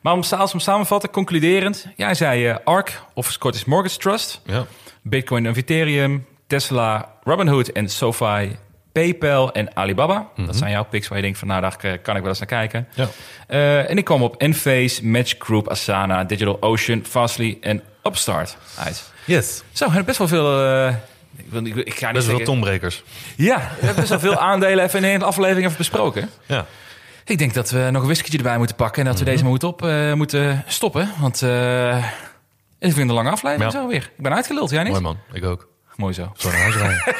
Maar 0.00 0.12
om, 0.12 0.22
als 0.38 0.50
hem 0.50 0.60
samenvatten, 0.60 1.10
concluderend. 1.10 1.86
Jij 1.96 2.14
zei 2.14 2.46
eh, 2.46 2.56
ARK 2.64 3.02
of 3.14 3.30
Scottish 3.30 3.64
Mortgage 3.64 3.98
Trust. 3.98 4.40
Ja. 4.44 4.66
Bitcoin 5.02 5.46
en 5.46 5.54
Ethereum, 5.54 6.26
Tesla, 6.50 7.08
Robinhood 7.24 7.68
en 7.68 7.88
SoFi, 7.88 8.56
PayPal 8.92 9.52
en 9.52 9.76
Alibaba. 9.76 10.26
Dat 10.36 10.56
zijn 10.56 10.70
jouw 10.70 10.84
picks 10.84 11.08
waar 11.08 11.16
je 11.18 11.24
denkt 11.24 11.38
van 11.38 11.48
nou, 11.48 11.60
daar 11.60 11.76
eh, 11.80 11.92
kan 12.02 12.14
ik 12.16 12.20
wel 12.20 12.30
eens 12.30 12.38
naar 12.38 12.48
kijken. 12.48 12.88
Ja. 12.94 13.08
Eh, 13.46 13.90
en 13.90 13.98
ik 13.98 14.04
kwam 14.04 14.22
op 14.22 14.36
Enphase, 14.36 15.06
Match 15.06 15.34
Group, 15.38 15.68
Asana, 15.68 16.24
Digital 16.24 16.62
Ocean, 16.62 17.04
Fastly 17.04 17.58
en 17.60 17.82
Upstart 18.02 18.56
uit. 18.78 19.12
Yes. 19.24 19.62
Zo, 19.72 19.84
we 19.84 19.92
hebben 19.92 20.04
best 20.04 20.18
wel 20.18 20.28
veel... 20.28 20.64
eh, 20.64 20.94
ik, 21.36 21.66
ik, 21.66 21.76
ik 21.76 21.94
ga 21.98 22.06
niet 22.06 22.14
Best 22.14 22.26
wel 22.26 22.38
tombrekers. 22.40 23.02
Ja, 23.36 23.56
we 23.58 23.86
hebben 23.86 23.94
best 23.94 24.08
wel 24.08 24.18
veel 24.20 24.38
aandelen 24.38 24.84
even 24.84 24.98
in 24.98 25.10
één 25.10 25.22
aflevering 25.22 25.64
even 25.66 25.76
besproken. 25.78 26.30
Ja. 26.46 26.66
Ik 27.24 27.38
denk 27.38 27.54
dat 27.54 27.70
we 27.70 27.88
nog 27.90 28.00
een 28.00 28.06
whiskytje 28.08 28.38
erbij 28.38 28.58
moeten 28.58 28.76
pakken 28.76 29.02
en 29.02 29.08
dat 29.08 29.18
we 29.18 29.24
deze 29.24 29.40
maar 29.40 29.50
moeten, 29.50 29.68
op, 29.68 29.84
eh, 29.84 30.12
moeten 30.12 30.64
stoppen. 30.66 31.10
Want 31.20 31.42
eh 31.42 32.04
ik 32.78 32.92
vind 32.92 33.08
een 33.08 33.14
lange 33.14 33.30
aflevering 33.30 33.72
Ja. 33.72 33.80
zo 33.80 33.86
weer. 33.86 34.10
Ik 34.16 34.22
ben 34.22 34.34
uitgeluld, 34.34 34.70
jij 34.70 34.82
niet? 34.82 34.90
Mooi 34.92 35.02
man, 35.02 35.18
ik 35.32 35.44
ook. 35.44 35.68
Mooi 36.00 36.14
zo. 36.14 36.32
Zo 36.36 36.50
naar 36.50 36.60
huis 36.60 36.76
rijden. 36.76 37.14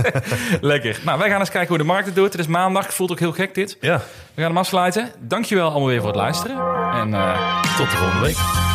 Lekker. 0.70 1.00
Nou, 1.04 1.18
wij 1.18 1.28
gaan 1.28 1.40
eens 1.40 1.50
kijken 1.50 1.68
hoe 1.68 1.78
de 1.78 1.84
markt 1.84 2.06
het 2.06 2.14
doet. 2.14 2.32
Het 2.32 2.40
is 2.40 2.46
maandag, 2.46 2.84
het 2.86 2.94
voelt 2.94 3.10
ook 3.10 3.18
heel 3.18 3.32
gek 3.32 3.54
dit. 3.54 3.76
ja, 3.80 3.96
We 4.34 4.40
gaan 4.40 4.44
hem 4.50 4.58
afsluiten. 4.58 5.10
Dankjewel 5.18 5.70
allemaal 5.70 5.88
weer 5.88 5.98
voor 5.98 6.08
het 6.08 6.16
luisteren. 6.16 6.56
En 6.92 7.14
eh, 7.14 7.62
tot 7.76 7.90
de 7.90 7.96
volgende 7.96 8.22
week. 8.24 8.67